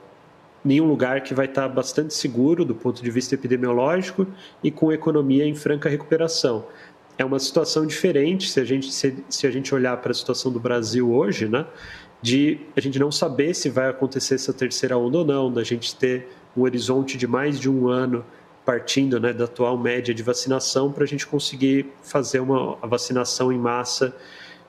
em 0.65 0.78
um 0.81 0.86
lugar 0.86 1.23
que 1.23 1.32
vai 1.32 1.47
estar 1.47 1.66
bastante 1.69 2.12
seguro 2.12 2.65
do 2.65 2.74
ponto 2.74 3.02
de 3.02 3.11
vista 3.11 3.35
epidemiológico 3.35 4.27
e 4.62 4.70
com 4.70 4.93
economia 4.93 5.47
em 5.47 5.55
franca 5.55 5.89
recuperação. 5.89 6.66
É 7.16 7.24
uma 7.24 7.39
situação 7.39 7.86
diferente 7.86 8.51
se 8.51 8.61
a 8.61 8.65
gente, 8.65 8.93
se, 8.93 9.24
se 9.28 9.47
a 9.47 9.51
gente 9.51 9.74
olhar 9.74 9.97
para 9.97 10.11
a 10.11 10.15
situação 10.15 10.52
do 10.52 10.61
Brasil 10.61 11.11
hoje, 11.11 11.48
né? 11.48 11.66
de 12.23 12.61
a 12.77 12.81
gente 12.81 12.98
não 12.98 13.11
saber 13.11 13.55
se 13.55 13.69
vai 13.69 13.89
acontecer 13.89 14.35
essa 14.35 14.52
terceira 14.52 14.97
onda 14.97 15.19
ou 15.19 15.24
não, 15.24 15.52
da 15.52 15.65
gente 15.65 15.94
ter 15.97 16.28
um 16.56 16.62
horizonte 16.62 17.16
de 17.16 17.27
mais 17.27 17.59
de 17.59 17.68
um 17.70 17.89
ano 17.89 18.24
partindo 18.64 19.18
né, 19.18 19.32
da 19.32 19.44
atual 19.44 19.77
média 19.78 20.14
de 20.14 20.22
vacinação 20.22 20.93
para 20.93 21.05
a 21.05 21.06
gente 21.06 21.27
conseguir 21.27 21.86
fazer 22.02 22.40
uma 22.40 22.77
vacinação 22.86 23.52
em 23.52 23.59
massa 23.59 24.14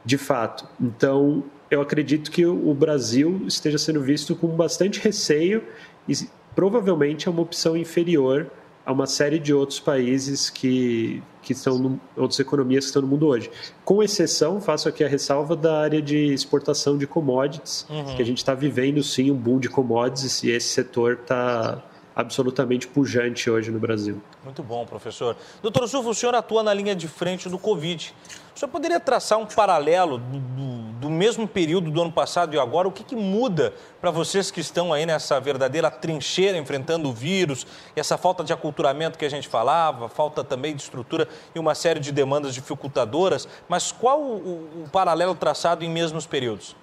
de 0.04 0.18
fato. 0.18 0.68
Então, 0.80 1.44
eu 1.70 1.82
acredito 1.82 2.32
que 2.32 2.46
o 2.46 2.74
Brasil 2.74 3.44
esteja 3.48 3.78
sendo 3.78 4.02
visto 4.02 4.36
com 4.36 4.48
bastante 4.48 5.00
receio 5.00 5.64
e 6.08 6.14
provavelmente 6.56 7.28
é 7.28 7.32
uma 7.32 7.42
opção 7.42 7.78
inferior 7.78 8.50
a 8.86 8.92
uma 8.92 9.06
série 9.06 9.40
de 9.40 9.54
outros 9.54 9.80
países 9.80 10.50
que, 10.50 11.22
que 11.42 11.54
estão 11.54 11.78
no, 11.78 12.00
outras 12.16 12.40
economias 12.40 12.86
que 12.86 12.90
estão 12.90 13.02
no 13.02 13.08
mundo 13.08 13.28
hoje. 13.28 13.50
Com 13.84 14.02
exceção, 14.04 14.62
faço 14.62 14.88
aqui 14.88 15.04
a 15.04 15.08
ressalva 15.08 15.56
da 15.56 15.80
área 15.80 16.02
de 16.02 16.34
exportação 16.34 16.98
de 16.98 17.08
commodities, 17.08 17.86
uhum. 17.90 18.16
que 18.16 18.22
a 18.22 18.26
gente 18.26 18.38
está 18.38 18.54
vivendo 18.54 19.02
sim 19.04 19.32
um 19.32 19.36
boom 19.36 19.60
de 19.60 19.70
commodities 19.70 20.44
e 20.44 20.52
esse 20.52 20.68
setor 20.68 21.20
está 21.22 21.84
absolutamente 22.16 22.88
pujante 22.88 23.50
hoje 23.50 23.72
no 23.72 23.80
Brasil. 23.80 24.22
Muito 24.44 24.62
bom, 24.62 24.86
professor. 24.86 25.36
Doutor 25.62 25.88
Silvio, 25.88 26.12
o 26.12 26.16
senhor 26.16 26.36
atua 26.36 26.62
na 26.62 26.74
linha 26.74 26.96
de 26.96 27.08
frente 27.08 27.48
do 27.48 27.58
Covid. 27.58 28.14
O 28.54 28.60
senhor 28.60 28.70
poderia 28.70 29.00
traçar 29.00 29.40
um 29.40 29.46
paralelo 29.46 30.18
do, 30.18 30.40
do, 30.40 30.92
do 31.00 31.10
mesmo 31.10 31.48
período 31.48 31.90
do 31.90 32.02
ano 32.02 32.12
passado 32.12 32.54
e 32.54 32.60
agora? 32.60 32.88
O 32.88 32.92
que, 32.92 33.04
que 33.04 33.16
muda 33.16 33.74
para 34.02 34.12
vocês 34.12 34.52
que 34.52 34.60
estão 34.60 34.92
aí 34.92 35.06
nessa 35.06 35.40
verdadeira 35.40 35.90
trincheira 35.90 36.58
enfrentando 36.58 37.10
o 37.10 37.14
vírus, 37.14 37.66
essa 37.96 38.18
falta 38.18 38.44
de 38.44 38.52
aculturamento 38.52 39.18
que 39.18 39.26
a 39.26 39.30
gente 39.30 39.48
falava, 39.48 40.10
falta 40.10 40.44
também 40.44 40.76
de 40.76 40.82
estrutura 40.82 41.28
e 41.56 41.60
uma 41.60 41.74
série 41.74 42.00
de 42.00 42.12
demandas 42.12 42.54
dificultadoras? 42.54 43.48
Mas 43.70 43.92
qual 43.92 44.22
o, 44.22 44.84
o 44.84 44.90
paralelo 44.92 45.34
traçado 45.34 45.86
em 45.86 45.90
mesmos 45.90 46.26
períodos? 46.26 46.76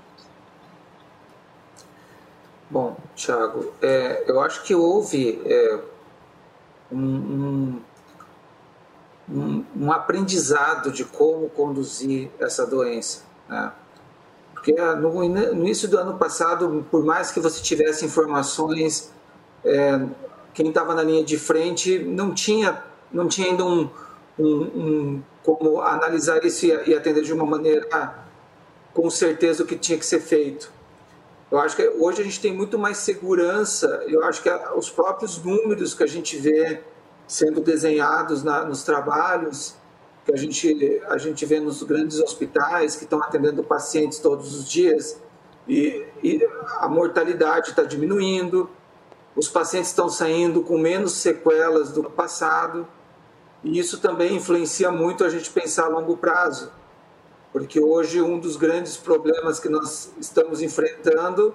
Bom, 2.70 2.96
Thiago, 3.16 3.72
é, 3.80 4.24
eu 4.26 4.40
acho 4.40 4.62
que 4.62 4.74
houve 4.74 5.40
é, 5.46 5.80
um, 6.92 7.80
um, 9.30 9.64
um, 9.74 9.90
aprendizado 9.92 10.92
de 10.92 11.02
como 11.04 11.48
conduzir 11.48 12.28
essa 12.38 12.66
doença. 12.66 13.22
Né? 13.48 13.72
Porque 14.52 14.72
no, 14.72 15.10
no, 15.10 15.24
início 15.24 15.88
do 15.88 15.96
ano 15.96 16.18
passado, 16.18 16.84
por 16.90 17.02
mais 17.02 17.30
que 17.30 17.40
você 17.40 17.62
tivesse 17.62 18.04
informações, 18.04 19.10
é, 19.64 20.00
quem 20.52 20.68
estava 20.68 20.94
na 20.94 21.02
linha 21.02 21.24
de 21.24 21.38
frente 21.38 21.98
não 22.00 22.34
tinha, 22.34 22.82
não 23.10 23.28
tinha 23.28 23.48
ainda 23.48 23.64
um, 23.64 23.88
um 24.38 25.22
como 25.42 25.80
analisar 25.80 26.44
isso 26.44 26.66
e, 26.66 26.90
e 26.90 26.94
atender 26.94 27.22
de 27.22 27.32
uma 27.32 27.46
maneira 27.46 28.14
com 28.92 29.08
certeza 29.08 29.62
o 29.62 29.66
que 29.66 29.76
tinha 29.76 29.98
que 29.98 30.04
ser 30.04 30.20
feito. 30.20 30.76
Eu 31.50 31.58
acho 31.58 31.76
que 31.76 31.88
hoje 31.88 32.20
a 32.20 32.24
gente 32.24 32.40
tem 32.40 32.52
muito 32.52 32.78
mais 32.78 32.98
segurança. 32.98 34.04
Eu 34.06 34.22
acho 34.24 34.42
que 34.42 34.50
os 34.76 34.90
próprios 34.90 35.42
números 35.42 35.94
que 35.94 36.02
a 36.02 36.06
gente 36.06 36.36
vê 36.36 36.82
sendo 37.26 37.60
desenhados 37.60 38.42
na, 38.42 38.64
nos 38.64 38.82
trabalhos, 38.82 39.74
que 40.24 40.32
a 40.32 40.36
gente, 40.36 41.02
a 41.08 41.16
gente 41.16 41.44
vê 41.46 41.58
nos 41.58 41.82
grandes 41.82 42.20
hospitais 42.20 42.96
que 42.96 43.04
estão 43.04 43.22
atendendo 43.22 43.62
pacientes 43.64 44.18
todos 44.18 44.54
os 44.54 44.68
dias, 44.68 45.20
e, 45.66 46.06
e 46.22 46.46
a 46.80 46.88
mortalidade 46.88 47.70
está 47.70 47.82
diminuindo, 47.82 48.68
os 49.36 49.48
pacientes 49.48 49.90
estão 49.90 50.08
saindo 50.08 50.62
com 50.62 50.78
menos 50.78 51.12
sequelas 51.12 51.92
do 51.92 52.04
passado, 52.04 52.86
e 53.62 53.78
isso 53.78 54.00
também 54.00 54.36
influencia 54.36 54.90
muito 54.90 55.24
a 55.24 55.28
gente 55.28 55.50
pensar 55.50 55.84
a 55.84 55.88
longo 55.88 56.16
prazo 56.16 56.72
porque 57.52 57.80
hoje 57.80 58.20
um 58.20 58.38
dos 58.38 58.56
grandes 58.56 58.96
problemas 58.96 59.58
que 59.58 59.68
nós 59.68 60.12
estamos 60.18 60.60
enfrentando 60.60 61.54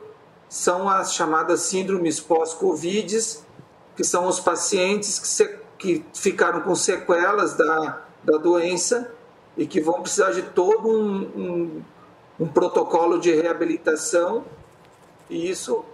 são 0.49 0.90
as 0.90 1.14
chamadas 1.14 1.61
síndromes 1.61 2.20
pós-Covid, 2.20 3.18
que 3.95 4.03
são 4.03 4.28
os 4.28 4.40
pacientes 4.40 5.20
que, 5.20 5.28
se, 5.28 5.60
que 5.78 6.06
ficaram 6.14 6.61
com 6.61 6.76
sequelas 6.76 7.53
da, 7.56 8.02
da 8.24 8.38
doença 8.38 9.11
e 9.57 9.65
que 9.65 9.82
vão 9.82 10.02
precisar 10.02 10.32
de 10.32 10.41
todo 10.41 10.90
um, 10.90 11.22
um, 11.36 11.82
um 12.40 12.48
protocolo 12.48 13.20
de 13.20 13.32
reabilitação, 13.34 14.44
e 15.30 15.49
isso 15.49 15.86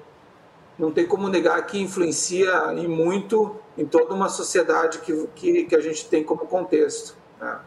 não 0.78 0.92
tem 0.92 1.06
como 1.06 1.28
negar 1.28 1.66
que 1.66 1.78
influencia 1.78 2.74
e 2.74 2.88
muito 2.88 3.56
em 3.78 3.86
toda 3.86 4.14
uma 4.14 4.30
sociedade 4.30 5.00
que, 5.00 5.28
que, 5.36 5.64
que 5.66 5.76
a 5.76 5.82
gente 5.82 6.06
tem 6.06 6.24
como 6.24 6.46
contexto. 6.46 7.16
Né? 7.40 7.60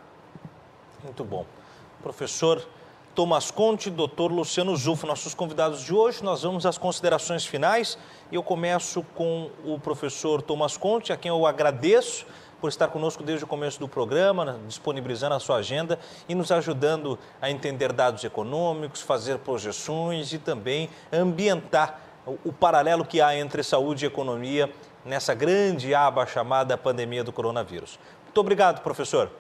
Muito 1.05 1.25
bom 1.25 1.47
professor 2.03 2.67
Thomas 3.15 3.51
Conte, 3.51 3.89
doutor 3.89 4.33
Luciano 4.33 4.75
Zufo, 4.77 5.07
nossos 5.07 5.35
convidados 5.35 5.83
de 5.83 5.95
hoje. 5.95 6.25
Nós 6.25 6.43
vamos 6.43 6.67
às 6.67 6.77
considerações 6.77 7.47
finais 7.47 7.97
e 8.31 8.35
eu 8.35 8.43
começo 8.43 9.03
com 9.15 9.51
o 9.65 9.79
professor 9.79 10.43
Thomas 10.43 10.77
Conte, 10.77 11.13
a 11.13 11.17
quem 11.17 11.29
eu 11.29 11.47
agradeço 11.47 12.27
por 12.61 12.69
estar 12.69 12.89
conosco 12.89 13.23
desde 13.23 13.45
o 13.45 13.47
começo 13.47 13.79
do 13.79 13.89
programa, 13.89 14.59
disponibilizando 14.67 15.35
a 15.35 15.41
sua 15.41 15.57
agenda 15.57 15.99
e 16.29 16.35
nos 16.35 16.51
ajudando 16.51 17.19
a 17.41 17.51
entender 17.51 17.93
dados 17.93 18.25
econômicos, 18.25 19.01
fazer 19.01 19.39
projeções 19.39 20.33
e 20.33 20.39
também 20.39 20.89
ambientar 21.13 22.01
o 22.45 22.53
paralelo 22.53 23.05
que 23.05 23.21
há 23.21 23.37
entre 23.37 23.63
saúde 23.63 24.05
e 24.05 24.09
economia 24.09 24.73
nessa 25.05 25.35
grande 25.35 25.95
aba 25.95 26.25
chamada 26.25 26.79
pandemia 26.79 27.25
do 27.25 27.33
coronavírus. 27.33 27.99
Muito 28.25 28.39
obrigado, 28.39 28.81
professor. 28.81 29.31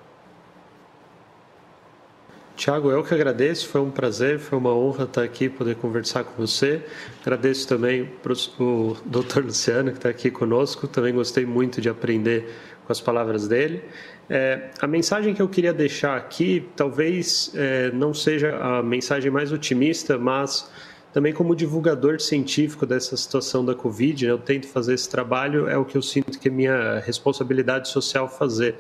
Tiago, 2.62 2.93
eu 2.93 3.02
que 3.02 3.12
agradeço, 3.12 3.68
foi 3.68 3.80
um 3.80 3.90
prazer, 3.90 4.39
foi 4.39 4.56
uma 4.56 4.72
honra 4.72 5.02
estar 5.02 5.24
aqui, 5.24 5.48
poder 5.48 5.74
conversar 5.74 6.22
com 6.22 6.47
você. 6.47 6.80
Agradeço 7.20 7.66
também 7.66 8.09
o 8.56 8.97
doutor 9.05 9.44
Luciano, 9.44 9.90
que 9.90 9.98
está 9.98 10.09
aqui 10.09 10.30
conosco, 10.30 10.86
também 10.86 11.12
gostei 11.12 11.44
muito 11.44 11.80
de 11.80 11.89
aprender 11.89 12.48
com 12.86 12.93
as 12.93 13.01
palavras 13.01 13.48
dele. 13.48 13.82
É, 14.30 14.70
a 14.80 14.86
mensagem 14.86 15.34
que 15.34 15.43
eu 15.43 15.48
queria 15.48 15.72
deixar 15.72 16.16
aqui, 16.16 16.68
talvez 16.76 17.51
é, 17.56 17.90
não 17.90 18.14
seja 18.14 18.56
a 18.56 18.80
mensagem 18.80 19.28
mais 19.28 19.51
otimista, 19.51 20.16
mas 20.16 20.70
também 21.12 21.32
como 21.32 21.56
divulgador 21.56 22.20
científico 22.20 22.86
dessa 22.86 23.16
situação 23.16 23.64
da 23.64 23.74
Covid, 23.74 24.24
né, 24.24 24.30
eu 24.30 24.39
tento 24.39 24.68
fazer 24.68 24.94
esse 24.94 25.10
trabalho, 25.10 25.68
é 25.68 25.76
o 25.76 25.84
que 25.84 25.98
eu 25.98 26.02
sinto 26.02 26.39
que 26.39 26.47
é 26.47 26.51
minha 26.52 27.01
responsabilidade 27.01 27.89
social 27.89 28.28
fazer. 28.28 28.76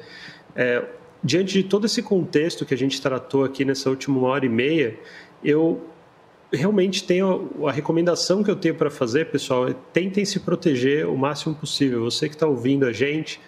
É, 0.54 0.84
diante 1.22 1.52
de 1.54 1.64
todo 1.64 1.86
esse 1.86 2.02
contexto 2.02 2.66
que 2.66 2.74
a 2.74 2.78
gente 2.78 3.00
tratou 3.00 3.44
aqui 3.44 3.64
nessa 3.64 3.88
última 3.88 4.20
hora 4.26 4.44
e 4.44 4.48
meia, 4.48 4.98
eu 5.42 5.80
realmente 6.52 7.04
tenho 7.04 7.50
a 7.66 7.72
recomendação 7.72 8.42
que 8.42 8.50
eu 8.50 8.56
tenho 8.56 8.74
para 8.74 8.90
fazer, 8.90 9.30
pessoal, 9.30 9.68
é 9.68 9.74
tentem 9.92 10.24
se 10.24 10.40
proteger 10.40 11.06
o 11.06 11.16
máximo 11.16 11.54
possível. 11.54 12.02
Você 12.04 12.28
que 12.28 12.34
está 12.34 12.46
ouvindo 12.46 12.84
a 12.84 12.92
gente, 12.92 13.40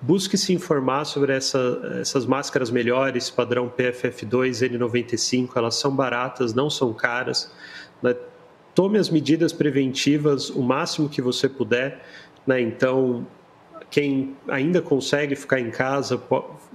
busque 0.00 0.36
se 0.36 0.52
informar 0.52 1.04
sobre 1.04 1.32
essa, 1.32 1.98
essas 2.00 2.26
máscaras 2.26 2.70
melhores, 2.70 3.30
padrão 3.30 3.70
PFF2, 3.70 4.70
N95, 4.70 5.50
elas 5.56 5.76
são 5.76 5.94
baratas, 5.94 6.52
não 6.52 6.68
são 6.68 6.92
caras. 6.92 7.50
Né? 8.02 8.14
Tome 8.74 8.98
as 8.98 9.08
medidas 9.08 9.52
preventivas 9.52 10.50
o 10.50 10.62
máximo 10.62 11.08
que 11.08 11.22
você 11.22 11.48
puder. 11.48 12.04
Né? 12.46 12.60
Então, 12.60 13.26
quem 13.90 14.36
ainda 14.48 14.82
consegue 14.82 15.34
ficar 15.36 15.60
em 15.60 15.70
casa 15.70 16.20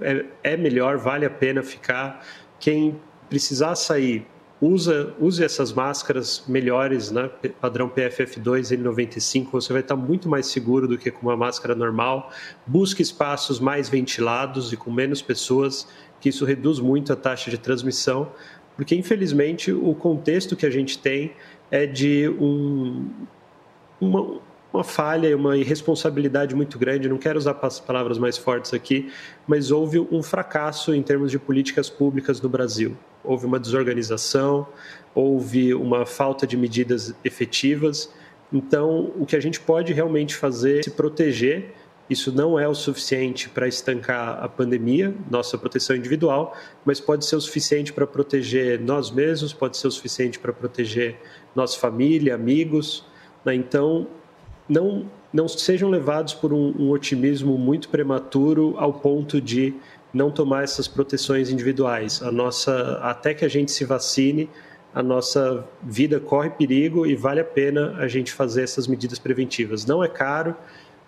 é, 0.00 0.24
é 0.42 0.56
melhor, 0.56 0.96
vale 0.96 1.26
a 1.26 1.30
pena 1.30 1.62
ficar. 1.62 2.24
Quem 2.58 2.98
precisar 3.28 3.74
sair, 3.74 4.26
usa, 4.60 5.14
use 5.18 5.42
essas 5.42 5.72
máscaras 5.72 6.44
melhores, 6.46 7.10
né? 7.10 7.30
padrão 7.60 7.88
PFF2 7.88 8.76
N95, 8.76 9.50
você 9.50 9.72
vai 9.72 9.82
estar 9.82 9.96
muito 9.96 10.28
mais 10.28 10.46
seguro 10.46 10.86
do 10.86 10.96
que 10.96 11.10
com 11.10 11.26
uma 11.26 11.36
máscara 11.36 11.74
normal. 11.74 12.30
Busque 12.66 13.02
espaços 13.02 13.58
mais 13.58 13.88
ventilados 13.88 14.72
e 14.72 14.76
com 14.76 14.90
menos 14.90 15.20
pessoas, 15.20 15.88
que 16.20 16.28
isso 16.28 16.44
reduz 16.44 16.78
muito 16.78 17.12
a 17.12 17.16
taxa 17.16 17.50
de 17.50 17.58
transmissão, 17.58 18.30
porque 18.76 18.94
infelizmente 18.94 19.72
o 19.72 19.94
contexto 19.94 20.56
que 20.56 20.64
a 20.64 20.70
gente 20.70 20.98
tem 20.98 21.32
é 21.70 21.86
de 21.86 22.28
um, 22.28 23.08
uma, 24.00 24.40
uma 24.72 24.82
falha 24.82 25.28
e 25.28 25.34
uma 25.34 25.56
irresponsabilidade 25.56 26.54
muito 26.54 26.78
grande. 26.78 27.08
Não 27.08 27.18
quero 27.18 27.38
usar 27.38 27.58
as 27.60 27.78
palavras 27.78 28.18
mais 28.18 28.38
fortes 28.38 28.72
aqui, 28.72 29.12
mas 29.46 29.70
houve 29.70 30.00
um 30.00 30.22
fracasso 30.22 30.94
em 30.94 31.02
termos 31.02 31.30
de 31.30 31.38
políticas 31.38 31.90
públicas 31.90 32.40
no 32.40 32.48
Brasil. 32.48 32.96
Houve 33.22 33.46
uma 33.46 33.60
desorganização, 33.60 34.66
houve 35.14 35.74
uma 35.74 36.06
falta 36.06 36.46
de 36.46 36.56
medidas 36.56 37.14
efetivas. 37.22 38.12
Então, 38.52 39.12
o 39.18 39.26
que 39.26 39.36
a 39.36 39.40
gente 39.40 39.60
pode 39.60 39.92
realmente 39.92 40.34
fazer 40.34 40.80
é 40.80 40.82
se 40.82 40.90
proteger. 40.90 41.74
Isso 42.10 42.32
não 42.32 42.58
é 42.58 42.66
o 42.66 42.74
suficiente 42.74 43.48
para 43.48 43.68
estancar 43.68 44.42
a 44.42 44.48
pandemia, 44.48 45.14
nossa 45.30 45.56
proteção 45.56 45.96
individual, 45.96 46.54
mas 46.84 47.00
pode 47.00 47.24
ser 47.24 47.36
o 47.36 47.40
suficiente 47.40 47.92
para 47.92 48.06
proteger 48.06 48.80
nós 48.80 49.10
mesmos, 49.10 49.52
pode 49.52 49.76
ser 49.76 49.86
o 49.86 49.90
suficiente 49.90 50.38
para 50.38 50.52
proteger 50.52 51.16
nossa 51.54 51.78
família, 51.78 52.34
amigos. 52.34 53.06
Né? 53.44 53.54
Então, 53.54 54.08
não, 54.72 55.04
não 55.32 55.46
sejam 55.46 55.90
levados 55.90 56.32
por 56.32 56.52
um, 56.52 56.74
um 56.78 56.90
otimismo 56.90 57.58
muito 57.58 57.90
prematuro 57.90 58.74
ao 58.78 58.94
ponto 58.94 59.40
de 59.40 59.74
não 60.12 60.30
tomar 60.30 60.64
essas 60.64 60.88
proteções 60.88 61.50
individuais. 61.50 62.22
A 62.22 62.32
nossa, 62.32 62.98
até 63.02 63.34
que 63.34 63.44
a 63.44 63.48
gente 63.48 63.70
se 63.70 63.84
vacine, 63.84 64.48
a 64.94 65.02
nossa 65.02 65.66
vida 65.82 66.18
corre 66.18 66.50
perigo 66.50 67.06
e 67.06 67.14
vale 67.14 67.40
a 67.40 67.44
pena 67.44 67.96
a 67.98 68.08
gente 68.08 68.32
fazer 68.32 68.62
essas 68.62 68.86
medidas 68.86 69.18
preventivas. 69.18 69.84
Não 69.84 70.02
é 70.02 70.08
caro, 70.08 70.56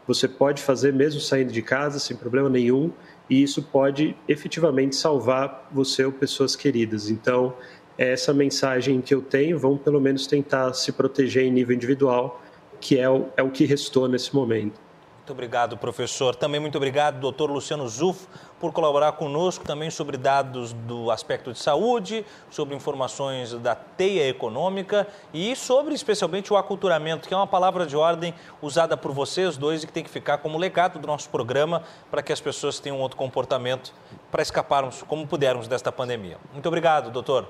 você 0.07 0.29
pode 0.29 0.63
fazer 0.63 0.93
mesmo 0.93 1.21
saindo 1.21 1.53
de 1.53 1.63
casa 1.63 1.99
sem 1.99 2.17
problema 2.17 2.51
nenhum 2.51 2.91
e 3.31 3.43
isso 3.43 3.63
pode 3.63 4.15
efetivamente 4.29 4.95
salvar 4.95 5.69
você 5.73 6.05
ou 6.05 6.13
pessoas 6.13 6.55
queridas. 6.55 7.09
Então, 7.09 7.55
é 7.97 8.13
essa 8.13 8.35
mensagem 8.35 9.01
que 9.01 9.15
eu 9.15 9.23
tenho, 9.23 9.59
vamos 9.59 9.81
pelo 9.81 10.01
menos 10.01 10.27
tentar 10.27 10.75
se 10.75 10.93
proteger 10.93 11.45
em 11.45 11.51
nível 11.51 11.75
individual 11.75 12.43
que 12.85 13.01
é 13.01 13.09
o, 13.09 13.29
é 13.35 13.43
o 13.43 13.51
que 13.51 13.65
restou 13.65 14.07
nesse 14.07 14.35
momento. 14.37 14.79
Muito 15.17 15.33
obrigado, 15.33 15.79
professor. 15.79 16.37
Também 16.37 16.61
muito 16.61 16.77
obrigado, 16.77 17.19
doutor 17.19 17.51
Luciano 17.51 17.89
Zuf, 17.89 18.27
por 18.61 18.75
colaborar 18.75 19.13
conosco 19.13 19.65
também 19.65 19.89
sobre 19.89 20.19
dados 20.19 20.75
do 20.75 21.11
aspecto 21.11 21.51
de 21.51 21.59
saúde, 21.59 22.27
sobre 22.51 22.75
informações 22.75 23.55
da 23.55 23.75
teia 23.75 24.29
econômica 24.29 25.09
e 25.33 25.57
sobre 25.57 25.95
especialmente 25.95 26.53
o 26.53 26.59
aculturamento, 26.59 27.27
que 27.27 27.33
é 27.33 27.37
uma 27.39 27.47
palavra 27.47 27.87
de 27.87 27.97
ordem 27.97 28.35
usada 28.61 28.99
por 28.99 29.13
vocês 29.13 29.57
dois 29.57 29.83
e 29.83 29.87
que 29.87 29.93
tem 29.95 30.05
que 30.05 30.11
ficar 30.11 30.37
como 30.37 30.59
legado 30.59 30.99
do 30.99 31.07
nosso 31.07 31.31
programa 31.31 31.83
para 32.11 32.23
que 32.23 32.31
as 32.31 32.41
pessoas 32.43 32.79
tenham 32.79 33.01
outro 33.01 33.17
comportamento 33.17 33.95
para 34.31 34.43
escaparmos 34.43 35.03
como 35.05 35.27
pudermos 35.27 35.67
desta 35.67 35.91
pandemia. 35.91 36.37
Muito 36.53 36.67
obrigado, 36.67 37.11
doutor. 37.11 37.49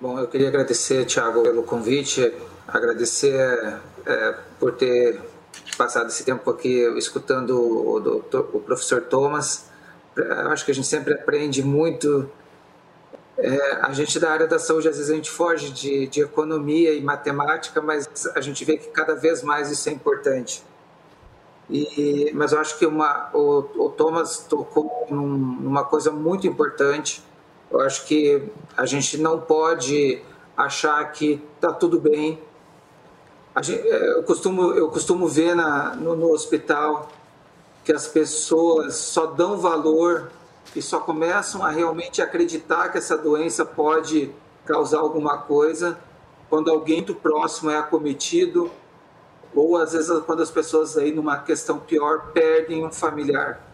Bom, 0.00 0.16
eu 0.16 0.28
queria 0.28 0.46
agradecer, 0.46 1.04
Tiago, 1.06 1.42
pelo 1.42 1.64
convite, 1.64 2.32
agradecer 2.68 3.80
é, 4.06 4.34
por 4.60 4.76
ter 4.76 5.20
passado 5.76 6.06
esse 6.06 6.22
tempo 6.22 6.48
aqui 6.48 6.82
escutando 6.96 7.60
o, 7.60 7.98
doutor, 7.98 8.48
o 8.52 8.60
professor 8.60 9.02
Thomas. 9.02 9.68
Eu 10.14 10.52
acho 10.52 10.64
que 10.64 10.70
a 10.70 10.74
gente 10.74 10.86
sempre 10.86 11.14
aprende 11.14 11.64
muito. 11.64 12.30
É, 13.36 13.80
a 13.82 13.92
gente 13.92 14.20
da 14.20 14.30
área 14.30 14.46
da 14.46 14.60
saúde, 14.60 14.88
às 14.88 14.96
vezes 14.96 15.10
a 15.10 15.16
gente 15.16 15.32
foge 15.32 15.72
de, 15.72 16.06
de 16.06 16.20
economia 16.20 16.92
e 16.92 17.02
matemática, 17.02 17.82
mas 17.82 18.08
a 18.36 18.40
gente 18.40 18.64
vê 18.64 18.76
que 18.76 18.90
cada 18.90 19.16
vez 19.16 19.42
mais 19.42 19.68
isso 19.68 19.88
é 19.88 19.92
importante. 19.92 20.62
E, 21.68 22.30
mas 22.34 22.52
eu 22.52 22.60
acho 22.60 22.78
que 22.78 22.86
uma, 22.86 23.30
o, 23.34 23.86
o 23.86 23.90
Thomas 23.90 24.46
tocou 24.48 25.08
num, 25.10 25.26
numa 25.26 25.82
coisa 25.82 26.12
muito 26.12 26.46
importante, 26.46 27.20
eu 27.70 27.80
acho 27.80 28.06
que 28.06 28.42
a 28.76 28.86
gente 28.86 29.18
não 29.18 29.40
pode 29.40 30.22
achar 30.56 31.04
que 31.12 31.42
está 31.54 31.72
tudo 31.72 32.00
bem. 32.00 32.40
Gente, 33.60 33.86
é, 33.88 34.18
eu, 34.18 34.22
costumo, 34.22 34.72
eu 34.72 34.88
costumo 34.88 35.26
ver 35.28 35.54
na, 35.54 35.94
no, 35.94 36.16
no 36.16 36.32
hospital 36.32 37.08
que 37.84 37.92
as 37.92 38.06
pessoas 38.06 38.94
só 38.96 39.26
dão 39.26 39.58
valor 39.58 40.30
e 40.76 40.82
só 40.82 41.00
começam 41.00 41.64
a 41.64 41.70
realmente 41.70 42.20
acreditar 42.20 42.90
que 42.90 42.98
essa 42.98 43.16
doença 43.16 43.64
pode 43.64 44.30
causar 44.64 44.98
alguma 44.98 45.38
coisa 45.38 45.98
quando 46.48 46.70
alguém 46.70 46.96
muito 46.96 47.14
próximo 47.14 47.70
é 47.70 47.78
acometido 47.78 48.70
ou 49.54 49.76
às 49.76 49.92
vezes 49.92 50.10
quando 50.24 50.42
as 50.42 50.50
pessoas 50.50 50.96
aí 50.96 51.12
numa 51.12 51.38
questão 51.38 51.78
pior 51.78 52.30
perdem 52.32 52.84
um 52.84 52.90
familiar. 52.90 53.67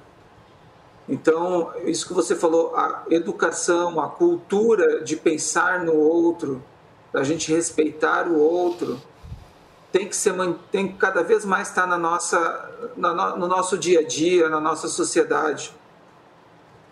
Então, 1.09 1.72
isso 1.85 2.06
que 2.06 2.14
você 2.14 2.35
falou, 2.35 2.74
a 2.74 3.05
educação, 3.10 4.01
a 4.01 4.09
cultura 4.09 5.02
de 5.02 5.16
pensar 5.16 5.85
no 5.85 5.94
outro, 5.94 6.62
a 7.12 7.22
gente 7.22 7.52
respeitar 7.52 8.26
o 8.26 8.39
outro, 8.39 9.01
tem 9.93 10.09
que 10.09 10.16
ser 10.16 10.35
tem 10.72 10.89
que 10.89 10.94
cada 10.94 11.22
vez 11.22 11.44
mais 11.44 11.68
estar 11.68 11.86
na 11.86 11.97
nossa 11.97 12.70
no 12.97 13.47
nosso 13.47 13.78
dia 13.78 14.01
a 14.01 14.02
dia, 14.02 14.48
na 14.48 14.60
nossa 14.60 14.89
sociedade. 14.89 15.72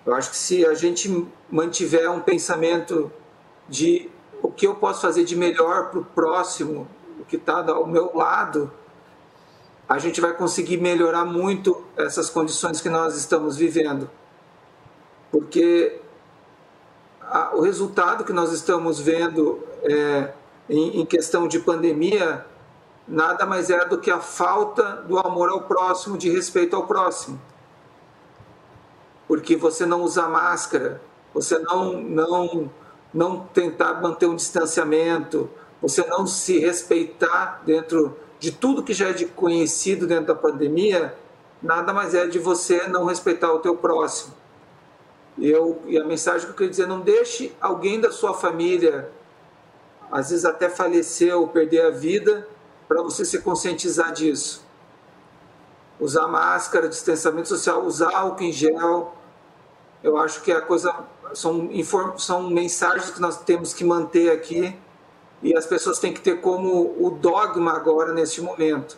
Eu 0.07 0.15
acho 0.15 0.31
que 0.31 0.37
se 0.37 0.65
a 0.65 0.75
gente 0.75 1.27
mantiver 1.51 2.11
um 2.11 2.21
pensamento 2.21 3.11
de 3.69 4.09
o 4.43 4.51
que 4.51 4.67
eu 4.67 4.75
posso 4.75 5.01
fazer 5.01 5.25
de 5.25 5.35
melhor 5.35 5.91
para 5.91 6.01
o 6.01 6.05
próximo, 6.05 6.87
o 7.19 7.25
que 7.25 7.37
está 7.37 7.65
ao 7.71 7.87
meu 7.87 8.11
lado, 8.15 8.71
a 9.93 9.99
gente 9.99 10.23
vai 10.23 10.33
conseguir 10.33 10.79
melhorar 10.79 11.27
muito 11.27 11.85
essas 11.99 12.31
condições 12.31 12.81
que 12.81 12.89
nós 12.89 13.15
estamos 13.15 13.59
vivendo. 13.59 14.09
Porque 15.31 16.01
a, 17.21 17.55
o 17.55 17.61
resultado 17.61 18.25
que 18.25 18.33
nós 18.33 18.53
estamos 18.53 18.99
vendo 18.99 19.63
é, 19.83 20.33
em, 20.67 21.03
em 21.03 21.05
questão 21.05 21.47
de 21.47 21.59
pandemia 21.59 22.47
nada 23.07 23.45
mais 23.45 23.69
é 23.69 23.85
do 23.85 23.99
que 23.99 24.11
a 24.11 24.19
falta 24.19 25.05
do 25.07 25.19
amor 25.19 25.51
ao 25.51 25.61
próximo, 25.65 26.17
de 26.17 26.31
respeito 26.31 26.75
ao 26.75 26.87
próximo. 26.87 27.39
Porque 29.29 29.57
você 29.57 29.85
não 29.85 30.01
usa 30.01 30.27
máscara, 30.27 31.03
você 31.35 31.59
não, 31.59 32.01
não, 32.01 32.71
não 33.13 33.41
tentar 33.41 34.01
manter 34.01 34.25
um 34.25 34.37
distanciamento, 34.37 35.51
você 35.83 36.03
não 36.07 36.27
se 36.27 36.59
respeitar 36.61 37.61
dentro 37.67 38.17
de 38.43 38.51
tudo 38.51 38.83
que 38.83 38.93
já 38.93 39.09
é 39.09 39.25
conhecido 39.25 40.05
dentro 40.05 40.27
da 40.27 40.35
pandemia, 40.35 41.15
nada 41.63 41.93
mais 41.93 42.13
é 42.13 42.27
de 42.27 42.41
você 42.41 42.89
não 42.89 43.05
respeitar 43.05 43.53
o 43.53 43.61
teu 43.61 43.77
próximo. 43.77 44.35
Eu, 45.39 45.81
e 45.87 45.97
a 45.97 46.05
mensagem 46.05 46.47
que 46.47 46.51
eu 46.51 46.57
queria 46.57 46.71
dizer, 46.71 46.89
não 46.89 47.01
deixe 47.01 47.55
alguém 47.61 48.01
da 48.01 48.11
sua 48.11 48.35
família, 48.35 49.09
às 50.11 50.31
vezes 50.31 50.45
até 50.45 50.69
falecer 50.69 51.33
ou 51.37 51.47
perder 51.47 51.83
a 51.83 51.91
vida, 51.91 52.49
para 52.89 53.01
você 53.01 53.25
se 53.25 53.39
conscientizar 53.39 54.13
disso. 54.13 54.67
Usar 56.01 56.27
máscara, 56.27 56.89
distanciamento 56.89 57.47
social, 57.47 57.85
usar 57.85 58.13
álcool 58.13 58.43
em 58.43 58.53
gel. 58.53 59.15
Eu 60.03 60.17
acho 60.17 60.43
que 60.43 60.51
a 60.51 60.61
coisa 60.61 60.93
são, 61.33 61.71
são 62.19 62.51
mensagens 62.51 63.09
que 63.13 63.21
nós 63.21 63.39
temos 63.45 63.73
que 63.73 63.85
manter 63.85 64.33
aqui 64.33 64.77
e 65.43 65.57
as 65.57 65.67
pessoas 65.67 65.99
têm 65.99 66.13
que 66.13 66.21
ter 66.21 66.41
como 66.41 66.95
o 66.99 67.11
dogma 67.11 67.73
agora 67.73 68.13
neste 68.13 68.41
momento. 68.41 68.97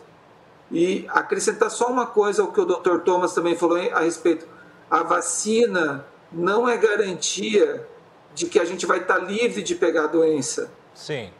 E 0.71 1.05
acrescentar 1.09 1.69
só 1.69 1.87
uma 1.87 2.05
coisa 2.05 2.41
ao 2.41 2.51
que 2.51 2.59
o 2.59 2.65
Dr. 2.65 2.99
Thomas 2.99 3.33
também 3.33 3.55
falou 3.55 3.77
a 3.77 3.99
respeito: 3.99 4.47
a 4.89 5.03
vacina 5.03 6.05
não 6.31 6.67
é 6.67 6.77
garantia 6.77 7.87
de 8.33 8.45
que 8.47 8.59
a 8.59 8.65
gente 8.65 8.85
vai 8.85 8.99
estar 8.99 9.17
livre 9.17 9.63
de 9.63 9.75
pegar 9.75 10.05
a 10.05 10.07
doença. 10.07 10.71
Sim. 10.93 11.31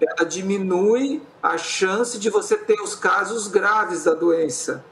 Ela 0.00 0.28
diminui 0.28 1.20
a 1.42 1.58
chance 1.58 2.18
de 2.18 2.30
você 2.30 2.56
ter 2.56 2.80
os 2.80 2.94
casos 2.94 3.48
graves 3.48 4.04
da 4.04 4.14
doença. 4.14 4.84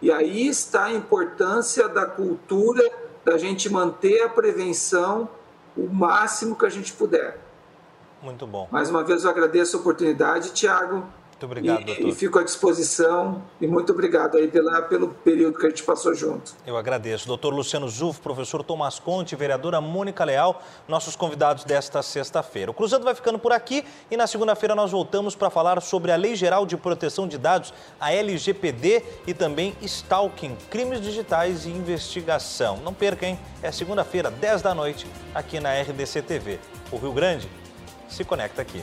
E 0.00 0.10
aí 0.10 0.48
está 0.48 0.84
a 0.84 0.92
importância 0.92 1.88
da 1.88 2.06
cultura 2.06 2.82
da 3.24 3.36
gente 3.36 3.70
manter 3.70 4.22
a 4.22 4.28
prevenção 4.28 5.28
o 5.76 5.88
máximo 5.88 6.56
que 6.56 6.66
a 6.66 6.68
gente 6.68 6.92
puder. 6.92 7.38
Muito 8.24 8.46
bom. 8.46 8.66
Mais 8.70 8.88
uma 8.88 9.04
vez 9.04 9.22
eu 9.24 9.30
agradeço 9.30 9.76
a 9.76 9.80
oportunidade, 9.80 10.50
Tiago. 10.52 11.04
Muito 11.34 11.46
obrigado, 11.46 11.82
e, 11.82 11.84
doutor. 11.84 12.08
E 12.08 12.12
fico 12.12 12.38
à 12.38 12.42
disposição. 12.42 13.42
E 13.60 13.66
muito 13.66 13.92
obrigado 13.92 14.38
aí 14.38 14.48
pela, 14.48 14.80
pelo 14.82 15.08
período 15.08 15.58
que 15.58 15.66
a 15.66 15.68
gente 15.68 15.82
passou 15.82 16.14
junto. 16.14 16.54
Eu 16.66 16.76
agradeço. 16.76 17.26
Doutor 17.26 17.52
Luciano 17.52 17.88
Zuf, 17.88 18.20
professor 18.20 18.62
Tomás 18.62 18.98
Conte, 18.98 19.36
vereadora 19.36 19.80
Mônica 19.80 20.24
Leal, 20.24 20.62
nossos 20.88 21.16
convidados 21.16 21.64
desta 21.64 22.02
sexta-feira. 22.02 22.70
O 22.70 22.74
Cruzando 22.74 23.04
vai 23.04 23.14
ficando 23.14 23.38
por 23.38 23.52
aqui 23.52 23.84
e 24.10 24.16
na 24.16 24.26
segunda-feira 24.26 24.74
nós 24.74 24.90
voltamos 24.90 25.34
para 25.34 25.50
falar 25.50 25.82
sobre 25.82 26.10
a 26.12 26.16
Lei 26.16 26.34
Geral 26.34 26.64
de 26.64 26.76
Proteção 26.76 27.28
de 27.28 27.36
Dados, 27.36 27.74
a 28.00 28.12
LGPD, 28.12 29.02
e 29.26 29.34
também 29.34 29.76
Stalking, 29.82 30.56
crimes 30.70 31.00
digitais 31.00 31.66
e 31.66 31.70
investigação. 31.70 32.78
Não 32.78 32.94
perca, 32.94 33.26
hein? 33.26 33.38
É 33.62 33.70
segunda-feira, 33.70 34.30
10 34.30 34.62
da 34.62 34.74
noite, 34.74 35.06
aqui 35.34 35.60
na 35.60 35.72
RDC 35.78 36.22
TV. 36.22 36.58
O 36.90 36.96
Rio 36.96 37.12
Grande 37.12 37.48
se 38.14 38.24
conecta 38.24 38.62
aqui. 38.62 38.82